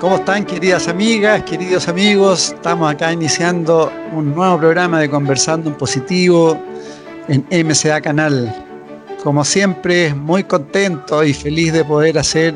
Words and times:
¿Cómo 0.00 0.16
están 0.16 0.46
queridas 0.46 0.88
amigas, 0.88 1.42
queridos 1.42 1.86
amigos? 1.86 2.54
Estamos 2.54 2.90
acá 2.90 3.12
iniciando 3.12 3.92
un 4.14 4.34
nuevo 4.34 4.56
programa 4.56 4.98
de 4.98 5.10
Conversando 5.10 5.68
en 5.68 5.76
Positivo 5.76 6.58
en 7.28 7.44
MCA 7.66 8.00
Canal. 8.00 8.50
Como 9.22 9.44
siempre, 9.44 10.14
muy 10.14 10.44
contento 10.44 11.22
y 11.22 11.34
feliz 11.34 11.74
de 11.74 11.84
poder 11.84 12.18
hacer 12.18 12.54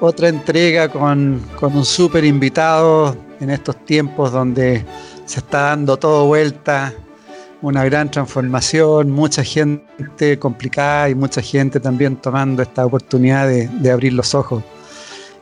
otra 0.00 0.28
entrega 0.28 0.88
con, 0.88 1.42
con 1.56 1.76
un 1.76 1.84
súper 1.84 2.24
invitado 2.24 3.14
en 3.40 3.50
estos 3.50 3.84
tiempos 3.84 4.32
donde 4.32 4.82
se 5.26 5.40
está 5.40 5.60
dando 5.60 5.98
todo 5.98 6.24
vuelta, 6.28 6.94
una 7.60 7.84
gran 7.84 8.10
transformación, 8.10 9.10
mucha 9.10 9.44
gente 9.44 10.38
complicada 10.38 11.10
y 11.10 11.14
mucha 11.14 11.42
gente 11.42 11.78
también 11.78 12.16
tomando 12.16 12.62
esta 12.62 12.86
oportunidad 12.86 13.46
de, 13.48 13.68
de 13.68 13.90
abrir 13.90 14.14
los 14.14 14.34
ojos. 14.34 14.64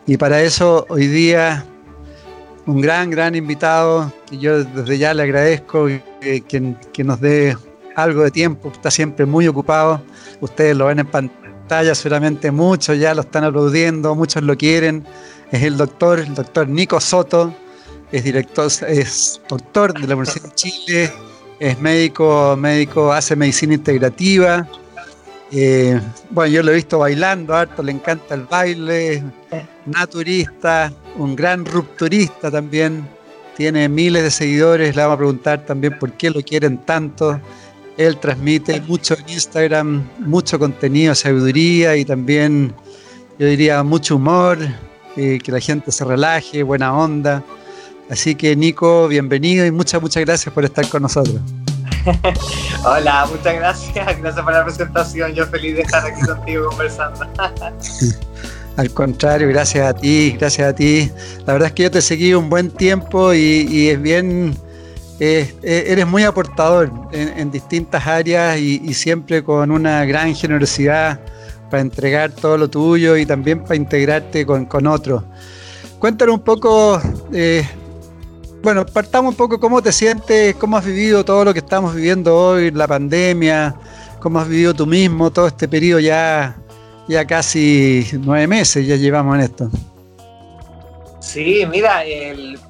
Y 0.08 0.16
para 0.16 0.40
eso 0.40 0.86
hoy 0.88 1.06
día 1.06 1.66
un 2.64 2.80
gran, 2.80 3.10
gran 3.10 3.34
invitado, 3.34 4.10
y 4.30 4.38
yo 4.38 4.65
desde 4.65 4.96
ya 4.96 5.12
le 5.12 5.23
agradezco 5.23 5.87
que, 6.18 6.40
que, 6.40 7.04
nos 7.04 7.20
dé 7.20 7.54
algo 7.95 8.23
de 8.23 8.30
tiempo, 8.30 8.73
está 8.73 8.90
siempre 8.90 9.26
muy 9.26 9.46
ocupado, 9.46 10.00
ustedes 10.40 10.74
lo 10.74 10.87
ven 10.87 11.00
en 11.00 11.06
pantalla, 11.06 11.95
seguramente 11.95 12.50
muchos 12.50 12.98
ya 12.98 13.15
lo 13.15 13.20
están 13.20 13.45
aplaudiendo, 13.45 14.15
muchos 14.15 14.42
lo 14.42 14.56
quieren, 14.56 15.06
es 15.52 15.62
el 15.62 15.76
doctor, 15.76 16.20
el 16.20 16.34
doctor 16.34 16.68
Nico 16.70 16.98
Soto, 17.00 17.54
es 18.10 18.24
director, 18.24 18.70
es 18.88 19.43
doctor 19.46 19.93
de 19.93 20.06
la 20.06 20.15
Universidad 20.15 20.48
de 20.48 20.54
Chile, 20.54 21.12
es 21.60 21.78
médico, 21.80 22.56
médico, 22.59 23.12
hace 23.12 23.37
medicina 23.37 23.74
integrativa, 23.74 24.66
eh, 25.51 26.01
bueno, 26.30 26.52
yo 26.52 26.63
lo 26.63 26.73
he 26.73 26.74
visto 26.74 26.99
bailando 26.99 27.54
harto, 27.54 27.82
le 27.82 27.93
encanta 27.93 28.35
el 28.35 28.45
baile, 28.45 29.23
naturista, 29.87 30.93
un 31.16 31.35
gran 31.35 31.65
rupturista 31.65 32.51
también, 32.51 33.09
tiene 33.57 33.88
miles 33.88 34.23
de 34.23 34.30
seguidores, 34.30 34.95
le 34.95 35.02
vamos 35.02 35.15
a 35.15 35.18
preguntar 35.18 35.66
también 35.66 35.99
por 35.99 36.13
qué 36.13 36.30
lo 36.30 36.43
quieren 36.43 36.79
tanto. 36.79 37.40
Él 37.96 38.16
transmite 38.18 38.80
mucho 38.82 39.15
en 39.18 39.29
Instagram, 39.29 40.09
mucho 40.21 40.59
contenido, 40.59 41.15
sabiduría 41.15 41.96
y 41.96 42.05
también, 42.05 42.73
yo 43.38 43.46
diría, 43.46 43.83
mucho 43.83 44.16
humor, 44.16 44.59
eh, 45.16 45.40
que 45.43 45.51
la 45.51 45.59
gente 45.59 45.90
se 45.90 46.05
relaje, 46.05 46.62
buena 46.62 46.96
onda. 46.96 47.43
Así 48.09 48.37
que 48.37 48.55
Nico, 48.55 49.09
bienvenido 49.09 49.66
y 49.66 49.73
muchas, 49.73 50.01
muchas 50.01 50.24
gracias 50.24 50.55
por 50.55 50.65
estar 50.65 50.88
con 50.88 51.02
nosotros. 51.02 51.40
Hola, 52.84 53.26
muchas 53.30 53.54
gracias. 53.54 54.20
Gracias 54.20 54.45
por 54.45 54.52
la 54.52 54.64
presentación. 54.64 55.34
Yo 55.34 55.46
feliz 55.46 55.76
de 55.76 55.82
estar 55.82 56.04
aquí 56.04 56.20
contigo 56.23 56.68
conversando. 56.68 57.26
Al 58.76 58.90
contrario, 58.92 59.48
gracias 59.48 59.88
a 59.88 59.92
ti, 59.92 60.37
gracias 60.38 60.68
a 60.68 60.73
ti. 60.73 61.10
La 61.45 61.54
verdad 61.54 61.66
es 61.66 61.74
que 61.74 61.82
yo 61.82 61.90
te 61.90 62.00
seguí 62.00 62.32
un 62.32 62.48
buen 62.48 62.70
tiempo 62.70 63.34
y, 63.34 63.88
es 63.88 64.00
bien, 64.00 64.56
eres 65.19 66.06
muy 66.06 66.22
aportador 66.22 66.92
en, 67.10 67.50
distintas 67.50 68.06
áreas 68.06 68.56
y, 68.56 68.94
siempre 68.94 69.43
con 69.43 69.72
una 69.72 70.04
gran 70.04 70.33
generosidad 70.33 71.19
para 71.69 71.81
entregar 71.81 72.31
todo 72.31 72.56
lo 72.56 72.71
tuyo 72.71 73.16
y 73.16 73.27
también 73.27 73.65
para 73.65 73.75
integrarte 73.75 74.47
con, 74.47 74.65
con 74.65 74.87
otros. 74.87 75.25
Cuéntanos 75.99 76.37
un 76.37 76.43
poco 76.43 77.03
eh, 77.33 77.66
bueno, 78.63 78.85
partamos 78.87 79.33
un 79.33 79.37
poco 79.37 79.61
cómo 79.61 79.83
te 79.83 79.93
sientes, 79.93 80.55
cómo 80.57 80.77
has 80.77 80.85
vivido 80.85 81.25
todo 81.25 81.45
lo 81.45 81.53
que 81.53 81.61
estamos 81.61 81.95
viviendo 81.95 82.37
hoy, 82.37 82.71
la 82.71 82.87
pandemia, 82.87 83.75
cómo 84.21 84.41
has 84.41 84.49
vivido 84.49 84.75
tú 84.75 84.87
mismo 84.87 85.31
todo 85.31 85.47
este 85.47 85.69
periodo 85.69 86.01
ya, 86.01 86.57
ya 87.07 87.27
casi 87.27 88.07
nueve 88.21 88.47
meses 88.47 88.87
ya 88.87 88.97
llevamos 88.97 89.37
en 89.37 89.41
esto. 89.43 89.71
Sí, 91.21 91.67
mira, 91.71 92.03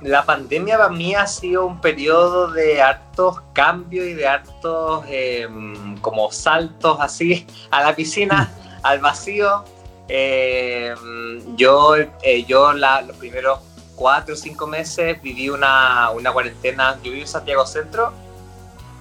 la 0.03 0.25
pandemia 0.25 0.79
para 0.79 0.91
mí 0.91 1.15
ha 1.15 1.29
sido 1.29 1.65
un 1.65 1.81
periodo 1.81 2.51
de 2.51 2.83
hartos 2.83 3.41
cambios 3.53 4.05
y 4.05 4.15
de 4.15 4.27
hartos 4.27 5.05
em, 5.09 5.97
como 5.99 6.33
saltos 6.33 6.99
así 7.01 7.47
a 7.71 7.83
la 7.83 7.95
piscina, 7.95 8.51
mm. 8.53 8.79
al 8.83 8.99
vacío. 8.99 9.65
Em, 10.09 11.57
yo, 11.57 11.95
eh, 11.97 12.45
yo 12.49 12.73
la, 12.73 13.03
los 13.03 13.17
primeros 13.17 13.61
cuatro 13.99 14.35
o 14.35 14.37
cinco 14.37 14.67
meses 14.67 15.21
viví 15.21 15.51
una, 15.51 16.11
una 16.11 16.33
cuarentena. 16.33 16.97
Yo 17.03 17.11
viví 17.11 17.23
en 17.23 17.29
Santiago 17.29 17.67
Centro 17.67 18.13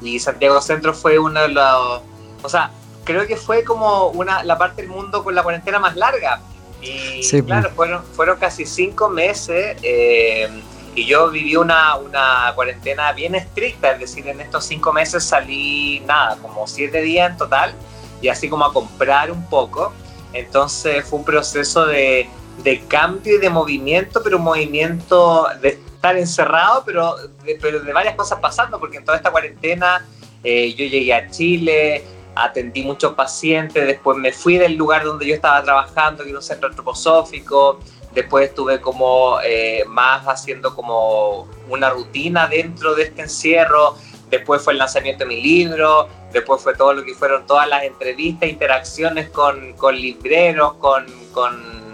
y 0.01 0.19
Santiago 0.19 0.59
Centro 0.61 0.93
fue 0.93 1.19
uno 1.19 1.41
de 1.41 1.49
los. 1.49 2.01
O 2.43 2.49
sea, 2.49 2.71
creo 3.03 3.25
que 3.27 3.37
fue 3.37 3.63
como 3.63 4.07
una, 4.07 4.43
la 4.43 4.57
parte 4.57 4.81
del 4.81 4.91
mundo 4.91 5.23
con 5.23 5.35
la 5.35 5.43
cuarentena 5.43 5.79
más 5.79 5.95
larga. 5.95 6.41
Y 6.81 7.21
pues. 7.29 7.43
claro, 7.43 7.71
fueron, 7.75 8.03
fueron 8.03 8.37
casi 8.37 8.65
cinco 8.65 9.09
meses 9.09 9.77
eh, 9.81 10.47
y 10.93 11.05
yo 11.05 11.29
viví 11.29 11.55
una, 11.55 11.95
una 11.95 12.51
cuarentena 12.55 13.11
bien 13.13 13.33
estricta, 13.35 13.91
es 13.91 13.99
decir, 13.99 14.27
en 14.27 14.41
estos 14.41 14.65
cinco 14.65 14.93
meses 14.93 15.23
salí 15.23 16.01
nada, 16.01 16.37
como 16.37 16.67
siete 16.67 17.01
días 17.01 17.31
en 17.31 17.37
total 17.37 17.73
y 18.21 18.27
así 18.27 18.49
como 18.49 18.65
a 18.65 18.73
comprar 18.73 19.31
un 19.31 19.45
poco. 19.45 19.93
Entonces 20.33 21.03
fue 21.05 21.19
un 21.19 21.25
proceso 21.25 21.85
de, 21.85 22.29
de 22.63 22.81
cambio 22.85 23.35
y 23.35 23.39
de 23.39 23.49
movimiento, 23.49 24.21
pero 24.23 24.37
un 24.37 24.43
movimiento 24.43 25.47
de 25.61 25.69
estar 25.69 26.17
encerrado, 26.17 26.83
pero 26.85 27.15
de, 27.43 27.57
pero 27.61 27.79
de 27.79 27.93
varias 27.93 28.15
cosas 28.15 28.39
pasando, 28.39 28.79
porque 28.79 28.97
en 28.97 29.05
toda 29.05 29.17
esta 29.17 29.31
cuarentena 29.31 30.05
eh, 30.43 30.73
yo 30.73 30.85
llegué 30.85 31.13
a 31.13 31.29
Chile, 31.29 32.03
atendí 32.35 32.83
muchos 32.83 33.13
pacientes, 33.13 33.85
después 33.85 34.17
me 34.17 34.31
fui 34.31 34.57
del 34.57 34.75
lugar 34.75 35.03
donde 35.03 35.25
yo 35.25 35.33
estaba 35.33 35.61
trabajando, 35.63 36.23
que 36.23 36.29
era 36.29 36.39
un 36.39 36.43
centro 36.43 36.69
antroposófico, 36.69 37.79
después 38.13 38.49
estuve 38.49 38.79
como 38.79 39.39
eh, 39.43 39.83
más 39.87 40.25
haciendo 40.25 40.73
como 40.75 41.47
una 41.67 41.89
rutina 41.89 42.47
dentro 42.47 42.95
de 42.95 43.03
este 43.03 43.23
encierro, 43.23 43.95
después 44.29 44.61
fue 44.61 44.73
el 44.73 44.79
lanzamiento 44.79 45.23
de 45.23 45.29
mi 45.29 45.41
libro, 45.41 46.07
después 46.31 46.61
fue 46.61 46.75
todo 46.75 46.93
lo 46.93 47.03
que 47.03 47.13
fueron 47.13 47.45
todas 47.45 47.67
las 47.67 47.83
entrevistas, 47.83 48.49
interacciones 48.49 49.29
con, 49.29 49.73
con 49.73 49.95
libreros, 49.95 50.73
con, 50.75 51.05
con 51.33 51.86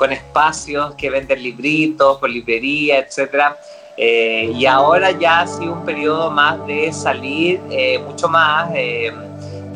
con 0.00 0.12
espacios 0.12 0.94
que 0.94 1.10
venden 1.10 1.42
libritos, 1.42 2.16
con 2.16 2.32
librería, 2.32 3.00
etc. 3.00 3.54
Eh, 3.98 4.50
y 4.54 4.64
ahora 4.64 5.10
ya 5.10 5.40
ha 5.40 5.46
sido 5.46 5.74
un 5.74 5.84
periodo 5.84 6.30
más 6.30 6.66
de 6.66 6.90
salir, 6.90 7.60
eh, 7.70 7.98
mucho 7.98 8.26
más, 8.26 8.70
eh, 8.74 9.12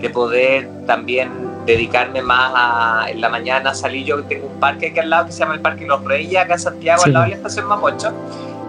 de 0.00 0.08
poder 0.08 0.66
también 0.86 1.30
dedicarme 1.66 2.22
más 2.22 2.52
a, 2.56 3.10
en 3.10 3.20
la 3.20 3.28
mañana 3.28 3.74
salir. 3.74 4.06
Yo 4.06 4.24
tengo 4.24 4.46
un 4.46 4.58
parque 4.58 4.86
aquí 4.86 4.98
al 4.98 5.10
lado 5.10 5.26
que 5.26 5.32
se 5.32 5.40
llama 5.40 5.56
el 5.56 5.60
Parque 5.60 5.84
Los 5.84 6.02
Reyes, 6.02 6.40
acá 6.40 6.54
en 6.54 6.60
Santiago, 6.60 7.02
al 7.04 7.12
lado 7.12 7.24
de 7.24 7.30
la 7.32 7.36
estación 7.36 7.66
Mapocho. 7.66 8.10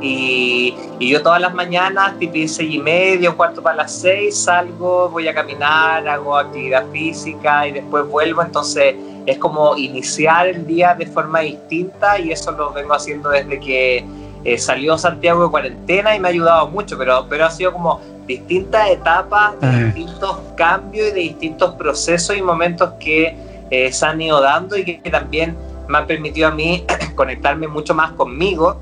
Y, 0.02 0.76
y, 1.00 1.08
yo 1.08 1.24
todas 1.24 1.40
las 1.40 1.54
mañanas, 1.54 2.20
tipo 2.20 2.36
seis 2.50 2.76
y 2.76 2.80
medio, 2.80 3.38
cuarto 3.38 3.64
para 3.64 3.78
las 3.78 3.94
seis, 3.94 4.38
salgo, 4.38 5.08
voy 5.08 5.30
a 5.30 5.34
caminar, 5.34 6.06
hago 6.06 6.36
actividad 6.36 6.86
física 6.92 7.66
y 7.66 7.72
después 7.72 8.06
vuelvo. 8.06 8.42
Entonces, 8.42 8.94
es 9.26 9.38
como 9.38 9.76
iniciar 9.78 10.48
el 10.48 10.66
día 10.66 10.94
de 10.94 11.06
forma 11.06 11.40
distinta 11.42 12.20
y 12.20 12.32
eso 12.32 12.52
lo 12.52 12.72
vengo 12.72 12.94
haciendo 12.94 13.30
desde 13.30 13.60
que 13.60 14.06
eh, 14.44 14.58
salió 14.58 14.98
Santiago 14.98 15.44
de 15.44 15.50
cuarentena 15.50 16.16
y 16.16 16.20
me 16.20 16.28
ha 16.28 16.32
ayudado 16.32 16.68
mucho, 16.68 16.98
pero, 16.98 17.26
pero 17.28 17.46
ha 17.46 17.52
sido 17.52 17.74
como 17.74 18.00
distintas 18.28 18.90
etapas, 18.90 19.60
de 19.60 19.86
distintos 19.86 20.38
cambios 20.56 21.10
y 21.10 21.12
de 21.12 21.20
distintos 21.20 21.74
procesos 21.76 22.36
y 22.38 22.42
momentos 22.42 22.94
que 23.00 23.36
eh, 23.72 23.92
se 23.92 24.06
han 24.06 24.22
ido 24.22 24.42
dando 24.42 24.78
y 24.78 24.84
que, 24.84 25.10
también 25.10 25.56
me 25.88 25.98
han 25.98 26.08
permitido 26.08 26.48
a 26.48 26.52
mí 26.52 26.86
conectarme 27.16 27.68
mucho 27.68 27.94
más 27.94 28.12
conmigo, 28.12 28.80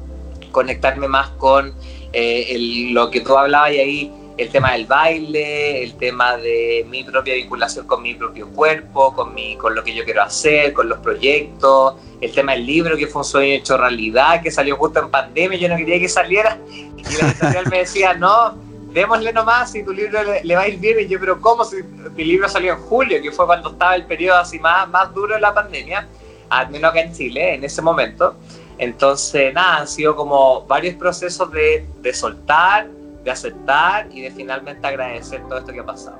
conectarme 0.51 1.07
más 1.07 1.29
con 1.31 1.73
eh, 2.11 2.55
lo 2.91 3.09
que 3.09 3.21
tú 3.21 3.37
hablabas 3.37 3.71
y 3.71 3.79
ahí 3.79 4.13
el 4.37 4.49
tema 4.49 4.71
del 4.71 4.85
baile, 4.85 5.83
el 5.83 5.95
tema 5.95 6.37
de 6.37 6.85
mi 6.89 7.03
propia 7.03 7.35
vinculación 7.35 7.85
con 7.85 8.01
mi 8.01 8.15
propio 8.15 8.49
cuerpo, 8.49 9.13
con, 9.13 9.33
mi, 9.33 9.55
con 9.57 9.75
lo 9.75 9.83
que 9.83 9.93
yo 9.93 10.03
quiero 10.03 10.23
hacer, 10.23 10.73
con 10.73 10.89
los 10.89 10.99
proyectos, 10.99 11.95
el 12.19 12.31
tema 12.31 12.53
del 12.53 12.65
libro 12.65 12.97
que 12.97 13.05
fue 13.05 13.21
un 13.21 13.25
sueño 13.25 13.53
hecho 13.53 13.77
realidad, 13.77 14.41
que 14.41 14.49
salió 14.49 14.75
justo 14.75 14.99
en 14.99 15.09
pandemia, 15.09 15.57
yo 15.57 15.69
no 15.69 15.77
quería 15.77 15.99
que 15.99 16.09
saliera, 16.09 16.57
y 16.67 17.03
la 17.21 17.27
editorial 17.27 17.65
me 17.69 17.79
decía, 17.79 18.13
no, 18.15 18.57
démosle 18.91 19.33
nomás 19.33 19.71
si 19.71 19.83
tu 19.83 19.91
libro 19.91 20.19
le, 20.43 20.55
va 20.55 20.61
a 20.61 20.67
ir 20.67 20.79
bien, 20.79 20.99
y 20.99 21.07
yo, 21.07 21.19
pero 21.19 21.39
¿cómo 21.39 21.63
si 21.63 21.83
mi 22.15 22.23
libro 22.23 22.49
salió 22.49 22.73
en 22.73 22.79
julio, 22.79 23.21
que 23.21 23.31
fue 23.31 23.45
cuando 23.45 23.71
estaba 23.71 23.95
el 23.95 24.05
periodo 24.05 24.39
así 24.39 24.57
más, 24.57 24.89
más 24.89 25.13
duro 25.13 25.35
de 25.35 25.41
la 25.41 25.53
pandemia, 25.53 26.07
al 26.49 26.69
menos 26.69 26.89
acá 26.91 27.01
en 27.01 27.13
Chile, 27.13 27.55
en 27.55 27.63
ese 27.63 27.81
momento, 27.81 28.35
Entonces, 28.79 29.53
nada, 29.53 29.77
han 29.81 29.87
sido 29.87 30.15
como 30.15 30.65
varios 30.65 30.95
procesos 30.95 31.51
de, 31.51 31.85
de 32.01 32.13
soltar, 32.13 32.87
de 33.23 33.31
aceptar 33.31 34.07
y 34.11 34.21
de 34.21 34.31
finalmente 34.31 34.85
agradecer 34.85 35.41
todo 35.47 35.59
esto 35.59 35.71
que 35.71 35.79
ha 35.79 35.85
pasado. 35.85 36.17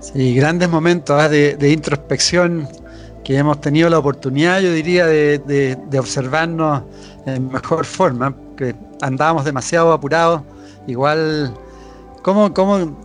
Sí, 0.00 0.34
grandes 0.34 0.68
momentos 0.68 1.20
¿ah? 1.20 1.28
de, 1.28 1.70
introspección 1.70 2.66
que 3.22 3.36
hemos 3.36 3.60
tenido 3.60 3.90
la 3.90 3.98
oportunidad, 3.98 4.60
yo 4.60 4.72
diría, 4.72 5.06
de, 5.06 5.38
de, 5.38 5.98
observarnos 5.98 6.82
en 7.26 7.48
mejor 7.48 7.84
forma, 7.84 8.34
que 8.56 8.74
andábamos 9.02 9.44
demasiado 9.44 9.92
apurados, 9.92 10.42
igual, 10.86 11.54
¿cómo, 12.22 12.54
cómo 12.54 12.98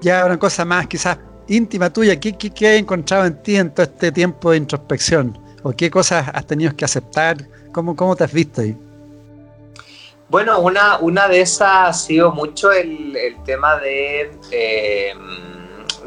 ya 0.00 0.24
una 0.24 0.38
cosa 0.38 0.64
más 0.64 0.86
quizás 0.86 1.18
íntima 1.46 1.90
tuya, 1.90 2.18
¿qué, 2.18 2.36
qué, 2.36 2.50
qué 2.50 2.68
has 2.68 2.78
encontrado 2.78 3.26
en 3.26 3.42
ti 3.42 3.56
en 3.56 3.70
todo 3.70 3.84
este 3.84 4.10
tiempo 4.10 4.50
de 4.50 4.56
introspección? 4.56 5.38
¿O 5.62 5.72
qué 5.72 5.90
cosas 5.90 6.28
has 6.32 6.46
tenido 6.46 6.74
que 6.74 6.84
aceptar? 6.84 7.36
¿Cómo, 7.72 7.96
cómo 7.96 8.16
te 8.16 8.24
has 8.24 8.32
visto 8.32 8.60
ahí? 8.60 8.76
Bueno, 10.28 10.58
una, 10.60 10.98
una 10.98 11.28
de 11.28 11.42
esas 11.42 11.88
ha 11.88 11.92
sido 11.92 12.32
mucho 12.32 12.72
el, 12.72 13.14
el 13.16 13.42
tema 13.44 13.76
de... 13.76 14.32
Eh, 14.50 15.14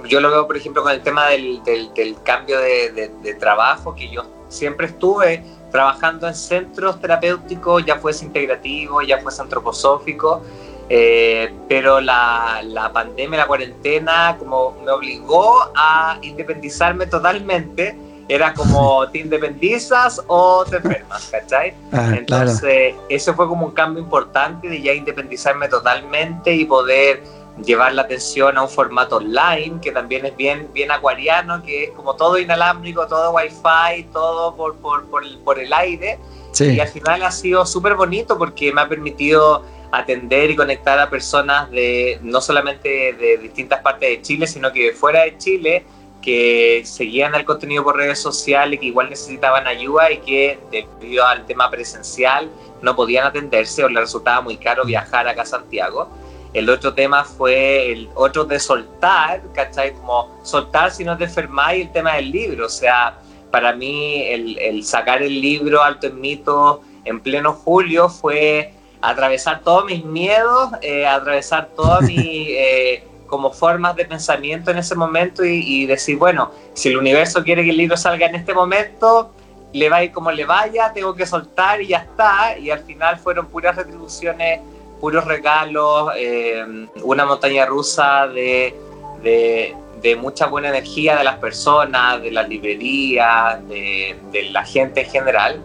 yo 0.07 0.19
lo 0.19 0.31
veo, 0.31 0.47
por 0.47 0.57
ejemplo, 0.57 0.83
con 0.83 0.91
el 0.91 1.01
tema 1.01 1.27
del, 1.27 1.61
del, 1.63 2.15
cambio 2.23 2.59
de, 2.59 3.11
de, 3.21 3.33
trabajo, 3.35 3.93
que 3.93 4.09
yo 4.09 4.23
siempre 4.47 4.87
estuve 4.87 5.43
trabajando 5.71 6.27
en 6.27 6.35
centros 6.35 6.99
terapéuticos, 7.01 7.85
ya 7.85 7.97
fuese 7.97 8.25
integrativo, 8.25 9.01
ya 9.01 9.19
fuese 9.19 9.41
antroposófico, 9.41 10.41
eh, 10.89 11.53
pero 11.67 11.99
la, 11.99 12.61
la, 12.63 12.91
pandemia, 12.93 13.39
la 13.39 13.47
cuarentena, 13.47 14.37
como 14.39 14.77
me 14.83 14.91
obligó 14.91 15.71
a 15.75 16.17
independizarme 16.21 17.07
totalmente. 17.07 17.97
Era 18.29 18.53
como, 18.53 19.07
¿te 19.09 19.19
independizas 19.19 20.21
o 20.27 20.65
te 20.65 20.77
enfermas? 20.77 21.29
¿Cachai? 21.31 21.73
Ah, 21.91 22.13
Entonces, 22.17 22.93
eso 23.09 23.33
fue 23.33 23.47
como 23.47 23.65
un 23.65 23.71
cambio 23.71 24.03
importante 24.03 24.67
de 24.67 24.81
ya 24.81 24.93
independizarme 24.93 25.69
totalmente 25.69 26.53
y 26.53 26.65
poder 26.65 27.23
llevar 27.63 27.93
la 27.93 28.03
atención 28.03 28.57
a 28.57 28.63
un 28.63 28.69
formato 28.69 29.17
online, 29.17 29.79
que 29.81 29.91
también 29.91 30.25
es 30.25 30.35
bien, 30.35 30.69
bien 30.73 30.91
acuariano, 30.91 31.63
que 31.63 31.85
es 31.85 31.89
como 31.91 32.15
todo 32.15 32.37
inalámbrico, 32.37 33.07
todo 33.07 33.31
wifi, 33.31 34.03
todo 34.13 34.55
por, 34.55 34.75
por, 34.75 35.05
por, 35.05 35.23
el, 35.23 35.37
por 35.39 35.59
el 35.59 35.71
aire. 35.73 36.19
Y 36.59 36.79
al 36.79 36.87
final 36.87 37.23
ha 37.23 37.31
sido 37.31 37.65
súper 37.65 37.95
bonito 37.95 38.37
porque 38.37 38.73
me 38.73 38.81
ha 38.81 38.89
permitido 38.89 39.63
atender 39.91 40.51
y 40.51 40.55
conectar 40.55 40.99
a 40.99 41.09
personas 41.09 41.69
de 41.71 42.19
no 42.21 42.41
solamente 42.41 43.13
de 43.13 43.37
distintas 43.37 43.81
partes 43.81 44.09
de 44.09 44.21
Chile, 44.21 44.47
sino 44.47 44.71
que 44.71 44.87
de 44.87 44.93
fuera 44.93 45.23
de 45.23 45.37
Chile, 45.37 45.85
que 46.21 46.81
seguían 46.85 47.35
el 47.35 47.45
contenido 47.45 47.83
por 47.83 47.95
redes 47.95 48.19
sociales, 48.19 48.79
que 48.79 48.87
igual 48.87 49.09
necesitaban 49.09 49.67
ayuda 49.67 50.11
y 50.11 50.17
que 50.19 50.59
debido 50.71 51.25
al 51.25 51.45
tema 51.45 51.69
presencial 51.69 52.49
no 52.81 52.95
podían 52.95 53.25
atenderse 53.25 53.83
o 53.83 53.89
les 53.89 54.01
resultaba 54.01 54.41
muy 54.41 54.57
caro 54.57 54.83
viajar 54.85 55.27
acá 55.27 55.43
a 55.43 55.45
Santiago. 55.45 56.09
El 56.53 56.69
otro 56.69 56.93
tema 56.93 57.23
fue 57.23 57.91
el 57.91 58.09
otro 58.15 58.45
de 58.45 58.59
soltar, 58.59 59.41
¿cachai? 59.53 59.93
Como 59.93 60.39
soltar 60.43 60.91
si 60.91 61.03
no 61.03 61.17
te 61.17 61.25
enfermáis, 61.25 61.85
el 61.85 61.91
tema 61.91 62.15
del 62.15 62.31
libro. 62.31 62.65
O 62.65 62.69
sea, 62.69 63.17
para 63.51 63.73
mí 63.73 64.23
el, 64.23 64.57
el 64.57 64.83
sacar 64.83 65.21
el 65.21 65.39
libro 65.41 65.83
Alto 65.83 66.07
en 66.07 66.19
Mito 66.19 66.81
en 67.05 67.19
pleno 67.21 67.53
julio 67.53 68.09
fue 68.09 68.73
atravesar 69.01 69.61
todos 69.61 69.85
mis 69.85 70.03
miedos, 70.03 70.71
eh, 70.81 71.05
atravesar 71.05 71.69
todas 71.75 72.01
mis 72.09 72.49
eh, 72.49 73.03
como 73.27 73.51
formas 73.51 73.95
de 73.95 74.05
pensamiento 74.05 74.71
en 74.71 74.77
ese 74.77 74.95
momento 74.95 75.45
y, 75.45 75.59
y, 75.59 75.85
decir, 75.85 76.17
bueno, 76.17 76.51
si 76.73 76.89
el 76.89 76.97
universo 76.97 77.43
quiere 77.43 77.63
que 77.63 77.69
el 77.69 77.77
libro 77.77 77.97
salga 77.97 78.25
en 78.25 78.35
este 78.35 78.53
momento, 78.53 79.31
le 79.73 79.89
va 79.89 79.97
a 79.97 80.03
ir 80.05 80.11
como 80.11 80.31
le 80.31 80.45
vaya, 80.45 80.91
tengo 80.93 81.13
que 81.13 81.25
soltar 81.25 81.81
y 81.81 81.87
ya 81.87 81.97
está. 81.97 82.57
Y 82.57 82.71
al 82.71 82.79
final 82.79 83.17
fueron 83.17 83.47
puras 83.47 83.75
retribuciones 83.75 84.61
puros 84.99 85.25
regalos, 85.25 86.11
eh, 86.17 86.63
una 87.03 87.25
montaña 87.25 87.65
rusa 87.65 88.27
de, 88.27 88.75
de, 89.21 89.75
mucha 90.15 90.47
buena 90.47 90.69
energía 90.69 91.17
de 91.17 91.23
las 91.23 91.35
personas, 91.37 92.21
de 92.21 92.31
las 92.31 92.47
librerías, 92.47 93.67
de, 93.67 94.49
la 94.51 94.63
gente 94.63 95.01
en 95.01 95.09
general. 95.09 95.61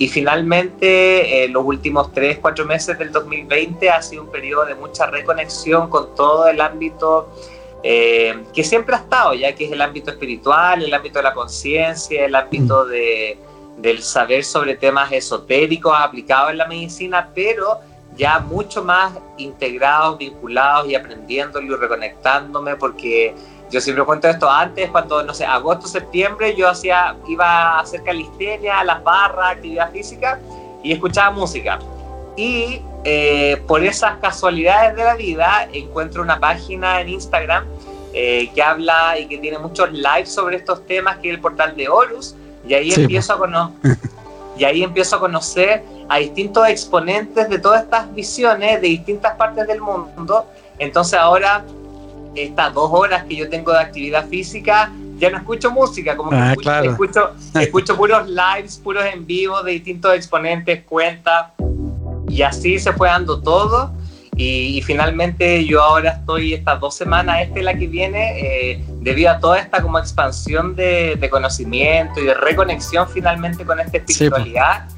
Y 0.00 0.08
finalmente, 0.08 1.44
eh, 1.44 1.48
los 1.48 1.62
últimos 1.62 2.10
tres, 2.14 2.38
cuatro 2.38 2.64
meses 2.64 2.98
del 2.98 3.12
2020 3.12 3.90
ha 3.90 4.00
sido 4.00 4.22
un 4.22 4.30
periodo 4.30 4.64
de 4.64 4.74
mucha 4.74 5.04
reconexión 5.04 5.90
con 5.90 6.14
todo 6.14 6.48
el 6.48 6.58
ámbito 6.58 7.28
eh, 7.82 8.44
que 8.54 8.64
siempre 8.64 8.94
ha 8.96 9.00
estado, 9.00 9.34
ya 9.34 9.54
que 9.54 9.66
es 9.66 9.72
el 9.72 9.82
ámbito 9.82 10.10
espiritual, 10.10 10.82
el 10.82 10.94
ámbito 10.94 11.18
de 11.18 11.22
la 11.22 11.34
conciencia, 11.34 12.24
el 12.24 12.34
ámbito 12.34 12.86
de, 12.86 13.36
del 13.76 14.02
saber 14.02 14.42
sobre 14.42 14.74
temas 14.74 15.12
esotéricos 15.12 15.92
aplicados 15.94 16.52
en 16.52 16.56
la 16.56 16.66
medicina, 16.66 17.28
pero 17.34 17.80
ya 18.16 18.38
mucho 18.38 18.82
más 18.82 19.12
integrados, 19.36 20.16
vinculados 20.16 20.88
y 20.88 20.94
aprendiéndolo 20.94 21.74
y 21.74 21.76
reconectándome, 21.76 22.76
porque 22.76 23.34
yo 23.70 23.80
siempre 23.80 24.04
cuento 24.04 24.28
esto 24.28 24.50
antes, 24.50 24.90
cuando, 24.90 25.22
no 25.22 25.32
sé, 25.32 25.44
agosto, 25.46 25.86
septiembre, 25.86 26.54
yo 26.56 26.68
hacía, 26.68 27.16
iba 27.28 27.46
a 27.46 27.80
hacer 27.80 28.02
calistenia, 28.02 28.82
las 28.84 29.02
barras, 29.02 29.52
actividad 29.52 29.90
física, 29.92 30.40
y 30.82 30.92
escuchaba 30.92 31.30
música. 31.30 31.78
Y 32.36 32.82
eh, 33.04 33.62
por 33.66 33.84
esas 33.84 34.18
casualidades 34.18 34.96
de 34.96 35.04
la 35.04 35.14
vida, 35.14 35.68
encuentro 35.72 36.22
una 36.22 36.40
página 36.40 37.00
en 37.00 37.10
Instagram 37.10 37.64
eh, 38.12 38.50
que 38.54 38.62
habla 38.62 39.18
y 39.18 39.26
que 39.26 39.38
tiene 39.38 39.58
muchos 39.58 39.92
lives 39.92 40.32
sobre 40.32 40.56
estos 40.56 40.84
temas, 40.86 41.18
que 41.18 41.28
es 41.28 41.34
el 41.34 41.40
portal 41.40 41.76
de 41.76 41.88
Horus, 41.88 42.34
y 42.66 42.74
ahí 42.74 42.92
empiezo 42.92 43.34
a 43.34 43.38
conocer... 43.38 43.96
Y 44.60 44.64
ahí 44.64 44.82
empiezo 44.82 45.16
a 45.16 45.20
conocer 45.20 45.82
a 46.06 46.18
distintos 46.18 46.68
exponentes 46.68 47.48
de 47.48 47.58
todas 47.58 47.84
estas 47.84 48.12
visiones 48.14 48.82
de 48.82 48.88
distintas 48.88 49.34
partes 49.36 49.66
del 49.66 49.80
mundo. 49.80 50.44
Entonces 50.78 51.18
ahora, 51.18 51.64
estas 52.44 52.72
dos 52.74 52.90
horas 52.92 53.24
que 53.24 53.36
yo 53.36 53.48
tengo 53.48 53.72
de 53.72 53.78
actividad 53.78 54.28
física, 54.28 54.92
ya 55.18 55.30
no 55.30 55.38
escucho 55.38 55.70
música, 55.70 56.16
como 56.16 56.30
que 56.30 56.36
ah, 56.36 56.52
escucho, 56.82 57.30
escucho, 57.60 57.96
puros 57.96 58.28
lives, 58.28 58.78
puros 58.78 59.04
en 59.04 59.26
vivo 59.26 59.62
de 59.62 59.72
distintos 59.72 60.14
exponentes, 60.14 60.82
cuentas, 60.84 61.48
y 62.28 62.42
así 62.42 62.78
se 62.78 62.92
fue 62.92 63.08
dando 63.08 63.40
todo. 63.40 63.92
Y, 64.36 64.80
finalmente 64.80 65.66
yo 65.66 65.82
ahora 65.82 66.12
estoy 66.12 66.54
estas 66.54 66.80
dos 66.80 66.96
semanas, 66.96 67.42
esta 67.42 67.58
es 67.58 67.64
la 67.64 67.74
que 67.74 67.86
viene, 67.86 68.40
eh, 68.40 68.84
debido 69.00 69.30
a 69.30 69.38
toda 69.38 69.58
esta 69.58 69.82
como 69.82 69.98
expansión 69.98 70.74
de, 70.74 71.16
de, 71.16 71.28
conocimiento 71.28 72.20
y 72.20 72.24
de 72.24 72.32
reconexión 72.32 73.06
finalmente 73.06 73.66
con 73.66 73.78
esta 73.80 73.98
espiritualidad. 73.98 74.88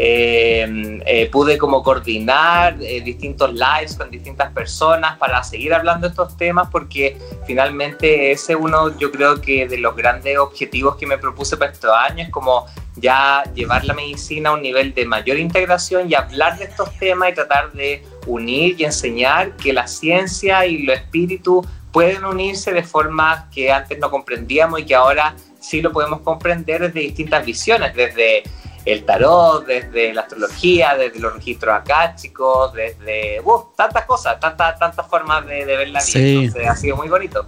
Eh, 0.00 1.00
eh, 1.06 1.28
pude 1.28 1.58
como 1.58 1.82
coordinar 1.82 2.76
eh, 2.80 3.00
distintos 3.00 3.52
lives 3.52 3.96
con 3.96 4.08
distintas 4.08 4.52
personas 4.52 5.18
para 5.18 5.42
seguir 5.42 5.74
hablando 5.74 6.06
de 6.06 6.10
estos 6.12 6.36
temas 6.36 6.68
porque 6.70 7.18
finalmente 7.48 8.30
ese 8.30 8.54
uno 8.54 8.96
yo 8.96 9.10
creo 9.10 9.40
que 9.40 9.66
de 9.66 9.76
los 9.78 9.96
grandes 9.96 10.38
objetivos 10.38 10.94
que 10.94 11.04
me 11.04 11.18
propuse 11.18 11.56
para 11.56 11.72
estos 11.72 11.90
años 11.92 12.28
es 12.28 12.32
como 12.32 12.66
ya 12.94 13.42
llevar 13.56 13.84
la 13.86 13.94
medicina 13.94 14.50
a 14.50 14.52
un 14.52 14.62
nivel 14.62 14.94
de 14.94 15.04
mayor 15.04 15.36
integración 15.36 16.08
y 16.08 16.14
hablar 16.14 16.56
de 16.58 16.66
estos 16.66 16.96
temas 17.00 17.30
y 17.32 17.34
tratar 17.34 17.72
de 17.72 18.04
unir 18.28 18.76
y 18.78 18.84
enseñar 18.84 19.56
que 19.56 19.72
la 19.72 19.88
ciencia 19.88 20.64
y 20.64 20.84
lo 20.84 20.92
espíritu 20.92 21.66
pueden 21.90 22.24
unirse 22.24 22.72
de 22.72 22.84
formas 22.84 23.46
que 23.52 23.72
antes 23.72 23.98
no 23.98 24.12
comprendíamos 24.12 24.78
y 24.78 24.86
que 24.86 24.94
ahora 24.94 25.34
sí 25.58 25.82
lo 25.82 25.90
podemos 25.90 26.20
comprender 26.20 26.82
desde 26.82 27.00
distintas 27.00 27.44
visiones, 27.44 27.92
desde 27.96 28.44
el 28.92 29.04
tarot, 29.04 29.66
desde 29.66 30.14
la 30.14 30.22
astrología, 30.22 30.96
desde 30.96 31.18
los 31.20 31.34
registros 31.34 31.76
akáshicos, 31.76 32.72
desde 32.72 33.42
tantas 33.76 34.06
cosas, 34.06 34.40
tantas, 34.40 34.78
tantas 34.78 35.06
formas 35.06 35.46
de, 35.46 35.64
ver 35.64 35.88
la 35.90 36.00
vida. 36.02 36.70
ha 36.70 36.76
sido 36.76 36.96
muy 36.96 37.08
bonito. 37.08 37.46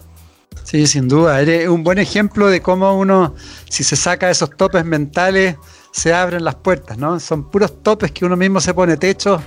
Sí, 0.65 0.87
sin 0.87 1.09
duda. 1.09 1.41
Eres 1.41 1.69
un 1.69 1.83
buen 1.83 1.99
ejemplo 1.99 2.49
de 2.49 2.61
cómo 2.61 2.99
uno, 2.99 3.35
si 3.69 3.83
se 3.85 3.97
saca 3.97 4.31
esos 4.31 4.51
topes 4.57 4.85
mentales, 4.85 5.57
se 5.93 6.13
abren 6.13 6.45
las 6.45 6.57
puertas, 6.57 6.99
¿no? 6.99 7.19
Son 7.19 7.51
puros 7.51 7.83
topes 7.83 8.13
que 8.13 8.25
uno 8.25 8.37
mismo 8.37 8.61
se 8.61 8.75
pone 8.75 8.97
techo 8.97 9.43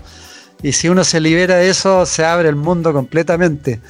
y 0.64 0.72
si 0.72 0.90
uno 0.90 1.04
se 1.04 1.20
libera 1.20 1.58
de 1.58 1.70
eso, 1.70 2.06
se 2.06 2.26
abre 2.26 2.50
el 2.50 2.56
mundo 2.56 2.92
completamente. 2.92 3.82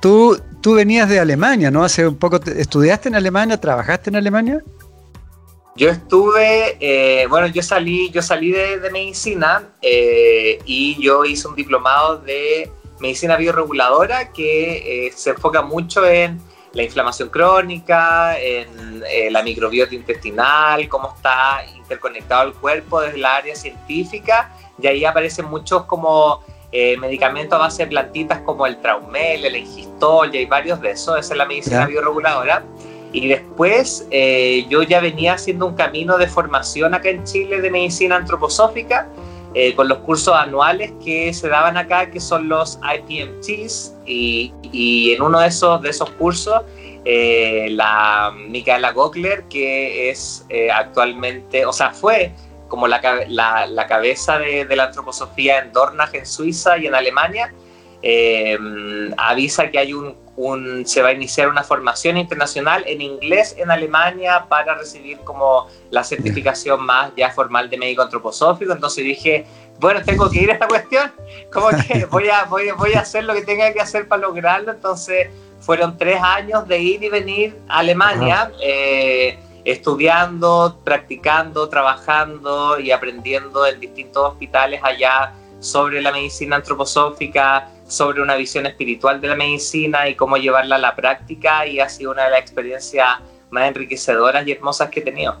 Tú, 0.00 0.40
tú 0.60 0.74
venías 0.74 1.08
de 1.08 1.20
Alemania, 1.20 1.70
¿no? 1.70 1.84
Hace 1.84 2.06
un 2.06 2.16
poco, 2.16 2.40
¿estudiaste 2.44 3.08
en 3.08 3.14
Alemania? 3.14 3.60
¿Trabajaste 3.60 4.10
en 4.10 4.16
Alemania? 4.16 4.62
Yo 5.74 5.88
estuve, 5.88 6.76
eh, 6.80 7.26
bueno, 7.28 7.46
yo 7.46 7.62
salí, 7.62 8.10
yo 8.10 8.20
salí 8.20 8.50
de, 8.50 8.90
medicina 8.90 9.70
eh, 9.80 10.58
y 10.66 11.02
yo 11.02 11.24
hice 11.24 11.48
un 11.48 11.54
diplomado 11.54 12.18
de 12.18 12.70
medicina 13.00 13.36
bioreguladora 13.36 14.32
que 14.32 15.06
eh, 15.06 15.12
se 15.12 15.30
enfoca 15.30 15.62
mucho 15.62 16.06
en 16.06 16.38
la 16.74 16.82
inflamación 16.82 17.30
crónica, 17.30 18.38
en 18.38 19.02
la 19.30 19.42
microbiota 19.42 19.94
intestinal, 19.94 20.88
cómo 20.88 21.14
está 21.14 21.64
interconectado 21.76 22.48
el 22.48 22.54
cuerpo 22.54 23.00
desde 23.00 23.18
la 23.18 23.36
área 23.36 23.54
científica 23.54 24.54
y 24.80 24.86
ahí 24.86 25.04
aparecen 25.04 25.46
muchos 25.46 25.84
como 25.84 26.42
medicamentos 26.72 27.58
a 27.58 27.62
base 27.64 27.82
de 27.82 27.90
plantitas 27.90 28.40
como 28.40 28.66
el 28.66 28.80
traumel, 28.80 29.44
el 29.44 29.54
engistol 29.54 30.34
y 30.34 30.38
hay 30.38 30.46
varios 30.46 30.80
de 30.80 30.92
esos, 30.92 31.18
esa 31.18 31.34
es 31.34 31.36
la 31.36 31.44
medicina 31.44 31.84
bioreguladora. 31.84 32.64
Y 33.12 33.28
después 33.28 34.06
eh, 34.10 34.64
yo 34.68 34.82
ya 34.82 35.00
venía 35.00 35.34
haciendo 35.34 35.66
un 35.66 35.74
camino 35.74 36.16
de 36.16 36.26
formación 36.26 36.94
acá 36.94 37.10
en 37.10 37.24
Chile 37.24 37.60
de 37.60 37.70
medicina 37.70 38.16
antroposófica, 38.16 39.06
eh, 39.54 39.74
con 39.74 39.86
los 39.88 39.98
cursos 39.98 40.34
anuales 40.34 40.92
que 41.04 41.32
se 41.34 41.48
daban 41.48 41.76
acá, 41.76 42.10
que 42.10 42.20
son 42.20 42.48
los 42.48 42.78
IPMTs, 42.82 43.94
y, 44.06 44.52
y 44.62 45.12
en 45.12 45.20
uno 45.20 45.40
de 45.40 45.48
esos, 45.48 45.82
de 45.82 45.90
esos 45.90 46.08
cursos, 46.12 46.62
eh, 47.04 47.68
la 47.70 48.32
Micaela 48.34 48.92
Gokler, 48.92 49.44
que 49.44 50.08
es 50.08 50.46
actualmente, 50.74 51.66
o 51.66 51.72
sea, 51.72 51.90
fue 51.90 52.32
como 52.68 52.88
la, 52.88 53.02
la, 53.28 53.66
la 53.66 53.86
cabeza 53.86 54.38
de, 54.38 54.64
de, 54.64 54.76
la 54.76 54.84
antroposofía 54.84 55.58
en 55.58 55.72
Dornach, 55.72 56.14
en 56.14 56.24
Suiza 56.24 56.78
y 56.78 56.86
en 56.86 56.94
Alemania, 56.94 57.52
avisa 59.18 59.70
que 59.70 59.78
hay 59.78 59.92
un 59.92 60.21
se 60.84 61.02
va 61.02 61.08
a 61.08 61.12
iniciar 61.12 61.48
una 61.48 61.62
formación 61.62 62.16
internacional 62.16 62.84
en 62.86 63.02
inglés 63.02 63.54
en 63.58 63.70
Alemania 63.70 64.46
para 64.48 64.74
recibir 64.74 65.18
como 65.18 65.68
la 65.90 66.02
certificación 66.04 66.84
más 66.84 67.12
ya 67.16 67.30
formal 67.30 67.68
de 67.68 67.76
médico 67.76 68.02
antroposófico. 68.02 68.72
Entonces 68.72 69.04
dije, 69.04 69.44
bueno, 69.78 70.02
tengo 70.02 70.30
que 70.30 70.40
ir 70.40 70.50
a 70.50 70.54
esta 70.54 70.68
cuestión, 70.68 71.12
como 71.52 71.68
que 71.68 72.06
voy 72.10 72.28
a, 72.28 72.44
voy, 72.44 72.70
voy 72.72 72.94
a 72.94 73.00
hacer 73.00 73.24
lo 73.24 73.34
que 73.34 73.42
tenga 73.42 73.72
que 73.72 73.80
hacer 73.80 74.08
para 74.08 74.22
lograrlo. 74.22 74.72
Entonces 74.72 75.28
fueron 75.60 75.98
tres 75.98 76.20
años 76.22 76.66
de 76.66 76.78
ir 76.78 77.02
y 77.02 77.08
venir 77.08 77.58
a 77.68 77.80
Alemania. 77.80 78.50
Eh, 78.60 79.38
estudiando, 79.64 80.80
practicando, 80.82 81.68
trabajando 81.68 82.80
y 82.80 82.90
aprendiendo 82.90 83.64
en 83.64 83.78
distintos 83.78 84.32
hospitales 84.32 84.80
allá 84.82 85.34
sobre 85.60 86.02
la 86.02 86.10
medicina 86.10 86.56
antroposófica, 86.56 87.68
sobre 87.92 88.22
una 88.22 88.36
visión 88.36 88.64
espiritual 88.64 89.20
de 89.20 89.28
la 89.28 89.36
medicina 89.36 90.08
y 90.08 90.14
cómo 90.14 90.38
llevarla 90.38 90.76
a 90.76 90.78
la 90.78 90.96
práctica 90.96 91.66
y 91.66 91.78
ha 91.78 91.88
sido 91.88 92.12
una 92.12 92.24
de 92.24 92.30
las 92.30 92.40
experiencias 92.40 93.06
más 93.50 93.68
enriquecedoras 93.68 94.46
y 94.46 94.52
hermosas 94.52 94.88
que 94.88 95.00
he 95.00 95.02
tenido. 95.02 95.36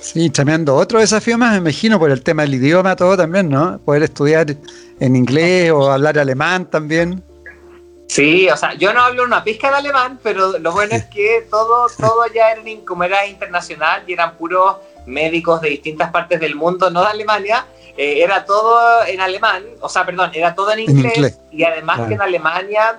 Sí, 0.00 0.28
tremendo. 0.30 0.74
Otro 0.74 0.98
desafío 0.98 1.38
más, 1.38 1.52
me 1.52 1.58
imagino, 1.58 1.98
por 1.98 2.10
el 2.10 2.22
tema 2.22 2.42
del 2.42 2.54
idioma, 2.54 2.96
todo 2.96 3.16
también, 3.16 3.48
¿no? 3.48 3.78
Poder 3.78 4.02
estudiar 4.02 4.56
en 4.98 5.16
inglés 5.16 5.70
o 5.70 5.90
hablar 5.90 6.18
alemán 6.18 6.68
también. 6.68 7.22
Sí, 8.08 8.50
o 8.50 8.56
sea, 8.56 8.74
yo 8.74 8.92
no 8.92 9.02
hablo 9.02 9.22
una 9.22 9.44
pizca 9.44 9.70
de 9.70 9.76
alemán, 9.76 10.18
pero 10.24 10.58
lo 10.58 10.72
bueno 10.72 10.96
es 10.96 11.04
que 11.04 11.46
todo, 11.48 11.86
todo 11.96 12.26
ya 12.34 12.50
era, 12.50 12.62
como 12.84 13.04
era 13.04 13.24
internacional 13.24 14.02
y 14.08 14.14
eran 14.14 14.36
puros 14.36 14.78
médicos 15.06 15.60
de 15.60 15.70
distintas 15.70 16.10
partes 16.10 16.40
del 16.40 16.56
mundo, 16.56 16.90
no 16.90 17.02
de 17.02 17.06
Alemania, 17.06 17.64
eh, 18.02 18.22
era 18.22 18.46
todo 18.46 19.04
en 19.06 19.20
alemán, 19.20 19.62
o 19.78 19.86
sea, 19.86 20.06
perdón, 20.06 20.30
era 20.32 20.54
todo 20.54 20.72
en 20.72 20.78
inglés, 20.78 21.38
y 21.52 21.64
además 21.64 22.08
que 22.08 22.14
en 22.14 22.22
Alemania, 22.22 22.98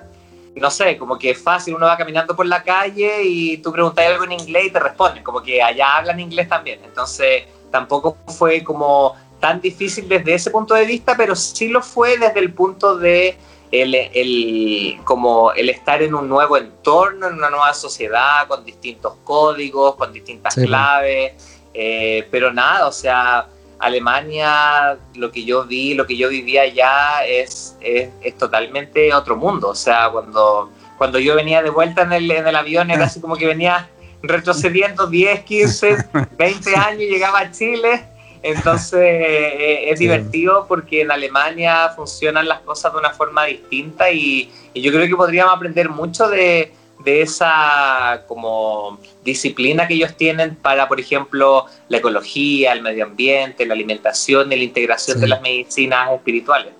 no 0.54 0.70
sé, 0.70 0.96
como 0.96 1.18
que 1.18 1.30
es 1.30 1.42
fácil, 1.42 1.74
uno 1.74 1.86
va 1.86 1.96
caminando 1.96 2.36
por 2.36 2.46
la 2.46 2.62
calle 2.62 3.24
y 3.24 3.56
tú 3.56 3.72
preguntas 3.72 4.06
algo 4.06 4.22
en 4.22 4.30
inglés 4.30 4.66
y 4.66 4.70
te 4.70 4.78
responden, 4.78 5.24
como 5.24 5.42
que 5.42 5.60
allá 5.60 5.96
hablan 5.96 6.20
inglés 6.20 6.48
también, 6.48 6.78
entonces 6.84 7.42
tampoco 7.72 8.16
fue 8.28 8.62
como 8.62 9.16
tan 9.40 9.60
difícil 9.60 10.08
desde 10.08 10.34
ese 10.34 10.52
punto 10.52 10.72
de 10.72 10.84
vista, 10.84 11.16
pero 11.16 11.34
sí 11.34 11.66
lo 11.66 11.82
fue 11.82 12.16
desde 12.16 12.38
el 12.38 12.52
punto 12.52 12.96
de 12.96 13.36
el, 13.72 13.96
el, 13.96 15.00
como 15.02 15.50
el 15.50 15.68
estar 15.68 16.00
en 16.00 16.14
un 16.14 16.28
nuevo 16.28 16.56
entorno, 16.56 17.26
en 17.26 17.34
una 17.34 17.50
nueva 17.50 17.74
sociedad, 17.74 18.46
con 18.46 18.64
distintos 18.64 19.14
códigos, 19.24 19.96
con 19.96 20.12
distintas 20.12 20.54
claves, 20.54 21.32
eh, 21.74 22.28
pero 22.30 22.52
nada, 22.52 22.86
o 22.86 22.92
sea, 22.92 23.48
Alemania, 23.82 24.96
lo 25.14 25.32
que 25.32 25.44
yo 25.44 25.64
vi, 25.64 25.94
lo 25.94 26.06
que 26.06 26.16
yo 26.16 26.28
vivía 26.28 26.62
allá 26.62 27.26
es, 27.26 27.76
es, 27.80 28.38
totalmente 28.38 29.12
otro 29.12 29.36
mundo. 29.36 29.70
O 29.70 29.74
sea, 29.74 30.08
cuando, 30.10 30.70
cuando 30.96 31.18
yo 31.18 31.34
venía 31.34 31.62
de 31.62 31.70
vuelta 31.70 32.02
en 32.02 32.12
el, 32.12 32.30
en 32.30 32.46
el 32.46 32.54
avión 32.54 32.90
era 32.90 33.06
así 33.06 33.20
como 33.20 33.36
que 33.36 33.46
venía 33.46 33.88
retrocediendo 34.22 35.08
10, 35.08 35.40
15, 35.40 35.96
20 36.38 36.76
años 36.76 37.02
y 37.02 37.08
llegaba 37.08 37.40
a 37.40 37.50
Chile. 37.50 38.04
Entonces 38.44 39.00
eh, 39.00 39.90
es 39.90 39.98
divertido 39.98 40.66
porque 40.68 41.02
en 41.02 41.10
Alemania 41.10 41.90
funcionan 41.94 42.46
las 42.46 42.60
cosas 42.60 42.92
de 42.92 42.98
una 42.98 43.10
forma 43.10 43.44
distinta 43.44 44.10
y 44.10 44.50
yo 44.74 44.92
creo 44.92 45.06
que 45.06 45.16
podríamos 45.16 45.54
aprender 45.54 45.88
mucho 45.88 46.28
de, 46.28 46.72
de 47.04 47.22
esa 47.22 48.24
como 48.26 48.98
disciplina 49.24 49.86
que 49.86 49.94
ellos 49.94 50.16
tienen 50.16 50.56
para, 50.56 50.88
por 50.88 51.00
ejemplo, 51.00 51.66
la 51.88 51.98
ecología, 51.98 52.72
el 52.72 52.82
medio 52.82 53.04
ambiente, 53.04 53.66
la 53.66 53.74
alimentación 53.74 54.52
y 54.52 54.56
la 54.56 54.64
integración 54.64 55.20
de 55.20 55.28
las 55.28 55.42
medicinas 55.42 56.12
espirituales. 56.12 56.72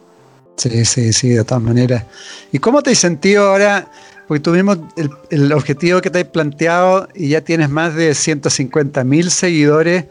Sí, 0.56 0.84
sí, 0.84 1.12
sí, 1.12 1.30
de 1.30 1.44
todas 1.44 1.62
maneras. 1.62 2.04
¿Y 2.52 2.58
cómo 2.58 2.82
te 2.82 2.90
has 2.90 2.98
sentido 2.98 3.50
ahora? 3.50 3.90
Porque 4.28 4.40
tuvimos 4.40 4.78
el, 4.96 5.10
el 5.30 5.52
objetivo 5.52 6.00
que 6.00 6.10
te 6.10 6.20
has 6.20 6.24
planteado 6.26 7.08
y 7.14 7.30
ya 7.30 7.40
tienes 7.40 7.70
más 7.70 7.94
de 7.94 8.14
150 8.14 9.02
mil 9.04 9.30
seguidores. 9.30 10.04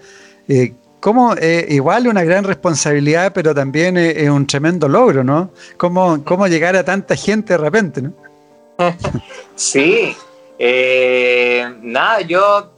Eh, 0.47 0.73
¿Cómo, 0.99 1.35
eh, 1.35 1.65
igual 1.69 2.07
una 2.07 2.23
gran 2.23 2.43
responsabilidad, 2.43 3.33
pero 3.33 3.55
también 3.55 3.97
es 3.97 4.29
un 4.29 4.45
tremendo 4.45 4.87
logro, 4.87 5.23
¿no? 5.23 5.51
¿Cómo, 5.77 6.23
¿Cómo 6.23 6.47
llegar 6.47 6.75
a 6.75 6.83
tanta 6.83 7.15
gente 7.15 7.53
de 7.53 7.57
repente, 7.57 8.03
¿no? 8.03 8.13
Sí, 9.55 10.15
eh, 10.59 11.73
nada, 11.81 12.21
yo, 12.21 12.71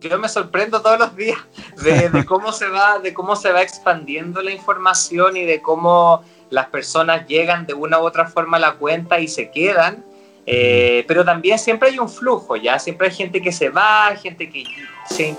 yo 0.00 0.18
me 0.18 0.28
sorprendo 0.28 0.82
todos 0.82 0.98
los 0.98 1.16
días 1.16 1.38
de, 1.82 2.24
cómo 2.26 2.52
se 2.52 2.68
va, 2.68 2.98
de 2.98 3.14
cómo 3.14 3.36
se 3.36 3.52
va 3.52 3.62
expandiendo 3.62 4.42
la 4.42 4.50
información 4.50 5.36
y 5.36 5.44
de 5.44 5.62
cómo 5.62 6.22
las 6.50 6.66
personas 6.66 7.26
llegan 7.26 7.66
de 7.66 7.74
una 7.74 7.98
u 7.98 8.02
otra 8.02 8.26
forma 8.26 8.58
a 8.58 8.60
la 8.60 8.72
cuenta 8.74 9.18
y 9.18 9.28
se 9.28 9.50
quedan. 9.50 10.04
Eh, 10.48 11.04
pero 11.08 11.24
también 11.24 11.58
siempre 11.58 11.88
hay 11.88 11.98
un 11.98 12.08
flujo, 12.08 12.54
ya 12.54 12.78
siempre 12.78 13.08
hay 13.08 13.14
gente 13.14 13.42
que 13.42 13.50
se 13.50 13.68
va, 13.68 14.14
gente 14.14 14.48
que, 14.48 14.64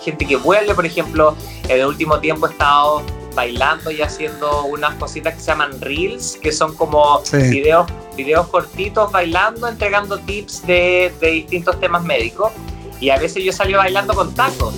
gente 0.01 0.25
que 0.25 0.36
vuelve. 0.36 0.75
Por 0.75 0.86
ejemplo, 0.86 1.36
en 1.63 1.80
el 1.80 1.86
último 1.86 2.20
tiempo 2.20 2.48
he 2.48 2.51
estado 2.51 3.04
bailando 3.38 3.91
y 3.91 4.01
haciendo 4.01 4.63
unas 4.63 4.96
cositas 4.96 5.36
que 5.36 5.39
se 5.39 5.46
llaman 5.46 5.79
reels, 5.79 6.39
que 6.41 6.51
son 6.51 6.75
como 6.75 7.22
videos, 7.32 7.88
videos 8.15 8.48
cortitos 8.48 9.12
bailando, 9.12 9.67
entregando 9.67 10.17
tips 10.17 10.65
de, 10.65 11.13
de, 11.22 11.32
distintos 11.32 11.79
temas 11.79 12.03
médicos. 12.03 12.51
Y 13.00 13.12
a 13.12 13.20
veces 13.20 13.44
yo 13.44 13.53
salgo 13.53 13.77
bailando 13.77 14.15
con 14.15 14.34
tacos. 14.34 14.74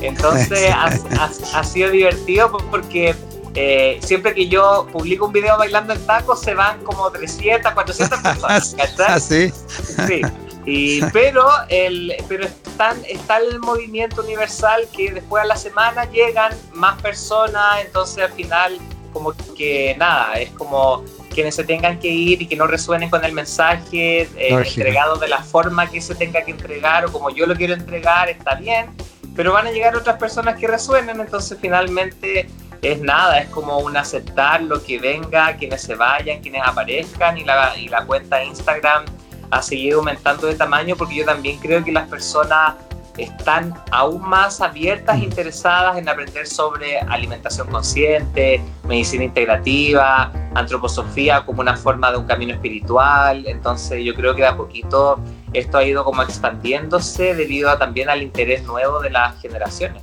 Entonces 0.00 0.72
ha, 1.54 1.62
sido 1.62 1.90
divertido 1.90 2.50
porque 2.70 3.14
eh, 3.54 3.98
siempre 4.02 4.32
que 4.32 4.48
yo 4.48 4.86
publico 4.90 5.26
un 5.26 5.32
video 5.32 5.58
bailando 5.58 5.92
en 5.92 6.06
tacos 6.06 6.40
se 6.40 6.54
van 6.54 6.82
como 6.84 7.10
300, 7.10 7.70
400 7.70 8.18
personas. 8.22 8.76
¿Ah, 9.06 9.20
sí? 9.20 9.52
Y, 10.66 11.00
pero 11.12 11.46
el, 11.68 12.12
pero 12.28 12.44
están, 12.44 12.98
está 13.08 13.38
el 13.38 13.60
movimiento 13.60 14.22
universal 14.22 14.88
que 14.94 15.12
después 15.12 15.44
a 15.44 15.46
la 15.46 15.56
semana 15.56 16.04
llegan 16.10 16.52
más 16.74 17.00
personas, 17.00 17.84
entonces 17.84 18.24
al 18.24 18.32
final 18.32 18.78
como 19.12 19.32
que 19.56 19.94
nada, 19.96 20.34
es 20.34 20.50
como 20.50 21.04
quienes 21.32 21.54
se 21.54 21.64
tengan 21.64 21.98
que 22.00 22.08
ir 22.08 22.42
y 22.42 22.46
que 22.46 22.56
no 22.56 22.66
resuenen 22.66 23.08
con 23.08 23.24
el 23.24 23.32
mensaje 23.32 24.22
eh, 24.22 24.28
entregado 24.36 25.16
de 25.16 25.28
la 25.28 25.42
forma 25.42 25.88
que 25.88 26.00
se 26.00 26.14
tenga 26.14 26.42
que 26.42 26.50
entregar 26.50 27.06
o 27.06 27.12
como 27.12 27.30
yo 27.30 27.46
lo 27.46 27.54
quiero 27.54 27.74
entregar, 27.74 28.28
está 28.28 28.56
bien, 28.56 28.90
pero 29.36 29.52
van 29.52 29.68
a 29.68 29.70
llegar 29.70 29.94
otras 29.96 30.16
personas 30.18 30.58
que 30.58 30.66
resuenen, 30.66 31.20
entonces 31.20 31.56
finalmente 31.60 32.48
es 32.82 33.00
nada, 33.00 33.38
es 33.38 33.48
como 33.50 33.78
un 33.78 33.96
aceptar 33.96 34.62
lo 34.62 34.82
que 34.82 34.98
venga, 34.98 35.56
quienes 35.56 35.82
se 35.82 35.94
vayan, 35.94 36.40
quienes 36.40 36.62
aparezcan 36.64 37.38
y 37.38 37.44
la, 37.44 37.76
y 37.76 37.88
la 37.88 38.04
cuenta 38.04 38.38
de 38.38 38.46
Instagram 38.46 39.04
ha 39.50 39.62
seguido 39.62 39.98
aumentando 39.98 40.46
de 40.46 40.54
tamaño 40.54 40.96
porque 40.96 41.16
yo 41.16 41.24
también 41.24 41.58
creo 41.58 41.82
que 41.84 41.92
las 41.92 42.08
personas 42.08 42.74
están 43.18 43.74
aún 43.90 44.22
más 44.22 44.60
abiertas 44.60 45.16
e 45.16 45.24
interesadas 45.24 45.96
en 45.96 46.08
aprender 46.08 46.46
sobre 46.46 46.98
alimentación 47.00 47.68
consciente, 47.68 48.60
medicina 48.86 49.24
integrativa, 49.24 50.30
antroposofía 50.54 51.44
como 51.44 51.60
una 51.60 51.76
forma 51.76 52.10
de 52.10 52.18
un 52.18 52.26
camino 52.26 52.52
espiritual. 52.52 53.44
Entonces 53.46 54.04
yo 54.04 54.14
creo 54.14 54.34
que 54.34 54.42
de 54.42 54.48
a 54.48 54.56
poquito 54.56 55.18
esto 55.52 55.78
ha 55.78 55.84
ido 55.84 56.04
como 56.04 56.22
expandiéndose 56.22 57.34
debido 57.34 57.70
a, 57.70 57.78
también 57.78 58.10
al 58.10 58.22
interés 58.22 58.64
nuevo 58.64 59.00
de 59.00 59.10
las 59.10 59.40
generaciones. 59.40 60.02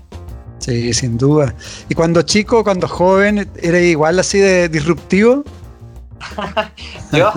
Sí, 0.60 0.94
sin 0.94 1.18
duda. 1.18 1.54
¿Y 1.90 1.94
cuando 1.94 2.22
chico, 2.22 2.64
cuando 2.64 2.88
joven, 2.88 3.50
era 3.62 3.80
igual 3.80 4.18
así 4.18 4.40
de 4.40 4.70
disruptivo? 4.70 5.44
yo, 7.12 7.34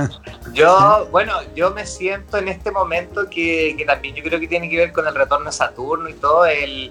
yo, 0.57 1.07
bueno, 1.11 1.35
yo 1.55 1.71
me 1.71 1.87
siento 1.87 2.39
en 2.39 2.49
este 2.49 2.71
momento 2.71 3.29
que, 3.29 3.85
también 3.87 4.15
yo 4.15 4.23
creo 4.25 4.41
que 4.41 4.49
tiene 4.49 4.71
que 4.71 4.77
ver 4.79 4.93
con 4.93 5.07
el 5.07 5.15
retorno 5.15 5.51
a 5.51 5.53
Saturno 5.53 6.09
y 6.09 6.15
todo, 6.15 6.47
el, 6.47 6.91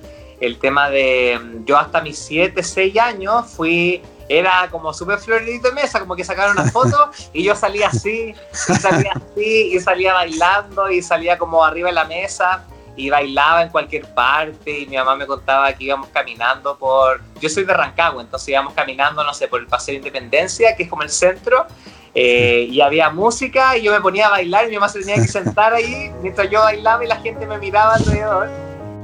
tema 0.61 0.89
de, 0.89 1.39
yo 1.65 1.77
hasta 1.77 1.99
mis 2.01 2.19
7, 2.19 2.61
6 2.61 2.97
años 2.99 3.47
fui, 3.47 4.03
era 4.29 4.69
como 4.69 4.93
súper 4.93 5.17
floridito 5.17 5.69
de 5.69 5.73
mesa, 5.73 5.99
como 5.99 6.15
que 6.15 6.23
sacaron 6.23 6.57
una 6.57 6.71
foto 6.71 7.09
y 7.33 7.43
yo 7.43 7.55
salía 7.55 7.87
así, 7.87 8.35
y 8.69 8.73
salía 8.75 9.13
así, 9.15 9.73
y 9.73 9.79
salía 9.79 10.13
bailando, 10.13 10.91
y 10.91 11.01
salía 11.01 11.37
como 11.37 11.65
arriba 11.65 11.89
de 11.89 11.95
la 11.95 12.05
mesa 12.05 12.63
y 12.95 13.09
bailaba 13.09 13.63
en 13.63 13.69
cualquier 13.69 14.05
parte 14.13 14.79
y 14.79 14.85
mi 14.85 14.95
mamá 14.95 15.15
me 15.15 15.25
contaba 15.25 15.73
que 15.73 15.83
íbamos 15.83 16.07
caminando 16.09 16.77
por... 16.77 17.21
Yo 17.41 17.49
soy 17.49 17.65
de 17.65 17.73
Rancagua, 17.73 18.21
entonces 18.21 18.49
íbamos 18.49 18.73
caminando, 18.73 19.21
no 19.23 19.33
sé, 19.33 19.49
por 19.49 19.59
el 19.59 19.67
Paseo 19.67 19.93
de 19.93 19.97
Independencia, 19.97 20.75
que 20.77 20.83
es 20.83 20.89
como 20.89 21.03
el 21.03 21.09
centro, 21.09 21.65
Eh, 22.17 22.69
y 22.71 22.79
había 22.79 23.09
música 23.09 23.75
y 23.77 23.83
yo 23.83 23.91
me 23.91 23.99
ponía 23.99 24.27
a 24.27 24.29
bailar 24.29 24.65
y 24.65 24.69
mi 24.69 24.75
mamá 24.75 24.87
se 24.87 24.99
tenía 24.99 25.15
que 25.15 25.27
sentar 25.27 25.73
ahí 25.73 26.09
mientras 26.21 26.49
yo 26.49 26.61
bailaba 26.61 27.03
y 27.03 27.07
la 27.07 27.17
gente 27.17 27.45
me 27.45 27.57
miraba 27.57 27.95
alrededor. 27.95 28.49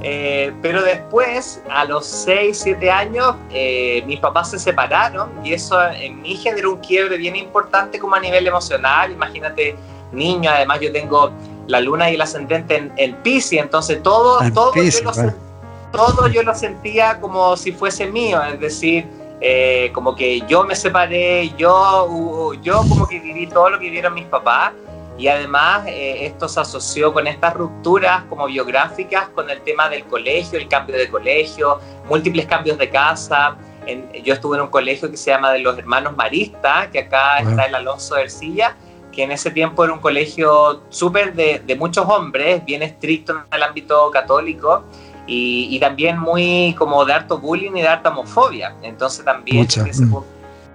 Eh, 0.04 0.50
pero 0.62 0.82
después, 0.82 1.60
a 1.70 1.84
los 1.84 2.06
6, 2.06 2.58
7 2.58 2.90
años, 2.90 3.36
eh, 3.50 4.02
mis 4.06 4.18
papás 4.18 4.50
se 4.50 4.58
separaron 4.58 5.30
y 5.44 5.52
eso 5.52 5.80
en 5.90 6.22
mí 6.22 6.36
generó 6.36 6.72
un 6.72 6.78
quiebre 6.78 7.18
bien 7.18 7.36
importante 7.36 7.98
como 7.98 8.14
a 8.14 8.20
nivel 8.20 8.46
emocional. 8.46 9.12
Imagínate, 9.12 9.76
niño, 10.10 10.50
además 10.50 10.80
yo 10.80 10.90
tengo 10.90 11.30
la 11.66 11.80
luna 11.80 12.10
y 12.10 12.14
el 12.14 12.20
ascendente 12.20 12.76
en, 12.76 12.92
en 12.96 13.14
Pisces, 13.16 13.60
entonces 13.60 14.02
todo, 14.02 14.38
todo, 14.52 14.74
yo 14.74 15.02
lo, 15.04 15.12
todo 15.92 16.28
yo 16.28 16.42
lo 16.42 16.54
sentía 16.54 17.20
como 17.20 17.56
si 17.56 17.72
fuese 17.72 18.06
mío, 18.06 18.42
es 18.42 18.58
decir, 18.58 19.06
eh, 19.44 19.90
como 19.92 20.14
que 20.14 20.40
yo 20.42 20.62
me 20.62 20.76
separé, 20.76 21.52
yo, 21.58 22.54
yo 22.62 22.84
como 22.88 23.08
que 23.08 23.18
viví 23.18 23.48
todo 23.48 23.70
lo 23.70 23.78
que 23.80 23.86
vivieron 23.86 24.14
mis 24.14 24.26
papás 24.26 24.72
y 25.18 25.26
además 25.26 25.84
eh, 25.88 26.26
esto 26.26 26.48
se 26.48 26.60
asoció 26.60 27.12
con 27.12 27.26
estas 27.26 27.52
rupturas 27.54 28.22
como 28.28 28.46
biográficas, 28.46 29.30
con 29.30 29.50
el 29.50 29.60
tema 29.62 29.88
del 29.88 30.04
colegio, 30.04 30.60
el 30.60 30.68
cambio 30.68 30.96
de 30.96 31.08
colegio, 31.08 31.80
múltiples 32.08 32.46
cambios 32.46 32.78
de 32.78 32.88
casa. 32.88 33.56
yo 34.22 34.32
estuve 34.32 34.58
en 34.58 34.62
un 34.62 34.68
colegio 34.70 35.10
que 35.10 35.16
se 35.16 35.32
llama 35.32 35.52
de 35.52 35.58
los 35.58 35.76
hermanos 35.76 36.16
Marista, 36.16 36.88
que 36.92 37.00
acá 37.00 37.38
está 37.38 37.64
el 37.64 37.74
Alonso 37.74 38.14
de 38.14 38.22
Ercilla, 38.22 38.76
que 39.10 39.24
en 39.24 39.32
ese 39.32 39.50
tiempo 39.50 39.82
era 39.82 39.92
un 39.92 39.98
colegio 39.98 40.84
súper 40.88 41.34
de, 41.34 41.60
de, 41.66 41.74
muchos 41.74 42.08
hombres, 42.08 42.64
bien 42.64 42.84
estricto 42.84 43.32
en 43.32 43.42
el 43.50 43.62
ámbito 43.64 44.08
católico 44.12 44.84
y, 45.26 45.68
y, 45.70 45.78
también 45.78 46.18
muy 46.18 46.74
como 46.78 47.04
de 47.04 47.12
harto 47.12 47.38
bullying 47.38 47.72
y 47.76 47.82
de 47.82 47.88
harta 47.88 48.10
homofobia. 48.10 48.74
Entonces 48.82 49.24
también 49.24 49.66
desde 49.66 49.90
ese, 49.90 50.04
mm. 50.04 50.24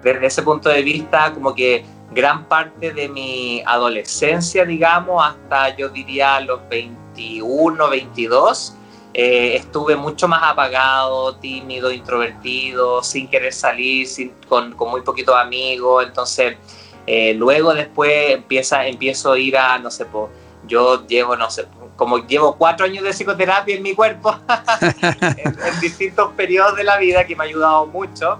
desde 0.03 0.25
ese 0.25 0.41
punto 0.41 0.69
de 0.69 0.81
vista 0.81 1.33
como 1.33 1.53
que 1.53 1.83
gran 2.11 2.45
parte 2.45 2.93
de 2.93 3.09
mi 3.09 3.61
adolescencia, 3.65 4.65
digamos, 4.65 5.23
hasta 5.23 5.75
yo 5.75 5.89
diría 5.89 6.39
los 6.39 6.67
21, 6.69 7.89
22, 7.89 8.73
eh, 9.13 9.55
estuve 9.55 9.95
mucho 9.95 10.27
más 10.27 10.43
apagado, 10.43 11.35
tímido, 11.37 11.91
introvertido, 11.91 13.03
sin 13.03 13.27
querer 13.27 13.53
salir, 13.53 14.07
sin, 14.07 14.31
con, 14.47 14.73
con, 14.73 14.91
muy 14.91 15.01
poquitos 15.01 15.35
amigos. 15.35 16.05
Entonces, 16.05 16.55
eh, 17.05 17.33
luego 17.33 17.73
después 17.73 18.31
empieza, 18.31 18.85
empiezo 18.85 19.31
a 19.31 19.39
ir 19.39 19.57
a, 19.57 19.79
no 19.79 19.89
sé, 19.89 20.05
po, 20.05 20.29
yo 20.67 21.05
llevo, 21.07 21.35
no 21.35 21.49
sé, 21.49 21.65
como 21.97 22.19
llevo 22.19 22.55
cuatro 22.55 22.85
años 22.85 23.03
de 23.03 23.09
psicoterapia 23.09 23.75
en 23.75 23.83
mi 23.83 23.93
cuerpo, 23.93 24.33
en, 25.21 25.79
distintos 25.81 26.31
periodos 26.33 26.77
de 26.77 26.83
la 26.83 26.97
vida 26.97 27.25
que 27.25 27.35
me 27.35 27.43
ha 27.43 27.47
ayudado 27.47 27.87
mucho. 27.87 28.39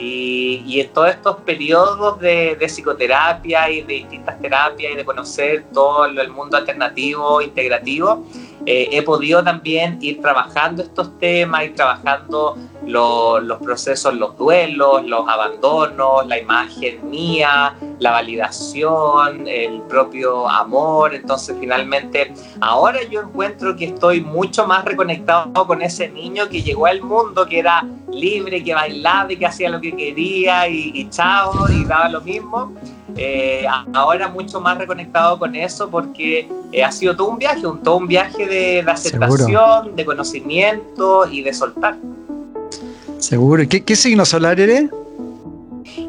Y, 0.00 0.80
en 0.80 0.92
todos 0.92 1.10
estos 1.10 1.38
periodos 1.38 2.20
de, 2.20 2.56
psicoterapia 2.68 3.68
y 3.68 3.82
de 3.82 3.94
distintas 3.94 4.40
terapias 4.40 4.92
y 4.92 4.94
de 4.94 5.04
conocer 5.04 5.64
todo 5.74 6.04
el 6.04 6.30
mundo 6.30 6.56
alternativo, 6.56 7.42
integrativo, 7.42 8.24
eh, 8.66 8.88
he 8.92 9.02
podido 9.02 9.42
también 9.42 9.98
ir 10.00 10.20
trabajando 10.20 10.82
estos 10.82 11.18
temas, 11.18 11.64
ir 11.64 11.74
trabajando 11.74 12.56
los 12.88 13.58
procesos, 13.58 14.14
los 14.14 14.36
duelos, 14.36 15.04
los 15.04 15.28
abandonos, 15.28 16.26
la 16.26 16.38
imagen 16.38 17.10
mía, 17.10 17.74
la 17.98 18.12
validación, 18.12 19.46
el 19.46 19.82
propio 19.82 20.48
amor. 20.48 21.14
Entonces 21.14 21.56
finalmente 21.60 22.32
ahora 22.60 23.00
yo 23.10 23.22
encuentro 23.22 23.76
que 23.76 23.86
estoy 23.86 24.20
mucho 24.20 24.66
más 24.66 24.84
reconectado 24.84 25.66
con 25.66 25.82
ese 25.82 26.08
niño 26.08 26.48
que 26.48 26.62
llegó 26.62 26.86
al 26.86 27.02
mundo, 27.02 27.46
que 27.46 27.58
era 27.58 27.86
libre, 28.10 28.64
que 28.64 28.74
bailaba 28.74 29.32
y 29.32 29.36
que 29.36 29.46
hacía 29.46 29.68
lo 29.68 29.80
que 29.80 29.94
quería 29.94 30.68
y, 30.68 30.92
y 30.94 31.10
chao 31.10 31.68
y 31.70 31.84
daba 31.84 32.08
lo 32.08 32.20
mismo. 32.22 32.72
Eh, 33.20 33.66
ahora 33.94 34.28
mucho 34.28 34.60
más 34.60 34.78
reconectado 34.78 35.40
con 35.40 35.56
eso 35.56 35.90
porque 35.90 36.48
eh, 36.70 36.84
ha 36.84 36.92
sido 36.92 37.16
todo 37.16 37.28
un 37.28 37.38
viaje, 37.38 37.66
un, 37.66 37.82
todo 37.82 37.96
un 37.96 38.06
viaje 38.06 38.46
de, 38.46 38.84
aceptación, 38.88 39.96
de 39.96 40.04
conocimiento 40.04 41.28
y 41.28 41.42
de 41.42 41.52
soltar. 41.52 41.96
Seguro. 43.18 43.64
¿Qué, 43.68 43.82
qué 43.82 43.96
signo 43.96 44.24
solar 44.24 44.60
eres? 44.60 44.88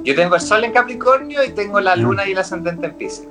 Yo 0.03 0.15
tengo 0.15 0.35
el 0.35 0.41
sol 0.41 0.63
en 0.63 0.71
Capricornio 0.71 1.43
y 1.43 1.49
tengo 1.49 1.79
la 1.79 1.95
luna 1.95 2.27
y 2.27 2.31
el 2.33 2.37
ascendente 2.37 2.85
en 2.85 2.93
Pisces. 2.93 3.27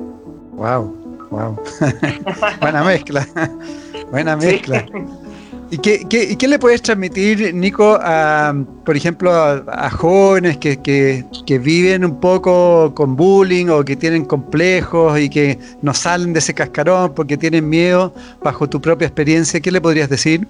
Wow, 0.52 1.28
wow. 1.30 1.56
Buena 2.60 2.82
mezcla. 2.82 3.26
Buena 4.10 4.36
mezcla. 4.36 4.84
¿Y 5.70 5.78
qué, 5.78 6.06
qué, 6.08 6.38
qué, 6.38 6.48
le 6.48 6.58
puedes 6.58 6.80
transmitir, 6.80 7.54
Nico, 7.54 7.98
a, 8.00 8.54
por 8.86 8.96
ejemplo, 8.96 9.30
a, 9.30 9.90
jóvenes 9.90 10.56
que, 10.56 10.80
que, 10.80 11.58
viven 11.58 12.06
un 12.06 12.20
poco 12.20 12.94
con 12.94 13.16
bullying 13.16 13.66
o 13.68 13.84
que 13.84 13.94
tienen 13.94 14.24
complejos 14.24 15.20
y 15.20 15.28
que 15.28 15.58
no 15.82 15.92
salen 15.92 16.32
de 16.32 16.38
ese 16.38 16.54
cascarón 16.54 17.14
porque 17.14 17.36
tienen 17.36 17.68
miedo 17.68 18.14
bajo 18.42 18.66
tu 18.66 18.80
propia 18.80 19.08
experiencia? 19.08 19.60
¿Qué 19.60 19.70
le 19.70 19.82
podrías 19.82 20.08
decir? 20.08 20.48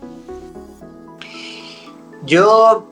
Yo 2.25 2.89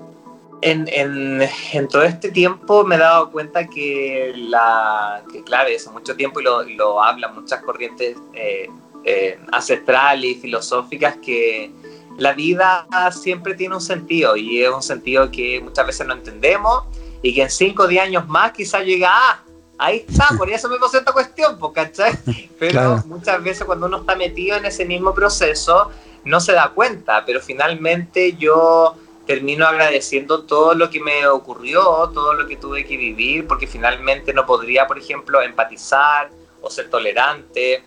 en, 0.62 0.89
en, 0.93 1.43
en, 1.75 1.89
todo 1.89 2.03
este 2.03 2.33
tiempo 2.33 2.83
me 2.83 2.97
he 2.97 2.99
dado 2.99 3.31
cuenta 3.31 3.69
que 3.69 4.33
la 4.35 5.23
que 5.31 5.45
claro, 5.45 5.71
hace 5.75 5.91
mucho 5.91 6.17
tiempo 6.17 6.41
y 6.41 6.45
lo, 6.45 6.65
lo 6.65 7.01
hablan 7.01 7.37
muchas 7.37 7.62
corrientes 7.62 8.17
eh, 8.35 8.69
eh, 9.05 9.39
ancestrales 9.53 10.33
y 10.33 10.35
filosóficas 10.35 11.17
que 11.19 11.71
la 12.19 12.33
vida 12.33 12.87
siempre 13.13 13.55
tiene 13.55 13.75
un 13.75 13.81
sentido 13.81 14.37
y 14.37 14.63
es 14.63 14.71
un 14.71 14.83
sentido 14.83 15.31
que 15.31 15.61
muchas 15.61 15.87
veces 15.87 16.07
no 16.07 16.15
entendemos 16.15 16.85
y 17.23 17.35
que 17.35 17.43
en 17.43 17.51
5 17.51 17.83
o 17.83 17.87
10 17.87 18.03
años 18.03 18.29
más 18.29 18.53
quizás 18.53 18.85
llega, 18.85 19.11
ah, 19.13 19.43
ahí 19.79 20.05
está, 20.09 20.29
por 20.39 20.51
eso 20.51 20.69
me 20.69 20.79
puse 20.79 20.99
esta 20.99 21.13
cuestión, 21.13 21.59
¿cachai? 21.73 22.13
Pero 22.59 23.03
muchas 23.07 23.43
veces 23.43 23.65
cuando 23.65 23.87
uno 23.87 23.99
está 23.99 24.15
metido 24.15 24.57
en 24.57 24.65
ese 24.65 24.85
mismo 24.85 25.15
proceso 25.15 25.91
no 26.25 26.41
se 26.41 26.53
da 26.53 26.73
cuenta, 26.75 27.25
pero 27.25 27.41
finalmente 27.41 28.33
yo 28.33 28.97
termino 29.27 29.65
agradeciendo 29.65 30.43
todo 30.43 30.75
lo 30.75 30.91
que 30.91 31.01
me 31.01 31.25
ocurrió, 31.29 31.83
todo 32.13 32.35
lo 32.35 32.49
que 32.49 32.57
tuve 32.57 32.85
que 32.85 32.97
vivir, 32.97 33.47
porque 33.47 33.69
finalmente 33.69 34.35
no 34.35 34.45
podría, 34.45 34.89
por 34.89 34.99
ejemplo, 34.99 35.41
empatizar 35.41 36.31
o 36.61 36.69
ser 36.69 36.91
tolerante 36.91 37.85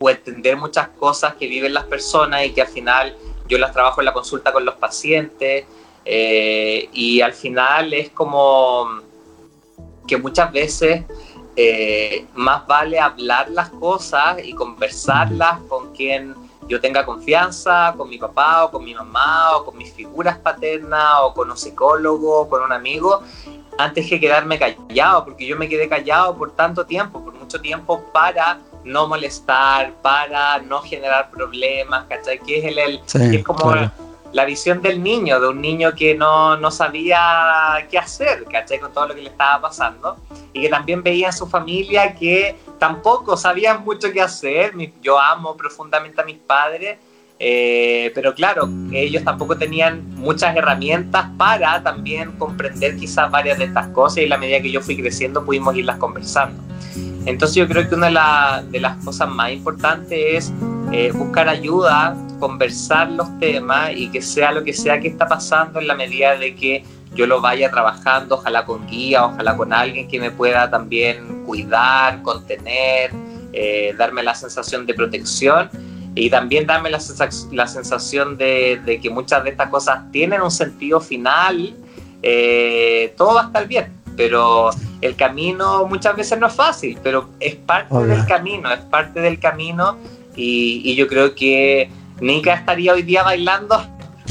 o 0.00 0.10
entender 0.10 0.56
muchas 0.56 0.88
cosas 0.88 1.34
que 1.34 1.46
viven 1.46 1.72
las 1.72 1.84
personas 1.84 2.44
y 2.46 2.50
que 2.52 2.62
al 2.62 2.68
final 2.68 3.16
yo 3.48 3.58
las 3.58 3.72
trabajo 3.72 4.00
en 4.00 4.06
la 4.06 4.12
consulta 4.12 4.52
con 4.52 4.64
los 4.64 4.74
pacientes 4.76 5.64
eh, 6.04 6.88
y 6.92 7.20
al 7.20 7.32
final 7.32 7.92
es 7.94 8.10
como 8.10 8.86
que 10.06 10.16
muchas 10.16 10.52
veces 10.52 11.04
eh, 11.54 12.26
más 12.34 12.66
vale 12.66 12.98
hablar 12.98 13.50
las 13.50 13.70
cosas 13.70 14.38
y 14.42 14.54
conversarlas 14.54 15.60
con 15.68 15.92
quien 15.94 16.34
yo 16.68 16.80
tenga 16.80 17.04
confianza, 17.04 17.94
con 17.96 18.08
mi 18.08 18.18
papá 18.18 18.64
o 18.64 18.70
con 18.70 18.84
mi 18.84 18.94
mamá 18.94 19.56
o 19.56 19.64
con 19.64 19.76
mis 19.76 19.92
figuras 19.92 20.38
paternas 20.38 21.16
o 21.22 21.34
con 21.34 21.50
un 21.50 21.56
psicólogo 21.56 22.40
o 22.40 22.48
con 22.48 22.62
un 22.62 22.72
amigo, 22.72 23.22
antes 23.78 24.08
que 24.08 24.20
quedarme 24.20 24.58
callado, 24.58 25.24
porque 25.24 25.46
yo 25.46 25.56
me 25.56 25.68
quedé 25.68 25.88
callado 25.88 26.36
por 26.36 26.52
tanto 26.52 26.86
tiempo, 26.86 27.22
por 27.22 27.34
mucho 27.34 27.60
tiempo 27.60 28.04
para 28.12 28.60
no 28.84 29.08
molestar, 29.08 29.92
para 30.02 30.58
no 30.58 30.80
generar 30.82 31.30
problemas, 31.30 32.06
¿cachai? 32.08 32.38
Que 32.38 32.58
es, 32.58 32.76
el, 32.76 33.00
es 33.34 33.44
como 33.44 33.74
la 34.32 34.44
visión 34.44 34.80
del 34.80 35.02
niño, 35.02 35.40
de 35.40 35.48
un 35.48 35.60
niño 35.60 35.94
que 35.94 36.14
no, 36.14 36.56
no, 36.56 36.70
sabía 36.70 37.86
qué 37.90 37.98
hacer, 37.98 38.44
¿cachai? 38.44 38.80
Con 38.80 38.92
todo 38.92 39.08
lo 39.08 39.14
que 39.14 39.22
le 39.22 39.30
estaba 39.30 39.60
pasando. 39.60 40.16
Y 40.52 40.62
que 40.62 40.68
también 40.68 41.02
veía 41.02 41.28
en 41.28 41.32
su 41.32 41.46
familia 41.46 42.14
que 42.14 42.56
tampoco 42.78 43.36
sabían 43.36 43.84
mucho 43.84 44.10
qué 44.12 44.20
hacer. 44.20 44.74
Yo 45.02 45.18
amo 45.18 45.56
profundamente 45.56 46.20
a 46.20 46.24
mis 46.24 46.38
padres, 46.38 46.98
eh, 47.38 48.12
pero 48.14 48.34
claro, 48.34 48.68
ellos 48.92 49.24
tampoco 49.24 49.58
tenían 49.58 50.14
muchas 50.14 50.56
herramientas 50.56 51.26
para 51.36 51.82
también 51.82 52.32
comprender 52.38 52.96
quizás 52.96 53.30
varias 53.30 53.58
de 53.58 53.64
estas 53.64 53.88
cosas 53.88 54.18
y 54.18 54.26
a 54.26 54.28
la 54.28 54.38
medida 54.38 54.60
que 54.60 54.70
yo 54.70 54.80
fui 54.80 54.96
creciendo 54.96 55.44
pudimos 55.44 55.74
irlas 55.76 55.98
conversando. 55.98 56.62
Entonces 57.24 57.56
yo 57.56 57.68
creo 57.68 57.88
que 57.88 57.94
una 57.94 58.62
de, 58.62 58.80
las 58.80 59.04
cosas 59.04 59.28
más 59.28 59.52
importantes 59.52 60.18
es 60.18 60.52
eh, 60.92 61.12
buscar 61.12 61.48
ayuda, 61.48 62.16
conversar 62.40 63.10
los 63.10 63.38
temas 63.38 63.92
y 63.94 64.08
que 64.08 64.20
sea 64.20 64.52
lo 64.52 64.64
que 64.64 64.72
sea 64.72 65.00
que 65.00 65.08
está 65.08 65.26
pasando 65.26 65.80
en 65.80 65.86
la 65.86 65.94
medida 65.94 66.36
de 66.36 66.54
que 66.54 66.84
yo 67.14 67.26
lo 67.26 67.40
vaya 67.40 67.70
trabajando, 67.70 68.36
ojalá 68.36 68.64
con 68.64 68.86
guía, 68.86 69.26
ojalá 69.26 69.56
con 69.56 69.72
alguien 69.72 70.08
que 70.08 70.18
me 70.18 70.30
pueda 70.30 70.70
también 70.70 71.44
cuidar, 71.44 72.22
contener, 72.22 73.12
eh, 73.52 73.94
darme 73.96 74.22
la 74.22 74.34
sensación 74.34 74.86
de 74.86 74.94
protección 74.94 75.70
y 76.14 76.30
también 76.30 76.66
darme 76.66 76.90
la, 76.90 76.98
sensación 77.00 78.36
de, 78.36 78.98
que 79.00 79.10
muchas 79.10 79.44
de 79.44 79.50
estas 79.50 79.68
cosas 79.68 80.10
tienen 80.10 80.40
un 80.42 80.50
sentido 80.50 81.00
final, 81.00 81.76
eh, 82.22 83.14
todo 83.16 83.34
va 83.34 83.42
a 83.42 83.46
estar 83.46 83.66
bien 83.68 84.02
pero 84.16 84.70
el 85.02 85.16
camino 85.16 85.84
muchas 85.86 86.16
veces 86.16 86.38
no 86.38 86.46
es 86.46 86.54
fácil, 86.54 86.98
pero 87.02 87.28
es 87.40 87.56
parte 87.56 87.94
del 87.94 88.24
camino, 88.24 88.72
es 88.72 88.80
parte 88.80 89.20
del 89.20 89.38
camino 89.38 89.98
y, 90.34 90.94
yo 90.94 91.06
creo 91.08 91.34
que 91.34 91.90
Nika 92.20 92.54
estaría 92.54 92.92
hoy 92.92 93.02
día 93.02 93.24
bailando 93.24 93.84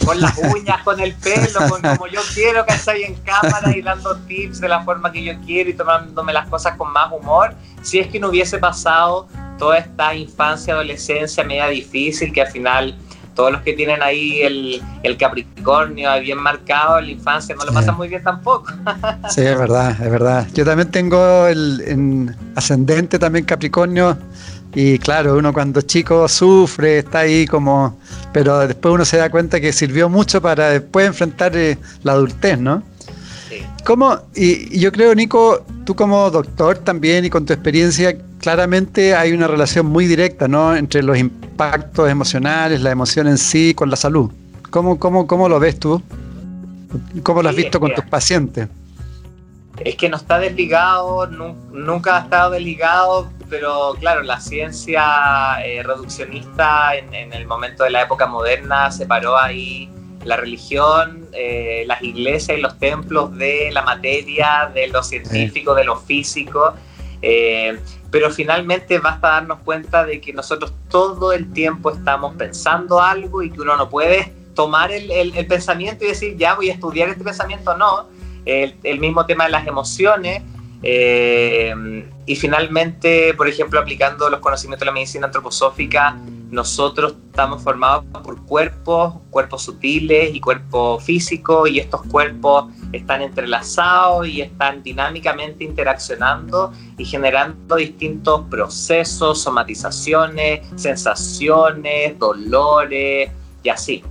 con 0.06 0.20
las 0.20 0.36
uñas, 0.56 0.82
con 0.84 1.00
el 1.00 1.14
pelo, 1.16 1.60
con 1.70 1.82
como 1.82 2.08
yo 2.08 2.22
quiero, 2.34 2.66
que 2.66 2.74
¿cachai? 2.74 3.04
En 3.04 3.16
cámara 3.16 3.76
y 3.76 3.82
dando 3.82 4.16
tips 4.22 4.62
de 4.62 4.70
la 4.70 4.82
forma 4.84 5.12
que 5.12 5.24
yo 5.24 5.34
quiero 5.46 5.70
y 5.70 5.74
tomándome 5.74 6.34
las 6.34 6.48
cosas 6.48 6.78
con 6.78 6.92
más 6.92 7.12
humor. 7.12 7.54
Si 7.84 8.00
es 8.00 8.08
que 8.08 8.20
no 8.20 8.30
hubiese 8.30 8.58
pasado 8.58 9.28
toda 9.60 9.78
esta 9.78 10.16
infancia, 10.16 10.74
adolescencia 10.74 11.44
media 11.44 11.68
difícil, 11.68 12.32
que 12.32 12.42
al 12.42 12.48
final 12.48 12.98
todos 13.36 13.52
los 13.52 13.62
que 13.62 13.74
tienen 13.74 14.02
ahí 14.02 14.41
el, 14.41 14.82
el 15.04 15.17
Capricornio 15.17 16.10
bien 16.22 16.38
marcado 16.38 17.00
en 17.00 17.06
la 17.06 17.12
infancia 17.12 17.56
no 17.56 17.65
lo 17.65 17.74
pasan 17.74 17.96
muy 17.96 18.08
bien 18.08 18.24
tampoco. 18.24 18.72
sí, 19.30 19.41
es 19.41 19.58
verdad, 19.58 19.91
es 19.91 20.12
verdad. 20.12 20.48
Yo 20.54 20.65
también 20.65 20.91
tengo 20.91 21.48
el 21.48 21.82
en 21.86 22.36
ascendente 22.56 23.17
también 23.20 23.46
Capricornio 23.46 24.17
y 24.74 25.00
claro, 25.00 25.38
uno 25.38 25.52
cuando 25.54 25.82
chico 25.82 26.28
sufre, 26.28 27.00
está 27.00 27.20
ahí 27.20 27.46
como, 27.46 27.98
pero 28.32 28.60
después 28.60 28.94
uno 28.94 29.04
se 29.04 29.17
da 29.17 29.30
cuenta 29.30 29.60
que 29.60 29.74
sirvió 29.74 30.08
mucho 30.08 30.41
para 30.41 30.70
después 30.70 31.08
enfrentar 31.08 31.56
eh, 31.58 31.78
la 32.04 32.13
adultez, 32.13 32.58
¿no? 32.58 32.84
¿Cómo? 33.86 34.20
Y, 34.36 34.78
yo 34.80 34.91
creo, 34.91 35.15
Nico, 35.15 35.65
tú 35.86 35.96
como 35.96 36.30
doctor 36.30 36.78
también 36.78 37.26
y 37.26 37.30
con 37.30 37.46
tu 37.46 37.54
experiencia, 37.54 38.15
claramente 38.39 39.15
hay 39.15 39.32
una 39.32 39.48
relación 39.48 39.86
muy 39.86 40.08
directa, 40.08 40.48
¿no? 40.48 40.76
Entre 40.76 41.04
los 41.04 41.17
impactos 41.17 42.10
emocionales, 42.10 42.82
la 42.82 42.91
emoción 42.91 43.28
en 43.28 43.38
sí, 43.38 43.74
con 43.74 43.89
la 43.89 43.96
salud. 43.96 44.32
¿Cómo, 44.70 45.00
cómo, 45.00 45.28
cómo 45.28 45.50
lo 45.50 45.60
ves 45.60 45.80
tú? 45.80 46.02
¿Cómo 47.24 47.41
lo 47.41 47.50
has 47.50 47.56
visto 47.56 47.80
con 47.80 47.94
tus 47.94 48.06
pacientes? 48.06 48.67
Es 49.84 49.96
que 49.96 50.10
no 50.10 50.17
está 50.17 50.38
desligado, 50.38 51.28
nunca 51.28 52.17
ha 52.17 52.20
estado 52.22 52.52
desligado, 52.52 53.30
pero 53.50 53.96
claro, 54.00 54.22
la 54.22 54.39
ciencia 54.39 55.56
eh, 55.65 55.82
reduccionista 55.84 56.96
en, 56.96 57.34
el 57.34 57.48
momento 57.48 57.84
de 57.84 57.89
la 57.89 58.04
época 58.04 58.28
moderna 58.28 58.91
separó 58.91 59.38
ahí 59.38 59.89
la 60.26 60.38
religión, 60.38 61.28
eh, 61.34 61.84
las 61.88 62.02
iglesias 62.02 62.58
y 62.58 62.62
los 62.62 62.78
templos 62.78 63.36
de 63.38 63.70
la 63.72 63.82
materia, 63.82 64.72
de 64.74 64.88
lo 64.88 65.04
científico, 65.04 65.74
de 65.74 65.84
lo 65.84 65.98
físico. 65.98 66.74
Eh, 67.22 67.80
pero 68.10 68.30
finalmente 68.32 69.00
basta 69.00 69.30
darnos 69.30 69.60
cuenta 69.60 70.06
de 70.06 70.20
que 70.20 70.34
nosotros 70.34 70.74
todo 70.90 71.32
el 71.34 71.54
tiempo 71.54 71.92
estamos 71.92 72.36
pensando 72.36 73.02
algo 73.02 73.42
y 73.42 73.52
que 73.52 73.62
uno 73.62 73.78
no 73.78 73.90
puede 73.90 74.34
tomar 74.54 74.92
el, 74.92 75.10
el, 75.12 75.48
pensamiento 75.48 76.04
y 76.04 76.10
decir, 76.10 76.36
ya 76.36 76.56
voy 76.56 76.70
a 76.70 76.74
estudiar 76.74 77.10
este 77.10 77.24
pensamiento, 77.24 77.78
no. 77.78 78.10
El, 78.44 78.76
el 78.84 79.00
mismo 79.00 79.26
tema 79.26 79.46
de 79.46 79.52
las 79.52 79.66
emociones 79.68 80.42
eh, 80.84 82.06
y 82.26 82.36
finalmente, 82.36 83.34
por 83.36 83.48
ejemplo, 83.48 83.80
aplicando 83.80 84.30
los 84.30 84.39
conocimientos 84.39 84.82
de 84.82 84.86
la 84.86 84.91
medicina 84.91 85.28
antroposófica, 85.28 86.17
nosotros 86.50 87.15
estamos 87.28 87.63
formados 87.63 88.04
por 88.24 88.41
cuerpos, 88.46 89.13
cuerpos 89.30 89.63
sutiles 89.63 90.36
y 90.36 90.39
cuerpos 90.39 91.04
físicos, 91.04 91.70
y 91.70 91.80
estos 91.80 92.02
cuerpos 92.04 92.65
están 92.91 93.22
entrelazados 93.22 94.28
y 94.28 94.41
están 94.41 94.84
dinámicamente 94.84 95.63
interaccionando 95.63 96.74
y 96.98 97.06
generando 97.06 97.76
distintos 97.76 98.41
procesos, 98.50 99.41
somatizaciones, 99.41 100.62
sensaciones, 100.76 102.20
dolores 102.20 103.32
y 103.63 103.70
así. 103.70 104.04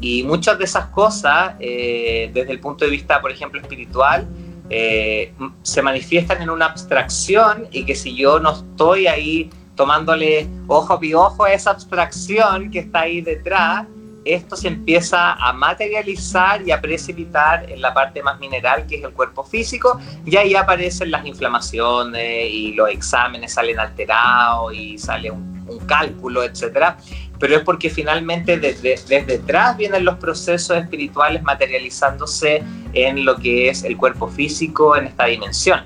Y 0.00 0.22
muchas 0.24 0.58
de 0.58 0.64
esas 0.64 0.86
cosas, 0.86 1.54
eh, 1.60 2.30
desde 2.34 2.52
el 2.52 2.60
punto 2.60 2.84
de 2.84 2.90
vista, 2.90 3.20
por 3.20 3.30
ejemplo, 3.30 3.60
espiritual, 3.60 4.26
eh, 4.70 5.32
se 5.62 5.82
manifiestan 5.82 6.42
en 6.42 6.50
una 6.50 6.66
abstracción 6.66 7.68
y 7.70 7.84
que 7.84 7.94
si 7.94 8.16
yo 8.16 8.38
no 8.40 8.52
estoy 8.52 9.06
ahí 9.06 9.50
tomándole 9.74 10.48
ojo 10.66 10.94
a 10.94 11.00
ojo 11.16 11.44
a 11.44 11.52
esa 11.52 11.70
abstracción 11.70 12.70
que 12.70 12.80
está 12.80 13.00
ahí 13.00 13.20
detrás, 13.20 13.86
esto 14.24 14.56
se 14.56 14.68
empieza 14.68 15.34
a 15.34 15.52
materializar 15.52 16.62
y 16.66 16.70
a 16.70 16.80
precipitar 16.80 17.70
en 17.70 17.82
la 17.82 17.92
parte 17.92 18.22
más 18.22 18.40
mineral 18.40 18.86
que 18.86 18.96
es 18.96 19.04
el 19.04 19.12
cuerpo 19.12 19.44
físico 19.44 20.00
y 20.24 20.36
ahí 20.36 20.54
aparecen 20.54 21.10
las 21.10 21.26
inflamaciones 21.26 22.50
y 22.50 22.72
los 22.72 22.88
exámenes 22.88 23.52
salen 23.52 23.78
alterados 23.78 24.72
y 24.72 24.96
sale 24.96 25.30
un, 25.30 25.64
un 25.68 25.78
cálculo, 25.80 26.42
etcétera 26.42 26.96
pero 27.38 27.56
es 27.56 27.62
porque 27.62 27.90
finalmente 27.90 28.58
desde, 28.58 28.90
desde 28.90 29.24
detrás 29.24 29.76
vienen 29.76 30.04
los 30.04 30.16
procesos 30.16 30.76
espirituales 30.76 31.42
materializándose 31.42 32.62
en 32.92 33.24
lo 33.24 33.36
que 33.36 33.68
es 33.68 33.84
el 33.84 33.96
cuerpo 33.96 34.28
físico 34.28 34.96
en 34.96 35.06
esta 35.06 35.26
dimensión. 35.26 35.80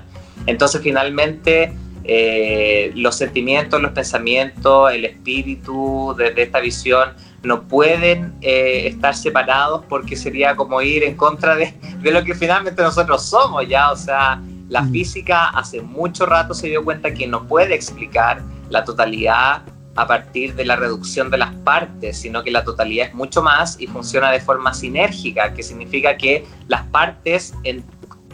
Entonces 0.45 0.81
finalmente 0.81 1.73
eh, 2.03 2.91
los 2.95 3.15
sentimientos, 3.15 3.81
los 3.81 3.91
pensamientos, 3.91 4.91
el 4.91 5.05
espíritu 5.05 6.15
desde 6.17 6.43
esta 6.43 6.59
visión 6.59 7.09
no 7.43 7.67
pueden 7.67 8.33
eh, 8.41 8.87
estar 8.87 9.15
separados 9.15 9.83
porque 9.87 10.15
sería 10.15 10.55
como 10.55 10.81
ir 10.81 11.03
en 11.03 11.15
contra 11.15 11.55
de, 11.55 11.73
de, 12.01 12.11
lo 12.11 12.23
que 12.23 12.35
finalmente 12.35 12.81
nosotros 12.81 13.23
somos 13.23 13.67
ya, 13.67 13.91
o 13.91 13.95
sea, 13.95 14.41
la 14.69 14.81
mm. 14.81 14.91
física 14.91 15.49
hace 15.49 15.81
mucho 15.81 16.25
rato 16.25 16.53
se 16.53 16.67
dio 16.67 16.83
cuenta 16.83 17.13
que 17.13 17.27
no 17.27 17.47
puede 17.47 17.75
explicar 17.75 18.41
la 18.69 18.83
totalidad 18.83 19.61
a 19.95 20.07
partir 20.07 20.55
de 20.55 20.65
la 20.65 20.75
reducción 20.75 21.29
de 21.29 21.37
las 21.37 21.53
partes, 21.55 22.17
sino 22.17 22.43
que 22.43 22.51
la 22.51 22.63
totalidad 22.63 23.07
es 23.07 23.13
mucho 23.13 23.41
más 23.41 23.79
y 23.79 23.87
funciona 23.87 24.31
de 24.31 24.39
forma 24.39 24.73
sinérgica, 24.73 25.53
que 25.53 25.63
significa 25.63 26.17
que 26.17 26.45
las 26.67 26.83
partes 26.87 27.53
en, 27.63 27.83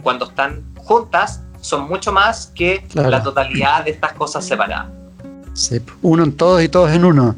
cuando 0.02 0.26
están 0.26 0.64
juntas 0.76 1.42
son 1.60 1.88
mucho 1.88 2.12
más 2.12 2.52
que 2.54 2.86
la 2.94 3.22
totalidad 3.22 3.84
de 3.84 3.90
estas 3.90 4.12
cosas 4.12 4.46
separadas. 4.46 4.86
Sí, 5.54 5.80
uno 6.02 6.24
en 6.24 6.36
todos 6.36 6.62
y 6.62 6.68
todos 6.68 6.92
en 6.92 7.04
uno. 7.04 7.34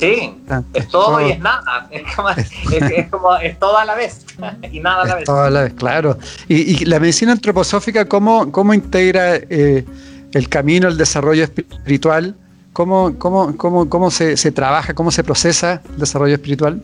Sí, 0.00 0.34
ah, 0.48 0.62
es 0.72 0.88
todo, 0.88 1.20
y 1.20 1.32
es 1.32 1.38
nada. 1.38 1.86
Es 1.90 3.08
como, 3.10 3.36
es, 3.36 3.58
todo 3.58 3.76
a 3.76 3.84
la 3.84 3.94
vez 3.94 4.24
y 4.72 4.80
nada 4.80 5.02
a 5.02 5.06
la 5.06 5.14
vez. 5.16 5.24
Todo 5.24 5.42
a 5.42 5.50
la 5.50 5.62
vez, 5.64 5.74
claro. 5.74 6.18
Y, 6.48 6.84
la 6.86 6.98
medicina 6.98 7.32
antroposófica, 7.32 8.06
¿cómo, 8.06 8.50
cómo 8.50 8.72
integra 8.72 9.36
eh, 9.36 9.84
el 10.32 10.48
camino, 10.48 10.88
el 10.88 10.96
desarrollo 10.96 11.44
espiritual 11.44 12.34
¿Cómo, 12.72 13.18
cómo, 13.18 13.56
cómo, 13.56 13.88
cómo 13.88 14.10
se, 14.10 14.36
se, 14.36 14.52
trabaja, 14.52 14.94
cómo 14.94 15.10
se 15.10 15.24
procesa 15.24 15.82
el 15.92 15.98
desarrollo 15.98 16.34
espiritual? 16.34 16.82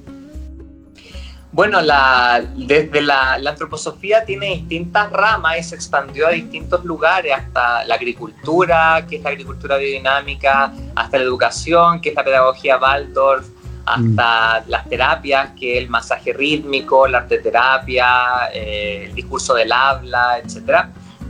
Bueno, 1.52 1.80
la, 1.80 2.44
desde 2.54 3.00
la, 3.00 3.38
la, 3.38 3.50
antroposofía 3.50 4.24
tiene 4.24 4.48
distintas 4.56 5.10
ramas 5.10 5.58
y 5.58 5.62
se 5.62 5.74
expandió 5.74 6.26
a 6.26 6.30
distintos 6.30 6.84
lugares, 6.84 7.32
hasta 7.32 7.84
la 7.84 7.94
agricultura, 7.94 9.06
que 9.08 9.16
es 9.16 9.22
la 9.22 9.30
agricultura 9.30 9.76
biodinámica, 9.78 10.74
hasta 10.94 11.16
la 11.16 11.24
educación, 11.24 12.00
que 12.00 12.10
es 12.10 12.14
la 12.14 12.24
pedagogía 12.24 12.78
Waldorf, 12.78 13.46
hasta 13.86 14.64
mm. 14.66 14.70
las 14.70 14.88
terapias, 14.88 15.50
que 15.58 15.78
es 15.78 15.84
el 15.84 15.88
masaje 15.88 16.32
rítmico, 16.32 17.06
la 17.06 17.18
arteterapia, 17.18 18.50
eh, 18.52 19.04
el 19.06 19.14
discurso 19.14 19.54
del 19.54 19.72
habla, 19.72 20.38
etc. 20.38 20.88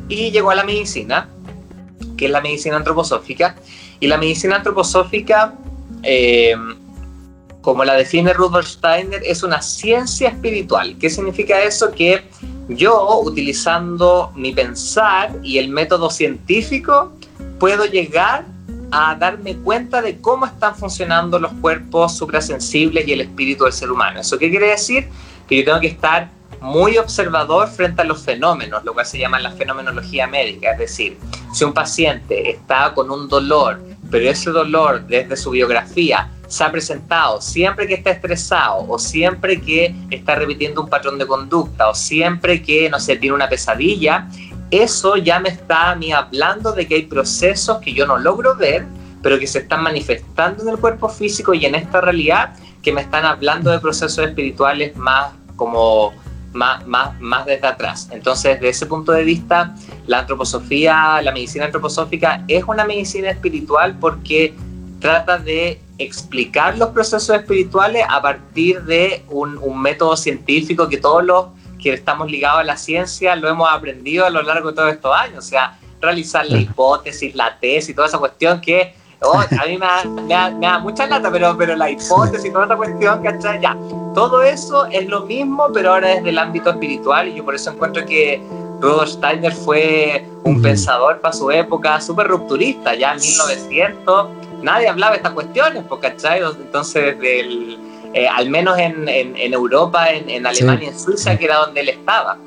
Y 0.08 0.30
llegó 0.30 0.50
a 0.50 0.54
la 0.54 0.64
medicina, 0.64 1.28
que 2.16 2.24
es 2.24 2.30
la 2.30 2.40
medicina 2.40 2.76
antroposófica, 2.76 3.54
y 4.00 4.06
la 4.06 4.18
medicina 4.18 4.56
antroposófica, 4.56 5.54
eh, 6.02 6.54
como 7.60 7.84
la 7.84 7.94
define 7.94 8.32
Rudolf 8.32 8.68
Steiner, 8.68 9.22
es 9.24 9.42
una 9.42 9.60
ciencia 9.60 10.28
espiritual. 10.28 10.96
¿Qué 11.00 11.10
significa 11.10 11.60
eso? 11.62 11.90
Que 11.90 12.22
yo, 12.68 13.20
utilizando 13.20 14.32
mi 14.34 14.52
pensar 14.52 15.34
y 15.42 15.58
el 15.58 15.68
método 15.68 16.10
científico, 16.10 17.12
puedo 17.58 17.86
llegar 17.86 18.44
a 18.90 19.14
darme 19.16 19.56
cuenta 19.56 20.00
de 20.00 20.20
cómo 20.20 20.46
están 20.46 20.76
funcionando 20.76 21.38
los 21.38 21.52
cuerpos 21.54 22.16
suprasensibles 22.16 23.06
y 23.06 23.12
el 23.12 23.22
espíritu 23.22 23.64
del 23.64 23.72
ser 23.72 23.90
humano. 23.90 24.20
¿Eso 24.20 24.38
qué 24.38 24.48
quiere 24.50 24.68
decir? 24.68 25.08
Que 25.48 25.58
yo 25.58 25.64
tengo 25.64 25.80
que 25.80 25.88
estar 25.88 26.30
muy 26.60 26.96
observador 26.98 27.68
frente 27.68 28.02
a 28.02 28.04
los 28.04 28.22
fenómenos, 28.22 28.84
lo 28.84 28.94
cual 28.94 29.06
se 29.06 29.18
llama 29.18 29.40
la 29.40 29.50
fenomenología 29.52 30.26
médica, 30.26 30.72
es 30.72 30.78
decir, 30.78 31.18
si 31.56 31.64
un 31.64 31.72
paciente 31.72 32.50
está 32.50 32.92
con 32.92 33.10
un 33.10 33.28
dolor, 33.28 33.80
pero 34.10 34.28
ese 34.28 34.50
dolor 34.50 35.06
desde 35.06 35.38
su 35.38 35.52
biografía 35.52 36.30
se 36.46 36.62
ha 36.62 36.70
presentado 36.70 37.40
siempre 37.40 37.86
que 37.86 37.94
está 37.94 38.10
estresado 38.10 38.84
o 38.86 38.98
siempre 38.98 39.58
que 39.58 39.94
está 40.10 40.34
repitiendo 40.34 40.82
un 40.82 40.90
patrón 40.90 41.16
de 41.16 41.26
conducta 41.26 41.88
o 41.88 41.94
siempre 41.94 42.62
que, 42.62 42.90
no 42.90 43.00
sé, 43.00 43.16
tiene 43.16 43.34
una 43.34 43.48
pesadilla, 43.48 44.28
eso 44.70 45.16
ya 45.16 45.40
me 45.40 45.48
está 45.48 45.92
a 45.92 45.94
mí 45.94 46.12
hablando 46.12 46.72
de 46.72 46.86
que 46.86 46.96
hay 46.96 47.02
procesos 47.04 47.78
que 47.78 47.94
yo 47.94 48.06
no 48.06 48.18
logro 48.18 48.54
ver, 48.54 48.84
pero 49.22 49.38
que 49.38 49.46
se 49.46 49.60
están 49.60 49.82
manifestando 49.82 50.62
en 50.62 50.68
el 50.68 50.78
cuerpo 50.78 51.08
físico 51.08 51.54
y 51.54 51.64
en 51.64 51.74
esta 51.74 52.02
realidad 52.02 52.54
que 52.82 52.92
me 52.92 53.00
están 53.00 53.24
hablando 53.24 53.70
de 53.70 53.78
procesos 53.78 54.18
espirituales 54.18 54.94
más 54.94 55.32
como 55.56 56.12
más, 56.56 56.86
más, 56.86 57.20
más 57.20 57.46
desde 57.46 57.66
atrás. 57.66 58.08
Entonces, 58.10 58.54
desde 58.54 58.68
ese 58.70 58.86
punto 58.86 59.12
de 59.12 59.22
vista, 59.22 59.74
la 60.06 60.20
antroposofía, 60.20 61.20
la 61.22 61.32
medicina 61.32 61.66
antroposófica 61.66 62.42
es 62.48 62.64
una 62.64 62.84
medicina 62.84 63.30
espiritual 63.30 63.96
porque 64.00 64.54
trata 65.00 65.38
de 65.38 65.80
explicar 65.98 66.76
los 66.76 66.90
procesos 66.90 67.36
espirituales 67.36 68.04
a 68.08 68.20
partir 68.20 68.82
de 68.82 69.24
un, 69.28 69.58
un, 69.58 69.80
método 69.80 70.16
científico 70.16 70.88
que 70.88 70.98
todos 70.98 71.24
los 71.24 71.46
que 71.80 71.92
estamos 71.92 72.30
ligados 72.30 72.60
a 72.60 72.64
la 72.64 72.76
ciencia 72.76 73.36
lo 73.36 73.48
hemos 73.48 73.68
aprendido 73.70 74.26
a 74.26 74.30
lo 74.30 74.42
largo 74.42 74.70
de 74.70 74.74
todos 74.74 74.92
estos 74.92 75.14
años. 75.14 75.38
O 75.38 75.48
sea, 75.48 75.78
realizar 76.00 76.46
la 76.46 76.58
hipótesis, 76.58 77.34
la 77.34 77.58
tesis, 77.58 77.94
toda 77.94 78.08
esa 78.08 78.18
cuestión 78.18 78.60
que 78.60 78.94
Oh, 79.22 79.38
a 79.38 79.66
mí 79.66 79.78
me 79.78 80.66
da, 80.66 80.78
mucha 80.78 81.06
lata, 81.06 81.30
pero, 81.30 81.56
pero 81.56 81.74
la 81.74 81.90
hipótesis 81.90 82.46
y 82.46 82.50
toda 82.50 82.64
esta 82.64 82.76
cuestión, 82.76 83.22
¿cachai? 83.22 83.60
Ya, 83.60 83.76
todo 84.14 84.42
eso 84.42 84.86
es 84.86 85.06
lo 85.08 85.22
mismo, 85.22 85.68
pero 85.72 85.94
ahora 85.94 86.08
desde 86.08 86.30
el 86.30 86.38
ámbito 86.38 86.70
espiritual, 86.70 87.28
y 87.28 87.34
yo 87.34 87.44
por 87.44 87.54
eso 87.54 87.70
encuentro 87.70 88.04
que 88.04 88.42
Rudolf 88.80 89.10
Steiner 89.10 89.52
fue 89.52 90.26
un 90.44 90.60
pensador 90.60 91.20
para 91.20 91.32
su 91.32 91.50
época 91.50 92.00
súper 92.00 92.28
rupturista, 92.28 92.94
ya 92.94 93.12
en 93.12 93.20
1900 93.20 94.28
nadie 94.62 94.88
hablaba 94.88 95.12
de 95.12 95.18
estas 95.18 95.32
cuestiones, 95.32 95.84
¿cachai? 96.00 96.42
Entonces, 96.42 97.18
del, 97.18 97.78
eh, 98.12 98.28
al 98.28 98.50
menos 98.50 98.78
en, 98.78 99.08
en, 99.08 99.52
Europa, 99.52 100.10
en, 100.10 100.46
Alemania, 100.46 100.88
en 100.88 100.98
Suiza, 100.98 101.36
que 101.36 101.44
era 101.46 101.56
donde 101.58 101.80
él 101.80 101.88
estaba. 101.90 102.38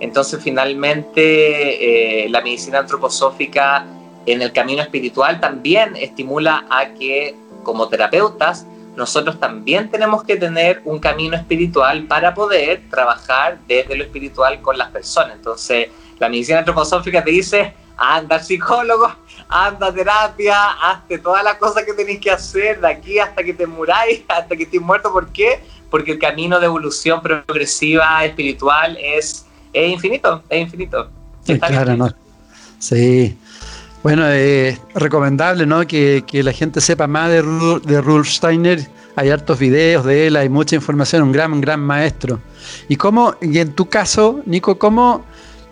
Entonces, 0.00 0.40
finalmente, 0.42 2.24
eh, 2.24 2.28
la 2.28 2.40
medicina 2.40 2.78
antroposófica 2.78 3.84
en 4.32 4.42
el 4.42 4.52
camino 4.52 4.82
espiritual 4.82 5.40
también 5.40 5.96
estimula 5.96 6.66
a 6.70 6.88
que 6.94 7.34
como 7.62 7.88
terapeutas 7.88 8.66
nosotros 8.96 9.38
también 9.38 9.90
tenemos 9.90 10.24
que 10.24 10.36
tener 10.36 10.82
un 10.84 10.98
camino 10.98 11.36
espiritual 11.36 12.04
para 12.04 12.34
poder 12.34 12.82
trabajar 12.90 13.58
desde 13.68 13.96
lo 13.96 14.02
espiritual 14.02 14.60
con 14.60 14.76
las 14.76 14.90
personas. 14.90 15.36
Entonces, 15.36 15.88
la 16.18 16.28
medicina 16.28 16.58
antroposófica 16.58 17.22
te 17.22 17.30
dice, 17.30 17.74
anda 17.96 18.36
al 18.36 18.42
psicólogo, 18.42 19.14
anda 19.48 19.86
a 19.86 19.94
terapia, 19.94 20.70
hazte 20.82 21.18
todas 21.18 21.44
las 21.44 21.54
cosas 21.58 21.84
que 21.84 21.92
tenéis 21.92 22.18
que 22.18 22.32
hacer 22.32 22.80
de 22.80 22.88
aquí 22.88 23.20
hasta 23.20 23.44
que 23.44 23.54
te 23.54 23.68
muráis, 23.68 24.22
hasta 24.28 24.56
que 24.56 24.64
estés 24.64 24.80
muerto. 24.80 25.12
¿Por 25.12 25.28
qué? 25.32 25.60
Porque 25.90 26.12
el 26.12 26.18
camino 26.18 26.58
de 26.58 26.66
evolución 26.66 27.22
progresiva 27.22 28.24
espiritual 28.24 28.98
es, 29.00 29.46
es 29.72 29.92
infinito, 29.92 30.42
es 30.48 30.60
infinito. 30.60 31.08
claro, 31.60 31.96
¿no? 31.96 32.08
Sí. 32.80 33.38
Bueno, 34.02 34.28
es 34.28 34.80
recomendable 34.94 35.66
¿no? 35.66 35.86
que, 35.86 36.24
la 36.32 36.52
gente 36.52 36.80
sepa 36.80 37.06
más 37.06 37.30
de, 37.30 37.42
de 37.84 38.00
Rudolf 38.00 38.28
Steiner. 38.28 38.86
Hay 39.16 39.30
hartos 39.30 39.58
videos 39.58 40.04
de 40.04 40.28
él, 40.28 40.36
hay 40.36 40.48
mucha 40.48 40.76
información, 40.76 41.22
un 41.22 41.32
gran, 41.32 41.60
gran 41.60 41.80
maestro. 41.80 42.40
¿Y 42.88 42.94
cómo, 42.94 43.34
y 43.40 43.58
en 43.58 43.72
tu 43.72 43.88
caso, 43.88 44.40
Nico, 44.46 44.78
cómo, 44.78 45.24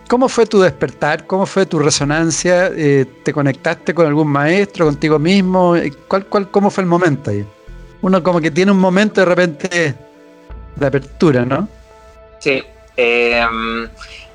cómo 0.09 0.27
fue 0.27 0.45
tu 0.45 0.59
despertar? 0.59 1.25
¿Cómo 1.25 1.45
fue 1.45 1.65
tu 1.65 1.79
resonancia? 1.79 2.67
Eh, 2.75 3.05
¿Te 3.23 3.31
conectaste 3.31 3.93
con 3.93 4.05
algún 4.05 4.27
maestro, 4.27 4.85
contigo 4.85 5.17
mismo? 5.17 5.75
¿Cuál, 6.09 6.25
cuál, 6.25 6.51
¿Cómo 6.51 6.69
fue 6.69 6.83
el 6.83 6.89
momento 6.89 7.31
ahí? 7.31 7.45
Uno 8.01 8.21
como 8.21 8.41
que 8.41 8.51
tiene 8.51 8.71
un 8.71 8.79
momento 8.79 9.21
de 9.21 9.25
repente 9.25 9.95
de 10.75 10.85
apertura, 10.85 11.45
¿no? 11.45 11.69
Sí. 12.39 12.61
Em, 12.97 13.87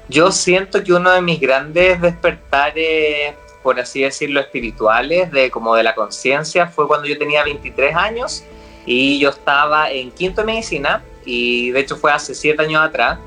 yo 0.09 0.33
siento 0.33 0.83
que 0.83 0.93
uno 0.93 1.11
de 1.11 1.21
mis 1.21 1.41
grandes 1.41 2.01
despertares 2.01 3.35
por 3.63 3.79
así 3.81 4.03
decirlo, 4.03 4.41
espirituales, 4.41 5.31
de 5.31 5.51
como 5.51 5.75
de 5.75 5.83
la 5.83 5.95
conciencia, 5.95 6.67
fue 6.67 6.87
cuando 6.87 7.07
yo 7.07 7.19
tenía 7.19 7.45
23 7.45 7.95
años 7.95 8.45
y 8.87 9.19
yo 9.19 9.31
estaba 9.31 9.91
en 9.91 10.11
quinto 10.11 10.43
de 10.43 10.47
medicina 10.47 11.03
y 11.25 11.71
de 11.71 11.81
hecho 11.81 11.97
fue 11.97 12.13
hace 12.13 12.35
7 12.35 12.63
años 12.63 12.83
atrás. 12.83 13.19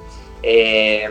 Eh, 0.44 1.10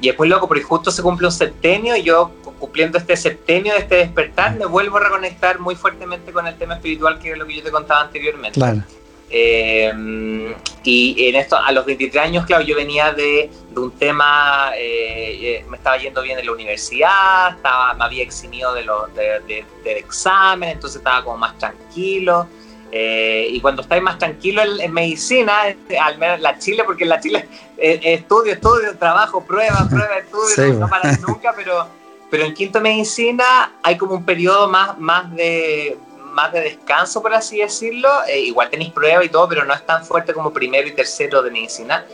y 0.00 0.08
es 0.08 0.16
muy 0.16 0.28
loco 0.28 0.46
porque 0.46 0.62
justo 0.62 0.90
se 0.90 1.02
cumple 1.02 1.26
un 1.26 1.32
septenio 1.32 1.96
y 1.96 2.02
yo 2.04 2.30
cumpliendo 2.60 2.98
este 2.98 3.16
septenio 3.16 3.74
este 3.74 3.96
despertar 3.96 4.56
me 4.56 4.66
vuelvo 4.66 4.98
a 4.98 5.00
reconectar 5.00 5.58
muy 5.58 5.74
fuertemente 5.74 6.32
con 6.32 6.46
el 6.46 6.56
tema 6.56 6.74
espiritual 6.74 7.18
que 7.18 7.32
es 7.32 7.38
lo 7.38 7.46
que 7.46 7.56
yo 7.56 7.62
te 7.64 7.72
contaba 7.72 8.02
anteriormente. 8.02 8.60
Claro. 8.60 8.82
Eh, 9.30 10.54
y 10.84 11.28
en 11.28 11.36
esto, 11.36 11.56
a 11.56 11.70
los 11.72 11.84
23 11.84 12.24
años, 12.24 12.46
claro, 12.46 12.64
yo 12.64 12.74
venía 12.74 13.12
de, 13.12 13.50
de 13.70 13.80
un 13.80 13.90
tema, 13.92 14.72
eh, 14.74 15.38
eh, 15.58 15.64
me 15.68 15.76
estaba 15.76 15.98
yendo 15.98 16.22
bien 16.22 16.38
en 16.38 16.46
la 16.46 16.52
universidad, 16.52 17.56
estaba, 17.56 17.92
me 17.94 18.04
había 18.04 18.22
eximido 18.22 18.72
de 18.72 18.84
lo, 18.84 19.06
de, 19.08 19.64
del 19.84 19.96
examen, 19.96 20.70
entonces 20.70 20.98
estaba 20.98 21.22
como 21.22 21.36
más 21.36 21.58
tranquilo. 21.58 22.46
y 22.90 23.60
cuando 23.60 23.82
estáis 23.82 24.02
más 24.02 24.16
tranquilo 24.18 24.62
en, 24.62 24.92
medicina, 24.92 25.52
al 26.00 26.16
menos 26.16 26.40
la 26.40 26.58
Chile, 26.58 26.84
porque 26.84 27.04
en 27.04 27.10
la 27.10 27.20
Chile 27.20 27.46
estudio, 27.76 28.54
estudio, 28.54 28.96
trabajo, 28.96 29.44
prueba, 29.44 29.86
prueba, 29.90 30.16
estudio, 30.16 30.74
no, 30.78 30.88
para 30.88 31.12
nunca, 31.18 31.52
pero, 31.54 31.86
pero 32.30 32.44
en 32.44 32.54
quinto 32.54 32.80
medicina 32.80 33.72
hay 33.82 33.98
como 33.98 34.14
un 34.14 34.24
periodo 34.24 34.68
más, 34.68 34.98
más 34.98 35.30
de 35.34 35.98
más 36.38 36.52
de 36.52 36.60
descanso, 36.60 37.20
por 37.20 37.34
así 37.34 37.58
decirlo. 37.58 38.08
Eh, 38.28 38.40
igual 38.40 38.70
tenéis 38.70 38.92
prueba 38.92 39.24
y 39.24 39.28
todo, 39.28 39.48
pero 39.48 39.64
no 39.64 39.74
es 39.74 39.84
tan 39.84 40.04
fuerte 40.04 40.32
como 40.32 40.52
primero 40.52 40.86
y 40.86 40.92
tercero 40.92 41.42
de 41.42 41.50
medicina. 41.50 42.04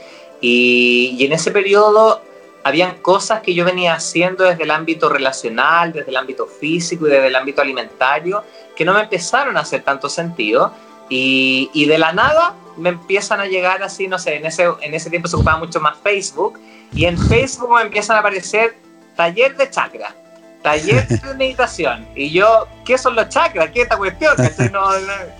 Y, 0.40 1.14
y, 1.18 1.26
en 1.26 1.32
ese 1.34 1.50
periodo 1.50 2.22
habían 2.62 2.96
cosas 3.02 3.42
que 3.42 3.52
yo 3.52 3.66
venía 3.66 3.92
haciendo 3.92 4.44
desde 4.44 4.62
el 4.62 4.70
ámbito 4.70 5.10
relacional, 5.10 5.92
desde 5.92 6.10
el 6.10 6.16
ámbito 6.16 6.46
físico 6.46 7.06
y 7.06 7.10
desde 7.10 7.26
el 7.26 7.36
ámbito 7.36 7.60
alimentario, 7.60 8.42
que 8.74 8.86
no 8.86 8.94
me 8.94 9.02
empezaron 9.02 9.58
a 9.58 9.60
hacer 9.60 9.82
tanto 9.82 10.08
sentido. 10.08 10.72
Y, 11.10 11.70
y 11.74 11.84
de 11.84 11.98
la 11.98 12.12
nada 12.12 12.54
me 12.78 12.88
empiezan 12.88 13.40
a 13.40 13.46
llegar 13.46 13.82
así, 13.82 14.08
no 14.08 14.18
sé, 14.18 14.36
en 14.36 14.46
ese, 14.46 14.64
en 14.80 14.94
ese 14.94 15.10
tiempo 15.10 15.28
se 15.28 15.36
ocupaba 15.36 15.58
mucho 15.58 15.80
más 15.80 15.98
Facebook, 15.98 16.58
y 16.94 17.04
en 17.04 17.18
Facebook 17.18 17.74
me 17.76 17.82
empiezan 17.82 18.16
a 18.16 18.20
aparecer 18.20 18.74
taller 19.16 19.54
de 19.56 19.68
chakra 19.68 20.14
taller 20.64 21.06
de 21.06 21.34
meditación. 21.34 22.06
Y 22.16 22.30
yo, 22.30 22.66
¿qué 22.86 22.96
son 22.96 23.14
los 23.14 23.28
chakras? 23.28 23.70
¿Qué 23.70 23.80
es 23.80 23.84
esta 23.84 23.98
cuestión? 23.98 24.34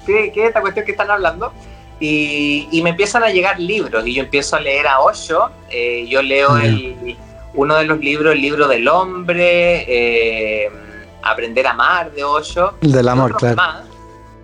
¿Qué, 0.06 0.26
es 0.26 0.36
esta 0.36 0.60
cuestión 0.60 0.84
que 0.84 0.92
están 0.92 1.10
hablando? 1.10 1.52
Y, 1.98 2.68
y, 2.70 2.82
me 2.82 2.90
empiezan 2.90 3.22
a 3.22 3.30
llegar 3.30 3.58
libros 3.58 4.06
y 4.06 4.12
yo 4.12 4.24
empiezo 4.24 4.56
a 4.56 4.60
leer 4.60 4.86
a 4.86 5.00
Osho. 5.00 5.50
Eh, 5.70 6.06
yo 6.08 6.20
leo 6.20 6.58
el, 6.58 7.16
uno 7.54 7.76
de 7.76 7.84
los 7.84 8.00
libros, 8.00 8.34
el 8.34 8.42
libro 8.42 8.68
del 8.68 8.86
hombre, 8.86 9.86
eh, 9.88 10.70
Aprender 11.22 11.66
a 11.66 11.70
amar 11.70 12.12
de 12.12 12.22
Osho. 12.22 12.74
Del 12.82 13.08
amor, 13.08 13.34
claro. 13.36 13.62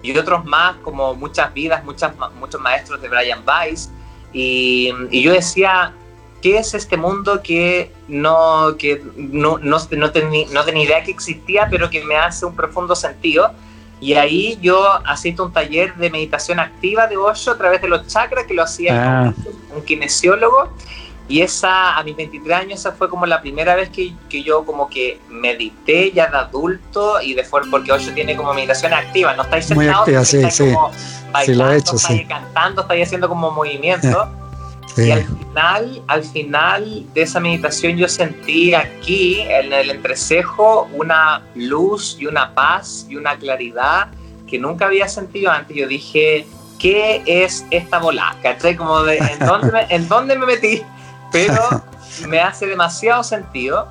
y 0.02 0.16
otros 0.16 0.46
más, 0.46 0.76
como 0.76 1.14
Muchas 1.14 1.52
vidas, 1.52 1.84
muchas, 1.84 2.12
muchos 2.38 2.58
maestros 2.58 3.02
de 3.02 3.08
Brian 3.08 3.42
Weiss. 3.46 3.90
Y, 4.32 4.94
y 5.10 5.20
yo 5.20 5.32
decía, 5.32 5.92
¿qué 6.40 6.58
es 6.58 6.74
este 6.74 6.96
mundo 6.96 7.42
que 7.42 7.92
no, 8.08 8.76
que 8.78 9.02
no, 9.16 9.58
no, 9.58 9.78
no, 9.90 10.10
tenía, 10.10 10.46
no 10.52 10.82
idea 10.82 11.02
que 11.02 11.10
existía, 11.10 11.68
pero 11.70 11.90
que 11.90 12.04
me 12.04 12.16
hace 12.16 12.46
un 12.46 12.54
profundo 12.54 12.94
sentido? 12.94 13.52
Y 14.00 14.14
ahí 14.14 14.58
yo 14.62 14.82
asisto 15.04 15.42
a 15.42 15.46
un 15.46 15.52
taller 15.52 15.94
de 15.96 16.08
meditación 16.08 16.58
activa 16.58 17.06
de 17.06 17.18
Osho 17.18 17.50
a 17.50 17.58
través 17.58 17.82
de 17.82 17.88
los 17.88 18.06
chakras, 18.06 18.46
que 18.46 18.54
lo 18.54 18.62
hacía 18.62 19.26
ah. 19.26 19.34
un 19.74 19.82
kinesiólogo. 19.82 20.70
Y 21.28 21.42
esa, 21.42 21.96
a 21.96 22.02
mis 22.02 22.16
23 22.16 22.58
años, 22.58 22.80
esa 22.80 22.90
fue 22.90 23.08
como 23.08 23.24
la 23.24 23.40
primera 23.40 23.76
vez 23.76 23.90
que, 23.90 24.14
que, 24.28 24.42
yo 24.42 24.64
como 24.64 24.88
que 24.88 25.20
medité 25.28 26.10
ya 26.10 26.26
de 26.26 26.36
adulto 26.36 27.20
y 27.22 27.34
de 27.34 27.44
forma, 27.44 27.70
porque 27.70 27.92
Osho 27.92 28.12
tiene 28.12 28.36
como 28.36 28.52
meditación 28.52 28.92
activa, 28.92 29.34
no 29.34 29.42
estáis 29.42 29.66
sentados, 29.66 30.08
estáis 30.08 30.58
como 30.58 30.90
bailando, 31.30 31.94
estáis 31.94 32.26
cantando, 32.26 32.82
estáis 32.82 33.06
haciendo 33.06 33.28
como 33.28 33.52
movimiento. 33.52 34.39
Y 34.96 35.10
al 35.10 35.24
final, 35.24 36.02
al 36.08 36.24
final 36.24 37.06
de 37.14 37.22
esa 37.22 37.40
meditación 37.40 37.96
yo 37.96 38.08
sentí 38.08 38.74
aquí, 38.74 39.40
en 39.40 39.72
el 39.72 39.90
entrecejo, 39.90 40.88
una 40.92 41.42
luz 41.54 42.16
y 42.18 42.26
una 42.26 42.54
paz 42.54 43.06
y 43.08 43.16
una 43.16 43.36
claridad 43.36 44.08
que 44.46 44.58
nunca 44.58 44.86
había 44.86 45.08
sentido 45.08 45.50
antes. 45.50 45.76
Yo 45.76 45.86
dije, 45.86 46.46
¿qué 46.78 47.22
es 47.26 47.64
esta 47.70 47.98
bola? 47.98 48.36
¿Cachai? 48.42 48.76
Como 48.76 49.02
de, 49.02 49.18
¿en 49.18 49.38
dónde 49.46 49.72
me, 49.72 49.86
¿en 49.88 50.08
dónde 50.08 50.36
me 50.36 50.46
metí? 50.46 50.82
Pero 51.30 51.62
me 52.28 52.40
hace 52.40 52.66
demasiado 52.66 53.22
sentido. 53.22 53.88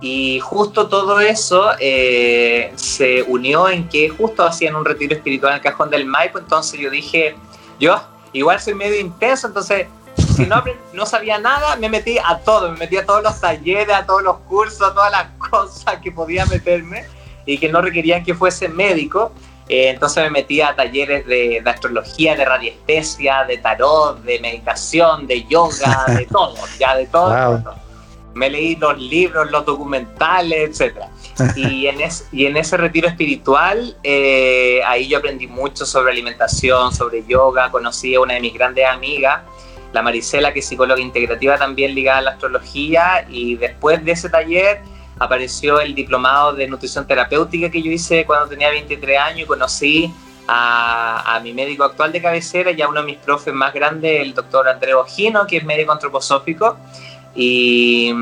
Y 0.00 0.38
justo 0.40 0.88
todo 0.88 1.20
eso 1.20 1.70
eh, 1.78 2.72
se 2.76 3.22
unió 3.22 3.70
en 3.70 3.88
que 3.88 4.10
justo 4.10 4.44
hacían 4.44 4.76
un 4.76 4.84
retiro 4.84 5.14
espiritual 5.14 5.52
en 5.52 5.56
el 5.56 5.62
cajón 5.62 5.88
del 5.88 6.04
Maipo. 6.04 6.38
Entonces 6.38 6.78
yo 6.78 6.90
dije, 6.90 7.34
yo 7.80 8.02
igual 8.34 8.60
soy 8.60 8.74
medio 8.74 9.00
intenso, 9.00 9.46
entonces 9.46 9.86
si 10.34 10.46
no, 10.46 10.62
no 10.92 11.06
sabía 11.06 11.38
nada, 11.38 11.76
me 11.76 11.88
metí 11.88 12.18
a 12.18 12.38
todo, 12.38 12.72
me 12.72 12.78
metí 12.78 12.96
a 12.96 13.06
todos 13.06 13.22
los 13.22 13.40
talleres, 13.40 13.94
a 13.94 14.04
todos 14.04 14.22
los 14.22 14.38
cursos, 14.40 14.82
a 14.82 14.94
todas 14.94 15.10
las 15.10 15.26
cosas 15.50 15.96
que 16.02 16.12
podía 16.12 16.44
meterme 16.46 17.04
y 17.46 17.58
que 17.58 17.68
no 17.68 17.80
requerían 17.80 18.24
que 18.24 18.34
fuese 18.34 18.68
médico. 18.68 19.32
Eh, 19.68 19.88
entonces 19.88 20.24
me 20.24 20.30
metí 20.30 20.60
a 20.60 20.74
talleres 20.76 21.26
de, 21.26 21.62
astrología, 21.64 22.36
de 22.36 22.44
radiestesia, 22.44 23.44
de 23.44 23.58
tarot, 23.58 24.22
de 24.22 24.38
meditación, 24.40 25.26
de 25.26 25.44
yoga, 25.44 26.04
de 26.08 26.26
todo, 26.30 26.56
ya 26.78 26.96
de 26.96 27.06
todo. 27.06 27.74
Me 28.34 28.50
leí 28.50 28.74
los 28.76 28.98
libros, 28.98 29.50
los 29.50 29.64
documentales, 29.64 30.80
etc. 30.80 31.04
Y 31.56 31.86
en, 31.86 31.98
y 32.30 32.46
en 32.46 32.56
ese 32.56 32.76
retiro 32.76 33.08
espiritual, 33.08 33.96
eh, 34.02 34.80
ahí 34.86 35.08
yo 35.08 35.18
aprendí 35.18 35.46
mucho 35.46 35.84
sobre 35.84 36.12
alimentación, 36.12 36.94
sobre 36.94 37.24
yoga, 37.26 37.70
conocí 37.70 38.14
a 38.14 38.20
una 38.20 38.34
de 38.34 38.40
mis 38.40 38.54
grandes 38.54 38.86
amigas 38.86 39.40
la 39.94 40.02
Marisela, 40.02 40.52
que 40.52 40.58
es 40.58 40.66
psicóloga 40.66 41.00
integrativa 41.00 41.56
también 41.56 41.94
ligada 41.94 42.18
a 42.18 42.22
la 42.22 42.30
astrología, 42.32 43.24
y 43.30 43.54
después 43.54 44.04
de 44.04 44.12
ese 44.12 44.28
taller 44.28 44.80
apareció 45.20 45.80
el 45.80 45.94
diplomado 45.94 46.52
de 46.52 46.66
nutrición 46.66 47.06
terapéutica 47.06 47.70
que 47.70 47.80
yo 47.80 47.92
hice 47.92 48.26
cuando 48.26 48.48
tenía 48.48 48.70
23 48.70 49.18
años 49.18 49.40
y 49.40 49.46
conocí 49.46 50.12
a, 50.48 51.40
mi 51.42 51.52
médico 51.52 51.84
actual 51.84 52.10
de 52.10 52.20
cabecera 52.20 52.72
y 52.72 52.82
a 52.82 52.88
uno 52.88 53.00
de 53.00 53.06
mis 53.06 53.18
profes 53.18 53.54
más 53.54 53.72
grandes, 53.72 54.20
el 54.20 54.34
doctor 54.34 54.68
Andrés 54.68 54.96
Ojino, 54.96 55.46
que 55.46 55.58
es 55.58 55.64
médico 55.64 55.92
antroposófico, 55.92 56.76
Y, 57.36 58.12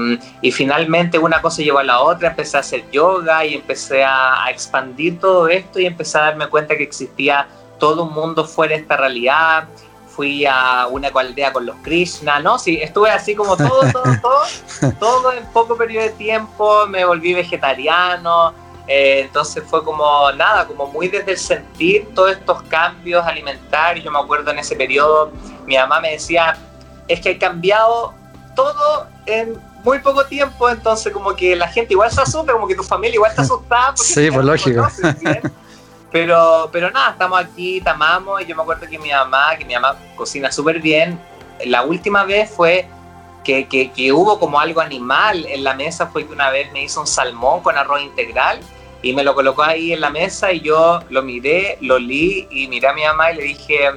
finalmente 0.52 1.18
una 1.18 1.40
cosa 1.40 1.62
llevó 1.62 1.78
a 1.78 1.84
la 1.84 2.00
otra, 2.00 2.28
empecé 2.28 2.58
a 2.58 2.60
hacer 2.60 2.84
yoga 2.90 3.44
y 3.46 3.54
empecé 3.54 4.04
a, 4.04 4.44
expandir 4.50 5.18
todo 5.18 5.48
esto 5.48 5.80
y 5.80 5.86
empecé 5.86 6.18
a 6.18 6.22
darme 6.22 6.48
cuenta 6.48 6.76
que 6.76 6.82
existía 6.82 7.48
todo 7.78 8.04
un 8.04 8.12
mundo 8.12 8.44
fuera 8.44 8.74
de 8.74 8.82
esta 8.82 8.96
realidad. 8.96 9.68
Fui 10.22 10.46
a 10.46 10.86
una 10.86 11.08
aldea 11.08 11.52
con 11.52 11.66
los 11.66 11.74
Krishna, 11.82 12.38
¿no? 12.38 12.56
Sí, 12.56 12.78
estuve 12.80 13.10
así 13.10 13.34
como 13.34 13.56
todo, 13.56 13.80
todo, 13.90 14.04
todo, 14.22 14.92
todo 15.00 15.32
en 15.32 15.44
poco 15.46 15.76
periodo 15.76 16.04
de 16.04 16.12
tiempo, 16.12 16.86
me 16.86 17.04
volví 17.04 17.34
vegetariano, 17.34 18.54
eh, 18.86 19.22
entonces 19.22 19.64
fue 19.66 19.82
como 19.82 20.30
nada, 20.30 20.64
como 20.68 20.86
muy 20.86 21.08
desde 21.08 21.32
el 21.32 21.38
sentir 21.38 22.08
todos 22.14 22.30
estos 22.30 22.62
cambios 22.62 23.26
alimentarios. 23.26 24.04
Yo 24.04 24.12
me 24.12 24.20
acuerdo 24.20 24.52
en 24.52 24.60
ese 24.60 24.76
periodo, 24.76 25.32
mi 25.66 25.76
mamá 25.76 25.98
me 25.98 26.12
decía, 26.12 26.56
es 27.08 27.20
que 27.20 27.30
he 27.30 27.38
cambiado 27.38 28.14
todo 28.54 29.08
en 29.26 29.60
muy 29.82 29.98
poco 29.98 30.24
tiempo, 30.26 30.70
entonces 30.70 31.12
como 31.12 31.34
que 31.34 31.56
la 31.56 31.66
gente 31.66 31.94
igual 31.94 32.12
se 32.12 32.20
asusta, 32.20 32.52
como 32.52 32.68
que 32.68 32.76
tu 32.76 32.84
familia 32.84 33.16
igual 33.16 33.32
está 33.32 33.42
asustada. 33.42 33.96
sí, 33.96 34.30
pues 34.30 34.46
lógico. 34.46 34.86
Pero, 36.12 36.68
pero 36.70 36.90
nada, 36.90 37.12
estamos 37.12 37.40
aquí, 37.40 37.80
te 37.80 37.90
amamos, 37.90 38.42
y 38.42 38.46
yo 38.46 38.54
me 38.54 38.62
acuerdo 38.62 38.86
que 38.86 38.98
mi 38.98 39.10
mamá, 39.10 39.56
que 39.56 39.64
mi 39.64 39.74
mamá 39.74 39.96
cocina 40.14 40.52
súper 40.52 40.78
bien, 40.80 41.18
la 41.64 41.82
última 41.82 42.24
vez 42.24 42.50
fue 42.50 42.86
que, 43.42 43.66
que, 43.66 43.90
que, 43.90 44.12
hubo 44.12 44.38
como 44.38 44.60
algo 44.60 44.80
animal 44.80 45.46
en 45.48 45.64
la 45.64 45.74
mesa, 45.74 46.08
fue 46.08 46.26
que 46.26 46.32
una 46.32 46.50
vez 46.50 46.70
me 46.72 46.82
hizo 46.82 47.00
un 47.00 47.06
salmón 47.06 47.62
con 47.62 47.78
arroz 47.78 48.02
integral, 48.02 48.60
y 49.00 49.14
me 49.14 49.24
lo 49.24 49.34
colocó 49.34 49.62
ahí 49.62 49.92
en 49.92 50.00
la 50.02 50.10
mesa, 50.10 50.52
y 50.52 50.60
yo 50.60 51.00
lo 51.08 51.22
miré, 51.22 51.78
lo 51.80 51.98
li, 51.98 52.46
y 52.50 52.68
miré 52.68 52.88
a 52.88 52.92
mi 52.92 53.04
mamá 53.04 53.32
y 53.32 53.36
le 53.36 53.42
dije 53.44 53.90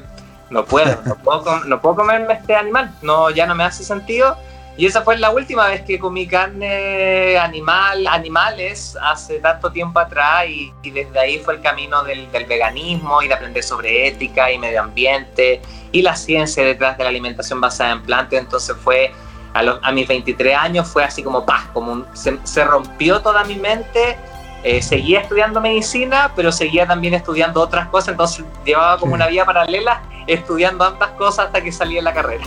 no 0.49 0.65
puedo, 0.65 1.01
no 1.05 1.15
puedo, 1.15 1.59
no 1.65 1.81
puedo 1.81 1.95
comerme 1.95 2.33
este 2.33 2.55
animal, 2.55 2.93
no, 3.01 3.29
ya 3.29 3.45
no 3.45 3.55
me 3.55 3.63
hace 3.63 3.83
sentido. 3.83 4.37
Y 4.77 4.85
esa 4.85 5.01
fue 5.03 5.17
la 5.17 5.29
última 5.29 5.67
vez 5.67 5.83
que 5.83 5.97
comí 5.97 6.27
carne 6.27 7.37
animal, 7.37 8.07
animales 8.07 8.97
hace 9.01 9.39
tanto 9.39 9.71
tiempo 9.71 9.99
atrás 9.99 10.45
y, 10.49 10.73
desde 10.83 11.17
ahí 11.17 11.39
fue 11.39 11.55
el 11.55 11.61
camino 11.61 12.03
del, 12.03 12.27
veganismo 12.27 13.21
y 13.21 13.29
de 13.29 13.33
aprender 13.33 13.63
sobre 13.63 14.07
ética 14.07 14.51
y 14.51 14.57
medio 14.57 14.81
ambiente 14.81 15.61
y 15.93 16.01
la 16.01 16.15
ciencia 16.15 16.63
detrás 16.63 16.97
de 16.97 17.03
la 17.03 17.09
alimentación 17.09 17.61
basada 17.61 17.91
en 17.91 18.03
plantas. 18.03 18.39
Entonces 18.39 18.75
fue 18.83 19.11
a, 19.53 19.61
a 19.81 19.91
mis 19.93 20.07
23 20.07 20.57
años 20.57 20.87
fue 20.87 21.05
así 21.05 21.23
como 21.23 21.45
paz, 21.45 21.63
como 21.71 22.05
se, 22.13 22.37
se 22.43 22.65
rompió 22.65 23.21
toda 23.21 23.45
mi 23.45 23.55
mente 23.55 24.17
eh, 24.67 24.81
seguía 24.81 25.19
estudiando 25.19 25.61
medicina, 25.61 26.31
pero 26.35 26.51
seguía 26.51 26.87
también 26.87 27.13
estudiando 27.13 27.61
otras 27.61 27.87
cosas, 27.89 28.09
entonces 28.09 28.43
llevaba 28.65 28.97
como 28.97 29.13
una 29.13 29.27
vida 29.27 29.45
paralela 29.45 30.01
estudiando 30.25 30.83
ambas 30.83 31.11
cosas 31.11 31.45
hasta 31.45 31.61
que 31.61 31.71
salí 31.71 31.99
en 31.99 32.03
la 32.03 32.15
carrera. 32.15 32.43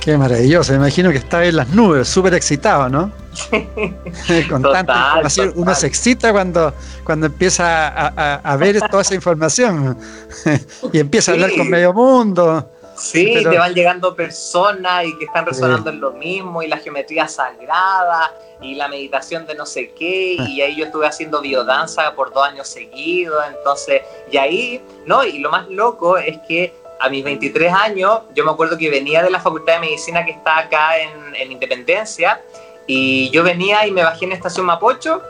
Qué 0.00 0.16
maravilloso, 0.16 0.72
me 0.72 0.78
imagino 0.78 1.10
que 1.10 1.18
estaba 1.18 1.44
en 1.44 1.56
las 1.56 1.68
nubes, 1.68 2.08
súper 2.08 2.32
excitado, 2.32 2.88
¿no? 2.88 3.12
Con 4.48 4.62
tanta 4.62 4.94
información, 4.94 5.52
uno 5.56 5.74
se 5.74 5.86
excita 5.86 6.32
cuando, 6.32 6.72
cuando 7.04 7.26
empieza 7.26 7.88
a, 7.88 8.56
ver 8.56 8.80
toda 8.90 9.02
esa 9.02 9.14
información 9.14 9.98
y 10.92 10.98
empieza 10.98 11.32
a 11.32 11.34
hablar 11.34 11.50
con 11.54 11.68
medio 11.68 11.92
mundo. 11.92 12.70
Sí, 12.96 13.42
te 13.42 13.58
van 13.58 13.74
llegando 13.74 14.14
personas 14.14 15.04
y 15.04 15.18
que 15.18 15.26
están 15.26 15.46
resonando 15.46 15.90
en 15.90 16.00
lo 16.00 16.12
mismo, 16.12 16.62
y 16.62 16.68
la 16.68 16.78
geometría 16.78 17.28
sagrada, 17.28 18.32
y 18.60 18.74
la 18.74 18.88
meditación 18.88 19.46
de 19.46 19.54
no 19.54 19.64
sé 19.66 19.92
qué, 19.92 20.34
y 20.34 20.60
ahí 20.60 20.76
yo 20.76 20.86
estuve 20.86 21.06
haciendo 21.06 21.40
biodanza 21.40 22.14
por 22.14 22.32
dos 22.32 22.46
años 22.46 22.68
seguidos, 22.68 23.42
entonces, 23.56 24.02
y 24.30 24.36
ahí, 24.36 24.82
¿no? 25.06 25.24
Y 25.24 25.38
lo 25.38 25.50
más 25.50 25.68
loco 25.68 26.18
es 26.18 26.38
que 26.46 26.74
a 27.00 27.08
mis 27.08 27.24
23 27.24 27.72
años, 27.72 28.20
yo 28.34 28.44
me 28.44 28.50
acuerdo 28.50 28.76
que 28.76 28.90
venía 28.90 29.22
de 29.22 29.30
la 29.30 29.40
Facultad 29.40 29.74
de 29.74 29.80
Medicina 29.80 30.24
que 30.24 30.32
está 30.32 30.58
acá 30.58 30.98
en, 30.98 31.34
en 31.34 31.52
Independencia, 31.52 32.40
y 32.86 33.30
yo 33.30 33.42
venía 33.42 33.86
y 33.86 33.90
me 33.90 34.02
bajé 34.02 34.26
en 34.26 34.32
Estación 34.32 34.66
Mapocho, 34.66 35.22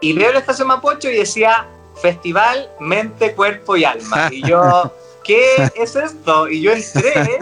y 0.00 0.12
veo 0.12 0.32
la 0.32 0.38
Estación 0.38 0.68
Mapocho 0.68 1.10
y 1.10 1.16
decía, 1.16 1.66
Festival 2.00 2.70
Mente, 2.78 3.34
Cuerpo 3.34 3.76
y 3.76 3.84
Alma, 3.84 4.28
y 4.30 4.46
yo... 4.46 4.92
¿qué 5.26 5.70
es 5.74 5.96
esto? 5.96 6.48
Y 6.48 6.62
yo 6.62 6.72
entré 6.72 7.40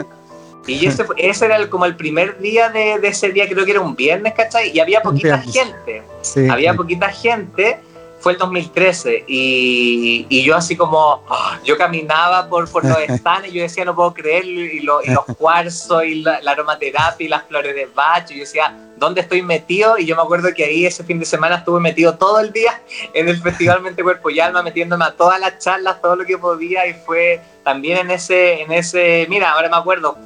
y 0.66 0.86
ese, 0.86 1.04
ese 1.18 1.44
era 1.44 1.68
como 1.68 1.84
el 1.84 1.94
primer 1.94 2.38
día 2.38 2.70
de, 2.70 2.94
ese 3.02 3.30
día, 3.32 3.46
creo 3.46 3.66
que 3.66 3.72
era 3.72 3.80
un 3.80 3.94
viernes, 3.94 4.32
¿cachai? 4.32 4.70
Y 4.74 4.80
había 4.80 5.02
poquita 5.02 5.38
gente. 5.38 6.02
había 6.50 6.72
poquita 6.72 7.10
gente. 7.10 7.80
Fue 8.24 8.32
el 8.32 8.38
2013 8.38 9.26
y, 9.28 10.24
y 10.30 10.42
yo 10.44 10.56
así 10.56 10.74
como, 10.76 11.22
¡ah! 11.28 11.60
yo 11.62 11.76
caminaba 11.76 12.48
por, 12.48 12.66
por 12.70 12.82
los 12.82 12.96
stands 13.18 13.48
y 13.48 13.52
yo 13.52 13.60
decía, 13.60 13.84
no 13.84 13.94
puedo 13.94 14.14
creerlo, 14.14 14.62
y, 14.62 14.80
los 14.80 15.24
cuarzos 15.37 16.06
y 16.06 16.22
la, 16.22 16.40
aromaterapia 16.46 17.26
y 17.26 17.28
las 17.28 17.44
flores 17.44 17.74
de 17.74 17.84
Bach, 17.84 18.24
y 18.30 18.37
yo 18.37 18.40
decía, 18.40 18.74
¿dónde 18.96 19.20
estoy 19.20 19.42
metido? 19.42 19.98
Y 19.98 20.06
yo 20.06 20.16
me 20.16 20.22
acuerdo 20.22 20.48
que 20.56 20.64
ahí 20.64 20.87
ese 20.87 21.04
fin 21.04 21.18
de 21.18 21.26
semana 21.26 21.56
estuve 21.56 21.80
metido 21.80 22.14
todo 22.16 22.40
el 22.40 22.50
día 22.50 22.80
en 23.12 23.28
el 23.28 23.37
Festival 23.42 23.82
Mente, 23.82 24.02
Cuerpo 24.02 24.30
y 24.30 24.40
Alma, 24.40 24.62
metiéndome 24.62 25.04
a 25.04 25.10
todas 25.10 25.38
las 25.38 25.58
charlas, 25.58 26.00
todo 26.00 26.16
lo 26.16 26.24
que 26.24 26.38
podía 26.38 26.87
y 26.87 26.94
fue 26.94 27.42
también 27.62 27.98
en 27.98 28.10
ese, 28.10 28.62
en 28.62 28.72
ese, 28.72 29.26
mira, 29.28 29.52
ahora 29.52 29.68
me 29.68 29.76
acuerdo, 29.76 30.16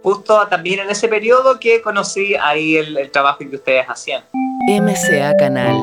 justo 0.00 0.46
también 0.46 0.78
en 0.78 0.90
ese 0.90 1.08
periodo 1.08 1.58
que 1.58 1.82
conocí 1.82 2.36
ahí 2.36 2.76
el, 2.76 3.10
trabajo 3.10 3.40
que 3.40 3.56
ustedes 3.56 3.84
hacían. 3.88 4.22
MCA 4.68 5.34
Canal, 5.38 5.74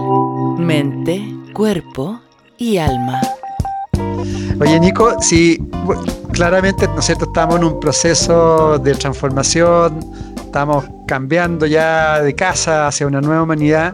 mente, 0.58 1.24
cuerpo 1.54 2.20
y 2.58 2.78
alma. 2.78 3.20
Oye 4.60 4.80
Nico, 4.80 5.22
si 5.22 5.62
claramente, 6.32 6.88
¿no 6.88 7.00
es 7.00 7.06
cierto?, 7.06 7.26
estamos 7.26 7.58
en 7.58 7.66
un 7.66 7.80
proceso 7.80 8.80
de 8.80 8.94
transformación, 8.94 10.00
estamos 10.38 10.86
cambiando 11.08 11.66
ya 11.66 12.22
de 12.22 12.34
casa 12.34 12.88
hacia 12.88 13.08
una 13.08 13.22
nueva 13.22 13.44
humanidad. 13.44 13.94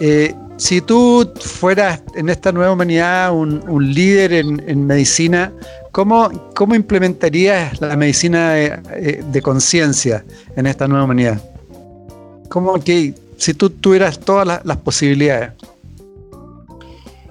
Eh, 0.00 0.34
si 0.56 0.80
tú 0.80 1.28
fueras 1.40 2.02
en 2.14 2.28
esta 2.28 2.52
nueva 2.52 2.72
humanidad 2.72 3.32
un, 3.34 3.92
líder 3.92 4.32
en, 4.32 4.86
medicina, 4.86 5.52
¿cómo, 5.90 6.30
¿cómo, 6.54 6.76
implementarías 6.76 7.80
la 7.80 7.96
medicina 7.96 8.52
de, 8.52 9.42
conciencia 9.42 10.24
en 10.54 10.66
esta 10.66 10.86
nueva 10.86 11.04
humanidad? 11.04 11.42
¿Cómo 12.48 12.78
que 12.78 13.14
si 13.42 13.54
tú 13.54 13.70
tuvieras 13.70 14.20
todas 14.20 14.64
las, 14.64 14.76
posibilidades? 14.78 15.50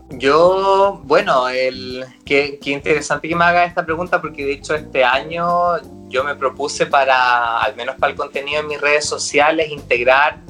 Yo, 0.10 1.02
bueno, 1.06 1.48
el, 1.48 2.04
qué, 2.26 2.60
interesante 2.66 3.30
que 3.30 3.36
me 3.36 3.46
haga 3.46 3.64
esta 3.64 3.86
pregunta 3.86 4.20
porque 4.20 4.46
de 4.46 4.54
hecho 4.54 4.76
este 4.76 5.06
año 5.06 5.78
yo 6.10 6.26
me 6.26 6.36
propuse 6.36 6.86
para, 6.86 7.62
al 7.62 7.78
menos 7.78 7.96
para 7.96 8.12
el 8.12 8.18
contenido 8.18 8.60
en 8.60 8.68
mis 8.68 8.82
redes 8.82 9.06
sociales, 9.06 9.72
integrar 9.72 10.42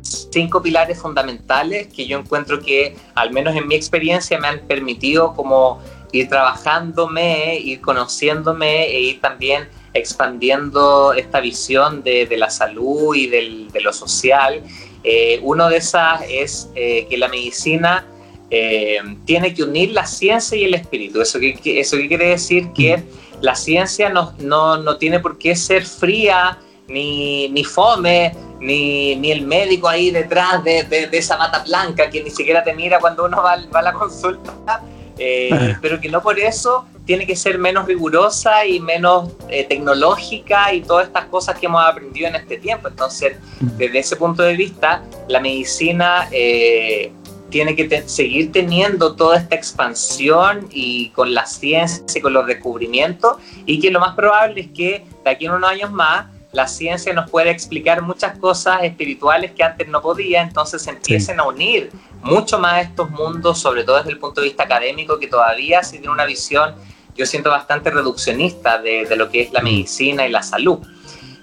cinco 0.00 0.62
pilares 0.62 0.98
fundamentales 0.98 1.88
que 1.88 2.06
yo 2.06 2.18
encuentro 2.18 2.60
que, 2.60 2.96
al 3.14 3.30
menos 3.30 3.54
en 3.56 3.68
mi 3.68 3.74
experiencia, 3.74 4.38
me 4.38 4.48
han 4.48 4.60
permitido 4.60 5.34
como 5.34 5.82
ir 6.12 6.30
trabajándome, 6.30 7.58
ir 7.58 7.82
conociéndome 7.82 8.86
e 8.86 9.00
ir 9.00 9.20
también 9.20 9.68
expandiendo 9.92 11.12
esta 11.12 11.40
visión 11.40 12.02
de, 12.02 12.26
la 12.38 12.48
salud 12.48 13.14
y 13.14 13.26
de 13.26 13.80
lo 13.82 13.92
social. 13.92 14.62
Eh, 15.04 15.38
uno 15.42 15.68
de 15.68 15.76
esas 15.76 16.22
es 16.28 16.70
eh, 16.74 17.06
que 17.08 17.18
la 17.18 17.28
medicina 17.28 18.06
eh, 18.50 18.98
tiene 19.24 19.54
que 19.54 19.62
unir 19.62 19.92
la 19.92 20.06
ciencia 20.06 20.56
y 20.56 20.64
el 20.64 20.74
espíritu. 20.74 21.20
¿Eso 21.20 21.38
qué, 21.38 21.58
eso 21.80 21.96
quiere 21.96 22.28
decir? 22.28 22.72
Que 22.74 23.02
la 23.40 23.54
ciencia 23.54 24.08
no, 24.08 24.32
no, 24.38 24.78
no 24.78 24.96
tiene 24.96 25.20
por 25.20 25.38
qué 25.38 25.54
ser 25.54 25.84
fría, 25.84 26.58
ni, 26.88 27.48
ni 27.48 27.64
fome, 27.64 28.34
ni, 28.60 29.16
ni, 29.16 29.32
el 29.32 29.42
médico 29.46 29.88
ahí 29.88 30.10
detrás 30.10 30.62
de, 30.64 30.84
de, 30.84 31.08
esa 31.12 31.36
mata 31.36 31.64
blanca 31.64 32.10
que 32.10 32.22
ni 32.22 32.30
siquiera 32.30 32.62
te 32.62 32.74
mira 32.74 32.98
cuando 32.98 33.24
uno 33.24 33.42
va, 33.42 33.56
va 33.74 33.80
a 33.80 33.82
la 33.82 33.92
consulta, 33.92 34.82
eh, 35.18 35.50
ah. 35.52 35.78
pero 35.80 36.00
que 36.00 36.08
no 36.08 36.22
por 36.22 36.38
eso 36.38 36.86
tiene 37.04 37.26
que 37.26 37.36
ser 37.36 37.58
menos 37.58 37.86
rigurosa 37.86 38.66
y 38.66 38.80
menos 38.80 39.30
eh, 39.48 39.64
tecnológica 39.64 40.72
y 40.72 40.80
todas 40.80 41.06
estas 41.06 41.26
cosas 41.26 41.58
que 41.58 41.66
hemos 41.66 41.84
aprendido 41.84 42.28
en 42.28 42.36
este 42.36 42.56
tiempo. 42.56 42.88
Entonces, 42.88 43.36
desde 43.60 43.98
ese 43.98 44.16
punto 44.16 44.42
de 44.42 44.56
vista, 44.56 45.02
la 45.28 45.40
medicina 45.40 46.28
eh, 46.30 47.12
tiene 47.50 47.76
que 47.76 48.08
seguir 48.08 48.52
teniendo 48.52 49.14
toda 49.14 49.36
esta 49.36 49.54
expansión 49.54 50.66
y 50.70 51.10
con 51.10 51.34
la 51.34 51.46
ciencia 51.46 52.04
y 52.14 52.20
con 52.20 52.32
los 52.32 52.46
descubrimientos 52.46 53.36
y 53.66 53.80
que 53.80 53.90
lo 53.90 54.00
más 54.00 54.14
probable 54.16 54.62
es 54.62 54.68
que 54.68 55.04
de 55.24 55.30
aquí 55.30 55.46
a 55.46 55.52
unos 55.52 55.70
años 55.70 55.92
más 55.92 56.26
la 56.54 56.68
ciencia 56.68 57.12
nos 57.12 57.28
puede 57.30 57.50
explicar 57.50 58.00
muchas 58.00 58.38
cosas 58.38 58.82
espirituales 58.84 59.52
que 59.52 59.62
antes 59.62 59.88
no 59.88 60.00
podía, 60.00 60.40
entonces 60.40 60.82
se 60.82 60.90
empiecen 60.90 61.40
a 61.40 61.44
unir 61.44 61.90
mucho 62.22 62.58
más 62.58 62.86
estos 62.86 63.10
mundos, 63.10 63.58
sobre 63.58 63.84
todo 63.84 63.98
desde 63.98 64.10
el 64.10 64.18
punto 64.18 64.40
de 64.40 64.46
vista 64.46 64.62
académico, 64.62 65.18
que 65.18 65.26
todavía 65.26 65.82
se 65.82 65.98
tiene 65.98 66.10
una 66.10 66.24
visión, 66.24 66.74
yo 67.14 67.26
siento 67.26 67.50
bastante 67.50 67.90
reduccionista 67.90 68.78
de, 68.78 69.06
lo 69.16 69.30
que 69.30 69.42
es 69.42 69.52
la 69.52 69.60
mm. 69.60 69.64
medicina 69.64 70.26
y 70.26 70.30
la 70.30 70.42
salud. 70.42 70.78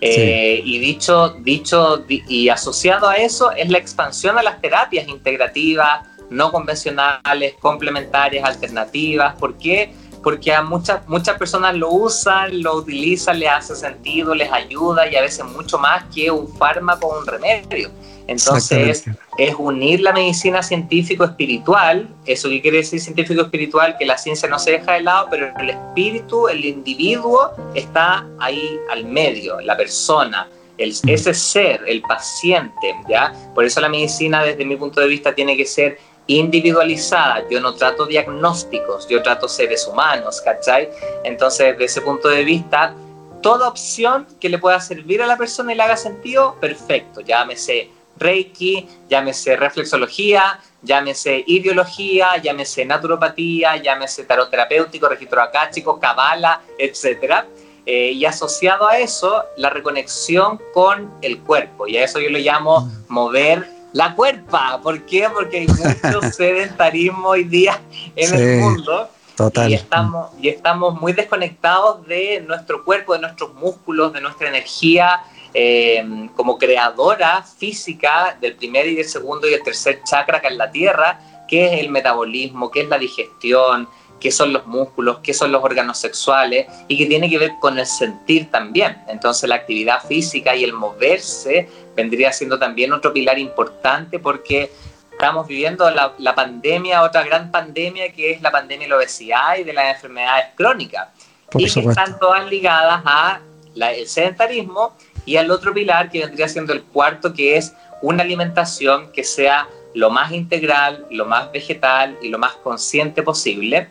Eh, 0.03 0.61
y 0.65 0.79
dicho, 0.79 1.35
dicho 1.41 2.05
y 2.07 2.49
asociado 2.49 3.07
a 3.07 3.17
eso 3.17 3.51
es 3.51 3.69
la 3.69 3.77
expansión 3.77 4.35
de 4.35 4.41
las 4.41 4.59
terapias 4.59 5.07
integrativas, 5.07 6.07
no 6.31 6.51
convencionales, 6.51 7.53
complementarias, 7.59 8.43
alternativas. 8.43 9.35
¿Por 9.35 9.57
qué? 9.57 9.93
porque 10.23 10.53
a 10.53 10.61
muchas, 10.61 11.07
muchas 11.07 11.37
personas 11.37 11.75
lo 11.75 11.89
usan, 11.91 12.61
lo 12.61 12.75
utilizan, 12.75 13.39
les 13.39 13.49
hace 13.49 13.75
sentido, 13.75 14.35
les 14.35 14.51
ayuda 14.51 15.09
y 15.09 15.15
a 15.15 15.21
veces 15.21 15.45
mucho 15.45 15.77
más 15.79 16.03
que 16.13 16.29
un 16.29 16.47
fármaco 16.57 17.07
o 17.07 17.19
un 17.19 17.25
remedio. 17.25 17.89
Entonces, 18.31 19.05
es 19.37 19.55
unir 19.57 20.01
la 20.01 20.13
medicina 20.13 20.63
científico-espiritual. 20.63 22.07
¿Eso 22.25 22.49
qué 22.49 22.61
quiere 22.61 22.77
decir 22.77 22.99
científico-espiritual? 22.99 23.97
Que 23.97 24.05
la 24.05 24.17
ciencia 24.17 24.47
no 24.47 24.57
se 24.57 24.71
deja 24.71 24.93
de 24.93 25.01
lado, 25.01 25.27
pero 25.29 25.51
el 25.59 25.69
espíritu, 25.69 26.47
el 26.47 26.63
individuo, 26.63 27.51
está 27.75 28.25
ahí 28.39 28.79
al 28.89 29.05
medio, 29.05 29.59
la 29.61 29.75
persona, 29.75 30.47
el, 30.77 30.91
mm. 30.91 31.09
ese 31.09 31.33
ser, 31.33 31.81
el 31.85 32.01
paciente, 32.01 32.95
¿ya? 33.09 33.33
Por 33.53 33.65
eso 33.65 33.81
la 33.81 33.89
medicina, 33.89 34.43
desde 34.43 34.65
mi 34.65 34.77
punto 34.77 35.01
de 35.01 35.07
vista, 35.07 35.35
tiene 35.35 35.57
que 35.57 35.65
ser 35.65 35.99
individualizada. 36.27 37.43
Yo 37.49 37.59
no 37.59 37.73
trato 37.73 38.05
diagnósticos, 38.05 39.07
yo 39.09 39.21
trato 39.21 39.47
seres 39.49 39.87
humanos, 39.87 40.41
¿cachai? 40.41 40.89
Entonces, 41.23 41.73
desde 41.73 41.85
ese 41.85 42.01
punto 42.01 42.29
de 42.29 42.43
vista, 42.43 42.95
toda 43.41 43.67
opción 43.67 44.27
que 44.39 44.49
le 44.49 44.57
pueda 44.57 44.79
servir 44.79 45.21
a 45.21 45.27
la 45.27 45.37
persona 45.37 45.73
y 45.73 45.75
le 45.75 45.83
haga 45.83 45.97
sentido, 45.97 46.55
perfecto. 46.59 47.21
Llámese 47.21 47.89
Reiki, 48.21 48.87
llámese 49.09 49.57
reflexología, 49.57 50.59
llámese 50.81 51.43
ideología, 51.47 52.37
llámese 52.37 52.85
naturopatía, 52.85 53.77
llámese 53.77 54.23
tarot 54.23 54.49
terapéutico, 54.49 55.09
registro 55.09 55.41
acáchico, 55.41 55.99
cabala, 55.99 56.61
etc. 56.77 57.45
Eh, 57.85 58.11
y 58.11 58.25
asociado 58.25 58.87
a 58.87 58.99
eso, 58.99 59.43
la 59.57 59.69
reconexión 59.69 60.61
con 60.73 61.11
el 61.21 61.39
cuerpo. 61.39 61.87
Y 61.87 61.97
a 61.97 62.03
eso 62.03 62.19
yo 62.19 62.29
lo 62.29 62.37
llamo 62.37 62.89
mover 63.07 63.67
la 63.93 64.15
cuerpa. 64.15 64.79
¿Por 64.81 65.05
qué? 65.05 65.27
Porque 65.33 65.59
hay 65.59 65.67
mucho 65.67 66.21
sedentarismo 66.31 67.29
hoy 67.29 67.43
día 67.43 67.81
en 68.15 68.33
el 68.39 68.59
mundo. 68.59 69.09
Total. 69.35 69.71
Y 69.71 69.73
estamos, 69.73 70.29
y 70.39 70.49
estamos 70.49 71.01
muy 71.01 71.13
desconectados 71.13 72.05
de 72.05 72.43
nuestro 72.47 72.83
cuerpo, 72.83 73.13
de 73.13 73.19
nuestros 73.19 73.53
músculos, 73.55 74.13
de 74.13 74.21
nuestra 74.21 74.49
energía 74.49 75.21
eh, 75.53 76.29
como 76.35 76.57
creadora 76.57 77.43
física 77.43 78.37
del 78.39 78.55
primer 78.55 78.87
y 78.87 78.95
del 78.95 79.05
segundo 79.05 79.49
y 79.49 79.53
el 79.53 79.63
tercer 79.63 80.01
chakra 80.03 80.37
acá 80.37 80.47
en 80.47 80.57
la 80.57 80.71
Tierra, 80.71 81.19
que 81.47 81.65
es 81.65 81.79
el 81.81 81.89
metabolismo, 81.89 82.71
que 82.71 82.81
es 82.81 82.87
la 82.87 82.97
digestión, 82.97 83.89
qué 84.21 84.31
son 84.31 84.53
los 84.53 84.65
músculos, 84.67 85.19
qué 85.21 85.33
son 85.33 85.51
los 85.51 85.61
órganos 85.61 85.97
sexuales 85.97 86.67
y 86.87 86.97
que 86.97 87.07
tiene 87.07 87.29
que 87.29 87.37
ver 87.37 87.53
con 87.59 87.77
el 87.77 87.85
sentir 87.85 88.49
también. 88.49 88.97
Entonces 89.09 89.49
la 89.49 89.55
actividad 89.55 90.01
física 90.05 90.55
y 90.55 90.63
el 90.63 90.71
moverse 90.71 91.67
vendría 91.95 92.31
siendo 92.31 92.57
también 92.57 92.93
otro 92.93 93.11
pilar 93.11 93.37
importante 93.37 94.19
porque 94.19 94.71
estamos 95.11 95.47
viviendo 95.47 95.89
la, 95.91 96.35
pandemia, 96.35 97.03
otra 97.03 97.23
gran 97.23 97.51
pandemia 97.51 98.13
que 98.13 98.31
es 98.31 98.41
la 98.41 98.51
pandemia 98.51 98.85
de 98.85 98.89
la 98.89 98.97
obesidad 98.97 99.57
y 99.57 99.63
de 99.63 99.73
las 99.73 99.95
enfermedades 99.95 100.45
crónicas. 100.55 101.09
y 101.57 101.69
que 101.69 101.81
están 101.81 102.17
todas 102.17 102.49
ligadas 102.49 103.01
a 103.03 103.41
el 103.75 104.07
sedentarismo 104.07 104.95
y 105.25 105.37
al 105.37 105.51
otro 105.51 105.73
pilar 105.73 106.09
que 106.09 106.19
vendría 106.19 106.47
siendo 106.47 106.73
el 106.73 106.83
cuarto, 106.83 107.33
que 107.33 107.57
es 107.57 107.73
una 108.01 108.23
alimentación 108.23 109.11
que 109.11 109.23
sea 109.23 109.67
lo 109.93 110.09
más 110.09 110.31
integral, 110.31 111.05
lo 111.11 111.25
más 111.25 111.51
vegetal 111.51 112.17
y 112.21 112.29
lo 112.29 112.37
más 112.37 112.53
consciente 112.53 113.23
posible. 113.23 113.89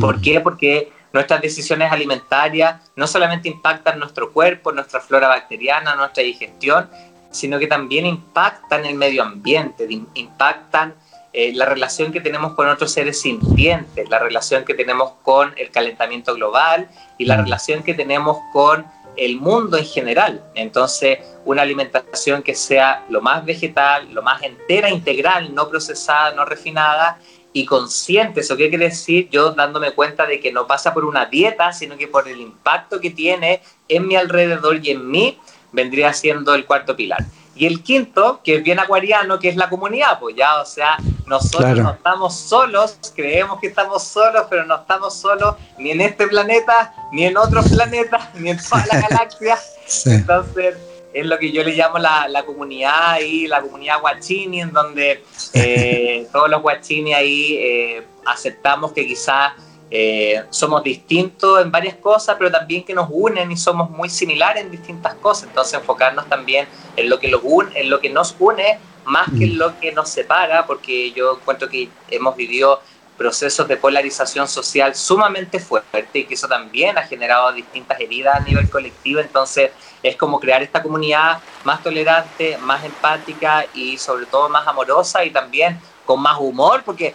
¿Por 0.00 0.20
qué? 0.20 0.40
Porque 0.40 0.92
nuestras 1.12 1.40
decisiones 1.40 1.90
alimentarias 1.90 2.80
no 2.96 3.06
solamente 3.06 3.48
impactan 3.48 3.98
nuestro 3.98 4.32
cuerpo, 4.32 4.72
nuestra 4.72 5.00
flora 5.00 5.28
bacteriana, 5.28 5.94
nuestra 5.94 6.22
digestión, 6.22 6.90
sino 7.30 7.58
que 7.58 7.66
también 7.66 8.06
impactan 8.06 8.84
el 8.84 8.96
medio 8.96 9.22
ambiente, 9.22 9.86
impactan 10.14 10.94
eh, 11.32 11.52
la 11.54 11.66
relación 11.66 12.12
que 12.12 12.20
tenemos 12.20 12.54
con 12.54 12.66
otros 12.68 12.92
seres 12.92 13.20
sintientes, 13.20 14.08
la 14.08 14.18
relación 14.18 14.64
que 14.64 14.74
tenemos 14.74 15.12
con 15.22 15.52
el 15.56 15.70
calentamiento 15.70 16.34
global 16.34 16.88
y 17.18 17.26
la 17.26 17.36
relación 17.36 17.82
que 17.82 17.94
tenemos 17.94 18.38
con 18.52 18.86
el 19.16 19.36
mundo 19.36 19.76
en 19.76 19.84
general. 19.84 20.44
Entonces, 20.54 21.18
una 21.44 21.62
alimentación 21.62 22.42
que 22.42 22.54
sea 22.54 23.04
lo 23.08 23.20
más 23.20 23.44
vegetal, 23.44 24.12
lo 24.12 24.22
más 24.22 24.42
entera, 24.42 24.90
integral, 24.90 25.54
no 25.54 25.68
procesada, 25.68 26.34
no 26.34 26.44
refinada 26.44 27.18
y 27.52 27.64
consciente. 27.64 28.40
¿Eso 28.40 28.56
qué 28.56 28.68
quiere 28.68 28.86
decir? 28.86 29.28
Yo 29.30 29.52
dándome 29.52 29.92
cuenta 29.92 30.26
de 30.26 30.40
que 30.40 30.52
no 30.52 30.66
pasa 30.66 30.92
por 30.92 31.04
una 31.04 31.26
dieta, 31.26 31.72
sino 31.72 31.96
que 31.96 32.08
por 32.08 32.28
el 32.28 32.40
impacto 32.40 33.00
que 33.00 33.10
tiene 33.10 33.62
en 33.88 34.06
mi 34.06 34.16
alrededor 34.16 34.84
y 34.84 34.90
en 34.90 35.10
mí, 35.10 35.38
vendría 35.72 36.12
siendo 36.12 36.54
el 36.54 36.64
cuarto 36.64 36.96
pilar. 36.96 37.24
Y 37.56 37.64
el 37.66 37.82
quinto, 37.82 38.40
que 38.44 38.56
es 38.56 38.62
bien 38.62 38.78
acuariano, 38.78 39.38
que 39.38 39.48
es 39.48 39.56
la 39.56 39.70
comunidad, 39.70 40.18
pues 40.20 40.36
ya, 40.36 40.60
o 40.60 40.66
sea, 40.66 40.98
nosotros 41.26 41.78
no 41.78 41.92
estamos 41.92 42.34
solos, 42.34 42.98
creemos 43.14 43.58
que 43.60 43.68
estamos 43.68 44.02
solos, 44.02 44.46
pero 44.50 44.66
no 44.66 44.76
estamos 44.76 45.14
solos 45.14 45.56
ni 45.78 45.90
en 45.90 46.02
este 46.02 46.26
planeta, 46.26 46.94
ni 47.12 47.24
en 47.24 47.36
otros 47.38 47.68
planetas, 47.72 48.34
ni 48.34 48.50
en 48.50 48.58
toda 48.58 48.84
la 48.92 49.00
galaxia. 49.08 49.58
Entonces, 50.04 50.76
es 51.14 51.24
lo 51.24 51.38
que 51.38 51.50
yo 51.50 51.64
le 51.64 51.74
llamo 51.74 51.98
la, 51.98 52.28
la 52.28 52.44
comunidad 52.44 53.12
ahí, 53.12 53.46
la 53.46 53.62
comunidad 53.62 54.00
guachini, 54.00 54.60
en 54.60 54.72
donde 54.72 55.24
eh, 55.54 56.28
todos 56.32 56.50
los 56.50 56.60
guachini 56.60 57.14
ahí 57.14 57.56
eh, 57.58 58.06
aceptamos 58.26 58.92
que 58.92 59.06
quizás 59.06 59.52
eh, 59.90 60.44
somos 60.50 60.82
distintos 60.82 61.62
en 61.62 61.70
varias 61.70 61.94
cosas, 61.96 62.36
pero 62.38 62.50
también 62.50 62.84
que 62.84 62.94
nos 62.94 63.08
unen 63.10 63.52
y 63.52 63.56
somos 63.56 63.88
muy 63.90 64.08
similares 64.08 64.64
en 64.64 64.70
distintas 64.70 65.14
cosas. 65.14 65.48
Entonces 65.48 65.74
enfocarnos 65.74 66.28
también 66.28 66.66
en 66.96 67.08
lo 67.08 67.18
que, 67.18 67.28
lo 67.28 67.40
une, 67.40 67.78
en 67.78 67.90
lo 67.90 68.00
que 68.00 68.10
nos 68.10 68.34
une 68.38 68.78
más 69.04 69.28
que 69.38 69.44
en 69.44 69.54
mm. 69.54 69.58
lo 69.58 69.80
que 69.80 69.92
nos 69.92 70.08
separa, 70.08 70.66
porque 70.66 71.12
yo 71.12 71.36
encuentro 71.36 71.68
que 71.68 71.88
hemos 72.08 72.34
vivido 72.34 72.80
procesos 73.16 73.66
de 73.66 73.76
polarización 73.76 74.46
social 74.46 74.94
sumamente 74.94 75.58
fuerte 75.58 76.18
y 76.18 76.24
que 76.24 76.34
eso 76.34 76.48
también 76.48 76.98
ha 76.98 77.02
generado 77.02 77.52
distintas 77.52 77.98
heridas 78.00 78.36
a 78.36 78.40
nivel 78.40 78.68
colectivo. 78.68 79.20
Entonces 79.20 79.70
es 80.02 80.16
como 80.16 80.38
crear 80.38 80.62
esta 80.62 80.82
comunidad 80.82 81.40
más 81.64 81.82
tolerante, 81.82 82.58
más 82.58 82.84
empática 82.84 83.64
y 83.74 83.96
sobre 83.96 84.26
todo 84.26 84.48
más 84.48 84.66
amorosa 84.66 85.24
y 85.24 85.30
también 85.30 85.80
con 86.04 86.20
más 86.20 86.36
humor, 86.38 86.82
porque 86.84 87.14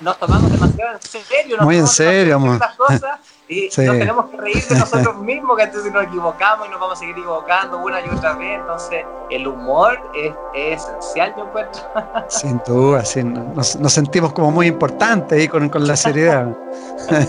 nos 0.00 0.18
tomamos 0.18 0.50
demasiado 0.50 0.96
en 0.96 1.02
serio, 1.02 1.56
nos 1.56 1.66
Muy 1.66 1.76
en 1.76 1.86
serio, 1.86 2.36
amor. 2.36 2.60
cosas 2.76 3.18
y 3.48 3.64
nos 3.64 3.74
tenemos 3.76 4.26
que 4.26 4.36
reír 4.36 4.66
de 4.66 4.74
nosotros 4.78 5.16
mismos, 5.18 5.56
que 5.56 5.62
entonces 5.62 5.92
nos 5.92 6.04
equivocamos 6.04 6.66
y 6.66 6.70
nos 6.70 6.80
vamos 6.80 6.96
a 6.96 7.00
seguir 7.00 7.16
equivocando 7.16 7.78
una 7.78 8.00
y 8.00 8.08
otra 8.08 8.34
vez. 8.34 8.60
Entonces, 8.60 9.04
el 9.30 9.46
humor 9.46 9.98
es, 10.14 10.34
esencial, 10.54 11.34
yo 11.36 11.44
encuentro. 11.44 11.82
Sin 12.28 12.60
duda, 12.66 13.04
sí, 13.04 13.24
nos, 13.24 13.78
sentimos 13.92 14.32
como 14.32 14.50
muy 14.50 14.66
importantes 14.66 15.38
ahí 15.38 15.48
con, 15.48 15.68
con 15.68 15.86
la 15.86 15.96
seriedad. 15.96 16.54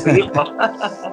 Sí, 0.04 0.30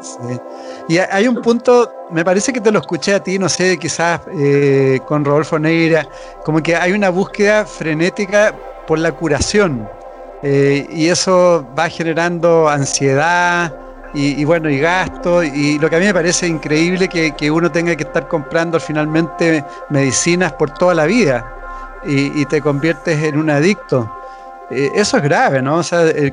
sí. 0.01 0.41
Y 0.89 0.99
hay 0.99 1.29
un 1.29 1.41
punto, 1.41 1.93
me 2.11 2.24
parece 2.24 2.53
que 2.53 2.61
te 2.61 2.72
lo 2.72 2.81
escuché 2.81 3.14
a 3.14 3.22
ti, 3.22 3.39
no 3.39 3.49
sé, 3.49 3.79
quizás 3.79 4.20
eh, 4.33 5.01
con 5.07 5.24
Rodolfo 5.24 5.59
Neira, 5.59 6.09
como 6.45 6.62
que 6.62 6.74
hay 6.74 6.93
una 6.93 7.11
búsqueda 7.11 7.64
frenética 7.64 8.55
por 8.87 8.99
la 8.99 9.12
curación. 9.12 9.89
Eh, 10.43 10.87
y 10.93 11.09
eso 11.09 11.66
va 11.78 11.89
generando 11.89 12.68
ansiedad 12.68 13.74
y, 14.14 14.45
bueno, 14.45 14.70
y 14.70 14.78
gasto. 14.78 15.43
Y 15.43 15.78
lo 15.78 15.91
que 15.91 15.97
a 15.97 15.99
mí 15.99 16.07
me 16.07 16.14
parece 16.14 16.47
increíble 16.47 17.09
que, 17.09 17.32
que 17.32 17.51
uno 17.51 17.70
tenga 17.70 17.95
que 17.95 18.05
estar 18.05 18.26
comprando 18.28 18.80
finalmente 18.80 19.64
medicinas 19.91 20.53
por 20.55 20.70
toda 20.70 20.95
la 20.95 21.05
vida 21.05 21.53
y, 22.07 22.45
te 22.47 22.61
conviertes 22.61 23.22
en 23.22 23.39
un 23.39 23.51
adicto. 23.51 24.11
Eh, 24.70 24.91
eso 24.95 25.16
es 25.18 25.22
grave, 25.22 25.62
¿no? 25.62 25.76
O 25.76 25.82
sea, 25.82 26.03
el, 26.03 26.32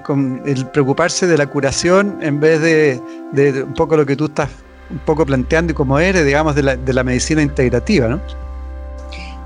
preocuparse 0.72 1.28
de 1.28 1.38
la 1.38 1.48
curación 1.48 2.18
en 2.22 2.40
vez 2.40 2.62
de, 2.62 3.64
un 3.64 3.74
poco 3.74 3.98
lo 3.98 4.06
que 4.06 4.16
tú 4.16 4.26
estás 4.26 4.50
un 4.90 5.00
poco 5.00 5.26
planteando 5.26 5.72
y 5.72 5.76
como 5.76 5.98
eres, 6.00 6.26
digamos, 6.26 6.56
de 6.56 6.64
la, 6.64 6.76
de 6.76 6.94
la 6.94 7.04
medicina 7.04 7.42
integrativa, 7.42 8.08
¿no? 8.08 8.20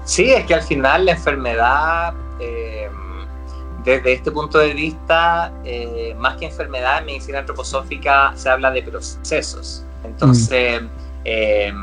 Sí, 0.03 0.31
es 0.31 0.45
que 0.45 0.53
al 0.53 0.63
final 0.63 1.05
la 1.05 1.11
enfermedad 1.13 2.13
eh, 2.39 2.89
desde 3.87 4.11
este 4.11 4.31
punto 4.31 4.57
de 4.57 4.73
vista, 4.73 5.53
eh, 5.63 6.13
más 6.19 6.35
que 6.35 6.47
enfermedad, 6.47 6.99
en 6.99 7.05
medicina 7.05 7.39
antroposófica 7.39 8.33
se 8.35 8.49
habla 8.49 8.69
de 8.69 8.83
procesos. 8.83 9.85
Entonces, 10.03 10.81
mm. 10.81 10.87
eh, 11.23 11.73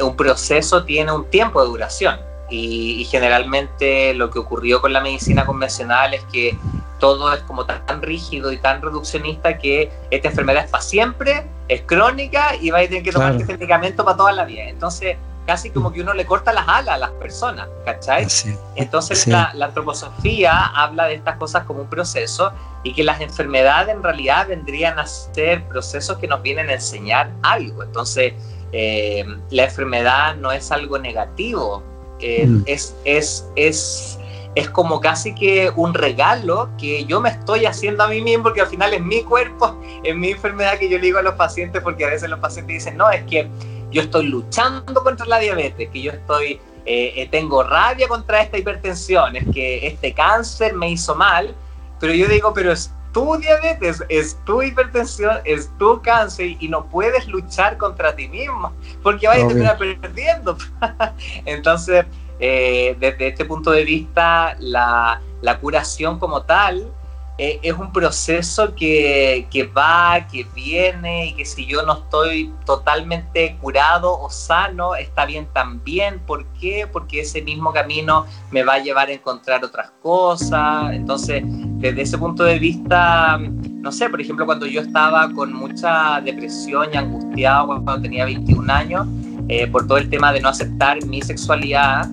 un 0.00 0.16
proceso 0.16 0.84
tiene 0.84 1.12
un 1.12 1.26
tiempo 1.26 1.62
de 1.62 1.68
duración 1.68 2.18
y, 2.48 3.04
generalmente 3.10 4.14
lo 4.14 4.30
que 4.30 4.38
ocurrió 4.38 4.80
con 4.80 4.94
la 4.94 5.02
medicina 5.02 5.44
convencional 5.44 6.14
es 6.14 6.24
que 6.32 6.56
todo 6.98 7.30
es 7.34 7.42
como 7.42 7.66
tan, 7.66 8.00
rígido 8.00 8.50
y 8.50 8.56
tan 8.56 8.80
reduccionista 8.80 9.58
que 9.58 9.92
esta 10.10 10.28
enfermedad 10.28 10.64
es 10.64 10.70
para 10.70 10.82
siempre, 10.82 11.46
es 11.68 11.82
crónica 11.82 12.56
y 12.58 12.70
va 12.70 12.78
a 12.78 12.82
tener 12.84 13.02
que 13.02 13.12
tomar 13.12 13.36
este 13.36 13.52
medicamento 13.52 14.02
para 14.02 14.16
toda 14.16 14.32
la 14.32 14.46
vida. 14.46 14.62
Entonces, 14.64 15.18
casi 15.46 15.70
como 15.70 15.92
que 15.92 16.00
uno 16.00 16.14
le 16.14 16.24
corta 16.24 16.52
las 16.52 16.66
alas 16.68 16.94
a 16.94 16.98
las 16.98 17.10
personas, 17.12 17.68
¿cachai? 17.84 18.26
Entonces 18.76 19.26
La, 19.26 19.52
antroposofía 19.60 20.66
habla 20.74 21.06
de 21.06 21.14
estas 21.14 21.36
cosas 21.36 21.64
como 21.64 21.82
un 21.82 21.88
proceso 21.88 22.52
y 22.82 22.94
que 22.94 23.04
las 23.04 23.20
enfermedades 23.20 23.94
en 23.94 24.02
realidad 24.02 24.48
vendrían 24.48 24.98
a 24.98 25.06
ser 25.06 25.64
procesos 25.64 26.18
que 26.18 26.26
nos 26.26 26.42
vienen 26.42 26.68
a 26.70 26.74
enseñar 26.74 27.30
algo. 27.42 27.82
Entonces, 27.82 28.34
eh, 28.72 29.24
la 29.50 29.64
enfermedad 29.64 30.36
no 30.36 30.50
es 30.50 30.72
algo 30.72 30.98
negativo, 30.98 31.82
eh, 32.20 32.46
mm. 32.46 32.62
es, 32.66 32.96
es, 33.04 33.46
es, 33.56 34.18
es 34.54 34.70
como 34.70 35.00
casi 35.00 35.34
que 35.34 35.70
un 35.74 35.94
regalo 35.94 36.70
que 36.78 37.04
yo 37.04 37.20
me 37.20 37.28
estoy 37.28 37.66
haciendo 37.66 38.04
a 38.04 38.08
mí 38.08 38.20
mismo, 38.20 38.44
porque 38.44 38.60
al 38.60 38.68
final 38.68 38.94
es 38.94 39.02
mi 39.02 39.22
cuerpo, 39.22 39.78
es 40.04 40.16
mi 40.16 40.30
enfermedad 40.30 40.78
que 40.78 40.88
yo 40.88 40.98
le 40.98 41.04
digo 41.04 41.18
a 41.18 41.22
los 41.22 41.34
pacientes, 41.34 41.82
porque 41.82 42.04
a 42.04 42.08
veces 42.08 42.30
los 42.30 42.38
pacientes 42.38 42.74
dicen, 42.74 42.96
no, 42.96 43.10
es 43.10 43.24
que 43.24 43.48
yo 43.94 44.02
estoy 44.02 44.26
luchando 44.26 45.02
contra 45.02 45.24
la 45.24 45.38
diabetes, 45.38 45.88
que 45.88 46.02
yo 46.02 46.10
estoy, 46.10 46.60
eh, 46.84 47.12
eh, 47.16 47.28
tengo 47.30 47.62
rabia 47.62 48.08
contra 48.08 48.42
esta 48.42 48.58
hipertensión, 48.58 49.36
es 49.36 49.44
que 49.54 49.86
este 49.86 50.12
cáncer 50.12 50.74
me 50.74 50.90
hizo 50.90 51.14
mal, 51.14 51.54
pero 52.00 52.12
yo 52.12 52.26
digo, 52.26 52.52
pero 52.52 52.72
es 52.72 52.92
tu 53.12 53.36
diabetes, 53.36 54.02
es 54.08 54.36
tu 54.44 54.60
hipertensión, 54.62 55.38
es 55.44 55.70
tu 55.78 56.02
cáncer 56.02 56.56
y 56.58 56.68
no 56.68 56.86
puedes 56.86 57.28
luchar 57.28 57.78
contra 57.78 58.14
ti 58.16 58.26
mismo, 58.26 58.72
porque 59.02 59.28
vayas 59.28 59.44
a 59.44 59.48
terminar 59.48 59.78
perdiendo. 59.78 60.58
Entonces, 61.44 62.04
eh, 62.40 62.96
desde 62.98 63.28
este 63.28 63.44
punto 63.44 63.70
de 63.70 63.84
vista, 63.84 64.56
la, 64.58 65.20
la 65.40 65.58
curación 65.60 66.18
como 66.18 66.42
tal 66.42 66.92
eh, 67.36 67.58
es 67.62 67.72
un 67.72 67.92
proceso 67.92 68.76
que, 68.76 69.70
va, 69.76 70.24
que 70.30 70.46
viene 70.54 71.26
y 71.26 71.32
que 71.34 71.44
si 71.44 71.66
yo 71.66 71.82
no 71.84 71.94
estoy 71.94 72.52
totalmente 72.64 73.56
curado 73.60 74.20
o 74.20 74.30
sano, 74.30 74.94
está 74.94 75.26
bien 75.26 75.48
también. 75.52 76.20
¿Por 76.20 76.46
qué? 76.60 76.86
Porque 76.90 77.22
ese 77.22 77.42
mismo 77.42 77.72
camino 77.72 78.26
me 78.52 78.62
va 78.62 78.74
a 78.74 78.78
llevar 78.78 79.08
a 79.08 79.12
encontrar 79.12 79.64
otras 79.64 79.90
cosas. 80.00 80.92
Entonces, 80.92 81.42
desde 81.44 82.02
ese 82.02 82.16
punto 82.18 82.44
de 82.44 82.60
vista, 82.60 83.36
no 83.36 83.90
sé, 83.90 84.08
por 84.08 84.20
ejemplo, 84.20 84.46
cuando 84.46 84.66
yo 84.66 84.80
estaba 84.80 85.28
con 85.32 85.52
mucha 85.52 86.20
depresión 86.20 86.90
y 86.92 86.96
angustiado 86.96 87.66
cuando 87.66 88.00
tenía 88.00 88.26
21 88.26 88.72
años, 88.72 89.08
eh, 89.48 89.66
por 89.66 89.88
todo 89.88 89.98
el 89.98 90.08
tema 90.08 90.32
de 90.32 90.40
no 90.40 90.50
aceptar 90.50 91.04
mi 91.04 91.20
sexualidad, 91.20 92.08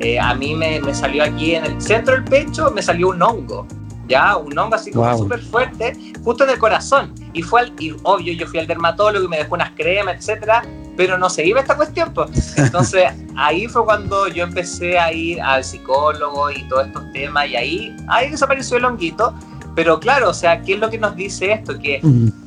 eh, 0.00 0.18
a 0.18 0.34
mí 0.34 0.54
me, 0.54 0.80
me, 0.80 0.94
salió 0.94 1.22
aquí 1.22 1.54
en 1.54 1.64
el 1.64 1.80
centro 1.80 2.14
del 2.14 2.24
pecho, 2.24 2.72
me 2.72 2.82
salió 2.82 3.10
un 3.10 3.22
hongo, 3.22 3.68
ya, 4.12 4.36
un 4.36 4.56
hongo 4.58 4.74
así 4.74 4.90
como 4.90 5.16
súper 5.16 5.40
fuerte, 5.40 5.96
justo 6.22 6.44
en 6.44 6.50
el 6.50 6.58
corazón. 6.58 7.14
Y 7.32 7.42
fue, 7.42 7.62
al, 7.62 7.72
y 7.78 7.94
obvio, 8.02 8.34
yo 8.34 8.46
fui 8.46 8.58
al 8.58 8.66
dermatólogo 8.66 9.24
y 9.24 9.28
me 9.28 9.38
dejó 9.38 9.54
unas 9.54 9.70
cremas, 9.70 10.16
etcétera, 10.16 10.62
pero 10.96 11.16
no 11.16 11.30
se 11.30 11.46
iba 11.46 11.60
esta 11.60 11.76
cuestión. 11.76 12.12
Pues. 12.12 12.58
Entonces, 12.58 13.04
ahí 13.36 13.66
fue 13.68 13.84
cuando 13.84 14.28
yo 14.28 14.44
empecé 14.44 14.98
a 14.98 15.10
ir 15.12 15.40
al 15.40 15.64
psicólogo 15.64 16.50
y 16.50 16.62
todos 16.68 16.88
estos 16.88 17.10
temas, 17.12 17.48
y 17.48 17.56
ahí, 17.56 17.96
ahí 18.08 18.30
desapareció 18.30 18.76
el 18.76 18.84
honguito. 18.84 19.34
Pero 19.74 19.98
claro, 19.98 20.28
o 20.28 20.34
sea, 20.34 20.60
¿qué 20.60 20.74
es 20.74 20.80
lo 20.80 20.90
que 20.90 20.98
nos 20.98 21.16
dice 21.16 21.50
esto? 21.52 21.78
Que 21.78 22.02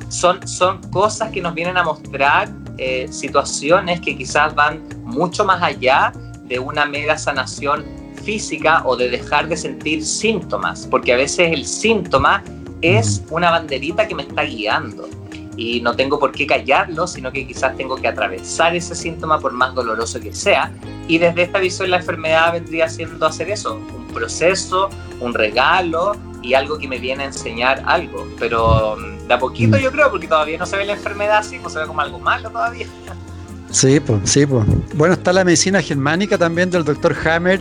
son, 0.08 0.46
son 0.46 0.80
cosas 0.92 1.32
que 1.32 1.40
nos 1.40 1.54
vienen 1.54 1.76
a 1.76 1.82
mostrar 1.82 2.48
eh, 2.78 3.08
situaciones 3.10 4.00
que 4.00 4.16
quizás 4.16 4.54
van 4.54 4.84
mucho 5.02 5.44
más 5.44 5.60
allá 5.60 6.12
de 6.44 6.60
una 6.60 6.86
mera 6.86 7.18
sanación 7.18 7.84
física 8.26 8.82
o 8.84 8.96
de 8.96 9.08
dejar 9.08 9.48
de 9.48 9.56
sentir 9.56 10.04
síntomas, 10.04 10.86
porque 10.90 11.12
a 11.12 11.16
veces 11.16 11.52
el 11.52 11.64
síntoma 11.64 12.42
es 12.82 13.22
una 13.30 13.50
banderita 13.50 14.06
que 14.06 14.14
me 14.16 14.22
está 14.22 14.42
guiando 14.42 15.08
y 15.56 15.80
no 15.80 15.94
tengo 15.94 16.18
por 16.18 16.32
qué 16.32 16.46
callarlo, 16.46 17.06
sino 17.06 17.32
que 17.32 17.46
quizás 17.46 17.76
tengo 17.76 17.96
que 17.96 18.08
atravesar 18.08 18.76
ese 18.76 18.94
síntoma 18.94 19.38
por 19.38 19.52
más 19.52 19.74
doloroso 19.74 20.20
que 20.20 20.34
sea. 20.34 20.72
Y 21.08 21.18
desde 21.18 21.42
esta 21.42 21.60
visión 21.60 21.90
la 21.90 21.98
enfermedad 21.98 22.52
vendría 22.52 22.88
siendo 22.88 23.24
hacer 23.24 23.48
eso, 23.48 23.76
un 23.76 24.06
proceso, 24.08 24.90
un 25.20 25.32
regalo 25.32 26.14
y 26.42 26.54
algo 26.54 26.78
que 26.78 26.88
me 26.88 26.98
viene 26.98 27.22
a 27.22 27.26
enseñar 27.26 27.82
algo. 27.86 28.26
Pero 28.38 28.96
mm, 28.96 29.28
de 29.28 29.34
a 29.34 29.38
poquito 29.38 29.78
mm. 29.78 29.80
yo 29.80 29.92
creo, 29.92 30.10
porque 30.10 30.28
todavía 30.28 30.58
no 30.58 30.66
se 30.66 30.76
ve 30.76 30.84
la 30.84 30.92
enfermedad 30.92 31.38
así, 31.38 31.58
pues 31.58 31.72
se 31.72 31.78
ve 31.78 31.86
como 31.86 32.00
algo 32.00 32.18
malo 32.18 32.50
todavía. 32.50 32.86
Sí, 33.70 33.98
pues, 34.00 34.20
sí, 34.24 34.46
pues. 34.46 34.64
Bueno, 34.94 35.14
está 35.14 35.32
la 35.32 35.44
medicina 35.44 35.80
germánica 35.80 36.36
también 36.36 36.70
del 36.70 36.84
doctor 36.84 37.16
Hammer, 37.26 37.60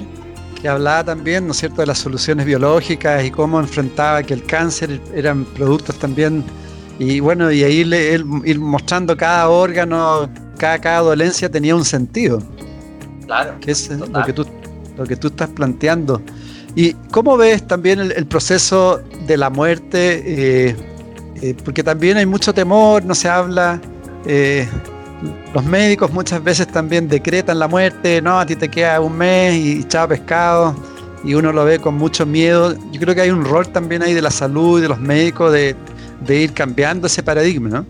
que 0.66 0.70
hablaba 0.70 1.03
también, 1.03 1.45
¿no 1.45 1.51
es 1.51 1.59
cierto?, 1.59 1.82
de 1.82 1.86
las 1.86 1.99
soluciones 1.99 2.43
biológicas 2.43 3.24
y 3.24 3.30
cómo 3.30 3.59
enfrentaba 3.59 4.24
que 4.24 4.34
el 4.34 4.43
cáncer 4.45 4.99
eran 5.13 5.45
productos 5.45 5.99
también, 5.99 6.43
y 6.97 7.20
bueno, 7.20 7.51
y 7.51 7.63
ahí 7.63 7.84
le, 7.84 8.13
ir 8.45 8.59
mostrando 8.59 9.16
cada 9.16 9.47
órgano, 9.47 10.28
cada, 10.57 10.80
cada 10.80 11.01
dolencia 11.01 11.51
tenía 11.51 11.76
un 11.76 11.86
sentido. 11.86 12.41
Claro. 13.28 13.59
Que 13.59 13.74
es 13.74 13.91
lo 13.91 14.26
que, 14.26 14.34
tú, 14.34 14.43
lo 14.97 15.03
que 15.03 15.16
tú 15.16 15.28
estás 15.28 15.49
planteando. 15.49 16.20
¿Y 16.74 16.93
cómo 17.11 17.38
ves 17.38 17.68
también 17.68 17.99
el, 17.99 18.26
proceso 18.26 19.03
de 19.28 19.38
la 19.38 19.51
muerte? 19.51 20.24
Eh, 20.26 20.76
eh, 21.43 21.55
porque 21.63 21.84
también 21.84 22.18
hay 22.18 22.26
mucho 22.26 22.55
temor, 22.55 23.05
no 23.05 23.13
se 23.13 23.30
habla. 23.30 23.80
Eh, 24.26 24.68
los 25.53 25.63
médicos 25.63 26.11
muchas 26.11 26.43
veces 26.43 26.68
también 26.68 27.07
decretan 27.07 27.59
la 27.59 27.68
muerte, 27.68 28.22
no, 28.22 28.39
a 28.39 28.45
ti 28.45 28.55
te 28.55 28.70
queda 28.70 28.99
un 28.99 29.18
mes 29.18 29.55
y 29.55 29.84
chao 29.86 30.07
pescado, 30.07 30.76
y 31.24 31.34
uno 31.34 31.51
lo 31.51 31.66
ve 31.66 31.80
con 31.80 31.95
mucho 31.95 32.26
miedo. 32.26 32.76
Yo 32.91 32.99
creo 32.99 33.16
que 33.16 33.22
hay 33.22 33.30
un 33.30 33.43
rol 33.45 33.68
también 33.70 34.03
ahí 34.03 34.13
de 34.13 34.22
la 34.22 34.32
salud 34.32 34.80
y 34.80 34.84
de 34.84 34.89
los 34.89 34.99
médicos 34.99 35.51
de, 35.51 35.76
ir 36.28 36.53
cambiando 36.53 37.07
ese 37.07 37.24
paradigma, 37.24 37.70
¿no? 37.70 37.86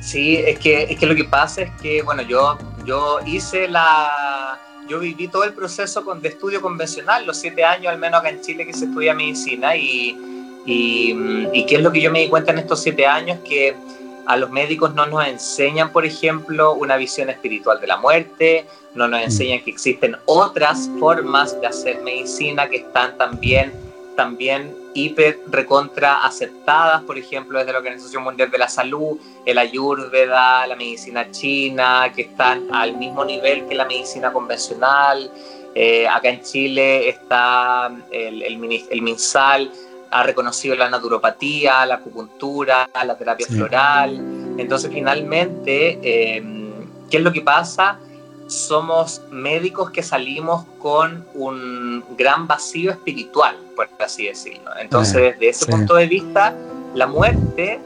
Sí, 0.00 0.36
es 0.36 0.58
que, 0.58 0.84
es 0.84 0.98
que 0.98 1.06
lo 1.06 1.16
que 1.16 1.24
pasa 1.24 1.62
es 1.62 1.70
que, 1.82 2.02
bueno, 2.02 2.22
yo, 2.22 2.58
yo 2.84 3.18
hice 3.26 3.68
la... 3.68 4.60
Yo 4.88 5.00
viví 5.00 5.26
todo 5.26 5.42
el 5.42 5.52
proceso 5.52 6.00
de 6.22 6.28
estudio 6.28 6.62
convencional, 6.62 7.26
los 7.26 7.38
siete 7.38 7.64
años 7.64 7.92
al 7.92 7.98
menos 7.98 8.20
acá 8.20 8.28
en 8.28 8.40
Chile 8.40 8.64
que 8.64 8.72
se 8.72 8.84
estudia 8.84 9.14
medicina 9.14 9.74
y, 9.74 10.16
y, 10.64 11.48
y 11.52 11.66
qué 11.66 11.74
es 11.74 11.82
lo 11.82 11.90
que 11.90 12.00
yo 12.00 12.12
me 12.12 12.20
di 12.20 12.28
cuenta 12.28 12.52
en 12.52 12.58
estos 12.58 12.84
siete 12.84 13.04
años, 13.04 13.40
que 13.44 13.74
a 14.26 14.36
los 14.36 14.50
médicos 14.50 14.94
no 14.94 15.06
nos 15.06 15.26
enseñan, 15.26 15.92
por 15.92 16.04
ejemplo, 16.04 16.74
una 16.74 16.96
visión 16.96 17.30
espiritual 17.30 17.80
de 17.80 17.86
la 17.86 17.96
muerte, 17.96 18.66
no 18.94 19.08
nos 19.08 19.20
mm. 19.20 19.24
enseñan 19.24 19.60
que 19.62 19.70
existen 19.70 20.16
otras 20.26 20.90
formas 20.98 21.58
de 21.60 21.66
hacer 21.66 22.02
medicina 22.02 22.68
que 22.68 22.78
están 22.78 23.16
también, 23.16 23.72
también 24.16 24.74
hiper 24.94 25.40
recontra 25.48 26.24
aceptadas, 26.24 27.02
por 27.02 27.18
ejemplo, 27.18 27.58
desde 27.58 27.72
la 27.72 27.78
Organización 27.78 28.24
Mundial 28.24 28.50
de 28.50 28.58
la 28.58 28.68
Salud, 28.68 29.18
el 29.44 29.58
ayurveda, 29.58 30.66
la 30.66 30.74
medicina 30.74 31.30
china, 31.30 32.10
que 32.14 32.22
están 32.22 32.66
al 32.74 32.96
mismo 32.96 33.24
nivel 33.24 33.66
que 33.68 33.74
la 33.74 33.84
medicina 33.84 34.32
convencional. 34.32 35.30
Eh, 35.74 36.08
acá 36.08 36.30
en 36.30 36.42
Chile 36.42 37.10
está 37.10 37.94
el, 38.10 38.42
el, 38.42 38.86
el 38.90 39.02
MinSal, 39.02 39.70
ha 40.16 40.22
reconocido 40.22 40.74
la 40.74 40.88
naturopatía, 40.88 41.84
la 41.84 41.96
acupuntura, 41.96 42.88
la 43.04 43.16
terapia 43.16 43.46
floral. 43.46 44.18
Entonces, 44.56 44.90
finalmente, 44.92 45.98
eh, 46.02 46.42
¿qué 47.10 47.18
es 47.18 47.22
lo 47.22 47.32
que 47.32 47.42
pasa? 47.42 47.98
Somos 48.46 49.20
médicos 49.30 49.90
que 49.90 50.02
salimos 50.02 50.64
con 50.78 51.26
un 51.34 52.02
gran 52.16 52.46
vacío 52.46 52.92
espiritual, 52.92 53.56
por 53.74 53.88
así 54.00 54.26
decirlo. 54.26 54.70
Entonces, 54.78 55.16
eh, 55.16 55.32
desde 55.32 55.48
ese 55.48 55.66
punto 55.66 55.96
de 55.96 56.06
vista, 56.06 56.54
la 56.94 57.06
muerte, 57.06 57.80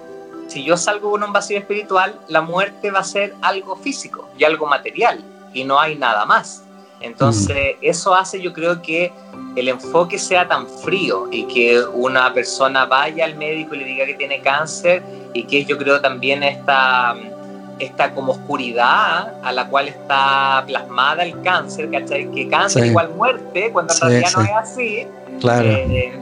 si 0.46 0.62
yo 0.62 0.76
salgo 0.76 1.10
con 1.10 1.24
un 1.24 1.32
vacío 1.32 1.58
espiritual, 1.58 2.20
la 2.28 2.42
muerte 2.42 2.92
va 2.92 3.00
a 3.00 3.04
ser 3.04 3.34
algo 3.42 3.74
físico 3.74 4.28
y 4.38 4.44
algo 4.44 4.66
material, 4.66 5.24
y 5.52 5.64
no 5.64 5.80
hay 5.80 5.96
nada 5.96 6.24
más. 6.26 6.62
Entonces, 7.00 7.76
mm. 7.76 7.78
eso 7.82 8.14
hace, 8.14 8.40
yo 8.40 8.52
creo 8.52 8.82
que 8.82 9.12
el 9.56 9.68
enfoque 9.68 10.18
sea 10.18 10.46
tan 10.46 10.66
frío 10.68 11.28
y 11.30 11.44
que 11.44 11.82
una 11.82 12.32
persona 12.32 12.86
vaya 12.86 13.24
al 13.24 13.36
médico 13.36 13.74
y 13.74 13.78
le 13.78 13.84
diga 13.84 14.06
que 14.06 14.14
tiene 14.14 14.40
cáncer 14.40 15.02
y 15.32 15.44
que 15.44 15.64
yo 15.64 15.76
creo 15.78 16.00
también 16.00 16.42
esta, 16.42 17.16
esta 17.78 18.12
como 18.14 18.32
oscuridad 18.32 19.34
a 19.42 19.52
la 19.52 19.68
cual 19.68 19.88
está 19.88 20.62
plasmada 20.66 21.24
el 21.24 21.40
cáncer, 21.42 21.90
¿cachai? 21.90 22.30
Que 22.30 22.48
cáncer 22.48 22.86
igual 22.86 23.10
muerte, 23.10 23.70
cuando 23.72 23.92
en 23.94 24.00
realidad 24.00 24.30
no 24.36 24.42
es 24.42 24.50
así. 24.54 25.06
Claro. 25.40 25.68
Eh, 25.68 26.12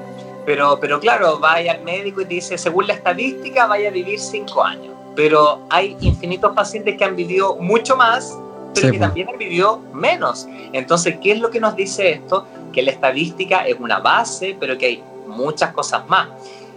pero, 0.46 0.78
pero 0.80 0.98
claro, 0.98 1.38
vaya 1.38 1.72
al 1.72 1.82
médico 1.82 2.22
y 2.22 2.24
te 2.24 2.34
dice, 2.34 2.56
según 2.56 2.86
la 2.86 2.94
estadística, 2.94 3.66
vaya 3.66 3.88
a 3.88 3.92
vivir 3.92 4.18
cinco 4.18 4.64
años. 4.64 4.94
Pero 5.14 5.60
hay 5.68 5.96
infinitos 6.00 6.54
pacientes 6.54 6.96
que 6.96 7.04
han 7.04 7.16
vivido 7.16 7.56
mucho 7.56 7.96
más 7.96 8.34
pero 8.80 8.92
que 8.92 8.98
también 8.98 9.28
han 9.28 9.38
vivido 9.38 9.80
menos. 9.92 10.46
Entonces, 10.72 11.16
¿qué 11.22 11.32
es 11.32 11.40
lo 11.40 11.50
que 11.50 11.60
nos 11.60 11.76
dice 11.76 12.10
esto? 12.10 12.46
Que 12.72 12.82
la 12.82 12.90
estadística 12.90 13.66
es 13.66 13.76
una 13.78 13.98
base, 13.98 14.56
pero 14.58 14.76
que 14.78 14.86
hay 14.86 15.02
muchas 15.26 15.72
cosas 15.72 16.08
más. 16.08 16.28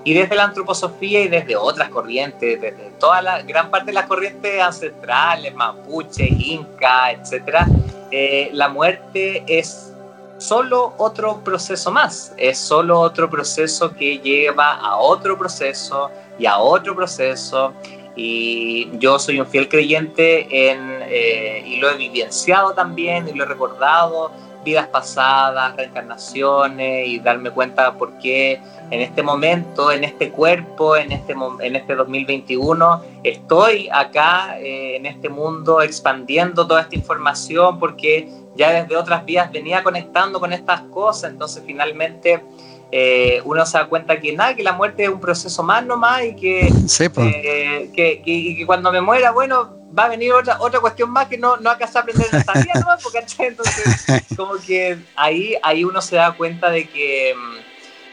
Y 0.03 0.13
desde 0.13 0.35
la 0.35 0.45
antroposofía 0.45 1.21
y 1.21 1.27
desde 1.27 1.55
otras 1.55 1.89
corrientes, 1.89 2.59
desde 2.59 2.91
toda 2.99 3.21
la 3.21 3.41
gran 3.43 3.69
parte 3.69 3.87
de 3.87 3.93
las 3.93 4.07
corrientes 4.07 4.59
ancestrales, 4.59 5.53
mapuche, 5.53 6.27
inca, 6.27 7.11
etc., 7.11 7.65
eh, 8.09 8.49
la 8.53 8.67
muerte 8.67 9.43
es 9.47 9.93
solo 10.37 10.95
otro 10.97 11.43
proceso 11.43 11.91
más, 11.91 12.33
es 12.35 12.57
solo 12.57 12.99
otro 12.99 13.29
proceso 13.29 13.93
que 13.93 14.17
lleva 14.17 14.73
a 14.73 14.97
otro 14.97 15.37
proceso 15.37 16.09
y 16.39 16.47
a 16.47 16.57
otro 16.57 16.95
proceso 16.95 17.73
y 18.15 18.89
yo 18.97 19.19
soy 19.19 19.39
un 19.39 19.47
fiel 19.47 19.69
creyente 19.69 20.69
en, 20.71 20.90
eh, 21.11 21.63
y 21.65 21.77
lo 21.77 21.89
he 21.89 21.97
vivenciado 21.97 22.73
también 22.73 23.27
y 23.27 23.33
lo 23.33 23.43
he 23.43 23.47
recordado, 23.47 24.31
vidas 24.63 24.87
pasadas, 24.87 25.75
reencarnaciones 25.75 27.07
y 27.07 27.19
darme 27.19 27.51
cuenta 27.51 27.93
por 27.93 28.17
qué 28.19 28.61
en 28.91 29.01
este 29.01 29.23
momento, 29.23 29.91
en 29.91 30.03
este 30.03 30.31
cuerpo, 30.31 30.95
en 30.95 31.11
este, 31.11 31.33
en 31.61 31.75
este 31.75 31.95
2021, 31.95 33.01
estoy 33.23 33.89
acá 33.91 34.59
eh, 34.59 34.97
en 34.97 35.05
este 35.05 35.29
mundo 35.29 35.81
expandiendo 35.81 36.67
toda 36.67 36.81
esta 36.81 36.95
información 36.95 37.79
porque 37.79 38.29
ya 38.55 38.71
desde 38.71 38.95
otras 38.95 39.25
vías 39.25 39.51
venía 39.51 39.81
conectando 39.83 40.39
con 40.39 40.53
estas 40.53 40.81
cosas, 40.83 41.31
entonces 41.31 41.63
finalmente 41.65 42.41
eh, 42.91 43.41
uno 43.45 43.65
se 43.65 43.77
da 43.77 43.87
cuenta 43.87 44.19
que 44.19 44.33
nada, 44.33 44.55
que 44.55 44.63
la 44.63 44.73
muerte 44.73 45.03
es 45.03 45.09
un 45.09 45.19
proceso 45.19 45.63
más 45.63 45.85
nomás 45.85 46.23
y 46.23 46.35
que, 46.35 46.67
eh, 47.17 47.91
que, 47.95 48.21
que, 48.21 48.63
cuando 48.65 48.91
me 48.91 49.01
muera, 49.01 49.31
bueno, 49.31 49.77
va 49.97 50.05
a 50.05 50.09
venir 50.09 50.33
otra, 50.33 50.57
otra 50.59 50.79
cuestión 50.79 51.09
más 51.09 51.27
que 51.27 51.37
no, 51.37 51.57
no 51.57 51.69
acaso 51.69 51.97
a 51.97 52.01
aprender 52.01 52.27
esta 52.31 52.53
vida 52.53 52.73
nomás, 52.75 53.01
porque 53.03 53.23
entonces 53.39 54.05
como 54.35 54.55
que 54.55 54.97
ahí, 55.15 55.55
ahí 55.63 55.83
uno 55.83 56.01
se 56.01 56.17
da 56.17 56.33
cuenta 56.33 56.69
de 56.69 56.87
que, 56.87 57.35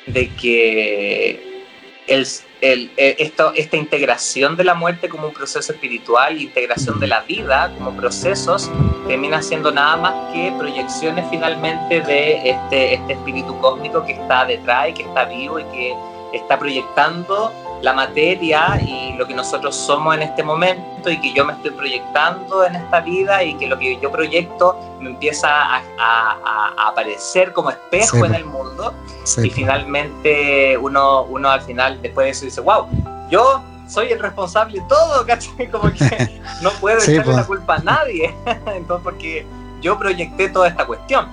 de 0.06 0.28
que 0.34 1.64
el, 2.06 2.26
el, 2.61 2.90
eh, 2.96 3.16
esto, 3.18 3.52
esta 3.54 3.76
integración 3.76 4.56
de 4.56 4.64
la 4.64 4.74
muerte 4.74 5.09
como 5.09 5.28
un 5.28 5.32
proceso 5.32 5.72
espiritual, 5.72 6.40
integración 6.40 6.98
de 6.98 7.06
la 7.06 7.20
vida 7.20 7.72
como 7.76 7.96
procesos, 7.96 8.70
termina 9.06 9.42
siendo 9.42 9.70
nada 9.70 9.96
más 9.96 10.32
que 10.32 10.52
proyecciones 10.59 11.24
finalmente 11.30 12.00
de 12.00 12.50
este, 12.50 12.94
este 12.94 13.12
espíritu 13.12 13.59
cósmico 13.61 14.04
que 14.04 14.12
está 14.12 14.44
detrás 14.44 14.90
y 14.90 14.94
que 14.94 15.02
está 15.02 15.24
vivo 15.24 15.59
y 15.59 15.64
que 15.64 15.94
está 16.32 16.59
proyectando 16.59 17.52
la 17.82 17.92
materia 17.92 18.80
y 18.80 19.12
lo 19.16 19.26
que 19.26 19.34
nosotros 19.34 19.74
somos 19.74 20.14
en 20.16 20.22
este 20.22 20.42
momento 20.42 21.10
y 21.10 21.20
que 21.20 21.32
yo 21.32 21.44
me 21.44 21.52
estoy 21.52 21.70
proyectando 21.70 22.64
en 22.64 22.76
esta 22.76 23.00
vida 23.00 23.42
y 23.42 23.54
que 23.54 23.66
lo 23.66 23.78
que 23.78 23.98
yo 24.00 24.10
proyecto 24.10 24.78
me 25.00 25.10
empieza 25.10 25.48
a, 25.48 26.88
aparecer 26.88 27.52
como 27.52 27.70
espejo 27.70 28.24
en 28.24 28.34
el 28.34 28.44
mundo 28.44 28.94
y 29.42 29.50
finalmente 29.50 30.76
uno, 30.76 31.22
uno 31.24 31.50
al 31.50 31.60
final 31.60 32.00
después 32.02 32.24
de 32.26 32.30
eso 32.30 32.44
dice, 32.46 32.60
wow, 32.60 32.88
yo 33.30 33.62
soy 33.86 34.12
el 34.12 34.18
responsable 34.18 34.80
de 34.80 34.86
todo, 34.86 35.26
¿cachai? 35.26 35.70
Como 35.70 35.92
que 35.92 36.40
no 36.62 36.70
puedo 36.80 36.98
echarle 36.98 37.34
la 37.34 37.46
culpa 37.46 37.76
a 37.76 37.78
nadie, 37.78 38.34
entonces 38.66 39.04
porque 39.04 39.46
yo 39.80 39.98
proyecté 39.98 40.48
toda 40.48 40.68
esta 40.68 40.86
cuestión. 40.86 41.26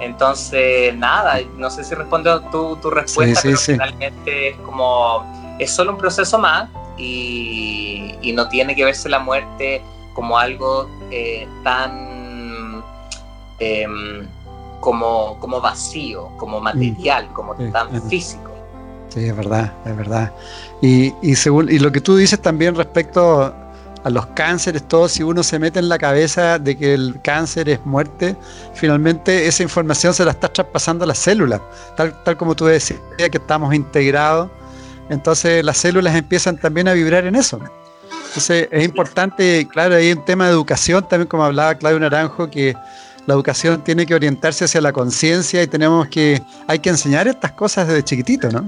Entonces, 0.00 0.96
nada, 0.96 1.38
no 1.56 1.70
sé 1.70 1.84
si 1.84 1.94
responde 1.94 2.30
tu, 2.50 2.74
tu 2.76 2.90
respuesta, 2.90 3.40
pero 3.40 3.56
finalmente 3.56 4.48
es 4.48 4.56
como 4.56 5.24
es 5.62 5.70
solo 5.70 5.92
un 5.92 5.98
proceso 5.98 6.38
más 6.38 6.68
y, 6.96 8.32
no 8.34 8.48
tiene 8.48 8.74
que 8.74 8.84
verse 8.84 9.10
la 9.10 9.18
muerte 9.18 9.82
como 10.14 10.38
algo 10.38 10.88
eh, 11.10 11.46
tan 11.62 12.82
em, 13.58 14.26
como, 14.80 15.38
como 15.38 15.60
vacío, 15.60 16.30
como 16.38 16.60
mm. 16.60 16.64
material, 16.64 17.32
como 17.34 17.54
tan 17.54 18.02
físico. 18.08 18.50
Sí, 19.08 19.26
es 19.26 19.36
verdad, 19.36 19.72
es 19.84 19.96
verdad. 19.96 20.32
Y, 20.80 21.12
y, 21.20 21.34
según, 21.36 21.70
y 21.70 21.78
lo 21.78 21.92
que 21.92 22.00
tú 22.00 22.16
dices 22.16 22.40
también 22.40 22.74
respecto 22.74 23.54
a 24.04 24.10
los 24.10 24.26
cánceres, 24.28 24.82
todo, 24.88 25.08
si 25.08 25.22
uno 25.22 25.42
se 25.42 25.58
mete 25.58 25.78
en 25.78 25.88
la 25.88 25.98
cabeza 25.98 26.58
de 26.58 26.76
que 26.76 26.94
el 26.94 27.20
cáncer 27.22 27.68
es 27.68 27.84
muerte, 27.84 28.36
finalmente 28.74 29.46
esa 29.46 29.62
información 29.62 30.14
se 30.14 30.24
la 30.24 30.32
está 30.32 30.48
traspasando 30.48 31.04
a 31.04 31.06
las 31.06 31.18
células, 31.18 31.60
tal, 31.96 32.22
tal 32.24 32.36
como 32.36 32.54
tú 32.54 32.64
decías, 32.64 33.00
que 33.16 33.38
estamos 33.38 33.74
integrados 33.74 34.50
entonces 35.12 35.64
las 35.64 35.76
células 35.76 36.16
empiezan 36.16 36.56
también 36.56 36.88
a 36.88 36.94
vibrar 36.94 37.26
en 37.26 37.36
eso. 37.36 37.60
Entonces 38.28 38.68
es 38.70 38.84
importante, 38.84 39.68
claro, 39.68 39.96
hay 39.96 40.12
un 40.12 40.24
tema 40.24 40.46
de 40.46 40.52
educación, 40.52 41.06
también 41.06 41.28
como 41.28 41.44
hablaba 41.44 41.74
Claudio 41.74 42.00
Naranjo, 42.00 42.48
que 42.50 42.74
la 43.26 43.34
educación 43.34 43.84
tiene 43.84 44.06
que 44.06 44.14
orientarse 44.14 44.64
hacia 44.64 44.80
la 44.80 44.92
conciencia 44.92 45.62
y 45.62 45.66
tenemos 45.66 46.08
que, 46.08 46.42
hay 46.66 46.78
que 46.78 46.88
enseñar 46.88 47.28
estas 47.28 47.52
cosas 47.52 47.86
desde 47.86 48.02
chiquitito, 48.02 48.48
¿no? 48.50 48.66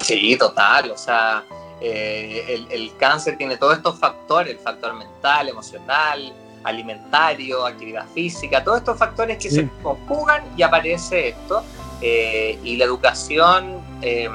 Sí, 0.00 0.36
total, 0.36 0.90
o 0.90 0.98
sea, 0.98 1.44
eh, 1.80 2.64
el, 2.70 2.92
cáncer 2.98 3.38
tiene 3.38 3.56
todos 3.56 3.76
estos 3.76 3.98
factores, 3.98 4.52
el 4.52 4.58
factor 4.58 4.94
mental, 4.94 5.48
emocional, 5.48 6.32
alimentario, 6.62 7.66
actividad 7.66 8.06
física, 8.14 8.62
todos 8.62 8.78
estos 8.78 8.98
factores 8.98 9.38
que 9.38 9.50
se 9.50 9.68
conjugan 9.82 10.44
y 10.56 10.62
aparece 10.62 11.30
esto. 11.30 11.64
Eh, 12.04 12.58
y 12.64 12.76
la 12.76 12.84
educación, 12.84 13.80
em, 14.00 14.32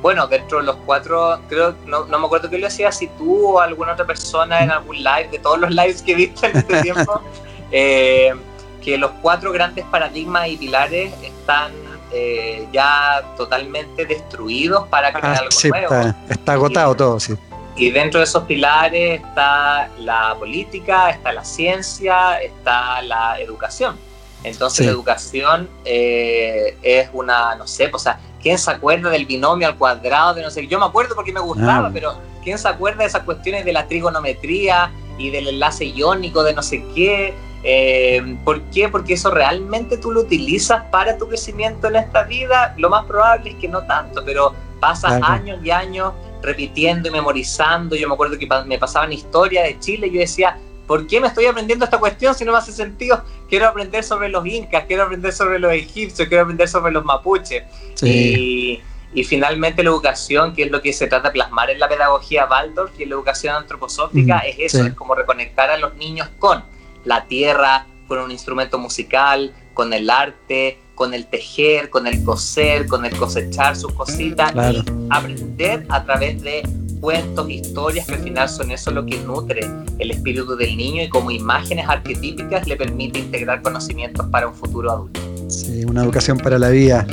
bueno, 0.00 0.28
dentro 0.28 0.58
de 0.58 0.64
los 0.64 0.76
cuatro, 0.86 1.40
creo, 1.48 1.74
no, 1.84 2.04
no 2.04 2.18
me 2.20 2.26
acuerdo 2.26 2.48
qué 2.48 2.58
lo 2.58 2.66
decía, 2.66 2.92
si 2.92 3.08
tú 3.08 3.48
o 3.48 3.60
alguna 3.60 3.94
otra 3.94 4.06
persona 4.06 4.62
en 4.62 4.70
algún 4.70 5.02
live, 5.02 5.28
de 5.32 5.40
todos 5.40 5.58
los 5.58 5.70
lives 5.70 6.00
que 6.00 6.14
viste 6.14 6.46
en 6.46 6.58
este 6.58 6.82
tiempo, 6.82 7.20
eh, 7.72 8.32
que 8.80 8.96
los 8.96 9.10
cuatro 9.20 9.50
grandes 9.50 9.84
paradigmas 9.86 10.48
y 10.48 10.56
pilares 10.58 11.12
están 11.20 11.72
eh, 12.12 12.68
ya 12.72 13.24
totalmente 13.36 14.06
destruidos 14.06 14.86
para 14.86 15.12
crear 15.12 15.36
ah, 15.36 15.40
algo 15.40 15.88
nuevo. 15.90 16.14
Está, 16.28 16.52
agotado 16.52 16.94
todo, 16.94 17.20
sí. 17.20 17.34
Y 17.74 17.90
dentro 17.90 18.20
de 18.20 18.24
esos 18.24 18.44
pilares 18.44 19.20
está 19.20 19.88
la 19.98 20.36
política, 20.38 21.10
está 21.10 21.32
la 21.32 21.44
ciencia, 21.44 22.40
está 22.40 23.02
la 23.02 23.40
educación. 23.40 23.96
Entonces 24.44 24.86
la 24.86 24.92
educación 24.92 25.68
eh, 25.84 26.76
es 26.82 27.10
una, 27.12 27.56
no 27.56 27.66
sé, 27.66 27.90
o 27.92 27.98
sea, 27.98 28.20
¿quién 28.40 28.56
se 28.56 28.70
acuerda 28.70 29.10
del 29.10 29.26
binomio 29.26 29.66
al 29.66 29.76
cuadrado 29.76 30.34
de 30.34 30.42
no 30.42 30.50
sé? 30.50 30.66
Yo 30.66 30.78
me 30.78 30.86
acuerdo 30.86 31.14
porque 31.14 31.32
me 31.32 31.40
gustaba, 31.40 31.88
ah. 31.88 31.90
pero 31.92 32.14
¿quién 32.44 32.58
se 32.58 32.68
acuerda 32.68 33.00
de 33.00 33.06
esas 33.06 33.24
cuestiones 33.24 33.64
de 33.64 33.72
la 33.72 33.88
trigonometría 33.88 34.92
y 35.18 35.30
del 35.30 35.48
enlace 35.48 35.86
iónico 35.86 36.44
de 36.44 36.54
no 36.54 36.62
sé 36.62 36.84
qué? 36.94 37.34
Eh, 37.64 38.38
¿Por 38.44 38.62
qué? 38.70 38.88
Porque 38.88 39.14
eso 39.14 39.30
realmente 39.30 39.98
tú 39.98 40.12
lo 40.12 40.20
utilizas 40.20 40.84
para 40.92 41.18
tu 41.18 41.28
crecimiento 41.28 41.88
en 41.88 41.96
esta 41.96 42.22
vida. 42.22 42.74
Lo 42.78 42.88
más 42.88 43.04
probable 43.06 43.50
es 43.50 43.56
que 43.56 43.66
no 43.66 43.82
tanto, 43.82 44.24
pero 44.24 44.54
pasas 44.80 45.20
años 45.22 45.58
y 45.64 45.70
años 45.72 46.12
repitiendo 46.42 47.08
y 47.08 47.12
memorizando. 47.12 47.96
Yo 47.96 48.06
me 48.06 48.14
acuerdo 48.14 48.38
que 48.38 48.48
me 48.66 48.78
pasaban 48.78 49.12
historias 49.12 49.64
de 49.64 49.78
Chile 49.80 50.06
y 50.06 50.12
yo 50.12 50.20
decía, 50.20 50.56
¿por 50.88 51.06
qué 51.06 51.20
me 51.20 51.28
estoy 51.28 51.44
aprendiendo 51.44 51.84
esta 51.84 51.98
cuestión 51.98 52.34
si 52.34 52.44
no 52.44 52.52
me 52.52 52.58
hace 52.58 52.72
sentido? 52.72 53.22
Quiero 53.48 53.68
aprender 53.68 54.02
sobre 54.02 54.30
los 54.30 54.44
incas, 54.46 54.84
quiero 54.88 55.04
aprender 55.04 55.32
sobre 55.32 55.58
los 55.60 55.70
egipcios, 55.72 56.26
quiero 56.26 56.42
aprender 56.42 56.66
sobre 56.66 56.90
los 56.90 57.04
mapuches. 57.04 57.62
Y, 58.02 58.80
finalmente 59.24 59.82
la 59.82 59.90
educación, 59.90 60.54
que 60.54 60.64
es 60.64 60.70
lo 60.70 60.80
que 60.80 60.92
se 60.92 61.06
trata 61.06 61.28
de 61.28 61.32
plasmar 61.32 61.70
en 61.70 61.78
la 61.78 61.88
pedagogía 61.88 62.46
Waldorf, 62.46 62.98
y 62.98 63.04
en 63.04 63.10
la 63.10 63.14
educación 63.16 63.54
antroposófica, 63.56 64.36
mm, 64.36 64.48
es 64.48 64.74
eso, 64.74 64.86
es 64.86 64.94
como 64.94 65.14
reconectar 65.14 65.70
a 65.70 65.76
los 65.76 65.94
niños 65.96 66.28
con 66.38 66.62
la 67.04 67.24
tierra, 67.24 67.86
con 68.06 68.18
un 68.18 68.30
instrumento 68.30 68.78
musical, 68.78 69.54
con 69.74 69.92
el 69.92 70.08
arte, 70.08 70.78
con 70.94 71.14
el 71.14 71.26
tejer, 71.26 71.90
con 71.90 72.06
el 72.06 72.22
coser, 72.22 72.86
con 72.86 73.04
el 73.04 73.16
cosechar 73.16 73.76
sus 73.76 73.92
cositas 73.92 74.52
y 74.54 74.84
aprender 75.10 75.86
a 75.88 76.04
través 76.04 76.42
de 76.42 76.62
cuentos, 77.00 77.50
historias, 77.50 78.06
que 78.06 78.14
al 78.14 78.20
final 78.20 78.48
son 78.48 78.70
eso 78.70 78.90
lo 78.90 79.04
que 79.04 79.18
nutre 79.18 79.60
el 79.98 80.10
espíritu 80.10 80.56
del 80.56 80.76
niño 80.76 81.02
y 81.02 81.08
como 81.08 81.30
imágenes 81.30 81.88
arquetípicas 81.88 82.66
le 82.66 82.76
permite 82.76 83.18
integrar 83.18 83.62
conocimientos 83.62 84.26
para 84.26 84.48
un 84.48 84.54
futuro 84.54 84.90
adulto. 84.90 85.20
Sí, 85.48 85.84
una 85.84 86.02
educación 86.02 86.38
para 86.38 86.58
la 86.58 86.68
vida. 86.70 87.06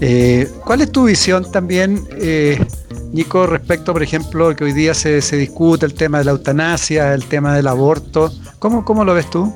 Eh, 0.00 0.48
¿Cuál 0.64 0.82
es 0.82 0.92
tu 0.92 1.04
visión 1.04 1.50
también, 1.50 2.06
eh, 2.18 2.58
Nico, 3.12 3.46
respecto, 3.46 3.92
por 3.92 4.02
ejemplo, 4.02 4.54
que 4.54 4.64
hoy 4.64 4.72
día 4.72 4.92
se, 4.92 5.22
se, 5.22 5.36
discute 5.36 5.86
el 5.86 5.94
tema 5.94 6.18
de 6.18 6.24
la 6.24 6.32
eutanasia, 6.32 7.14
el 7.14 7.24
tema 7.24 7.54
del 7.56 7.66
aborto? 7.66 8.30
¿Cómo, 8.58 8.84
cómo 8.84 9.04
lo 9.04 9.14
ves 9.14 9.30
tú? 9.30 9.52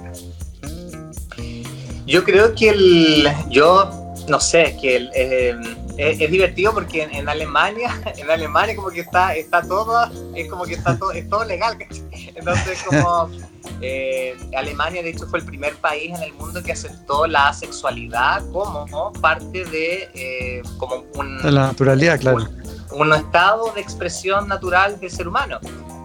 Yo 2.06 2.24
creo 2.24 2.54
que 2.54 2.70
el, 2.70 3.28
yo 3.50 3.90
no 4.28 4.40
sé, 4.40 4.76
que 4.80 4.96
el, 4.96 5.10
eh, 5.14 5.54
es, 6.00 6.30
divertido 6.30 6.72
porque 6.72 7.02
en, 7.02 7.28
Alemania, 7.28 8.00
en 8.16 8.30
Alemania 8.30 8.76
como 8.76 8.88
que 8.88 9.00
está, 9.00 9.34
está 9.34 9.62
todo, 9.62 10.10
es 10.34 10.48
como 10.48 10.64
que 10.64 10.74
está 10.74 10.98
todo, 10.98 11.12
es 11.12 11.28
todo 11.28 11.44
legal. 11.44 11.76
Entonces 12.34 12.82
como 12.82 13.30
eh, 13.80 14.36
Alemania 14.56 15.02
de 15.02 15.10
hecho 15.10 15.26
fue 15.26 15.40
el 15.40 15.44
primer 15.44 15.74
país 15.76 16.16
en 16.16 16.22
el 16.22 16.32
mundo 16.34 16.62
que 16.62 16.72
aceptó 16.72 17.26
la 17.26 17.52
sexualidad 17.52 18.42
como 18.50 19.12
parte 19.20 19.64
de 19.66 20.08
eh, 20.14 20.62
como 20.78 21.04
un, 21.14 21.38
la 21.42 21.68
naturalidad, 21.68 22.18
claro. 22.18 22.48
un 22.92 23.12
estado 23.12 23.72
de 23.72 23.80
expresión 23.80 24.48
natural 24.48 24.98
del 24.98 25.10
ser 25.10 25.28
humano 25.28 25.60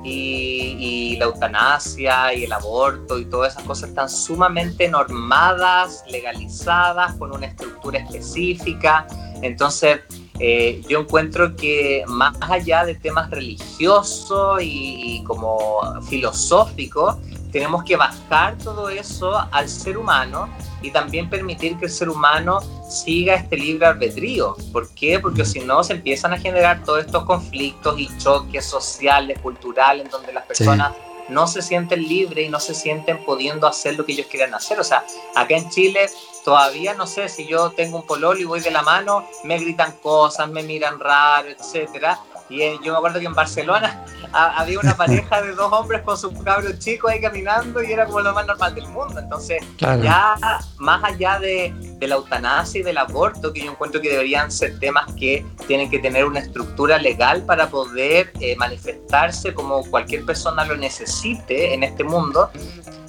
y, 0.06 1.16
la 1.18 1.26
eutanasia 1.26 2.34
y 2.34 2.44
el 2.44 2.52
aborto 2.52 3.18
y 3.18 3.26
todas 3.26 3.54
esas 3.54 3.64
cosas 3.64 3.90
están 3.90 4.10
sumamente 4.10 4.88
normadas, 4.90 6.04
legalizadas, 6.10 7.14
con 7.16 7.32
una 7.32 7.48
estructura 7.48 8.00
específica. 8.00 9.08
Entonces, 9.42 10.02
eh, 10.40 10.82
yo 10.90 11.00
encuentro 11.00 11.56
que 11.56 12.04
más 12.08 12.36
allá 12.42 12.84
de 12.84 12.96
temas 12.96 13.30
religiosos 13.30 14.60
y 14.62 15.24
como 15.26 15.80
filosóficos, 16.10 17.16
tenemos 17.56 17.86
que 17.86 17.96
bajar 17.96 18.58
todo 18.58 18.90
eso 18.90 19.34
al 19.50 19.70
ser 19.70 19.98
humano 19.98 20.50
y 20.82 20.92
también 20.92 21.30
permitir 21.30 21.78
que 21.78 21.86
el 21.86 21.92
ser 21.92 22.10
humano 22.10 22.60
siga 22.90 23.36
este 23.36 23.56
libre 23.56 23.86
albedrío. 23.86 24.58
¿Por 24.74 24.90
qué? 24.90 25.22
Porque 25.22 25.46
si 25.46 25.62
no 25.62 25.82
se 25.82 25.94
empiezan 25.94 26.34
a 26.34 26.38
generar 26.38 26.84
todos 26.84 27.06
estos 27.06 27.24
conflictos 27.24 27.98
y 27.98 28.10
choques 28.18 28.66
sociales, 28.66 29.40
culturales, 29.40 30.04
en 30.04 30.12
donde 30.12 30.34
las 30.34 30.44
personas 30.46 30.92
no 31.30 31.48
se 31.48 31.62
sienten 31.62 32.06
libres 32.06 32.46
y 32.46 32.50
no 32.50 32.60
se 32.60 32.76
sienten 32.76 33.24
pudiendo 33.24 33.68
hacer 33.68 33.96
lo 33.96 34.06
que 34.06 34.12
ellos 34.12 34.28
quieran 34.30 34.54
hacer. 34.54 34.78
O 34.78 34.84
sea, 34.84 35.06
acá 35.34 35.56
en 35.56 35.70
Chile 35.70 36.10
todavía 36.44 36.94
no 36.94 37.08
sé 37.08 37.30
si 37.30 37.48
yo 37.48 37.70
tengo 37.72 38.00
un 38.00 38.06
pololo 38.06 38.38
y 38.38 38.44
voy 38.44 38.60
de 38.60 38.72
la 38.72 38.82
mano, 38.82 39.26
me 39.46 39.58
gritan 39.58 39.94
cosas, 40.04 40.50
me 40.50 40.62
miran 40.62 41.00
raro, 41.00 41.48
etcétera 41.48 42.20
Y 42.50 42.62
eh, 42.62 42.78
yo 42.84 42.92
me 42.92 42.98
acuerdo 42.98 43.20
que 43.20 43.26
en 43.26 43.34
Barcelona 43.34 44.06
había 44.32 44.80
una 44.80 44.96
pareja 44.96 45.42
de 45.42 45.54
dos 45.56 45.72
hombres 45.72 46.02
con 46.02 46.18
sus 46.18 46.32
cabros 46.44 46.78
chicos 46.80 47.12
ahí 47.12 47.22
caminando 47.22 47.82
y 47.82 47.92
era 47.92 48.06
como 48.06 48.20
lo 48.20 48.34
más 48.34 48.46
normal 48.46 48.76
del 48.76 48.88
mundo. 48.88 49.20
Entonces, 49.20 49.64
ya 49.80 50.36
más 50.78 51.04
allá 51.04 51.40
de, 51.40 51.74
la 52.02 52.16
eutanasia 52.16 52.82
y 52.82 52.84
del 52.84 53.00
aborto, 53.00 53.52
que 53.52 53.62
yo 53.62 53.72
encuentro 53.72 54.00
que 54.00 54.10
deberían 54.10 54.52
ser 54.52 54.78
temas 54.80 55.12
que 55.14 55.44
tienen 55.66 55.90
que 55.90 55.98
tener 55.98 56.26
una 56.26 56.40
estructura 56.40 57.00
legal 57.00 57.44
para 57.46 57.68
poder 57.68 58.32
eh, 58.40 58.56
manifestarse 58.58 59.56
como 59.56 59.84
cualquier 59.90 60.24
persona 60.24 60.66
lo 60.66 60.78
necesite 60.78 61.74
en 61.74 61.84
este 61.84 62.04
mundo, 62.04 62.52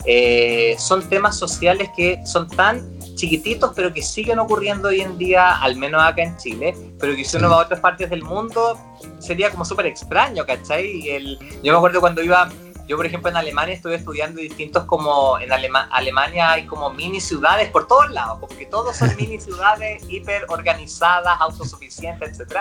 eh, 0.06 0.76
son 0.78 1.06
temas 1.08 1.36
sociales 1.36 1.90
que 1.94 2.24
son 2.24 2.48
tan 2.48 2.95
chiquititos, 3.16 3.72
pero 3.74 3.92
que 3.92 4.02
siguen 4.02 4.38
ocurriendo 4.38 4.88
hoy 4.88 5.00
en 5.00 5.18
día, 5.18 5.56
al 5.56 5.74
menos 5.76 6.02
acá 6.02 6.22
en 6.22 6.36
Chile, 6.36 6.76
pero 7.00 7.16
que 7.16 7.24
si 7.24 7.36
uno 7.36 7.50
va 7.50 7.56
a 7.56 7.64
otras 7.64 7.80
partes 7.80 8.08
del 8.08 8.22
mundo, 8.22 8.78
sería 9.18 9.50
como 9.50 9.64
súper 9.64 9.86
extraño, 9.86 10.46
¿cachai? 10.46 11.08
El, 11.08 11.38
yo 11.62 11.72
me 11.72 11.78
acuerdo 11.78 12.00
cuando 12.00 12.22
iba, 12.22 12.48
yo 12.86 12.96
por 12.96 13.06
ejemplo 13.06 13.30
en 13.30 13.36
Alemania 13.36 13.74
estuve 13.74 13.96
estudiando 13.96 14.40
distintos 14.40 14.84
como, 14.84 15.38
en 15.40 15.50
Alemania 15.50 16.52
hay 16.52 16.66
como 16.66 16.90
mini 16.90 17.20
ciudades 17.20 17.70
por 17.70 17.88
todos 17.88 18.10
lados, 18.12 18.38
porque 18.38 18.66
todos 18.66 18.96
son 18.96 19.10
mini 19.18 19.40
ciudades 19.40 20.04
hiper 20.08 20.44
organizadas, 20.48 21.40
autosuficientes, 21.40 22.38
etc. 22.38 22.60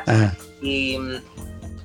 Y 0.61 0.97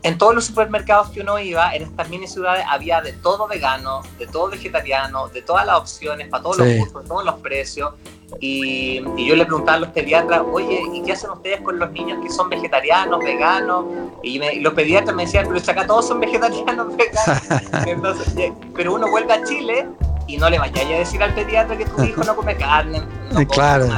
en 0.02 0.18
todos 0.18 0.34
los 0.34 0.46
supermercados 0.46 1.10
que 1.10 1.20
uno 1.20 1.38
iba, 1.38 1.74
en 1.74 1.82
estas 1.82 2.08
mini 2.08 2.26
ciudades, 2.26 2.64
había 2.68 3.00
de 3.02 3.12
todo 3.12 3.46
vegano, 3.46 4.02
de 4.18 4.26
todo 4.26 4.48
vegetariano, 4.48 5.28
de 5.28 5.42
todas 5.42 5.66
las 5.66 5.76
opciones, 5.76 6.28
para 6.28 6.42
todos 6.42 6.58
los 6.58 6.76
gustos, 6.78 7.04
todos 7.06 7.24
los 7.24 7.34
precios. 7.36 7.92
Y, 8.38 9.02
yo 9.16 9.36
le 9.36 9.44
preguntaba 9.44 9.76
a 9.76 9.80
los 9.80 9.90
pediatras, 9.90 10.42
oye, 10.50 10.82
¿y 10.94 11.02
qué 11.02 11.12
hacen 11.12 11.30
ustedes 11.30 11.60
con 11.60 11.78
los 11.78 11.90
niños 11.90 12.18
que 12.22 12.30
son 12.30 12.48
vegetarianos, 12.48 13.18
veganos? 13.20 13.84
Y, 14.22 14.38
los 14.60 14.72
pediatras 14.72 15.14
me 15.14 15.24
decían, 15.26 15.46
pero 15.48 15.58
acá 15.58 15.86
todos 15.86 16.08
son 16.08 16.20
vegetarianos, 16.20 16.96
veganos. 16.96 18.18
pero 18.74 18.94
uno 18.94 19.10
vuelve 19.10 19.34
a 19.34 19.44
Chile 19.44 19.86
y 20.26 20.36
no 20.36 20.48
le 20.48 20.58
vaya 20.58 20.80
a 20.80 20.98
decir 20.98 21.22
al 21.22 21.34
pediatra 21.34 21.76
que 21.76 21.84
tu 21.84 22.02
hijo 22.04 22.22
no 22.22 22.36
come 22.36 22.56
carne, 22.56 23.00
no 23.00 23.34
come 23.34 23.46
claro, 23.46 23.88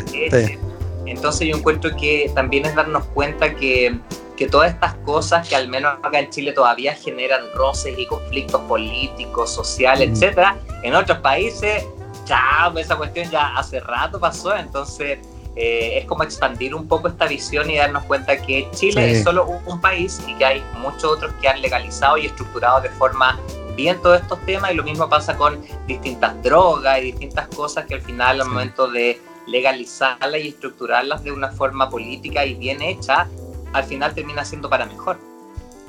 Entonces 1.07 1.48
yo 1.48 1.57
encuentro 1.57 1.94
que 1.94 2.32
también 2.34 2.64
es 2.66 2.74
darnos 2.74 3.05
cuenta 3.07 3.55
que 3.55 4.00
que 4.43 4.49
todas 4.49 4.72
estas 4.72 4.95
cosas 5.05 5.49
que 5.49 5.55
al 5.55 5.68
menos 5.68 5.99
acá 6.03 6.18
en 6.18 6.28
Chile 6.28 6.53
todavía 6.53 6.97
generan 6.97 7.43
roces 7.55 7.97
y 7.97 8.07
conflictos 8.07 8.61
políticos, 8.62 9.55
sociales, 9.55 10.11
mm. 10.11 10.12
etcétera, 10.14 10.57
en 10.82 10.97
otros 10.97 11.18
países, 11.18 11.84
chao, 12.24 12.76
esa 12.76 12.97
cuestión 12.97 13.30
ya 13.30 13.57
hace 13.57 13.78
rato 13.78 14.18
pasó, 14.18 14.57
entonces 14.57 15.20
eh, 15.55 15.99
es 15.99 16.07
como 16.07 16.24
expandir 16.24 16.74
un 16.74 16.88
poco 16.88 17.07
esta 17.07 17.28
visión 17.28 17.70
y 17.70 17.76
darnos 17.76 18.03
cuenta 18.07 18.36
que 18.43 18.68
Chile 18.74 19.12
es 19.12 19.22
solo 19.22 19.47
un, 19.64 19.80
país 19.80 20.20
y 20.26 20.34
que 20.34 20.45
hay 20.45 20.64
muchos 20.78 21.05
otros 21.05 21.32
que 21.40 21.49
han 21.49 21.62
legalizado 21.62 22.18
y 22.18 22.26
estructurado 22.26 22.80
de 22.80 22.88
forma 22.90 23.38
bien 23.76 24.03
todos 24.03 24.22
estos 24.22 24.45
temas 24.45 24.72
y 24.72 24.74
lo 24.74 24.82
mismo 24.82 25.09
pasa 25.09 25.36
con 25.36 25.64
distintas 25.86 26.43
drogas 26.43 26.99
y 26.99 27.12
distintas 27.12 27.47
cosas 27.47 27.86
que 27.86 27.95
al 27.95 28.03
final 28.03 28.40
al 28.40 28.49
momento 28.49 28.88
de 28.88 29.20
legalizarlas 29.47 30.40
y 30.40 30.49
estructurarlas 30.49 31.22
de 31.22 31.30
una 31.30 31.53
forma 31.53 31.88
política 31.88 32.45
y 32.45 32.55
bien 32.55 32.82
hecha, 32.82 33.28
al 33.72 33.84
final 33.84 34.14
termina 34.14 34.44
siendo 34.44 34.68
para 34.68 34.86
mejor. 34.86 35.18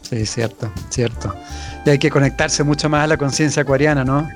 Sí, 0.01 0.25
cierto, 0.25 0.71
cierto. 0.89 1.33
Y 1.85 1.89
hay 1.91 1.99
que 1.99 2.09
conectarse 2.09 2.63
mucho 2.63 2.89
más 2.89 3.05
a 3.05 3.07
la 3.07 3.17
conciencia 3.17 3.63
acuariana, 3.63 4.03
¿no? 4.03 4.27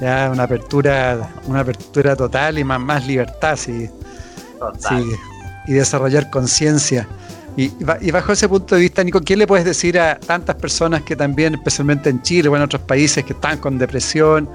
Ya 0.00 0.30
una 0.30 0.44
apertura, 0.44 1.30
una 1.46 1.60
apertura 1.60 2.16
total 2.16 2.58
y 2.58 2.64
más, 2.64 2.80
más 2.80 3.06
libertad, 3.06 3.56
sí. 3.56 3.88
sí 4.78 5.16
y 5.66 5.72
desarrollar 5.72 6.30
conciencia. 6.30 7.06
Y, 7.56 7.70
y, 8.00 8.10
bajo 8.10 8.32
ese 8.32 8.48
punto 8.48 8.74
de 8.74 8.80
vista, 8.80 9.04
Nico, 9.04 9.20
¿qué 9.20 9.36
le 9.36 9.46
puedes 9.46 9.64
decir 9.64 9.98
a 9.98 10.18
tantas 10.18 10.56
personas 10.56 11.02
que 11.02 11.14
también, 11.14 11.54
especialmente 11.54 12.08
en 12.08 12.22
Chile 12.22 12.48
o 12.48 12.56
en 12.56 12.62
otros 12.62 12.82
países, 12.82 13.24
que 13.24 13.34
están 13.34 13.58
con 13.58 13.78
depresión 13.78 14.48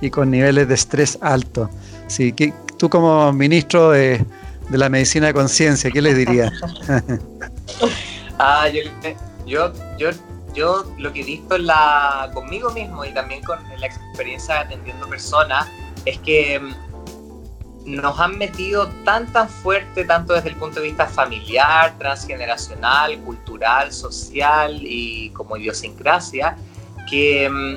y 0.00 0.10
con 0.10 0.30
niveles 0.30 0.66
de 0.66 0.74
estrés 0.74 1.18
altos? 1.20 1.70
Sí, 2.08 2.32
que, 2.32 2.52
tú 2.78 2.90
como 2.90 3.32
ministro 3.32 3.90
de, 3.90 4.24
de 4.68 4.78
la 4.78 4.88
medicina 4.88 5.28
de 5.28 5.34
conciencia, 5.34 5.90
¿qué 5.90 6.02
les 6.02 6.16
dirías? 6.16 6.52
ah, 8.38 8.68
yo, 8.68 8.82
yo, 9.46 9.72
yo, 10.54 10.84
lo 10.98 11.12
que 11.12 11.20
he 11.20 11.24
visto 11.24 11.56
en 11.56 11.66
la, 11.66 12.30
conmigo 12.34 12.70
mismo 12.70 13.04
y 13.04 13.12
también 13.12 13.42
con 13.42 13.58
la 13.78 13.86
experiencia 13.86 14.60
atendiendo 14.60 15.08
personas 15.08 15.68
es 16.04 16.18
que 16.18 16.60
mm, 16.60 16.72
nos 17.84 18.18
han 18.20 18.38
metido 18.38 18.88
tan 19.04 19.32
tan 19.32 19.48
fuerte, 19.48 20.04
tanto 20.04 20.34
desde 20.34 20.50
el 20.50 20.56
punto 20.56 20.80
de 20.80 20.86
vista 20.86 21.06
familiar, 21.06 21.96
transgeneracional, 21.98 23.18
cultural, 23.20 23.92
social 23.92 24.80
y 24.82 25.30
como 25.30 25.56
idiosincrasia, 25.56 26.56
que 27.08 27.48
mm, 27.48 27.76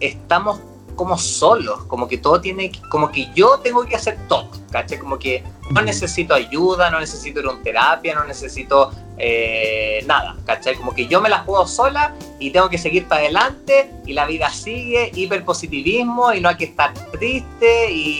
estamos 0.00 0.60
como 0.96 1.18
solos, 1.18 1.84
como 1.86 2.08
que 2.08 2.18
todo 2.18 2.40
tiene, 2.40 2.70
como 2.88 3.10
que 3.10 3.28
yo 3.34 3.58
tengo 3.58 3.84
que 3.84 3.96
hacer 3.96 4.16
todo, 4.28 4.48
¿cachai? 4.70 4.98
Como 4.98 5.18
que 5.18 5.44
no 5.70 5.82
necesito 5.82 6.34
ayuda, 6.34 6.90
no 6.90 7.00
necesito 7.00 7.40
ir 7.40 7.46
a 7.48 7.62
terapia, 7.62 8.14
no 8.14 8.24
necesito 8.24 8.92
eh, 9.16 10.02
nada, 10.06 10.36
¿cachai? 10.44 10.74
Como 10.74 10.94
que 10.94 11.06
yo 11.06 11.20
me 11.20 11.28
las 11.28 11.42
juego 11.42 11.66
sola 11.66 12.14
y 12.40 12.50
tengo 12.50 12.68
que 12.68 12.78
seguir 12.78 13.06
para 13.06 13.22
adelante 13.22 13.90
y 14.06 14.12
la 14.12 14.26
vida 14.26 14.50
sigue, 14.50 15.12
hiperpositivismo 15.14 16.32
y 16.32 16.40
no 16.40 16.48
hay 16.48 16.56
que 16.56 16.64
estar 16.64 16.92
triste 17.12 17.92
y, 17.92 18.18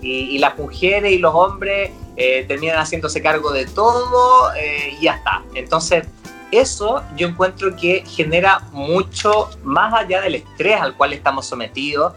y, 0.00 0.38
las 0.38 0.56
mujeres 0.56 1.12
y 1.12 1.18
los 1.18 1.34
hombres 1.34 1.90
eh, 2.16 2.44
terminan 2.48 2.78
haciéndose 2.78 3.20
cargo 3.20 3.52
de 3.52 3.66
todo 3.66 4.54
eh, 4.54 4.96
y 4.98 5.04
ya 5.04 5.16
está. 5.16 5.42
Entonces, 5.54 6.06
eso 6.50 7.02
yo 7.16 7.28
encuentro 7.28 7.76
que 7.76 8.02
genera 8.06 8.60
mucho, 8.72 9.50
más 9.62 9.92
allá 9.92 10.20
del 10.22 10.36
estrés 10.36 10.80
al 10.80 10.96
cual 10.96 11.12
estamos 11.12 11.46
sometidos, 11.46 12.14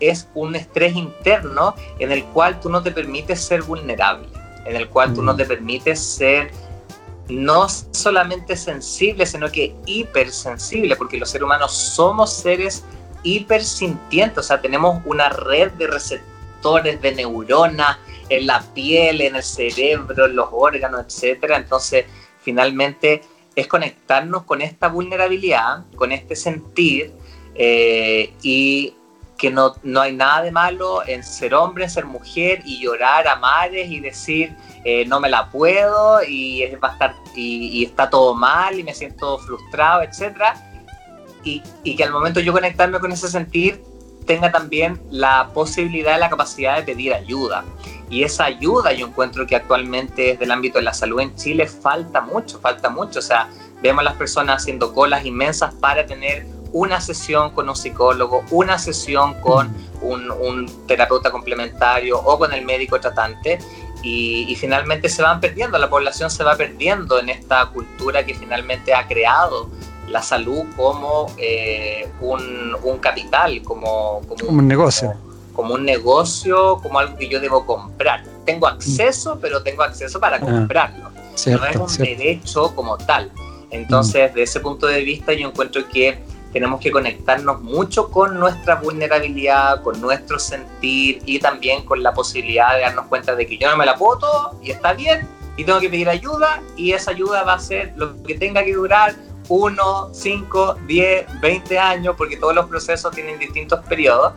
es 0.00 0.28
un 0.34 0.54
estrés 0.54 0.94
interno 0.96 1.74
en 1.98 2.12
el 2.12 2.24
cual 2.24 2.60
tú 2.60 2.68
no 2.68 2.82
te 2.82 2.90
permites 2.90 3.40
ser 3.40 3.62
vulnerable, 3.62 4.28
en 4.66 4.76
el 4.76 4.88
cual 4.88 5.14
tú 5.14 5.22
no 5.22 5.34
mm. 5.34 5.36
te 5.36 5.44
permites 5.46 6.00
ser 6.00 6.50
no 7.28 7.68
solamente 7.68 8.56
sensible, 8.56 9.26
sino 9.26 9.50
que 9.50 9.74
hipersensible, 9.86 10.96
porque 10.96 11.18
los 11.18 11.30
seres 11.30 11.44
humanos 11.44 11.72
somos 11.72 12.32
seres 12.32 12.84
hipersintientes, 13.22 14.38
o 14.38 14.42
sea, 14.42 14.60
tenemos 14.60 15.00
una 15.04 15.28
red 15.28 15.72
de 15.72 15.86
receptores, 15.86 17.00
de 17.00 17.12
neuronas 17.14 17.98
en 18.28 18.46
la 18.46 18.62
piel, 18.74 19.20
en 19.20 19.36
el 19.36 19.42
cerebro, 19.42 20.26
en 20.26 20.36
los 20.36 20.48
órganos, 20.52 21.04
etcétera. 21.06 21.56
Entonces, 21.56 22.06
finalmente, 22.40 23.22
es 23.54 23.66
conectarnos 23.66 24.44
con 24.44 24.62
esta 24.62 24.88
vulnerabilidad, 24.88 25.84
con 25.96 26.12
este 26.12 26.36
sentir 26.36 27.12
eh, 27.54 28.32
y 28.42 28.94
que 29.42 29.50
no, 29.50 29.74
no, 29.82 30.00
hay 30.00 30.14
nada 30.14 30.42
de 30.42 30.52
malo 30.52 31.02
en 31.04 31.24
ser 31.24 31.52
hombre, 31.52 31.82
en 31.82 31.90
ser 31.90 32.06
mujer 32.06 32.62
y 32.64 32.78
llorar 32.78 33.26
a 33.26 33.34
mares 33.34 33.90
y 33.90 33.98
decir 33.98 34.54
eh, 34.84 35.04
no 35.04 35.18
me 35.18 35.28
la 35.28 35.50
puedo 35.50 36.22
y, 36.22 36.64
va 36.76 36.96
y, 37.34 37.84
está 37.84 38.08
todo 38.08 38.36
mal 38.36 38.78
y 38.78 38.84
me 38.84 38.94
siento 38.94 39.38
frustrado, 39.38 40.02
etc. 40.02 40.54
Y, 41.42 41.60
y 41.82 41.96
que 41.96 42.04
al 42.04 42.12
momento 42.12 42.38
yo 42.38 42.52
conectarme 42.52 43.00
con 43.00 43.10
ese 43.10 43.26
sentir 43.26 43.82
tenga 44.26 44.52
también 44.52 45.02
la 45.10 45.50
posibilidad 45.52 46.16
y 46.16 46.20
la 46.20 46.30
capacidad 46.30 46.76
de 46.76 46.84
pedir 46.84 47.12
ayuda. 47.12 47.64
Y 48.08 48.22
esa 48.22 48.44
ayuda 48.44 48.92
yo 48.92 49.08
encuentro 49.08 49.44
que 49.44 49.56
actualmente 49.56 50.22
desde 50.22 50.44
el 50.44 50.52
ámbito 50.52 50.78
de 50.78 50.84
la 50.84 50.94
salud 50.94 51.18
en 51.18 51.34
Chile 51.34 51.66
falta 51.66 52.20
mucho, 52.20 52.60
falta 52.60 52.90
mucho. 52.90 53.18
O 53.18 53.22
sea, 53.22 53.48
vemos 53.82 54.02
a 54.02 54.04
las 54.04 54.14
personas 54.14 54.62
haciendo 54.62 54.94
colas 54.94 55.26
inmensas 55.26 55.74
para 55.74 56.06
tener 56.06 56.46
una 56.72 57.00
sesión 57.00 57.50
con 57.50 57.68
un 57.68 57.76
psicólogo, 57.76 58.44
una 58.50 58.78
sesión 58.78 59.34
con 59.40 59.74
un, 60.00 60.70
terapeuta 60.86 61.30
complementario 61.30 62.18
o 62.18 62.38
con 62.38 62.52
el 62.52 62.64
médico 62.64 62.98
tratante. 63.00 63.58
Y, 64.02 64.56
finalmente 64.56 65.08
se 65.08 65.22
van 65.22 65.40
perdiendo, 65.40 65.78
la 65.78 65.88
población 65.88 66.28
se 66.28 66.42
va 66.42 66.56
perdiendo 66.56 67.20
en 67.20 67.28
esta 67.28 67.66
cultura 67.66 68.26
que 68.26 68.34
finalmente 68.34 68.92
ha 68.94 69.06
creado 69.06 69.70
la 70.08 70.22
salud 70.22 70.64
como 70.76 71.32
eh, 71.38 72.08
un, 72.20 72.98
capital, 73.00 73.62
como, 73.62 74.20
como, 74.26 74.48
un 74.48 74.66
negocio 74.66 75.14
como 75.52 75.74
un 75.74 75.84
negocio, 75.84 76.78
como 76.82 76.98
algo 76.98 77.16
que 77.16 77.28
yo 77.28 77.40
debo 77.40 77.66
comprar. 77.66 78.24
Tengo 78.44 78.66
acceso, 78.66 79.38
pero 79.40 79.62
tengo 79.62 79.82
acceso 79.82 80.18
para 80.18 80.36
ah, 80.36 80.40
comprarlo. 80.40 81.10
no 81.10 81.66
es 81.66 81.76
un 81.76 81.96
derecho 81.98 82.74
como 82.74 82.96
tal. 82.98 83.30
Entonces, 83.70 84.32
mm. 84.32 84.34
de 84.34 84.42
ese 84.42 84.60
punto 84.60 84.86
de 84.86 85.02
vista, 85.02 85.32
yo 85.32 85.48
encuentro 85.48 85.86
que 85.88 86.18
tenemos 86.52 86.80
que 86.80 86.90
conectarnos 86.90 87.62
mucho 87.62 88.10
con 88.10 88.38
nuestra 88.38 88.76
vulnerabilidad, 88.76 89.82
con 89.82 90.00
nuestro 90.00 90.38
sentir 90.38 91.22
y 91.24 91.38
también 91.38 91.84
con 91.84 92.02
la 92.02 92.12
posibilidad 92.12 92.74
de 92.74 92.82
darnos 92.82 93.06
cuenta 93.06 93.34
de 93.34 93.46
que 93.46 93.58
yo 93.58 93.70
no 93.70 93.76
me 93.76 93.86
la 93.86 93.96
puedo 93.96 94.18
todo 94.18 94.58
y 94.62 94.70
está 94.70 94.92
bien 94.92 95.26
y 95.56 95.64
tengo 95.64 95.80
que 95.80 95.88
pedir 95.88 96.08
ayuda 96.08 96.62
y 96.76 96.92
esa 96.92 97.10
ayuda 97.10 97.42
va 97.44 97.54
a 97.54 97.58
ser 97.58 97.92
lo 97.96 98.22
que 98.22 98.34
tenga 98.34 98.64
que 98.64 98.74
durar 98.74 99.14
uno, 99.48 100.10
cinco, 100.12 100.76
diez, 100.86 101.26
veinte 101.40 101.78
años 101.78 102.14
porque 102.16 102.36
todos 102.36 102.54
los 102.54 102.66
procesos 102.66 103.14
tienen 103.14 103.38
distintos 103.38 103.80
periodos 103.86 104.32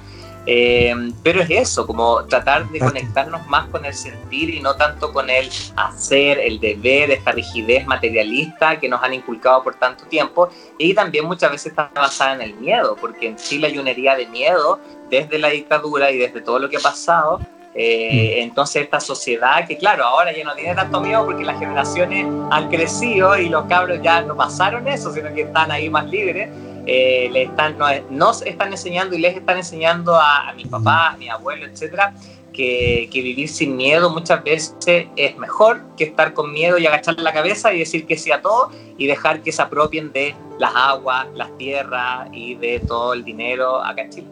Eh, 0.45 0.93
pero 1.23 1.41
es 1.41 1.49
eso, 1.49 1.87
como 1.87 2.23
tratar 2.25 2.69
de 2.69 2.79
conectarnos 2.79 3.47
más 3.47 3.67
con 3.69 3.83
el 3.85 3.93
sentir 3.93 4.53
y 4.53 4.59
no 4.59 4.75
tanto 4.75 5.11
con 5.11 5.29
el 5.29 5.49
hacer, 5.75 6.39
el 6.39 6.59
deber, 6.59 7.11
esta 7.11 7.31
rigidez 7.31 7.85
materialista 7.87 8.79
que 8.79 8.87
nos 8.87 9.01
han 9.01 9.13
inculcado 9.13 9.63
por 9.63 9.75
tanto 9.75 10.05
tiempo. 10.05 10.49
Y 10.77 10.93
también 10.93 11.25
muchas 11.25 11.51
veces 11.51 11.67
está 11.67 11.89
basada 11.93 12.35
en 12.35 12.41
el 12.41 12.53
miedo, 12.55 12.95
porque 12.99 13.27
en 13.27 13.35
Chile 13.37 13.67
hay 13.67 13.77
una 13.77 13.91
herida 13.91 14.15
de 14.15 14.27
miedo 14.27 14.79
desde 15.09 15.39
la 15.39 15.49
dictadura 15.49 16.11
y 16.11 16.17
desde 16.17 16.41
todo 16.41 16.59
lo 16.59 16.69
que 16.69 16.77
ha 16.77 16.81
pasado. 16.81 17.39
Eh, 17.77 18.37
mm. 18.37 18.43
entonces 18.43 18.83
esta 18.83 19.01
sociedad 19.01 19.67
que 19.67 19.77
claro, 19.77 20.05
ahora 20.05 20.31
ya 20.31 20.45
no 20.45 20.55
tiene 20.55 20.73
tanto 20.75 21.01
miedo 21.01 21.25
porque 21.25 21.43
las 21.43 21.59
generaciones 21.59 22.25
han 22.49 22.69
crecido 22.69 23.37
y 23.37 23.49
los 23.49 23.65
cabros 23.65 23.99
ya 24.01 24.21
no 24.21 24.33
pasaron 24.33 24.87
eso, 24.87 25.11
sino 25.11 25.33
que 25.33 25.41
están 25.41 25.71
ahí 25.71 25.89
más 25.89 26.05
libres 26.05 26.49
eh, 26.85 27.29
le 27.31 27.43
están, 27.43 27.77
nos 28.09 28.41
están 28.41 28.71
enseñando 28.71 29.15
y 29.15 29.19
les 29.19 29.35
están 29.35 29.57
enseñando 29.57 30.15
a, 30.15 30.49
a 30.49 30.53
mis 30.53 30.67
papás, 30.67 31.15
a 31.15 31.17
mi 31.17 31.29
abuelo, 31.29 31.65
etcétera, 31.65 32.13
que, 32.53 33.09
que, 33.11 33.21
vivir 33.21 33.49
sin 33.49 33.75
miedo 33.75 34.09
muchas 34.09 34.43
veces 34.43 35.07
es 35.15 35.37
mejor 35.37 35.81
que 35.97 36.05
estar 36.05 36.33
con 36.33 36.53
miedo 36.53 36.77
y 36.77 36.85
agachar 36.85 37.19
la 37.19 37.33
cabeza 37.33 37.73
y 37.73 37.79
decir 37.79 38.05
que 38.05 38.17
sí 38.17 38.31
a 38.31 38.41
todo 38.41 38.71
y 38.97 39.07
dejar 39.07 39.41
que 39.41 39.51
se 39.51 39.61
apropien 39.61 40.11
de 40.13 40.35
las 40.57 40.71
aguas, 40.73 41.27
las 41.35 41.55
tierras 41.57 42.29
y 42.31 42.55
de 42.55 42.79
todo 42.79 43.13
el 43.13 43.25
dinero 43.25 43.83
acá 43.83 44.03
en 44.03 44.09
Chile. 44.09 44.27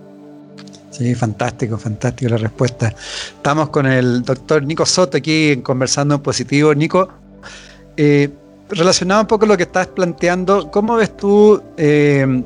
Sí, 0.93 1.16
fantástico, 1.16 1.78
fantástico 1.78 2.30
la 2.30 2.38
respuesta. 2.38 2.93
Estamos 3.36 3.70
con 3.70 3.88
el 3.88 4.22
doctor 4.22 4.64
Nico 4.64 4.86
Soto 4.86 5.18
aquí 5.18 5.58
conversando 5.64 6.16
en 6.16 6.22
positivo. 6.22 6.74
Nico, 6.76 7.10
eh, 7.97 8.30
relacionado 8.74 9.21
un 9.21 9.28
poco 9.28 9.45
a 9.45 9.47
lo 9.47 9.57
que 9.57 9.63
estás 9.63 9.88
planteando, 9.88 10.69
¿cómo 10.71 10.95
ves 10.95 11.15
tú 11.15 11.61
eh, 11.78 12.43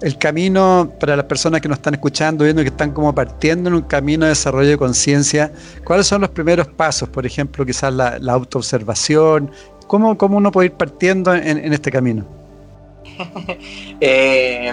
el 0.00 0.18
camino 0.18 0.92
para 0.98 1.16
las 1.16 1.26
personas 1.26 1.60
que 1.60 1.68
nos 1.68 1.78
están 1.78 1.94
escuchando, 1.94 2.44
viendo 2.44 2.62
que 2.62 2.68
están 2.68 2.92
como 2.92 3.14
partiendo 3.14 3.68
en 3.68 3.74
un 3.74 3.82
camino 3.82 4.24
de 4.24 4.30
desarrollo 4.30 4.70
de 4.70 4.78
conciencia? 4.78 5.52
¿Cuáles 5.84 6.06
son 6.06 6.20
los 6.20 6.30
primeros 6.30 6.68
pasos? 6.68 7.08
Por 7.08 7.26
ejemplo, 7.26 7.64
quizás 7.64 7.92
la, 7.92 8.18
autoobservación. 8.32 9.50
¿Cómo, 9.86 10.18
¿Cómo, 10.18 10.36
uno 10.36 10.52
puede 10.52 10.66
ir 10.66 10.72
partiendo 10.72 11.34
en, 11.34 11.72
este 11.72 11.90
camino? 11.90 12.26
Eh, 14.00 14.72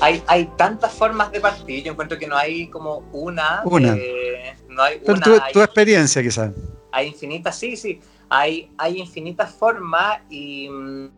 hay, 0.00 0.22
hay, 0.26 0.50
tantas 0.56 0.92
formas 0.92 1.30
de 1.30 1.40
partir. 1.40 1.84
Yo 1.84 1.92
encuentro 1.92 2.18
que 2.18 2.26
no 2.26 2.36
hay 2.36 2.66
como 2.68 3.04
una. 3.12 3.62
Una. 3.64 3.94
Eh, 3.94 4.56
no 4.68 4.82
hay 4.82 5.00
una, 5.06 5.20
tu, 5.20 5.38
tu 5.52 5.62
experiencia, 5.62 6.20
quizás. 6.22 6.50
Hay 6.90 7.08
infinitas, 7.08 7.56
sí, 7.56 7.76
sí 7.76 8.00
hay, 8.28 8.70
hay 8.78 8.98
infinitas 8.98 9.54
formas 9.54 10.20
y 10.28 10.68
mm, 10.68 11.08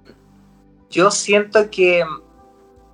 yo 0.91 1.11
siento 1.11 1.71
que, 1.71 2.05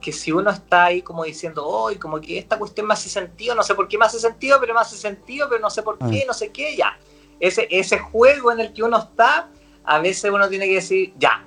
que 0.00 0.12
si 0.12 0.32
uno 0.32 0.50
está 0.50 0.84
ahí 0.84 1.02
como 1.02 1.24
diciendo, 1.24 1.66
hoy 1.66 1.96
como 1.96 2.20
que 2.20 2.38
esta 2.38 2.58
cuestión 2.58 2.86
me 2.86 2.94
hace 2.94 3.08
sentido, 3.08 3.54
no 3.54 3.62
sé 3.62 3.74
por 3.74 3.88
qué 3.88 3.98
me 3.98 4.04
hace 4.04 4.18
sentido, 4.18 4.58
pero 4.60 4.74
me 4.74 4.80
hace 4.80 4.96
sentido, 4.96 5.48
pero 5.48 5.60
no 5.60 5.70
sé 5.70 5.82
por 5.82 5.98
qué, 5.98 6.22
ah. 6.22 6.26
no 6.28 6.34
sé 6.34 6.50
qué, 6.50 6.76
ya. 6.76 6.98
Ese, 7.40 7.66
ese 7.70 7.98
juego 7.98 8.52
en 8.52 8.60
el 8.60 8.72
que 8.72 8.82
uno 8.82 8.98
está, 8.98 9.48
a 9.84 9.98
veces 9.98 10.30
uno 10.30 10.48
tiene 10.48 10.66
que 10.66 10.74
decir, 10.76 11.14
ya, 11.18 11.44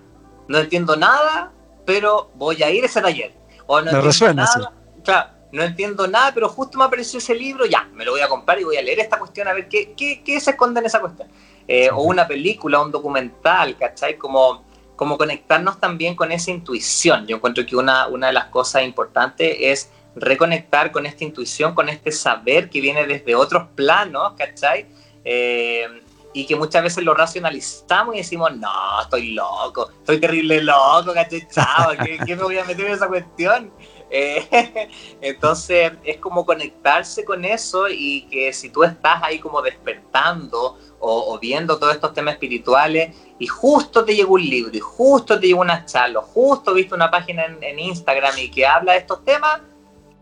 no 0.47 0.57
entiendo 0.57 0.95
nada, 0.95 1.51
pero 1.85 2.31
voy 2.35 2.61
a 2.63 2.69
ir 2.69 2.83
a 2.83 2.87
ese 2.87 3.01
taller. 3.01 3.33
O 3.65 3.81
no 3.81 3.91
entiendo 3.91 4.33
nada, 4.33 4.73
claro, 5.03 5.29
no 5.51 5.63
entiendo 5.63 6.07
nada, 6.07 6.33
pero 6.33 6.49
justo 6.49 6.77
me 6.77 6.85
apareció 6.85 7.19
ese 7.19 7.35
libro, 7.35 7.65
ya, 7.65 7.89
me 7.93 8.05
lo 8.05 8.11
voy 8.11 8.21
a 8.21 8.27
comprar 8.27 8.59
y 8.59 8.63
voy 8.63 8.77
a 8.77 8.81
leer 8.81 8.99
esta 8.99 9.19
cuestión 9.19 9.47
a 9.47 9.53
ver 9.53 9.67
qué, 9.67 9.93
qué, 9.95 10.23
qué 10.23 10.39
se 10.39 10.51
esconde 10.51 10.79
en 10.79 10.85
esa 10.85 10.99
cuestión. 10.99 11.29
Eh, 11.67 11.89
o 11.91 12.03
una 12.03 12.27
película, 12.27 12.79
un 12.79 12.91
documental, 12.91 13.75
¿cachai? 13.77 14.17
Como, 14.17 14.63
como 14.95 15.17
conectarnos 15.17 15.79
también 15.79 16.15
con 16.15 16.31
esa 16.31 16.51
intuición. 16.51 17.27
Yo 17.27 17.35
encuentro 17.35 17.65
que 17.65 17.75
una, 17.75 18.07
una 18.07 18.27
de 18.27 18.33
las 18.33 18.45
cosas 18.45 18.83
importantes 18.83 19.57
es 19.59 19.91
reconectar 20.15 20.91
con 20.91 21.05
esta 21.05 21.23
intuición, 21.23 21.75
con 21.75 21.89
este 21.89 22.11
saber 22.11 22.69
que 22.69 22.81
viene 22.81 23.05
desde 23.05 23.35
otros 23.35 23.67
planos, 23.75 24.33
¿cachai? 24.37 24.87
Eh, 25.23 25.87
y 26.33 26.45
que 26.45 26.55
muchas 26.55 26.83
veces 26.83 27.03
lo 27.03 27.13
racionalizamos 27.13 28.15
y 28.15 28.19
decimos, 28.19 28.55
no, 28.55 29.01
estoy 29.01 29.31
loco, 29.31 29.89
estoy 29.89 30.19
terrible 30.19 30.61
loco, 30.61 31.13
¿cachai? 31.13 31.47
Chao, 31.49 31.91
¿qué, 32.03 32.19
¿qué, 32.25 32.35
me 32.35 32.43
voy 32.43 32.57
a 32.57 32.63
meter 32.63 32.85
en 32.85 32.93
esa 32.93 33.07
cuestión? 33.07 33.71
Eh, 34.09 34.89
entonces 35.21 35.91
es 36.03 36.17
como 36.17 36.45
conectarse 36.45 37.25
con 37.25 37.43
eso 37.43 37.89
y 37.89 38.21
que 38.29 38.53
si 38.53 38.69
tú 38.69 38.83
estás 38.83 39.21
ahí 39.23 39.39
como 39.39 39.61
despertando 39.61 40.77
o, 40.99 41.37
viendo 41.39 41.77
todos 41.77 41.93
estos 41.93 42.13
temas 42.13 42.33
espirituales 42.33 43.15
y 43.39 43.47
justo 43.47 44.03
te 44.03 44.15
llegó 44.15 44.33
un 44.33 44.41
libro 44.41 44.75
y 44.75 44.79
justo 44.79 45.39
te 45.39 45.47
llegó 45.47 45.61
una 45.61 45.85
charla, 45.85 46.21
justo 46.21 46.73
viste 46.73 46.95
una 46.95 47.11
página 47.11 47.45
en, 47.45 47.79
Instagram 47.79 48.33
y 48.37 48.49
que 48.49 48.65
habla 48.65 48.93
de 48.93 48.99
estos 48.99 49.23
temas, 49.23 49.61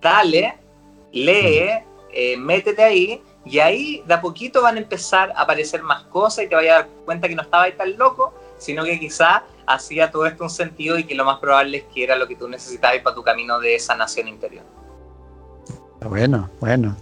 dale, 0.02 0.58
lee, 1.12 1.70
eh, 2.12 2.38
métete 2.38 2.84
ahí 2.84 3.22
y 3.46 3.60
ahí 3.60 4.04
de 4.06 4.14
a 4.14 4.22
poquito 4.22 4.62
van 4.62 4.76
a 4.76 4.80
empezar 4.80 5.32
a 5.36 5.42
aparecer 5.42 5.82
más 5.82 6.04
cosas 6.04 6.46
y 6.46 6.50
te 6.50 6.56
vayas 6.56 6.74
a 6.74 6.78
dar 6.80 6.88
cuenta 7.06 7.28
que 7.28 7.36
no 7.36 7.44
estaba 7.44 7.64
ahí 7.64 7.74
tan 7.74 7.96
loco, 7.98 8.34
sino 8.58 8.84
que 8.84 9.00
quizá 9.00 9.44
hacía 9.68 10.12
todo 10.12 10.26
esto 10.26 10.44
un 10.44 10.50
sentido 10.50 10.98
y 10.98 11.06
que 11.06 11.16
lo 11.16 11.26
más 11.26 11.40
probable 11.40 11.78
es 11.78 11.84
que 11.94 12.04
era 12.04 12.16
lo 12.16 12.28
que 12.28 12.36
tú 12.36 12.48
necesitabas 12.48 13.00
para 13.00 13.16
tu 13.16 13.24
camino 13.24 13.60
de 13.60 13.80
sanación 13.80 14.28
interior. 14.28 14.64
Bueno, 16.02 16.50
bueno. 16.60 16.96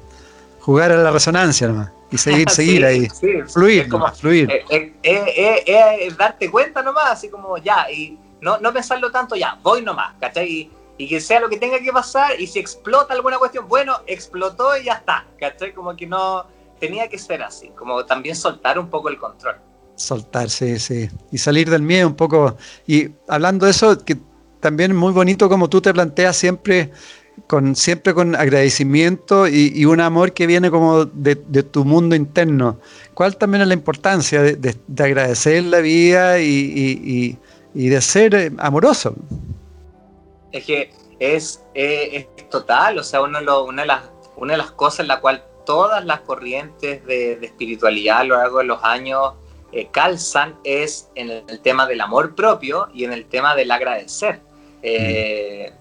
Jugar 0.61 0.91
a 0.93 0.97
la 0.97 1.11
resonancia 1.11 1.67
nomás 1.67 1.91
y 2.14 2.18
seguir, 2.18 2.49
seguir 2.49 2.86
ahí. 2.86 3.07
fluir, 3.47 3.89
como, 3.89 4.07
fluir. 4.14 4.49
Eh, 4.51 4.93
eh, 5.03 5.64
eh, 5.66 6.14
darte 6.18 6.49
cuenta 6.49 6.82
nomás, 6.82 7.11
así 7.11 7.30
como 7.30 7.57
ya, 7.57 7.89
y 7.91 8.18
no, 8.41 8.59
no 8.59 8.72
pensarlo 8.72 9.11
tanto, 9.11 9.36
ya, 9.36 9.57
voy 9.61 9.82
nomás, 9.82 10.14
¿cachai? 10.20 10.47
Y, 10.47 10.72
y, 10.97 11.09
que 11.09 11.20
sea 11.20 11.39
lo 11.39 11.49
que 11.49 11.57
tenga 11.57 11.80
que 11.80 11.91
pasar, 11.91 12.39
y 12.39 12.45
si 12.45 12.59
explota 12.59 13.14
alguna 13.14 13.39
cuestión, 13.39 13.68
bueno, 13.68 13.97
explotó 14.05 14.78
y 14.78 14.86
ya 14.86 14.93
está, 14.93 15.26
¿cachai? 15.39 15.74
Como 15.74 15.95
que 15.95 16.05
no 16.05 16.45
tenía 16.80 17.07
que 17.09 17.18
ser 17.18 17.41
así, 17.41 17.70
como 17.70 18.05
también 18.05 18.36
soltar 18.36 18.78
un 18.78 18.89
poco 18.89 19.09
el 19.09 19.18
control. 19.18 19.55
Soltar, 19.95 20.49
sí, 20.49 20.80
sí. 20.80 21.09
Y 21.32 21.38
salir 21.38 21.70
del 21.70 21.82
miedo 21.82 22.07
un 22.07 22.16
poco. 22.16 22.57
Y 22.88 23.09
hablando 23.28 23.66
de 23.66 23.72
eso, 23.72 24.03
que 24.03 24.18
también 24.59 24.91
es 24.91 24.97
muy 24.97 25.11
bonito 25.11 25.49
como 25.49 25.70
tú 25.70 25.82
te 25.82 25.93
planteas 25.93 26.36
siempre 26.36 26.91
con, 27.48 27.76
siempre 27.76 28.14
con 28.14 28.36
agradecimiento 28.36 29.48
y, 29.48 29.86
un 29.86 30.00
amor 30.00 30.34
que 30.34 30.48
viene 30.48 30.72
como 30.72 31.06
de, 31.06 31.36
tu 31.36 31.86
mundo 31.86 32.16
interno. 32.16 32.80
¿Cuál 33.14 33.38
también 33.38 33.62
es 33.62 33.68
la 33.68 33.74
importancia 33.74 34.41
de, 34.41 34.76
agradecer 34.98 35.64
la 35.64 35.80
vida 35.80 36.39
y, 36.39 37.38
de 37.74 38.02
ser 38.02 38.36
eh, 38.36 38.52
amoroso? 38.58 39.16
Es 40.52 40.66
que 40.66 40.91
es, 41.20 41.64
es, 41.74 42.28
total, 42.50 42.98
o 42.98 43.04
sea, 43.04 43.22
uno 43.22 43.39
una, 43.64 43.82
de 43.82 43.88
las, 43.88 44.04
una 44.36 44.54
de 44.54 44.58
las 44.58 44.72
cosas 44.72 45.02
en 45.02 45.08
la 45.08 45.20
cual 45.20 45.44
todas 45.66 46.06
las 46.06 46.22
corrientes 46.22 47.06
de, 47.06 47.34
espiritualidad 47.41 48.20
a 48.20 48.24
lo 48.24 48.38
largo 48.38 48.60
de 48.60 48.66
los 48.66 48.84
años 48.84 49.34
eh, 49.72 49.88
calzan 49.91 50.56
es 50.64 51.10
en 51.16 51.32
el, 51.32 51.60
tema 51.62 51.88
del 51.88 52.02
amor 52.02 52.36
propio 52.36 52.89
y 52.94 53.06
en 53.06 53.14
el 53.14 53.26
tema 53.26 53.56
del 53.56 53.72
agradecer. 53.72 54.41
Eh, 54.84 55.72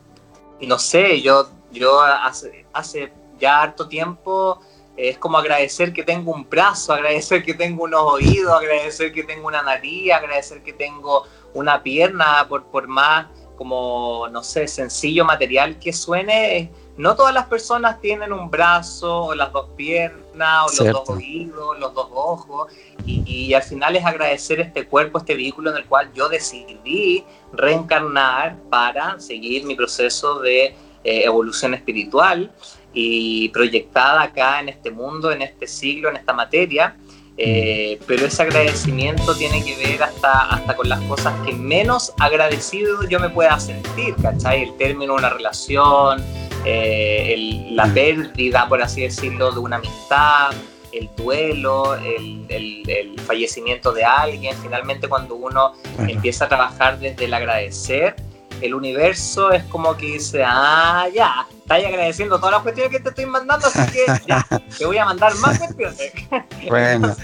no 0.66 0.78
sé, 0.78 1.20
yo, 1.22 1.48
yo 1.70 2.00
hace, 2.00 2.66
hace 2.72 3.12
ya 3.38 3.62
harto 3.62 3.88
tiempo 3.88 4.60
es 4.96 5.18
como 5.18 5.38
agradecer 5.38 5.92
que 5.92 6.02
tengo 6.02 6.32
un 6.32 6.48
brazo, 6.48 6.92
agradecer 6.94 7.42
que 7.42 7.54
tengo 7.54 7.84
unos 7.84 8.02
oídos, 8.02 8.52
agradecer 8.52 9.12
que 9.12 9.24
tengo 9.24 9.48
una 9.48 9.62
nariz, 9.62 10.12
agradecer 10.12 10.62
que 10.62 10.72
tengo 10.72 11.24
una 11.54 11.82
pierna, 11.82 12.46
por, 12.48 12.64
por 12.64 12.86
más 12.86 13.26
como, 13.56 14.28
no 14.28 14.42
sé, 14.42 14.66
sencillo 14.66 15.24
material 15.24 15.78
que 15.78 15.92
suene, 15.92 16.72
no 16.96 17.14
todas 17.14 17.32
las 17.32 17.46
personas 17.46 18.00
tienen 18.00 18.32
un 18.32 18.50
brazo 18.50 19.26
o 19.26 19.34
las 19.34 19.52
dos 19.52 19.68
piernas 19.76 20.64
o 20.66 20.84
los 20.84 20.92
dos 20.92 21.08
oídos, 21.10 21.78
los 21.78 21.94
dos 21.94 22.08
ojos 22.12 22.72
y, 23.04 23.54
al 23.54 23.62
final 23.62 23.96
es 23.96 24.04
agradecer 24.04 24.60
este 24.60 24.86
cuerpo, 24.86 25.18
este 25.18 25.34
vehículo 25.34 25.70
en 25.70 25.76
el 25.76 25.86
cual 25.86 26.12
yo 26.12 26.28
decidí 26.28 27.24
reencarnar 27.52 28.56
para 28.70 29.20
seguir 29.20 29.64
mi 29.64 29.74
proceso 29.74 30.40
de 30.40 30.74
eh, 31.04 31.24
evolución 31.24 31.74
espiritual 31.74 32.50
y 32.94 33.48
proyectada 33.48 34.22
acá 34.22 34.60
en 34.60 34.68
este 34.68 34.90
mundo, 34.90 35.30
en 35.32 35.42
este 35.42 35.66
siglo, 35.66 36.08
en 36.10 36.16
esta 36.16 36.32
materia. 36.32 36.96
Eh, 37.36 37.98
mm. 37.98 38.04
pero 38.06 38.26
ese 38.26 38.42
agradecimiento 38.42 39.34
tiene 39.34 39.64
que 39.64 39.74
ver 39.76 40.02
hasta, 40.02 40.50
hasta 40.50 40.76
con 40.76 40.88
las 40.88 41.00
cosas 41.02 41.34
que 41.46 41.54
menos 41.54 42.12
agradecido 42.20 43.08
yo 43.08 43.18
me 43.18 43.30
pueda 43.30 43.58
sentir, 43.58 44.14
¿cachai? 44.20 44.64
El 44.64 44.76
término 44.76 45.14
de 45.14 45.18
una 45.18 45.30
relación, 45.30 46.22
eh, 46.64 47.66
la 47.70 47.86
mm. 47.86 47.94
pérdida, 47.94 48.68
por 48.68 48.82
así 48.82 49.02
decirlo, 49.02 49.50
de 49.50 49.60
una 49.60 49.76
amistad, 49.76 50.52
el 50.92 51.10
duelo, 51.16 51.94
el, 51.96 52.46
el, 52.48 53.20
fallecimiento 53.20 53.92
de 53.92 54.04
alguien. 54.04 54.56
Finalmente 54.62 55.08
cuando 55.08 55.34
uno 55.34 55.72
empieza 55.98 56.46
a 56.46 56.48
trabajar 56.48 56.98
desde 56.98 57.24
el 57.24 57.34
agradecer, 57.34 58.16
el 58.60 58.74
universo 58.74 59.50
es 59.50 59.64
como 59.64 59.96
que 59.96 60.06
dice, 60.06 60.42
ah, 60.46 61.06
ya, 61.12 61.46
estás 61.58 61.84
agradeciendo 61.84 62.38
todas 62.38 62.52
las 62.52 62.62
cuestiones 62.62 62.92
que 62.92 63.00
te 63.00 63.08
estoy 63.08 63.26
mandando, 63.26 63.66
así 63.66 63.92
que 63.92 64.04
ya, 64.26 64.46
te 64.78 64.86
voy 64.86 64.98
a 64.98 65.04
mandar 65.04 65.34
más 65.36 65.58
cuestiones. 65.58 66.12
Bueno. 66.68 67.14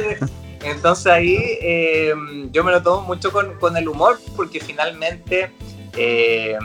entonces, 0.63 1.07
ahí 1.07 1.37
eh, 1.63 2.13
yo 2.51 2.65
me 2.65 2.73
lo 2.73 2.83
tomo 2.83 3.03
mucho 3.07 3.31
con, 3.31 3.55
con 3.59 3.77
el 3.77 3.89
humor, 3.89 4.19
porque 4.37 4.61
finalmente 4.61 5.53
eh, 5.97 6.59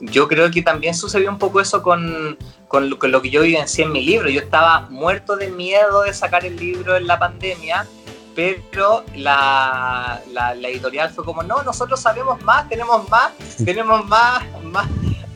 yo 0.00 0.28
creo 0.28 0.50
que 0.50 0.62
también 0.62 0.94
sucedió 0.94 1.30
un 1.30 1.38
poco 1.38 1.60
eso 1.60 1.82
con, 1.82 2.36
con 2.68 2.90
lo, 2.90 2.98
que 2.98 3.30
yo 3.30 3.42
vivencié 3.42 3.84
en 3.84 3.92
mi 3.92 4.04
libro. 4.04 4.28
Yo 4.28 4.40
estaba 4.40 4.82
muerto 4.90 5.36
de 5.36 5.48
miedo 5.48 6.02
de 6.02 6.12
sacar 6.14 6.44
el 6.44 6.56
libro 6.56 6.96
en 6.96 7.06
la 7.06 7.18
pandemia, 7.18 7.86
pero 8.34 9.04
la, 9.16 10.20
la, 10.30 10.52
editorial 10.68 11.10
fue 11.10 11.24
como, 11.24 11.42
no, 11.42 11.62
nosotros 11.62 12.00
sabemos 12.00 12.40
más, 12.42 12.68
tenemos 12.68 13.08
más, 13.08 13.32
tenemos 13.64 14.06
más, 14.06 14.44
más, 14.64 14.86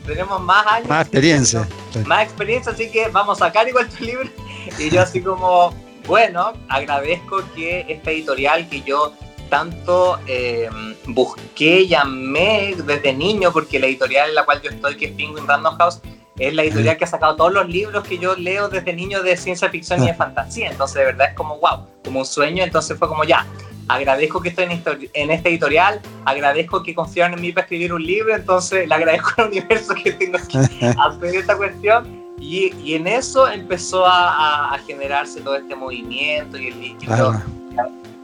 tenemos 0.06 0.40
más 0.40 0.66
años. 0.66 0.88
Más 0.88 1.02
experiencia. 1.02 1.68
Más 2.06 2.24
experiencia, 2.24 2.72
así 2.72 2.90
que 2.90 3.08
vamos 3.08 3.40
a 3.40 3.46
sacar 3.46 3.66
igual 3.68 3.88
tu 3.88 4.04
libro. 4.04 4.28
Y 4.78 4.90
yo 4.90 5.02
así 5.02 5.20
como, 5.20 5.74
bueno, 6.06 6.52
agradezco 6.68 7.42
que 7.52 7.84
esta 7.88 8.12
editorial 8.12 8.68
que 8.68 8.80
yo 8.82 9.12
tanto 9.50 10.20
eh, 10.28 10.70
busqué, 11.08 11.88
llamé 11.88 12.76
desde 12.86 13.12
niño, 13.12 13.52
porque 13.52 13.80
la 13.80 13.86
editorial 13.86 14.28
en 14.28 14.36
la 14.36 14.44
cual 14.44 14.62
yo 14.62 14.70
estoy, 14.70 14.96
que 14.96 15.06
es 15.06 15.12
Penguin 15.12 15.48
Random 15.48 15.76
House, 15.78 16.00
es 16.38 16.54
la 16.54 16.62
editorial 16.62 16.96
que 16.96 17.04
ha 17.04 17.08
sacado 17.08 17.36
todos 17.36 17.52
los 17.52 17.68
libros 17.68 18.04
que 18.04 18.18
yo 18.18 18.34
leo 18.36 18.68
desde 18.68 18.92
niño 18.92 19.22
de 19.22 19.36
ciencia 19.36 19.68
ficción 19.68 20.02
y 20.02 20.06
de 20.06 20.14
fantasía. 20.14 20.70
Entonces, 20.70 20.96
de 20.96 21.04
verdad 21.04 21.28
es 21.30 21.34
como, 21.34 21.58
wow, 21.58 21.86
como 22.04 22.20
un 22.20 22.26
sueño. 22.26 22.64
Entonces 22.64 22.98
fue 22.98 23.08
como, 23.08 23.24
ya, 23.24 23.46
agradezco 23.88 24.40
que 24.40 24.48
estoy 24.50 24.64
en, 24.64 24.82
en 25.14 25.30
esta 25.30 25.48
editorial, 25.48 26.00
agradezco 26.24 26.82
que 26.82 26.94
confiaron 26.94 27.34
en 27.34 27.40
mí 27.40 27.52
para 27.52 27.64
escribir 27.64 27.92
un 27.92 28.02
libro, 28.02 28.34
entonces 28.34 28.88
le 28.88 28.94
agradezco 28.94 29.30
al 29.36 29.48
universo 29.48 29.94
que 29.94 30.12
tengo 30.12 30.38
que 30.48 30.58
hacer 30.86 31.36
esta 31.36 31.56
cuestión. 31.56 32.22
Y, 32.40 32.74
y 32.82 32.94
en 32.94 33.06
eso 33.06 33.48
empezó 33.48 34.04
a, 34.04 34.74
a, 34.74 34.78
generarse 34.78 35.40
todo 35.42 35.54
este 35.54 35.76
movimiento 35.76 36.58
y 36.58 36.68
el 36.68 36.80
libro 36.80 37.40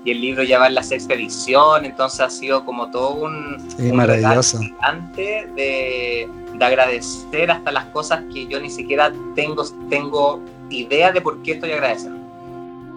y 0.09 0.13
el 0.13 0.21
libro 0.23 0.43
ya 0.43 0.59
va 0.59 0.69
en 0.69 0.75
la 0.75 0.83
sexta 0.83 1.13
edición, 1.13 1.85
entonces 1.85 2.21
ha 2.21 2.31
sido 2.31 2.65
como 2.65 2.91
todo 2.91 3.11
un, 3.11 3.59
sí, 3.77 3.93
maravilloso. 3.93 4.59
antes 4.81 5.55
de, 5.55 6.27
de, 6.59 6.65
agradecer 6.65 7.51
hasta 7.51 7.71
las 7.71 7.85
cosas 7.87 8.23
que 8.33 8.47
yo 8.47 8.59
ni 8.59 8.71
siquiera 8.71 9.13
tengo, 9.35 9.63
tengo 9.91 10.41
idea 10.71 11.13
de 11.13 11.21
por 11.21 11.43
qué 11.43 11.53
estoy 11.53 11.73
agradeciendo. 11.73 12.19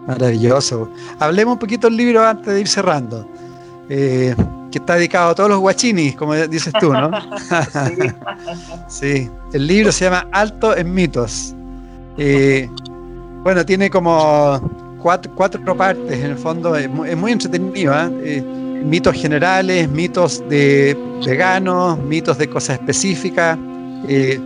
Maravilloso. 0.07 0.89
Hablemos 1.19 1.53
un 1.53 1.59
poquito 1.59 1.87
del 1.87 1.97
libro 1.97 2.25
antes 2.25 2.53
de 2.53 2.61
ir 2.61 2.67
cerrando. 2.67 3.27
Eh, 3.89 4.33
que 4.71 4.77
está 4.77 4.95
dedicado 4.95 5.31
a 5.31 5.35
todos 5.35 5.49
los 5.49 5.59
guachinis, 5.59 6.15
como 6.15 6.33
dices 6.33 6.71
tú, 6.79 6.93
¿no? 6.93 7.11
sí. 7.89 8.07
sí. 8.87 9.31
El 9.51 9.67
libro 9.67 9.91
se 9.91 10.05
llama 10.05 10.27
Alto 10.31 10.77
en 10.77 10.93
mitos. 10.93 11.53
Eh, 12.17 12.69
bueno, 13.43 13.65
tiene 13.65 13.89
como 13.89 14.61
cuatro, 15.01 15.31
cuatro 15.35 15.75
partes, 15.75 16.19
en 16.19 16.31
el 16.31 16.37
fondo 16.37 16.75
es 16.75 16.89
muy, 16.89 17.31
entretenido. 17.31 17.93
¿eh? 17.93 18.09
¿eh? 18.23 18.61
mitos 18.83 19.15
generales, 19.15 19.89
mitos 19.89 20.43
de 20.49 20.97
veganos, 21.25 21.99
mitos 21.99 22.37
de 22.37 22.49
cosas 22.49 22.79
específicas. 22.79 23.57
Eh, 24.07 24.39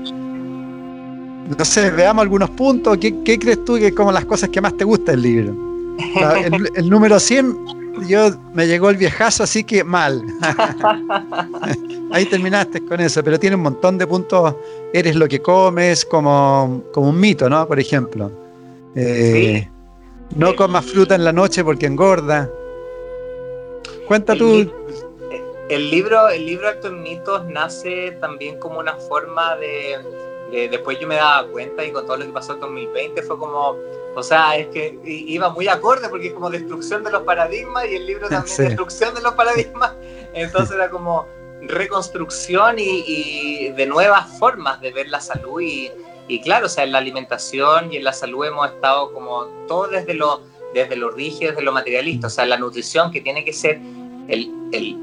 no 1.57 1.65
sé, 1.65 1.91
veamos 1.91 2.23
algunos 2.23 2.49
puntos. 2.51 2.97
¿Qué, 2.97 3.21
¿Qué, 3.23 3.39
crees 3.39 3.63
tú 3.65 3.75
que 3.75 3.93
como 3.93 4.11
las 4.11 4.25
cosas 4.25 4.49
que 4.49 4.59
más 4.61 4.75
te 4.75 4.83
gusta 4.83 5.11
del 5.11 5.21
libro? 5.21 5.55
El, 6.45 6.69
el, 6.75 6.89
número 6.89 7.19
100, 7.19 7.55
yo 8.07 8.31
me 8.53 8.67
llegó 8.67 8.89
el 8.89 8.97
viejazo, 8.97 9.43
así 9.43 9.63
que 9.63 9.83
mal. 9.83 10.23
Ahí 12.11 12.25
terminaste 12.25 12.81
con 12.85 12.99
eso, 12.99 13.23
pero 13.23 13.39
tiene 13.39 13.55
un 13.55 13.63
montón 13.63 13.97
de 13.97 14.07
puntos. 14.07 14.55
Eres 14.93 15.15
lo 15.15 15.27
que 15.27 15.41
comes, 15.41 16.05
como, 16.05 16.83
como 16.93 17.09
un 17.09 17.19
mito, 17.19 17.49
¿no? 17.49 17.67
Por 17.67 17.79
ejemplo. 17.79 18.31
Eh, 18.95 19.67
no 20.35 20.55
comas 20.55 20.85
fruta 20.85 21.15
en 21.15 21.23
la 21.23 21.31
noche 21.31 21.63
porque 21.63 21.85
engorda. 21.85 22.49
Cuenta 24.07 24.35
tú. 24.35 24.71
el 25.69 25.91
libro, 25.91 26.29
el 26.29 26.45
libro 26.45 26.67
Actos 26.67 26.91
Mitos 26.91 27.45
nace 27.45 28.11
también 28.21 28.59
como 28.59 28.79
una 28.79 28.95
forma 28.95 29.55
de, 29.57 29.97
Después 30.51 30.99
yo 30.99 31.07
me 31.07 31.15
daba 31.15 31.47
cuenta 31.47 31.83
y 31.83 31.91
con 31.91 32.05
todo 32.05 32.17
lo 32.17 32.25
que 32.25 32.31
pasó 32.31 32.53
en 32.53 32.59
2020 32.61 33.21
fue 33.23 33.37
como. 33.37 33.75
O 34.15 34.23
sea, 34.23 34.55
es 34.55 34.67
que 34.67 34.97
iba 35.03 35.49
muy 35.49 35.67
acorde 35.67 36.07
porque 36.07 36.27
es 36.27 36.33
como 36.33 36.49
destrucción 36.49 37.03
de 37.03 37.11
los 37.11 37.23
paradigmas 37.23 37.85
y 37.87 37.95
el 37.95 38.05
libro 38.05 38.29
también 38.29 38.55
destrucción 38.57 39.13
de 39.13 39.21
los 39.21 39.33
paradigmas. 39.33 39.93
Entonces 40.33 40.75
era 40.75 40.89
como 40.89 41.25
reconstrucción 41.61 42.77
y, 42.77 43.03
y 43.07 43.69
de 43.71 43.85
nuevas 43.87 44.37
formas 44.39 44.79
de 44.81 44.91
ver 44.93 45.09
la 45.09 45.19
salud 45.19 45.59
y, 45.59 45.91
y 46.27 46.41
claro, 46.41 46.65
o 46.65 46.69
sea, 46.69 46.83
en 46.83 46.91
la 46.91 46.97
alimentación 46.99 47.93
y 47.93 47.97
en 47.97 48.03
la 48.03 48.13
salud 48.13 48.45
hemos 48.45 48.67
estado 48.67 49.13
como 49.13 49.45
todo 49.67 49.87
desde 49.87 50.13
lo, 50.13 50.41
desde 50.73 50.95
lo 50.95 51.11
rígido, 51.11 51.51
desde 51.51 51.63
lo 51.63 51.71
materialista, 51.71 52.27
o 52.27 52.29
sea, 52.29 52.45
la 52.45 52.57
nutrición 52.57 53.11
que 53.11 53.21
tiene 53.21 53.45
que 53.45 53.53
ser 53.53 53.79
el, 54.27 54.51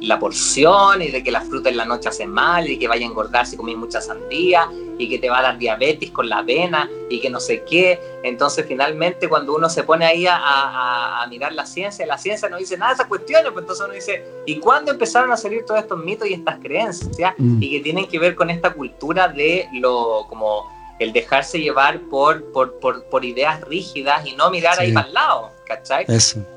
la 0.01 0.19
porción 0.19 1.01
y 1.01 1.09
de 1.09 1.23
que 1.23 1.31
la 1.31 1.41
fruta 1.41 1.69
en 1.69 1.77
la 1.77 1.85
noche 1.85 2.09
hace 2.09 2.27
mal 2.27 2.69
y 2.69 2.79
que 2.79 2.89
vaya 2.89 3.07
a 3.07 3.09
engordar 3.09 3.47
si 3.47 3.57
comís 3.57 3.77
mucha 3.77 4.01
sandía 4.01 4.69
y 4.99 5.09
que 5.09 5.19
te 5.19 5.31
va 5.31 5.39
a 5.39 5.43
dar 5.43 5.59
diabetes 5.59 6.11
con 6.11 6.29
la 6.29 6.39
avena 6.39 6.91
y 7.09 7.21
que 7.21 7.31
no 7.31 7.41
sé 7.41 7.65
qué. 7.65 7.99
Entonces, 8.23 8.67
finalmente, 8.67 9.29
cuando 9.29 9.55
uno 9.55 9.71
se 9.71 9.85
pone 9.85 10.05
ahí 10.05 10.27
a, 10.27 11.23
a, 11.23 11.27
mirar 11.29 11.53
la 11.53 11.65
ciencia, 11.65 12.05
la 12.07 12.19
ciencia 12.19 12.49
no 12.49 12.59
dice 12.59 12.77
nada 12.77 12.91
de 12.91 12.95
esas 12.97 13.07
cuestiones, 13.07 13.51
pues 13.53 13.63
entonces 13.63 13.85
uno 13.85 13.95
dice, 13.95 14.25
¿y 14.47 14.59
cuándo 14.59 14.93
empezaron 14.93 15.33
a 15.33 15.37
salir 15.37 15.65
todos 15.65 15.81
estos 15.81 15.99
mitos 16.05 16.29
y 16.29 16.35
estas 16.35 16.59
creencias? 16.59 17.35
Mm. 17.39 17.63
Y 17.63 17.71
que 17.71 17.81
tienen 17.81 18.07
que 18.07 18.19
ver 18.19 18.35
con 18.35 18.51
esta 18.51 18.75
cultura 18.75 19.29
de 19.29 19.69
lo 19.73 20.27
como 20.29 20.69
el 21.03 21.13
dejarse 21.13 21.59
llevar 21.61 22.01
por, 22.03 22.51
por, 22.53 22.79
por, 22.79 23.25
ideas 23.25 23.61
rígidas 23.63 24.27
y 24.27 24.35
no 24.35 24.51
mirar 24.51 24.79
ahí 24.79 24.93
para 24.93 25.07
el 25.07 25.15
lado, 25.15 25.51
¿cachai? 25.67 26.07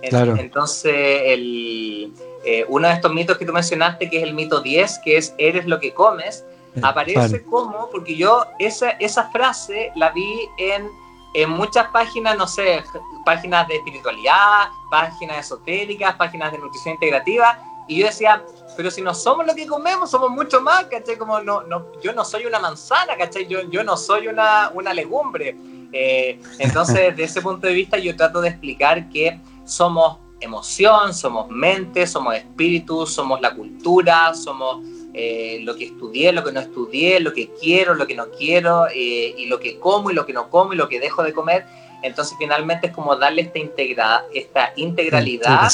claro. 0.10 0.36
Entonces, 0.38 0.94
el, 1.26 2.14
eh, 2.44 2.66
uno 2.68 2.88
de 2.88 2.94
estos 2.94 3.14
mitos 3.14 3.38
que 3.38 3.46
tú 3.46 3.54
mencionaste, 3.54 4.10
que 4.10 4.18
es 4.18 4.24
el 4.24 4.34
mito 4.34 4.62
10, 4.62 5.00
que 5.04 5.18
es 5.18 5.34
eres 5.38 5.66
lo 5.66 5.80
que 5.80 5.94
comes, 5.94 6.46
eh, 6.76 6.82
aparece 6.84 7.44
como, 7.44 7.90
porque 7.90 8.16
yo 8.16 8.46
esa, 8.60 8.92
esa 8.92 9.30
frase 9.32 9.92
la 9.96 10.12
vi 10.12 10.48
en, 10.58 10.88
en 11.34 11.50
muchas 11.50 11.88
páginas, 11.88 12.38
no 12.38 12.48
sé, 12.48 12.84
páginas 13.26 13.68
de 13.68 13.78
espiritualidad, 13.78 14.68
páginas 14.90 15.40
esotéricas, 15.40 16.16
páginas 16.16 16.52
de 16.52 16.60
nutrición 16.60 16.94
integrativa, 16.94 17.60
y 17.88 18.00
yo 18.00 18.08
decía, 18.08 18.44
pero 18.76 18.92
si 18.92 19.02
no 19.02 19.14
somos 19.14 19.46
lo 19.46 19.56
que 19.56 19.66
comemos, 19.66 20.12
somos 20.12 20.30
mucho 20.30 20.62
más, 20.62 20.86
¿cachai? 20.86 21.18
Como 21.18 21.40
no, 21.42 21.64
no, 21.64 22.00
yo 22.02 22.14
no 22.14 22.26
soy 22.26 22.46
una 22.46 22.60
manzana, 22.60 23.16
¿cachai? 23.18 23.48
Yo, 23.48 23.70
yo 23.70 23.84
no 23.84 23.98
soy 23.98 24.28
una, 24.28 24.72
una 24.74 24.94
legumbre. 24.94 25.56
Eh, 25.92 26.40
entonces, 26.60 26.96
desde 26.96 27.24
ese 27.24 27.42
punto 27.42 27.68
de 27.68 27.74
vista, 27.74 27.98
yo 27.98 28.16
trato 28.16 28.42
de 28.42 28.50
explicar 28.50 29.10
que 29.10 29.40
somos 29.66 30.18
emoción, 30.42 31.14
somos 31.14 31.50
mente, 31.50 32.06
somos 32.06 32.36
espíritu, 32.36 33.06
somos 33.06 33.40
la 33.42 33.54
cultura, 33.54 34.34
somos 34.34 34.86
eh, 35.14 35.60
lo 35.62 35.76
que 35.76 35.86
estudié, 35.86 36.34
lo 36.34 36.44
que 36.44 36.52
no 36.52 36.60
estudié, 36.60 37.20
lo 37.20 37.34
que 37.34 37.50
quiero, 37.60 37.96
lo 37.96 38.06
que 38.06 38.16
no 38.16 38.30
quiero, 38.32 38.88
eh, 38.88 39.34
y 39.38 39.46
lo 39.46 39.60
que 39.60 39.80
como 39.80 40.12
y 40.12 40.14
lo 40.14 40.26
que 40.26 40.34
no 40.34 40.50
como 40.50 40.74
y 40.74 40.76
lo 40.76 40.90
que 40.90 41.00
dejo 41.00 41.24
de 41.24 41.34
comer. 41.34 41.66
Entonces, 42.04 42.38
finalmente 42.38 42.88
es 42.88 42.94
como 42.94 43.16
darle 43.16 43.42
esta, 43.42 43.58
integra 43.58 44.26
esta 44.34 44.74
integralidad 44.76 45.68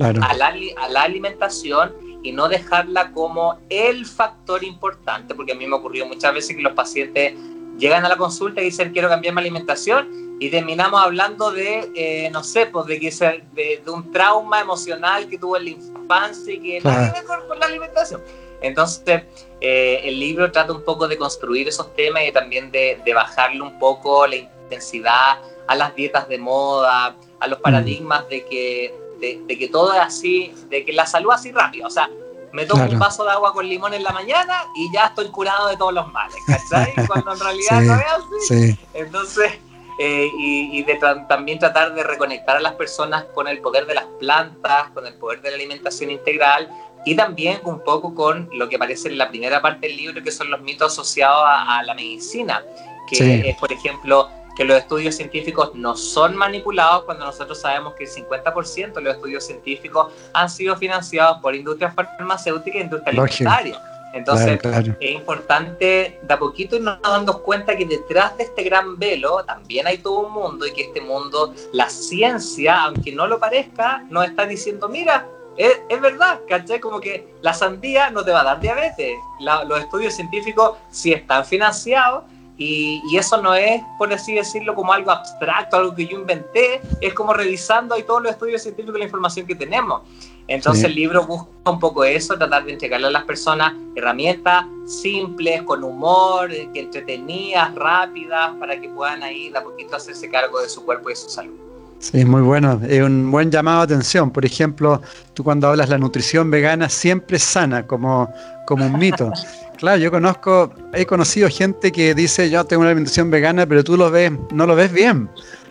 a, 0.00 0.34
la, 0.34 0.54
a 0.76 0.88
la 0.88 1.02
alimentación 1.02 2.07
y 2.22 2.32
no 2.32 2.48
dejarla 2.48 3.12
como 3.12 3.58
el 3.68 4.06
factor 4.06 4.64
importante, 4.64 5.34
porque 5.34 5.52
a 5.52 5.54
mí 5.54 5.66
me 5.66 5.74
ha 5.74 5.78
ocurrido 5.78 6.06
muchas 6.06 6.34
veces 6.34 6.56
que 6.56 6.62
los 6.62 6.72
pacientes 6.72 7.34
llegan 7.78 8.04
a 8.04 8.08
la 8.08 8.16
consulta 8.16 8.60
y 8.60 8.64
dicen 8.64 8.92
quiero 8.92 9.08
cambiar 9.08 9.34
mi 9.34 9.40
alimentación 9.40 10.36
y 10.40 10.50
terminamos 10.50 11.02
hablando 11.02 11.50
de, 11.50 11.90
eh, 11.94 12.30
no 12.30 12.44
sé, 12.44 12.66
pues 12.66 12.86
de, 12.86 13.00
que 13.00 13.10
de, 13.10 13.82
de, 13.84 13.90
un 13.90 14.12
trauma 14.12 14.60
emocional 14.60 15.28
que 15.28 15.38
tuvo 15.38 15.56
en 15.56 15.64
la 15.64 15.70
infancia 15.70 16.54
y 16.54 16.60
que 16.60 16.80
claro. 16.80 17.12
tiene 17.12 17.26
que 17.26 17.46
con 17.48 17.58
la 17.58 17.66
alimentación. 17.66 18.22
Entonces, 18.60 19.22
eh, 19.60 20.00
el 20.04 20.18
libro 20.18 20.50
trata 20.52 20.72
un 20.72 20.84
poco 20.84 21.08
de 21.08 21.16
construir 21.16 21.68
esos 21.68 21.94
temas 21.94 22.22
y 22.26 22.32
también 22.32 22.70
de, 22.70 23.00
de 23.04 23.14
bajarle 23.14 23.62
un 23.62 23.78
poco 23.78 24.26
la 24.26 24.36
intensidad 24.36 25.40
a 25.66 25.74
las 25.74 25.94
dietas 25.94 26.28
de 26.28 26.38
moda, 26.38 27.16
a 27.40 27.46
los 27.46 27.58
mm. 27.58 27.62
paradigmas 27.62 28.28
de 28.28 28.44
que 28.44 28.94
de, 29.20 29.46
que 29.46 29.68
todo 29.68 29.92
es 29.92 30.00
así, 30.00 30.54
de 30.68 30.84
que 30.84 30.92
la 30.92 31.06
salud 31.06 31.30
es 31.32 31.40
así 31.40 31.52
rápido. 31.52 31.86
O 31.86 31.90
sea, 31.90 32.08
me 32.52 32.64
tomo 32.64 32.84
un 32.84 32.98
vaso 32.98 33.24
de 33.24 33.30
agua 33.30 33.52
con 33.52 33.68
limón 33.68 33.94
en 33.94 34.02
la 34.02 34.10
mañana 34.10 34.64
y 34.74 34.92
ya 34.92 35.06
estoy 35.06 35.28
curado 35.28 35.68
de 35.68 35.76
todos 35.76 35.92
los 35.92 36.10
males, 36.12 36.36
¿cachai? 36.46 36.94
Cuando 37.06 37.32
en 37.32 37.40
realidad 37.40 37.80
no 37.82 37.94
es 37.94 38.50
así. 38.50 38.78
Entonces, 38.94 39.52
eh, 40.00 40.30
y, 40.38 40.82
de 40.84 40.94
también 41.28 41.58
tratar 41.58 41.92
de 41.92 42.04
reconectar 42.04 42.56
a 42.56 42.60
las 42.60 42.74
personas 42.74 43.24
con 43.34 43.48
el 43.48 43.60
poder 43.60 43.84
de 43.86 43.94
las 43.94 44.04
plantas, 44.20 44.90
con 44.90 45.04
el 45.06 45.14
poder 45.14 45.42
de 45.42 45.50
la 45.50 45.56
alimentación 45.56 46.10
integral 46.10 46.70
y 47.04 47.16
también 47.16 47.60
un 47.64 47.82
poco 47.82 48.14
con 48.14 48.48
lo 48.52 48.68
que 48.68 48.76
aparece 48.76 49.08
en 49.08 49.18
la 49.18 49.28
primera 49.28 49.60
parte 49.60 49.88
del 49.88 49.96
libro, 49.96 50.22
que 50.22 50.30
son 50.30 50.50
los 50.50 50.60
mitos 50.60 50.92
asociados 50.92 51.42
a, 51.44 51.82
la 51.82 51.94
medicina, 51.94 52.62
que 53.08 53.50
es, 53.50 53.56
por 53.56 53.72
ejemplo, 53.72 54.28
que 54.58 54.64
los 54.64 54.76
estudios 54.76 55.14
científicos 55.14 55.70
no 55.76 55.96
son 55.96 56.36
manipulados 56.36 57.04
cuando 57.04 57.24
nosotros 57.24 57.60
sabemos 57.60 57.94
que 57.94 58.04
el 58.04 58.10
50% 58.10 58.92
de 58.92 59.00
los 59.00 59.14
estudios 59.14 59.46
científicos 59.46 60.12
han 60.32 60.50
sido 60.50 60.76
financiados 60.76 61.38
por 61.40 61.54
industria 61.54 61.92
farmacéutica 61.92 62.76
e 62.76 62.82
industria 62.82 63.22
alimentaria. 63.22 63.80
Entonces 64.12 64.58
es 64.98 65.10
importante 65.12 66.18
de 66.20 66.34
a 66.34 66.38
poquito 66.40 66.74
irnos 66.74 66.98
dando 67.00 67.40
cuenta 67.40 67.76
que 67.76 67.86
detrás 67.86 68.36
de 68.36 68.44
este 68.44 68.64
gran 68.64 68.98
velo 68.98 69.44
también 69.44 69.86
hay 69.86 69.98
todo 69.98 70.26
un 70.26 70.32
mundo 70.32 70.66
y 70.66 70.72
que 70.72 70.82
este 70.82 71.00
mundo, 71.02 71.54
la 71.72 71.88
ciencia, 71.88 72.82
aunque 72.82 73.12
no 73.12 73.28
lo 73.28 73.38
parezca, 73.38 74.04
nos 74.10 74.24
está 74.24 74.44
diciendo, 74.44 74.88
mira, 74.88 75.28
es, 75.56 75.82
es, 75.88 76.00
verdad, 76.00 76.40
¿cachai? 76.48 76.80
Como 76.80 77.00
que 77.00 77.32
la 77.42 77.54
sandía 77.54 78.10
no 78.10 78.24
te 78.24 78.32
va 78.32 78.40
a 78.40 78.44
dar 78.44 78.60
diabetes. 78.60 79.18
los 79.38 79.78
estudios 79.78 80.14
científicos 80.14 80.78
sí 80.90 81.12
están 81.12 81.44
financiados 81.44 82.24
Y, 82.58 83.00
y, 83.08 83.16
eso 83.16 83.40
no 83.40 83.54
es, 83.54 83.80
por 83.96 84.12
así 84.12 84.34
decirlo, 84.34 84.74
como 84.74 84.92
algo 84.92 85.12
abstracto, 85.12 85.76
algo 85.76 85.94
que 85.94 86.06
yo 86.06 86.18
inventé, 86.18 86.80
es 87.00 87.14
como 87.14 87.32
revisando 87.32 87.94
ahí 87.94 88.02
todos 88.02 88.20
los 88.20 88.32
estudios 88.32 88.62
científicos 88.62 88.96
y 88.96 88.98
la 88.98 89.04
información 89.04 89.46
que 89.46 89.54
tenemos. 89.54 90.02
Entonces 90.48 90.84
el 90.84 90.94
libro 90.94 91.26
busca 91.26 91.70
un 91.70 91.78
poco 91.78 92.04
eso, 92.04 92.36
tratar 92.36 92.64
de 92.64 92.72
entregarle 92.72 93.06
a 93.06 93.10
las 93.10 93.24
personas 93.24 93.74
herramientas 93.94 94.64
simples, 94.86 95.62
con 95.62 95.84
humor, 95.84 96.50
eh, 96.50 96.70
que 96.72 96.80
entretenidas, 96.80 97.74
rápidas, 97.74 98.52
para 98.58 98.80
que 98.80 98.88
puedan 98.88 99.22
ahí 99.22 99.50
de 99.50 99.58
a 99.58 99.62
poquito 99.62 99.96
hacerse 99.96 100.30
cargo 100.30 100.60
de 100.62 100.70
su 100.70 100.84
cuerpo 100.86 101.10
y 101.10 101.12
de 101.12 101.16
su 101.16 101.28
salud. 101.28 101.54
Sí, 101.98 102.24
muy 102.24 102.40
bueno. 102.40 102.80
Es 102.88 103.02
un 103.02 103.30
buen 103.30 103.50
llamado 103.50 103.86
de 103.86 103.94
atención. 103.94 104.30
Por 104.30 104.46
ejemplo, 104.46 105.02
tú 105.34 105.44
cuando 105.44 105.68
hablas 105.68 105.90
la 105.90 105.98
nutrición 105.98 106.50
vegana 106.50 106.88
siempre 106.88 107.36
es 107.36 107.42
sana, 107.42 107.86
como, 107.86 108.32
como 108.66 108.86
un 108.86 108.98
mito. 108.98 109.30
Claro, 109.78 109.98
yo 109.98 110.10
conozco, 110.10 110.72
he 110.92 111.06
conocido 111.06 111.48
gente 111.48 111.92
que 111.92 112.12
dice 112.12 112.50
yo 112.50 112.64
tengo 112.64 112.80
una 112.80 112.90
alimentación 112.90 113.30
vegana, 113.30 113.64
pero 113.64 113.84
tú 113.84 113.96
lo 113.96 114.10
ves, 114.10 114.32
no 114.50 114.66
lo 114.66 114.74
ves 114.74 114.92
bien, 114.92 115.30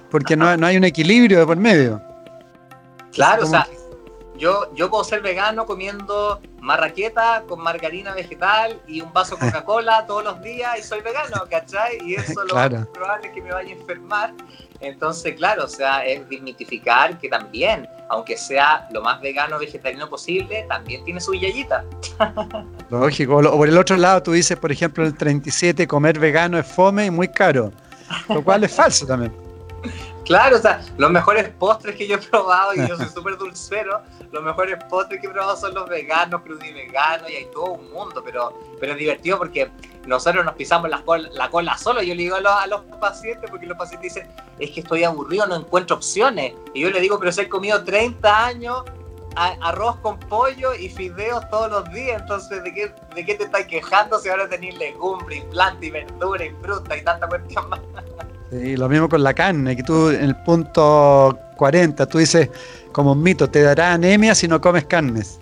porque 0.09 0.37
no, 0.37 0.55
no 0.55 0.65
hay 0.65 0.77
un 0.77 0.85
equilibrio 0.85 1.39
de 1.39 1.45
por 1.45 1.57
medio. 1.57 2.01
Claro, 3.11 3.43
o 3.43 3.47
sea, 3.47 3.67
yo, 4.37 4.73
yo 4.75 4.89
puedo 4.89 5.03
ser 5.03 5.21
vegano 5.21 5.65
comiendo 5.65 6.39
marraqueta 6.61 7.43
con 7.47 7.61
margarina 7.61 8.13
vegetal 8.13 8.81
y 8.87 9.01
un 9.01 9.11
vaso 9.11 9.35
de 9.35 9.41
Coca-Cola 9.47 10.05
todos 10.05 10.23
los 10.23 10.41
días 10.41 10.79
y 10.79 10.83
soy 10.83 11.01
vegano, 11.01 11.43
¿cachai? 11.49 11.97
Y 12.05 12.15
eso 12.15 12.45
lo 12.45 12.55
más 12.55 12.87
probable 12.87 13.27
es 13.27 13.33
que 13.33 13.41
me 13.41 13.51
vaya 13.51 13.73
a 13.73 13.77
enfermar. 13.77 14.33
Entonces, 14.79 15.35
claro, 15.35 15.65
o 15.65 15.67
sea, 15.67 16.05
es 16.05 16.27
dignificar 16.29 17.17
que 17.17 17.29
también, 17.29 17.87
aunque 18.09 18.37
sea 18.37 18.87
lo 18.91 19.01
más 19.01 19.19
vegano 19.21 19.57
vegetariano 19.57 20.09
posible, 20.09 20.65
también 20.69 21.03
tiene 21.03 21.19
su 21.19 21.33
yayita. 21.33 21.83
Lógico. 22.89 23.37
O 23.37 23.57
por 23.57 23.67
el 23.67 23.77
otro 23.77 23.97
lado, 23.97 24.21
tú 24.23 24.31
dices, 24.31 24.57
por 24.57 24.71
ejemplo, 24.71 25.03
en 25.03 25.11
el 25.11 25.17
37, 25.17 25.87
comer 25.87 26.19
vegano 26.19 26.57
es 26.57 26.67
fome 26.67 27.05
y 27.05 27.11
muy 27.11 27.27
caro. 27.27 27.71
Lo 28.29 28.43
cual 28.43 28.63
es 28.63 28.71
falso 28.71 29.05
también. 29.05 29.46
Claro, 30.27 30.57
o 30.57 30.59
sea, 30.59 30.81
los 30.97 31.09
mejores 31.09 31.47
postres 31.57 31.95
que 31.95 32.05
yo 32.05 32.15
he 32.15 32.17
probado, 32.17 32.73
y 32.73 32.85
yo 32.85 32.97
soy 32.97 33.07
súper 33.13 33.37
dulcero, 33.37 34.01
los 34.33 34.43
mejores 34.43 34.77
postres 34.89 35.21
que 35.21 35.27
he 35.27 35.29
probado 35.29 35.55
son 35.55 35.73
los 35.73 35.87
veganos, 35.87 36.41
veganos, 36.43 37.29
y 37.31 37.35
hay 37.35 37.45
todo 37.45 37.71
un 37.71 37.89
mundo, 37.93 38.21
pero, 38.25 38.53
pero 38.77 38.91
es 38.91 38.99
divertido 38.99 39.37
porque 39.37 39.71
nosotros 40.05 40.43
nos 40.43 40.55
pisamos 40.55 40.89
la 40.89 41.01
cola, 41.01 41.29
la 41.31 41.49
cola 41.49 41.77
solo. 41.77 42.01
Yo 42.01 42.13
le 42.13 42.23
digo 42.23 42.35
a 42.35 42.67
los, 42.67 42.81
pacientes, 42.99 43.49
porque 43.49 43.67
los 43.67 43.77
pacientes 43.77 44.13
dicen, 44.13 44.29
es 44.59 44.71
que 44.71 44.81
estoy 44.81 45.05
aburrido, 45.05 45.47
no 45.47 45.55
encuentro 45.55 45.95
opciones. 45.95 46.53
Y 46.73 46.81
yo 46.81 46.89
le 46.89 46.99
digo, 46.99 47.17
pero 47.19 47.31
si 47.31 47.41
he 47.41 47.49
comido 47.49 47.83
30 47.85 48.45
años 48.45 48.83
arroz 49.61 49.97
con 49.97 50.19
pollo 50.19 50.73
y 50.73 50.89
fideos 50.89 51.47
todos 51.49 51.69
los 51.69 51.89
días, 51.91 52.21
entonces 52.21 52.63
¿de 52.63 52.73
qué, 52.73 52.93
de 53.13 53.23
qué 53.23 53.35
te 53.35 53.43
estás 53.43 53.65
quejando 53.67 54.17
si 54.17 54.29
ahora 54.29 54.49
tenés 54.49 54.75
legumbres, 54.77 55.39
y 55.39 55.41
planta 55.51 55.85
y 55.85 55.91
verdura 55.91 56.43
y 56.43 56.49
fruta 56.61 56.97
y 56.97 57.03
tanta 57.03 57.27
cuestión 57.27 57.69
más? 57.69 57.79
Sí, 58.51 58.77
lo 58.77 58.87
mismo 58.87 59.09
con 59.09 59.23
la 59.23 59.33
carne, 59.33 59.75
que 59.75 59.83
tú 59.83 60.09
en 60.09 60.23
el 60.23 60.35
punto 60.43 61.37
40, 61.57 62.05
tú 62.05 62.19
dices 62.19 62.49
como 62.91 63.11
un 63.11 63.21
mito, 63.21 63.49
te 63.49 63.61
dará 63.61 63.93
anemia 63.93 64.33
si 64.33 64.47
no 64.47 64.61
comes 64.61 64.85
carnes. 64.85 65.39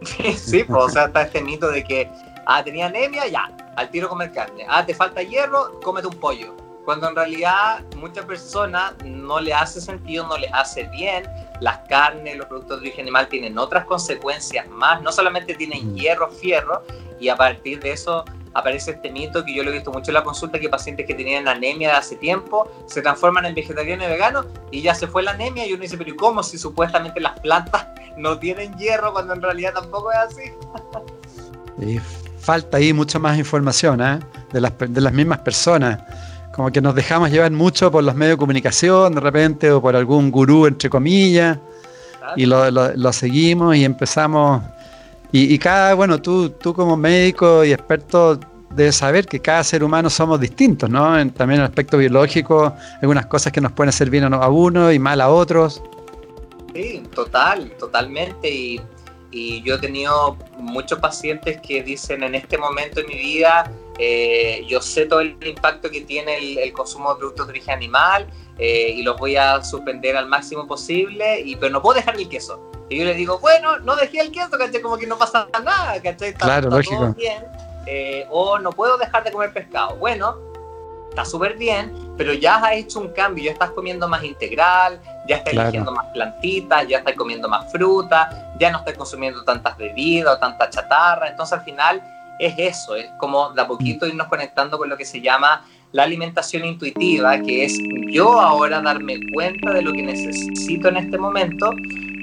sí, 0.36 0.64
pues, 0.64 0.84
o 0.84 0.88
sea, 0.88 1.06
está 1.06 1.22
este 1.22 1.42
mito 1.42 1.70
de 1.70 1.84
que, 1.84 2.10
ah, 2.46 2.64
tenía 2.64 2.86
anemia, 2.86 3.28
ya, 3.28 3.50
al 3.76 3.90
tiro 3.90 4.08
comer 4.08 4.32
carne. 4.32 4.64
Ah, 4.68 4.84
te 4.84 4.94
falta 4.94 5.22
hierro, 5.22 5.78
cómete 5.80 6.06
un 6.06 6.14
pollo. 6.14 6.56
Cuando 6.84 7.08
en 7.08 7.14
realidad 7.14 7.84
muchas 7.96 8.24
personas 8.24 8.94
no 9.04 9.38
le 9.38 9.52
hace 9.52 9.80
sentido, 9.80 10.26
no 10.26 10.38
les 10.38 10.52
hace 10.52 10.84
bien. 10.84 11.24
Las 11.60 11.78
carnes, 11.88 12.36
los 12.36 12.46
productos 12.46 12.80
de 12.80 12.86
origen 12.86 13.02
animal 13.02 13.28
tienen 13.28 13.58
otras 13.58 13.84
consecuencias 13.84 14.66
más. 14.68 15.02
No 15.02 15.12
solamente 15.12 15.54
tienen 15.54 15.92
mm. 15.92 15.94
hierro, 15.94 16.30
fierro, 16.30 16.82
y 17.20 17.28
a 17.28 17.36
partir 17.36 17.80
de 17.80 17.92
eso 17.92 18.24
aparece 18.54 18.92
este 18.92 19.10
mito 19.10 19.44
que 19.44 19.54
yo 19.54 19.62
lo 19.62 19.70
he 19.70 19.74
visto 19.74 19.92
mucho 19.92 20.10
en 20.10 20.14
la 20.14 20.24
consulta, 20.24 20.58
que 20.58 20.68
pacientes 20.68 21.06
que 21.06 21.14
tenían 21.14 21.46
anemia 21.48 21.90
de 21.90 21.94
hace 21.94 22.16
tiempo 22.16 22.70
se 22.86 23.02
transforman 23.02 23.46
en 23.46 23.54
vegetarianos 23.54 24.06
y 24.06 24.10
veganos 24.10 24.46
y 24.70 24.82
ya 24.82 24.94
se 24.94 25.06
fue 25.06 25.22
la 25.22 25.32
anemia 25.32 25.66
y 25.66 25.72
uno 25.72 25.82
dice, 25.82 25.96
pero 25.96 26.10
¿y 26.10 26.16
cómo 26.16 26.42
si 26.42 26.58
supuestamente 26.58 27.20
las 27.20 27.38
plantas 27.40 27.86
no 28.16 28.38
tienen 28.38 28.76
hierro 28.76 29.12
cuando 29.12 29.34
en 29.34 29.42
realidad 29.42 29.74
tampoco 29.74 30.10
es 30.12 30.18
así? 30.18 30.42
y 31.86 31.98
falta 32.40 32.78
ahí 32.78 32.92
mucha 32.92 33.18
más 33.18 33.38
información 33.38 34.00
¿eh? 34.00 34.18
de, 34.52 34.60
las, 34.60 34.72
de 34.78 35.00
las 35.00 35.12
mismas 35.12 35.38
personas. 35.38 36.00
Como 36.52 36.72
que 36.72 36.80
nos 36.80 36.94
dejamos 36.94 37.30
llevar 37.30 37.52
mucho 37.52 37.92
por 37.92 38.02
los 38.02 38.14
medios 38.14 38.34
de 38.34 38.38
comunicación 38.38 39.14
de 39.14 39.20
repente 39.20 39.70
o 39.70 39.80
por 39.80 39.94
algún 39.94 40.30
gurú 40.30 40.66
entre 40.66 40.90
comillas 40.90 41.58
y 42.36 42.44
lo, 42.44 42.70
lo 42.70 43.12
seguimos 43.12 43.76
y 43.76 43.84
empezamos 43.84 44.62
y, 45.32 45.58
cada, 45.58 45.94
bueno, 45.94 46.20
tú, 46.20 46.50
tú 46.50 46.74
como 46.74 46.96
médico 46.96 47.64
y 47.64 47.72
experto 47.72 48.38
debes 48.70 48.96
saber 48.96 49.26
que 49.26 49.40
cada 49.40 49.62
ser 49.64 49.82
humano 49.82 50.10
somos 50.10 50.40
distintos, 50.40 50.88
¿no? 50.88 51.04
también 51.32 51.60
en 51.60 51.64
el 51.64 51.66
aspecto 51.66 51.98
biológico, 51.98 52.74
algunas 53.00 53.26
cosas 53.26 53.52
que 53.52 53.60
nos 53.60 53.72
pueden 53.72 53.90
hacer 53.90 54.10
bien 54.10 54.32
a 54.32 54.48
uno 54.48 54.92
y 54.92 54.98
mal 54.98 55.20
a 55.20 55.28
otros. 55.28 55.82
Sí, 56.74 57.02
total, 57.14 57.72
totalmente. 57.78 58.48
Y, 58.48 58.80
y 59.30 59.62
yo 59.62 59.76
he 59.76 59.78
tenido 59.78 60.36
muchos 60.58 60.98
pacientes 60.98 61.60
que 61.60 61.82
dicen 61.82 62.22
en 62.22 62.34
este 62.34 62.58
momento 62.58 63.00
de 63.00 63.06
mi 63.06 63.14
vida, 63.14 63.70
eh, 64.02 64.64
yo 64.66 64.80
sé 64.80 65.04
todo 65.04 65.20
el 65.20 65.36
impacto 65.46 65.90
que 65.90 66.00
tiene 66.00 66.38
el, 66.38 66.72
consumo 66.72 67.12
de 67.12 67.18
productos 67.18 67.46
de 67.46 67.50
origen 67.50 67.74
animal 67.74 68.26
eh, 68.58 68.94
y 68.96 69.02
los 69.02 69.18
voy 69.18 69.36
a 69.36 69.62
suspender 69.62 70.16
al 70.16 70.26
máximo 70.26 70.66
posible, 70.66 71.40
y, 71.40 71.54
pero 71.56 71.70
no 71.70 71.82
puedo 71.82 71.96
dejar 71.96 72.16
el 72.16 72.26
queso. 72.26 72.58
Y 72.88 72.96
yo 72.96 73.04
le 73.04 73.12
digo, 73.12 73.38
bueno, 73.40 73.78
no 73.80 73.94
dejé 73.96 74.20
el 74.20 74.32
queso, 74.32 74.52
¿cachai? 74.52 74.80
Como 74.80 74.96
que 74.96 75.06
no 75.06 75.18
pasa 75.18 75.46
nada, 75.62 76.00
¿cachai? 76.00 76.30
Está, 76.30 76.46
claro, 76.46 76.70
lógico. 76.70 77.12
bien. 77.12 77.44
Eh, 77.86 78.26
o 78.30 78.58
no 78.58 78.72
puedo 78.72 78.96
dejar 78.96 79.22
de 79.22 79.32
comer 79.32 79.52
pescado. 79.52 79.96
Bueno, 79.96 80.38
está 81.10 81.26
súper 81.26 81.58
bien, 81.58 81.92
pero 82.16 82.32
ya 82.32 82.56
has 82.56 82.72
hecho 82.72 83.00
un 83.00 83.08
cambio, 83.10 83.44
ya 83.44 83.52
estás 83.52 83.70
comiendo 83.72 84.08
más 84.08 84.24
integral, 84.24 84.98
ya 85.28 85.36
estás 85.36 85.52
eligiendo 85.52 85.92
más 85.92 86.06
plantitas, 86.14 86.88
ya 86.88 86.98
estás 86.98 87.14
comiendo 87.16 87.50
más 87.50 87.70
fruta, 87.70 88.54
ya 88.58 88.70
no 88.70 88.78
estás 88.78 88.94
consumiendo 88.94 89.44
tantas 89.44 89.76
bebidas 89.76 90.36
o 90.36 90.38
tanta 90.38 90.70
chatarra. 90.70 91.28
Entonces 91.28 91.58
al 91.58 91.64
final 91.64 92.02
es 92.40 92.54
eso, 92.58 92.96
es 92.96 93.06
como 93.18 93.50
de 93.50 93.62
a 93.62 93.66
poquito 93.68 94.06
irnos 94.06 94.26
conectando 94.28 94.78
con 94.78 94.88
lo 94.88 94.96
que 94.96 95.04
se 95.04 95.20
llama 95.20 95.64
la 95.92 96.04
alimentación 96.04 96.64
intuitiva, 96.64 97.40
que 97.40 97.64
es 97.64 97.78
yo 98.10 98.40
ahora 98.40 98.80
darme 98.80 99.18
cuenta 99.32 99.72
de 99.72 99.82
lo 99.82 99.92
que 99.92 100.02
necesito 100.02 100.88
en 100.88 100.96
este 100.96 101.18
momento 101.18 101.72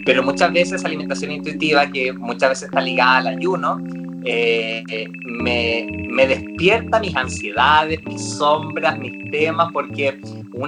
pero 0.08 0.24
muchas 0.24 0.54
veces 0.54 0.86
alimentación 0.86 1.32
intuitiva, 1.32 1.86
que 1.88 2.14
muchas 2.14 2.52
veces 2.52 2.64
está 2.70 2.80
ligada 2.80 3.18
al 3.18 3.28
ayuno, 3.28 3.78
eh, 4.24 4.82
me, 5.42 5.86
me, 6.10 6.26
despierta 6.26 7.02
mis 7.02 7.14
ansiedades, 7.14 8.00
mis 8.06 8.22
sombras, 8.38 8.98
mis 8.98 9.30
temas, 9.32 9.68
porque 9.74 10.18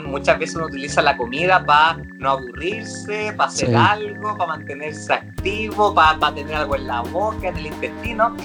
muchas 0.05 0.39
veces 0.39 0.57
uno 0.57 0.65
utiliza 0.65 1.01
la 1.01 1.15
comida 1.15 1.63
para 1.65 2.03
no 2.19 2.31
aburrirse, 2.31 3.33
para 3.37 3.49
hacer 3.49 3.73
algo, 3.73 4.35
para 4.37 4.57
mantenerse 4.57 5.13
activo, 5.13 5.95
para, 5.95 6.19
para 6.19 6.35
tener 6.35 6.55
algo 6.55 6.75
en 6.75 6.87
la 6.87 6.99
boca, 7.03 7.47
en 7.47 7.57
el 7.59 7.67
intestino. 7.67 8.35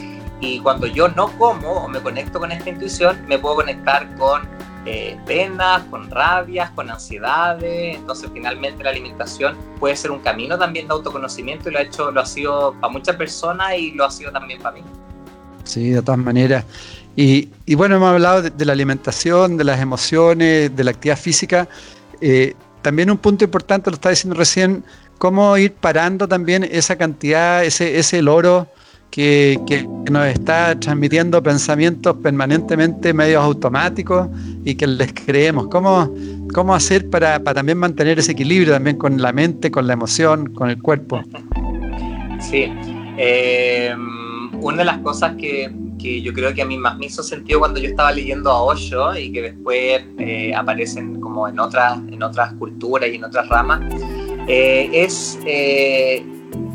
Y 0.40 0.60
cuando 0.60 0.86
yo 0.86 1.08
no 1.08 1.28
como 1.38 1.70
o 1.70 1.88
me 1.88 2.00
conecto 2.00 2.38
con 2.38 2.52
esta 2.52 2.70
intuición, 2.70 3.24
me 3.26 3.38
puedo 3.38 3.56
conectar 3.56 4.14
con 4.16 4.42
eh, 4.86 5.16
penas, 5.26 5.82
con 5.84 6.10
rabias, 6.10 6.70
con 6.70 6.90
ansiedades. 6.90 7.96
Entonces, 7.96 8.28
finalmente 8.34 8.84
la 8.84 8.90
alimentación 8.90 9.56
puede 9.80 9.96
ser 9.96 10.10
un 10.10 10.18
camino 10.18 10.58
también 10.58 10.86
de 10.86 10.92
autoconocimiento 10.92 11.70
y 11.70 11.72
lo 11.72 11.78
ha 11.78 11.82
hecho, 11.82 12.10
lo 12.10 12.20
ha 12.20 12.26
sido 12.26 12.74
para 12.80 12.92
muchas 12.92 13.16
personas 13.16 13.74
y 13.78 13.92
lo 13.92 14.04
ha 14.04 14.10
sido 14.10 14.30
también 14.30 14.60
para 14.60 14.76
mí. 14.76 14.82
Sí, 15.64 15.90
de 15.90 16.02
todas 16.02 16.20
maneras. 16.20 16.64
Y, 17.16 17.48
bueno, 17.76 17.96
hemos 17.96 18.10
hablado 18.10 18.42
de, 18.42 18.64
la 18.64 18.72
alimentación, 18.72 19.56
de 19.56 19.64
las 19.64 19.80
emociones, 19.80 20.74
de 20.74 20.84
la 20.84 20.90
actividad 20.90 21.18
física. 21.18 21.68
Eh, 22.20 22.54
también 22.82 23.10
un 23.10 23.18
punto 23.18 23.44
importante, 23.44 23.90
lo 23.90 23.94
estaba 23.94 24.10
diciendo 24.10 24.36
recién, 24.36 24.84
cómo 25.16 25.56
ir 25.56 25.72
parando 25.72 26.28
también 26.28 26.68
esa 26.70 26.96
cantidad, 26.96 27.64
ese, 27.64 27.98
ese 27.98 28.20
loro 28.20 28.68
que, 29.14 29.86
nos 30.10 30.26
está 30.26 30.78
transmitiendo 30.78 31.40
pensamientos 31.40 32.16
permanentemente 32.16 33.14
medios 33.14 33.44
automáticos 33.44 34.28
y 34.64 34.74
que 34.74 34.88
les 34.88 35.14
creemos. 35.14 35.68
¿Cómo, 35.68 36.12
cómo 36.52 36.74
hacer 36.74 37.08
para, 37.08 37.38
también 37.38 37.78
mantener 37.78 38.18
ese 38.18 38.32
equilibrio 38.32 38.72
también 38.72 38.96
con 38.96 39.22
la 39.22 39.32
mente, 39.32 39.70
con 39.70 39.86
la 39.86 39.92
emoción, 39.92 40.52
con 40.52 40.68
el 40.68 40.82
cuerpo? 40.82 41.22
Sí. 42.40 42.66
Eh, 43.16 43.94
una 44.60 44.78
de 44.78 44.84
las 44.84 44.98
cosas 44.98 45.36
que, 45.36 45.70
yo 45.98 46.32
creo 46.34 46.52
que 46.52 46.62
a 46.62 46.66
mí 46.66 46.76
más 46.76 46.98
me 46.98 47.06
hizo 47.06 47.22
sentido 47.22 47.60
cuando 47.60 47.78
yo 47.78 47.88
estaba 47.88 48.10
leyendo 48.12 48.50
a 48.50 48.62
Osho 48.62 49.16
y 49.16 49.32
que 49.32 49.40
después 49.40 50.02
eh, 50.18 50.52
aparecen 50.54 51.20
como 51.20 51.48
en 51.48 51.58
otras, 51.60 51.98
en 52.10 52.22
otras 52.22 52.52
culturas 52.54 53.08
y 53.10 53.14
en 53.14 53.24
otras 53.24 53.48
ramas, 53.48 53.80
eh, 54.48 54.90
es 54.92 55.38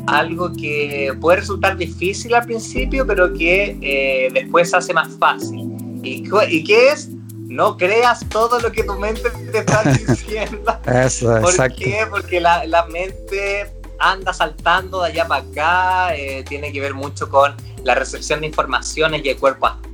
algo 0.06 0.52
que 0.52 1.12
puede 1.20 1.38
resultar 1.38 1.76
difícil 1.76 2.34
al 2.34 2.44
principio, 2.44 3.06
pero 3.06 3.32
que 3.32 3.78
eh, 3.80 4.30
después 4.32 4.72
hace 4.74 4.92
más 4.92 5.08
fácil. 5.18 5.70
¿Y, 6.02 6.24
¿Y 6.48 6.64
qué 6.64 6.88
es? 6.88 7.08
No 7.34 7.76
creas 7.76 8.28
todo 8.28 8.60
lo 8.60 8.70
que 8.70 8.84
tu 8.84 8.94
mente 8.94 9.28
te 9.52 9.58
está 9.58 9.82
diciendo. 10.08 10.78
Eso, 10.86 11.40
¿Por 11.40 11.74
qué? 11.74 12.06
Porque 12.08 12.40
la, 12.40 12.64
la, 12.66 12.86
mente 12.86 13.70
anda 13.98 14.32
saltando 14.32 15.02
de 15.02 15.08
allá 15.08 15.28
para 15.28 15.44
acá, 15.44 16.16
eh, 16.16 16.44
tiene 16.48 16.72
que 16.72 16.80
ver 16.80 16.94
mucho 16.94 17.28
con 17.28 17.54
la 17.84 17.94
recepción 17.94 18.40
de 18.40 18.46
informaciones 18.46 19.24
y 19.24 19.28
el 19.28 19.36
cuerpo 19.36 19.66
astral 19.66 19.90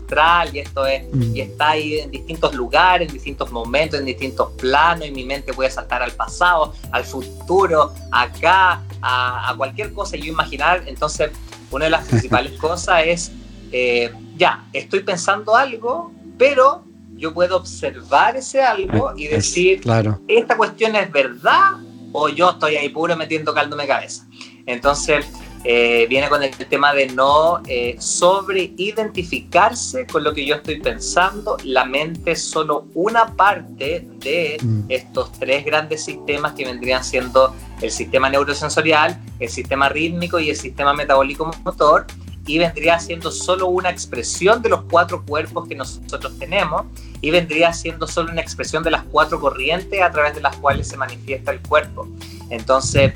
y 0.53 0.61
esto 0.61 0.87
es, 0.87 1.05
y 1.35 1.41
está 1.41 1.71
ahí 1.71 1.99
en 1.99 2.11
distintos 2.11 2.55
lugares, 2.55 3.09
en 3.09 3.15
distintos 3.15 3.51
momentos, 3.51 3.99
en 3.99 4.07
distintos 4.07 4.53
planos, 4.53 5.07
y 5.07 5.11
mi 5.11 5.25
mente 5.25 5.53
puede 5.53 5.71
saltar 5.71 6.03
al 6.03 6.13
pasado, 6.13 6.73
al 6.93 7.05
futuro, 7.05 7.93
acá, 8.13 8.83
a, 9.07 9.55
cualquier 9.57 9.93
cosa 9.93 10.17
y 10.17 10.23
yo 10.23 10.33
imaginar. 10.33 10.85
Entonces, 10.87 11.31
una 11.71 11.87
de 11.87 11.91
las 11.91 12.05
principales 12.09 12.53
cosas 12.59 13.03
es, 13.07 13.33
eh, 13.73 14.13
ya, 14.37 14.65
estoy 14.73 15.01
pensando 15.01 15.55
algo, 15.57 16.13
pero 16.39 16.85
yo 17.17 17.33
puedo 17.33 17.57
observar 17.57 18.37
ese 18.37 18.63
algo 18.63 19.13
y 19.17 19.29
decir, 19.29 19.81
claro. 19.81 20.21
esta 20.29 20.57
cuestión 20.57 20.95
es 20.97 21.11
verdad 21.11 21.73
o 22.13 22.29
yo 22.29 22.51
estoy 22.51 22.77
ahí 22.77 22.89
puro 22.91 23.17
metiendo 23.17 23.55
caldo 23.55 23.77
en 23.77 23.83
mi 23.83 23.89
cabeza. 23.89 24.27
Entonces, 24.67 25.25
eh, 25.69 26.07
viene 26.09 26.29
con 26.29 26.45
el 26.45 26.55
tema 26.55 26.95
de 26.95 27.09
no 27.09 27.61
eh, 27.67 27.97
sobre-identificarse 27.99 30.07
con 30.07 30.23
lo 30.23 30.33
que 30.33 30.47
yo 30.47 30.55
estoy 30.55 30.81
pensando. 30.81 31.57
La 31.65 31.85
mente 31.85 32.31
es 32.31 32.45
solo 32.45 32.87
una 32.95 33.35
parte 33.35 34.07
de 34.21 34.59
mm. 34.63 34.83
estos 34.89 35.33
tres 35.33 35.65
grandes 35.65 36.05
sistemas 36.05 36.53
que 36.53 36.65
vendrían 36.65 37.03
siendo 37.03 37.53
el 37.83 37.91
sistema 37.91 38.31
neurosensorial, 38.31 39.21
el 39.41 39.49
sistema 39.49 39.89
rítmico 39.89 40.39
y 40.39 40.51
el 40.51 40.57
sistema 40.57 40.95
metabólico 40.95 41.51
motor 41.65 42.07
y 42.47 42.59
vendría 42.59 43.01
siendo 43.01 43.33
solo 43.33 43.67
una 43.67 43.91
expresión 43.91 44.63
de 44.63 44.69
los 44.69 44.83
cuatro 44.83 45.25
cuerpos 45.27 45.67
que 45.67 45.75
nosotros 45.75 46.39
tenemos 46.39 46.85
y 47.21 47.33
vendría 47.33 47.73
siendo 47.73 48.07
solo 48.07 48.31
una 48.31 48.41
expresión 48.41 48.85
de 48.85 48.93
las 48.93 49.03
cuatro 49.03 49.41
corrientes 49.41 50.01
a 50.01 50.13
través 50.13 50.37
de 50.37 50.43
las 50.43 50.55
cuales 50.59 50.87
se 50.87 50.97
manifiesta 50.97 51.51
el 51.51 51.61
cuerpo. 51.61 52.07
Entonces, 52.51 53.15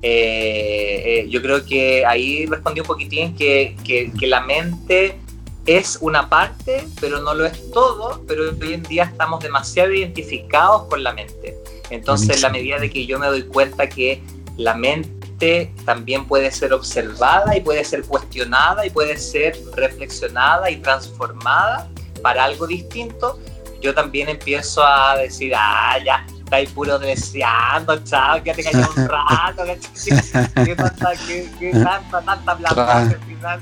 eh, 0.00 1.02
eh, 1.04 1.26
yo 1.28 1.42
creo 1.42 1.64
que 1.64 2.06
ahí 2.06 2.46
respondí 2.46 2.80
un 2.80 2.86
poquitín 2.86 3.34
que, 3.34 3.76
que, 3.84 4.26
la 4.26 4.40
mente 4.42 5.18
es 5.66 5.98
una 6.00 6.28
parte, 6.28 6.84
pero 7.00 7.20
no 7.20 7.34
lo 7.34 7.44
es 7.44 7.70
todo, 7.72 8.24
pero 8.26 8.44
hoy 8.60 8.74
en 8.74 8.82
día 8.84 9.04
estamos 9.04 9.42
demasiado 9.42 9.92
identificados 9.92 10.84
con 10.84 11.02
la 11.02 11.12
mente. 11.12 11.56
Entonces, 11.90 12.36
en 12.36 12.42
la 12.42 12.50
medida 12.50 12.78
de 12.78 12.90
que 12.90 13.06
yo 13.06 13.18
me 13.18 13.26
doy 13.26 13.42
cuenta 13.42 13.88
que 13.88 14.22
la 14.56 14.74
mente 14.74 15.72
también 15.84 16.26
puede 16.26 16.50
ser 16.52 16.72
observada 16.72 17.56
y 17.56 17.60
puede 17.60 17.84
ser 17.84 18.02
cuestionada 18.02 18.86
y 18.86 18.90
puede 18.90 19.16
ser 19.18 19.56
reflexionada 19.74 20.70
y 20.70 20.76
transformada 20.76 21.88
para 22.22 22.44
algo 22.44 22.66
distinto, 22.66 23.38
yo 23.80 23.94
también 23.94 24.28
empiezo 24.28 24.84
a 24.84 25.16
decir, 25.16 25.52
ah, 25.56 25.96
ya, 26.04 26.26
estáis 26.48 26.70
puro 26.70 26.98
deseando, 26.98 28.02
chao, 28.04 28.42
que 28.42 28.54
te 28.54 28.64
cayó 28.64 28.88
un 28.96 29.06
rato, 29.06 29.64
que 29.64 30.74
tanta, 30.76 31.12
qué, 31.26 31.70
tanta, 31.72 32.22
tanta 32.22 32.56
plata 32.56 32.98
al 33.00 33.20
final. 33.20 33.60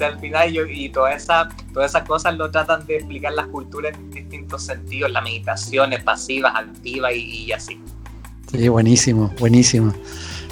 al 0.00 0.18
final 0.18 0.52
yo, 0.52 0.66
y 0.66 0.88
todas 0.88 1.22
esas 1.22 1.48
todas 1.74 1.90
esas 1.90 2.08
cosas 2.08 2.34
lo 2.36 2.50
tratan 2.50 2.86
de 2.86 2.96
explicar 2.96 3.34
las 3.34 3.46
culturas 3.48 3.94
en 3.94 4.10
distintos 4.10 4.64
sentidos, 4.64 5.10
las 5.10 5.22
meditaciones 5.22 6.02
pasivas, 6.02 6.54
activas 6.56 7.12
y, 7.14 7.44
y 7.44 7.52
así. 7.52 7.78
Sí, 8.50 8.68
buenísimo, 8.68 9.30
buenísimo. 9.38 9.92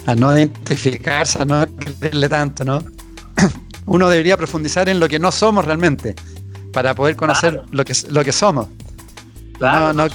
A 0.05 0.13
no 0.13 0.35
identificarse, 0.37 1.41
a 1.41 1.45
no 1.45 1.65
creerle 1.99 2.29
tanto, 2.29 2.63
¿no? 2.63 2.83
Uno 3.87 4.07
debería 4.07 4.37
profundizar 4.37 4.87
en 4.87 4.99
lo 4.99 5.07
que 5.07 5.17
no 5.17 5.31
somos 5.31 5.65
realmente, 5.65 6.15
para 6.73 6.93
poder 6.93 7.15
conocer 7.15 7.63
lo, 7.71 7.83
que, 7.83 7.93
lo 8.09 8.23
que 8.23 8.31
somos. 8.31 8.67
Claro, 9.57 9.93
no, 9.93 10.07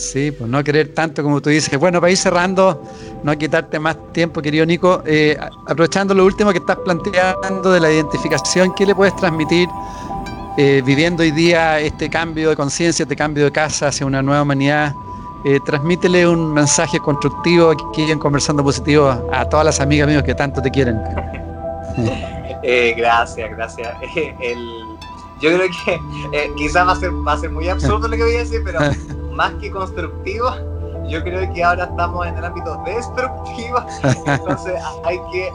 sí, 0.00 0.30
pues 0.32 0.50
no 0.50 0.62
querer 0.64 0.94
tanto 0.94 1.22
como 1.22 1.40
tú 1.40 1.50
dices. 1.50 1.78
Bueno, 1.78 2.00
para 2.00 2.10
ir 2.10 2.16
cerrando, 2.16 2.82
no 3.22 3.36
quitarte 3.36 3.78
más 3.78 3.96
tiempo, 4.12 4.40
querido 4.40 4.66
Nico, 4.66 5.02
eh, 5.06 5.38
aprovechando 5.66 6.14
lo 6.14 6.24
último 6.24 6.50
que 6.50 6.58
estás 6.58 6.78
planteando 6.84 7.72
de 7.72 7.80
la 7.80 7.90
identificación, 7.90 8.74
¿qué 8.74 8.86
le 8.86 8.94
puedes 8.94 9.14
transmitir 9.16 9.68
eh, 10.56 10.82
viviendo 10.84 11.22
hoy 11.22 11.30
día 11.30 11.78
este 11.80 12.08
cambio 12.10 12.50
de 12.50 12.56
conciencia, 12.56 13.02
este 13.04 13.16
cambio 13.16 13.44
de 13.44 13.52
casa 13.52 13.88
hacia 13.88 14.06
una 14.06 14.22
nueva 14.22 14.42
humanidad? 14.42 14.94
Eh, 15.44 15.58
transmítele 15.64 16.28
un 16.28 16.52
mensaje 16.52 16.98
constructivo 17.00 17.70
aquí 17.70 18.10
en 18.10 18.18
Conversando 18.18 18.62
Positivo 18.62 19.08
a 19.32 19.48
todas 19.48 19.64
las 19.64 19.80
amigas 19.80 20.08
mías 20.08 20.22
que 20.22 20.34
tanto 20.34 20.60
te 20.60 20.70
quieren. 20.70 21.00
gracias, 22.96 23.50
gracias. 23.50 23.94
El 24.40 24.90
yo 25.40 25.50
creo 25.56 25.68
que 25.84 26.00
eh, 26.32 26.50
quizás 26.56 26.86
va 26.86 26.92
a, 26.92 26.96
ser, 26.96 27.10
va 27.26 27.32
a 27.32 27.38
ser 27.38 27.50
muy 27.50 27.68
absurdo 27.68 28.06
lo 28.08 28.16
que 28.16 28.22
voy 28.22 28.36
a 28.36 28.38
decir, 28.40 28.60
pero 28.64 28.78
más 29.40 29.54
que 29.54 29.70
constructivo, 29.70 30.50
yo 31.08 31.22
creo 31.22 31.50
que 31.54 31.64
ahora 31.64 31.84
estamos 31.84 32.26
en 32.26 32.36
el 32.36 32.44
ámbito 32.44 32.78
destructivo, 32.84 33.82
entonces 34.26 34.74
hay 35.02 35.18
que 35.32 35.50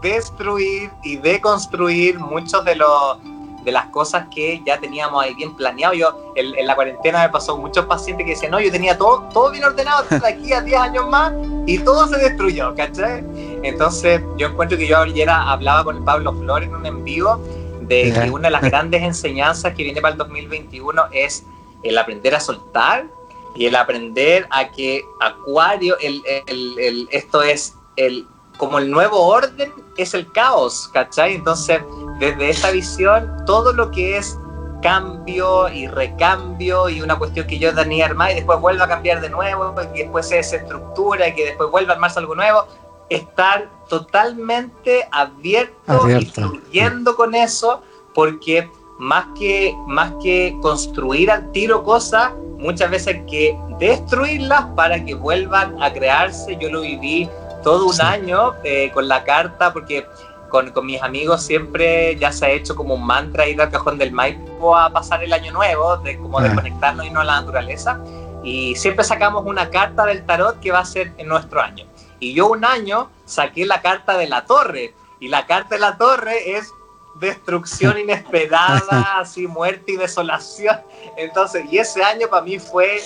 destruir 0.00 0.92
y 1.02 1.16
deconstruir 1.16 2.20
muchos 2.20 2.64
de 2.64 2.76
los 2.76 3.18
de 3.64 3.72
las 3.72 3.86
cosas 3.86 4.26
que 4.32 4.62
ya 4.64 4.78
teníamos 4.78 5.20
ahí 5.20 5.34
bien 5.34 5.56
planeado. 5.56 5.92
Yo 5.92 6.32
en, 6.36 6.64
la 6.64 6.76
cuarentena 6.76 7.24
me 7.24 7.30
pasó 7.30 7.58
muchos 7.58 7.84
pacientes 7.86 8.24
que 8.24 8.30
decían, 8.30 8.52
no, 8.52 8.60
yo 8.60 8.70
tenía 8.70 8.96
todo, 8.96 9.24
todo 9.32 9.50
bien 9.50 9.64
ordenado 9.64 10.04
de 10.10 10.28
aquí 10.28 10.52
a 10.52 10.60
10 10.60 10.80
años 10.80 11.10
más 11.10 11.32
y 11.66 11.80
todo 11.80 12.06
se 12.06 12.16
destruyó, 12.18 12.76
¿cachai? 12.76 13.24
Entonces 13.64 14.22
yo 14.36 14.46
encuentro 14.46 14.78
que 14.78 14.86
yo 14.86 14.98
ayer 14.98 15.28
hablaba 15.28 15.82
con 15.82 15.96
el 15.96 16.04
Pablo 16.04 16.32
Flores 16.32 16.68
en 16.68 16.76
un 16.76 16.86
en 16.86 17.02
vivo 17.02 17.42
de 17.80 18.12
que 18.12 18.30
una 18.30 18.44
de 18.44 18.52
las 18.52 18.62
grandes 18.62 19.02
enseñanzas 19.02 19.74
que 19.74 19.82
viene 19.82 20.00
para 20.00 20.12
el 20.12 20.18
2021 20.18 21.02
es 21.10 21.44
el 21.82 21.98
aprender 21.98 22.34
a 22.34 22.40
soltar 22.40 23.06
y 23.54 23.66
el 23.66 23.76
aprender 23.76 24.46
a 24.50 24.70
que 24.70 25.04
Acuario, 25.20 25.96
el, 25.98 26.22
el, 26.46 27.08
esto 27.10 27.42
es 27.42 27.74
el, 27.96 28.26
como 28.56 28.78
el 28.78 28.90
nuevo 28.90 29.20
orden, 29.26 29.72
es 29.96 30.14
el 30.14 30.30
caos, 30.30 30.88
¿cachai? 30.92 31.34
Entonces, 31.34 31.80
desde 32.20 32.50
esta 32.50 32.70
visión, 32.70 33.44
todo 33.46 33.72
lo 33.72 33.90
que 33.90 34.16
es 34.16 34.38
cambio 34.82 35.68
y 35.68 35.88
recambio 35.88 36.88
y 36.88 37.02
una 37.02 37.18
cuestión 37.18 37.46
que 37.46 37.58
yo 37.58 37.74
tenía 37.74 38.06
armada 38.06 38.32
y 38.32 38.36
después 38.36 38.60
vuelve 38.60 38.84
a 38.84 38.88
cambiar 38.88 39.20
de 39.20 39.28
nuevo 39.28 39.74
y 39.92 39.98
después 39.98 40.28
se 40.28 40.36
desestructura 40.36 41.28
y 41.28 41.34
que 41.34 41.46
después 41.46 41.70
vuelve 41.70 41.90
a 41.90 41.94
armarse 41.94 42.20
algo 42.20 42.36
nuevo, 42.36 42.66
estar 43.08 43.68
totalmente 43.88 45.08
abierto, 45.10 46.08
y 46.08 46.26
fluyendo 46.26 47.16
con 47.16 47.34
eso, 47.34 47.82
porque 48.14 48.70
más 48.98 49.26
que, 49.38 49.74
más 49.86 50.12
que 50.22 50.56
construir 50.60 51.30
al 51.30 51.50
tiro 51.52 51.84
cosas, 51.84 52.32
muchas 52.58 52.90
veces 52.90 53.14
hay 53.14 53.26
que 53.26 53.58
destruirlas 53.78 54.66
para 54.76 55.04
que 55.04 55.14
vuelvan 55.14 55.80
a 55.82 55.92
crearse. 55.92 56.56
Yo 56.60 56.70
lo 56.70 56.80
viví 56.80 57.28
todo 57.62 57.86
un 57.86 58.00
año 58.00 58.54
eh, 58.64 58.90
con 58.92 59.08
la 59.08 59.24
carta, 59.24 59.72
porque 59.72 60.06
con, 60.48 60.70
con, 60.70 60.86
mis 60.86 61.02
amigos 61.02 61.42
siempre 61.42 62.16
ya 62.16 62.32
se 62.32 62.46
ha 62.46 62.50
hecho 62.50 62.74
como 62.74 62.94
un 62.94 63.06
mantra 63.06 63.46
ir 63.46 63.60
al 63.60 63.70
cajón 63.70 63.98
del 63.98 64.12
Maipo 64.12 64.76
a 64.76 64.90
pasar 64.90 65.22
el 65.22 65.32
año 65.32 65.52
nuevo, 65.52 65.98
de 65.98 66.18
como 66.18 66.40
de 66.40 66.54
conectarnos 66.54 67.06
y 67.06 67.10
no 67.10 67.20
a 67.20 67.24
la 67.24 67.40
naturaleza. 67.40 68.00
Y 68.42 68.74
siempre 68.76 69.04
sacamos 69.04 69.44
una 69.46 69.70
carta 69.70 70.06
del 70.06 70.24
tarot 70.24 70.58
que 70.60 70.72
va 70.72 70.80
a 70.80 70.84
ser 70.84 71.12
en 71.18 71.28
nuestro 71.28 71.60
año. 71.60 71.84
Y 72.20 72.34
yo 72.34 72.48
un 72.48 72.64
año 72.64 73.10
saqué 73.24 73.66
la 73.66 73.80
carta 73.80 74.16
de 74.16 74.28
la 74.28 74.44
torre. 74.44 74.94
Y 75.20 75.28
la 75.28 75.46
carta 75.46 75.74
de 75.74 75.80
la 75.80 75.98
torre 75.98 76.56
es 76.56 76.72
destrucción 77.18 77.98
inesperada, 78.02 79.18
así 79.20 79.46
muerte 79.46 79.92
y 79.92 79.96
desolación. 79.96 80.76
Entonces, 81.16 81.64
y 81.70 81.78
ese 81.78 82.02
año 82.02 82.28
para 82.28 82.42
mí 82.42 82.58
fue 82.58 83.00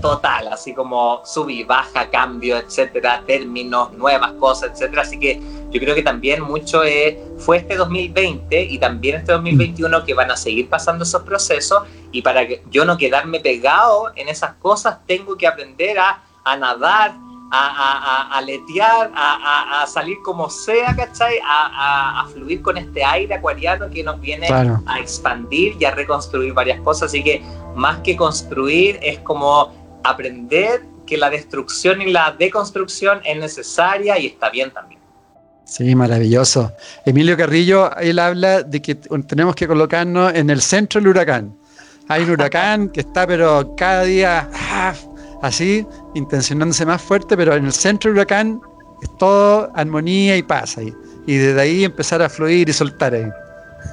total, 0.00 0.48
así 0.48 0.74
como 0.74 1.22
subí, 1.24 1.64
baja, 1.64 2.08
cambio, 2.10 2.56
etcétera, 2.56 3.22
términos, 3.26 3.92
nuevas 3.92 4.32
cosas, 4.32 4.70
etcétera. 4.72 5.02
Así 5.02 5.18
que 5.18 5.40
yo 5.70 5.80
creo 5.80 5.94
que 5.94 6.02
también 6.02 6.42
mucho 6.42 6.82
fue 7.38 7.58
este 7.58 7.76
2020 7.76 8.62
y 8.62 8.78
también 8.78 9.16
este 9.16 9.32
2021 9.32 10.04
que 10.04 10.14
van 10.14 10.30
a 10.30 10.36
seguir 10.36 10.68
pasando 10.68 11.04
esos 11.04 11.22
procesos 11.22 11.82
y 12.12 12.22
para 12.22 12.46
que 12.46 12.62
yo 12.70 12.84
no 12.84 12.96
quedarme 12.96 13.40
pegado 13.40 14.10
en 14.16 14.28
esas 14.28 14.54
cosas, 14.54 14.98
tengo 15.06 15.36
que 15.36 15.46
aprender 15.46 15.98
a, 15.98 16.22
a 16.44 16.56
nadar, 16.56 17.14
a, 17.50 18.28
a, 18.30 18.38
a 18.38 18.42
letear, 18.42 19.10
a, 19.14 19.84
salir 19.86 20.18
como 20.24 20.48
sea, 20.48 20.94
¿cachai? 20.94 21.38
A, 21.44 22.26
fluir 22.32 22.62
con 22.62 22.76
este 22.76 23.04
aire 23.04 23.34
acuariano 23.34 23.90
que 23.90 24.04
nos 24.04 24.20
viene 24.20 24.46
a 24.48 25.00
expandir 25.00 25.76
y 25.78 25.84
a 25.84 25.90
reconstruir 25.90 26.52
varias 26.52 26.80
cosas. 26.80 27.08
Así 27.08 27.24
que 27.24 27.42
más 27.74 27.98
que 28.00 28.16
construir 28.16 28.98
es 29.02 29.18
como 29.20 29.72
aprender 30.04 30.82
que 31.06 31.16
la 31.16 31.28
destrucción 31.28 32.00
y 32.02 32.12
la 32.12 32.34
deconstrucción 32.38 33.20
es 33.24 33.36
necesaria 33.36 34.18
y 34.18 34.26
está 34.26 34.48
bien 34.50 34.70
también. 34.70 35.00
Sí, 35.64 35.94
maravilloso. 35.94 36.72
Emilio 37.04 37.36
Carrillo, 37.36 37.94
él 37.96 38.18
habla 38.18 38.62
de 38.62 38.82
que 38.82 38.96
tenemos 38.96 39.54
que 39.54 39.68
colocarnos 39.68 40.34
en 40.34 40.50
el 40.50 40.60
centro 40.60 41.00
del 41.00 41.08
huracán. 41.08 41.56
Hay 42.08 42.24
un 42.24 42.30
huracán 42.30 42.88
que 42.88 43.00
está, 43.00 43.24
pero 43.24 43.74
cada 43.76 44.02
día 44.02 44.50
ah, 44.52 44.92
así, 45.42 45.86
intencionándose 46.14 46.84
más 46.86 47.00
fuerte, 47.02 47.36
pero 47.36 47.54
en 47.54 47.66
el 47.66 47.72
centro 47.72 48.10
del 48.10 48.18
huracán 48.18 48.60
es 49.02 49.18
todo 49.18 49.70
armonía 49.74 50.36
y 50.36 50.42
paz 50.42 50.78
ahí. 50.78 50.94
Y 51.26 51.36
desde 51.36 51.60
ahí 51.60 51.84
empezar 51.84 52.22
a 52.22 52.28
fluir 52.28 52.68
y 52.68 52.72
soltar 52.72 53.14
ahí. 53.14 53.26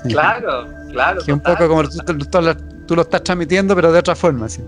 Claro, 0.09 0.67
claro. 0.91 1.21
Que 1.25 1.31
un 1.31 1.39
poco 1.39 1.65
como 1.67 1.83
tú, 1.87 2.95
lo 2.95 3.01
estás 3.01 3.23
transmitiendo, 3.23 3.73
pero 3.73 3.89
de 3.91 3.99
otra 3.99 4.15
forma. 4.15 4.49
Sí. 4.49 4.61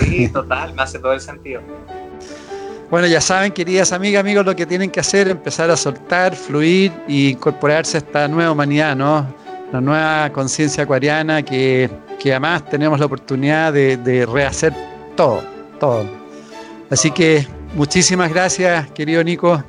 sí, 0.00 0.28
total, 0.32 0.74
me 0.74 0.82
hace 0.82 0.98
todo 0.98 1.14
el 1.14 1.20
sentido. 1.20 1.62
Bueno, 2.90 3.06
ya 3.06 3.22
saben, 3.22 3.52
queridas 3.52 3.92
amigas, 3.92 4.20
amigos, 4.20 4.44
lo 4.44 4.54
que 4.54 4.66
tienen 4.66 4.90
que 4.90 5.00
hacer, 5.00 5.28
empezar 5.28 5.70
a 5.70 5.76
soltar, 5.76 6.36
fluir 6.36 6.92
y 7.08 7.30
incorporarse 7.30 7.96
a 7.96 8.00
esta 8.00 8.28
nueva 8.28 8.52
humanidad, 8.52 8.94
¿no? 8.94 9.26
la 9.72 9.80
nueva 9.80 10.30
conciencia 10.32 10.84
acuariana 10.84 11.42
que, 11.42 11.90
que, 12.18 12.32
además 12.32 12.68
tenemos 12.68 12.98
la 12.98 13.06
oportunidad 13.06 13.72
de, 13.72 13.96
de 13.96 14.26
rehacer 14.26 14.74
todo, 15.16 15.42
todo. 15.80 16.04
Así 16.90 17.10
que 17.10 17.46
muchísimas 17.74 18.30
gracias, 18.30 18.88
querido 18.92 19.24
Nico. 19.24 19.62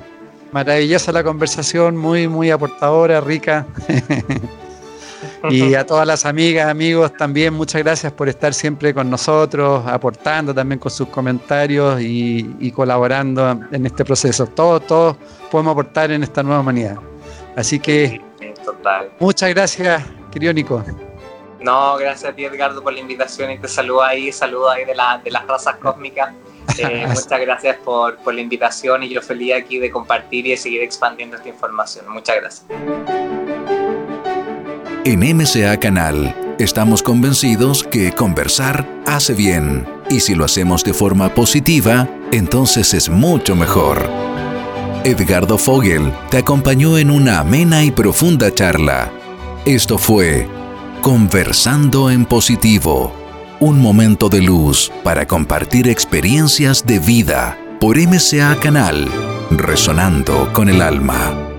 Maravillosa 0.52 1.10
la 1.10 1.24
conversación, 1.24 1.96
muy, 1.96 2.28
muy 2.28 2.50
aportadora, 2.50 3.20
rica. 3.20 3.66
y 5.50 5.74
a 5.74 5.86
todas 5.86 6.06
las 6.06 6.26
amigas, 6.26 6.68
amigos, 6.68 7.16
también 7.16 7.54
muchas 7.54 7.82
gracias 7.82 8.12
por 8.12 8.28
estar 8.28 8.52
siempre 8.52 8.92
con 8.92 9.08
nosotros, 9.08 9.82
aportando 9.86 10.54
también 10.54 10.78
con 10.78 10.90
sus 10.90 11.08
comentarios 11.08 12.00
y, 12.00 12.70
colaborando 12.72 13.60
en 13.72 13.86
este 13.86 14.04
proceso. 14.04 14.46
Todos, 14.46 14.86
todos 14.86 15.16
podemos 15.50 15.72
aportar 15.72 16.10
en 16.10 16.22
esta 16.22 16.42
nueva 16.42 16.60
humanidad. 16.60 16.98
Así 17.56 17.78
que 17.78 18.20
muchas 19.18 19.50
gracias, 19.50 20.02
querido 20.30 20.52
Nico. 20.52 20.84
No, 21.62 21.96
gracias 21.96 22.32
a 22.32 22.34
ti 22.34 22.44
Edgardo 22.44 22.82
por 22.82 22.92
la 22.92 23.00
invitación 23.00 23.50
y 23.52 23.58
te 23.58 23.68
saludo 23.68 24.02
ahí, 24.02 24.32
saludo 24.32 24.70
ahí 24.70 24.84
de, 24.84 24.94
la, 24.94 25.20
de 25.22 25.30
las 25.30 25.46
razas 25.46 25.76
cósmicas. 25.76 26.32
Eh, 26.78 27.06
muchas 27.06 27.40
gracias 27.40 27.76
por, 27.84 28.16
por 28.18 28.32
la 28.32 28.40
invitación 28.40 29.02
y 29.02 29.08
yo 29.10 29.20
feliz 29.20 29.52
aquí 29.54 29.78
de 29.78 29.90
compartir 29.90 30.46
y 30.46 30.50
de 30.52 30.56
seguir 30.56 30.80
expandiendo 30.80 31.36
esta 31.36 31.48
información. 31.48 32.08
Muchas 32.08 32.36
gracias. 32.36 32.66
En 35.04 35.36
MCA 35.36 35.78
Canal 35.80 36.54
estamos 36.58 37.02
convencidos 37.02 37.82
que 37.82 38.12
conversar 38.12 38.86
hace 39.06 39.34
bien 39.34 39.86
y 40.08 40.20
si 40.20 40.34
lo 40.34 40.44
hacemos 40.44 40.84
de 40.84 40.94
forma 40.94 41.34
positiva, 41.34 42.08
entonces 42.30 42.94
es 42.94 43.10
mucho 43.10 43.56
mejor. 43.56 44.08
Edgardo 45.04 45.58
Fogel 45.58 46.12
te 46.30 46.38
acompañó 46.38 46.96
en 46.96 47.10
una 47.10 47.40
amena 47.40 47.84
y 47.84 47.90
profunda 47.90 48.54
charla. 48.54 49.10
Esto 49.66 49.98
fue 49.98 50.48
Conversando 51.02 52.10
en 52.10 52.24
Positivo, 52.24 53.12
un 53.58 53.80
momento 53.80 54.28
de 54.28 54.40
luz 54.40 54.92
para 55.02 55.26
compartir 55.26 55.88
experiencias 55.88 56.86
de 56.86 57.00
vida 57.00 57.58
por 57.80 57.98
MCA 57.98 58.54
Canal, 58.60 59.08
resonando 59.50 60.52
con 60.52 60.68
el 60.68 60.80
alma. 60.80 61.51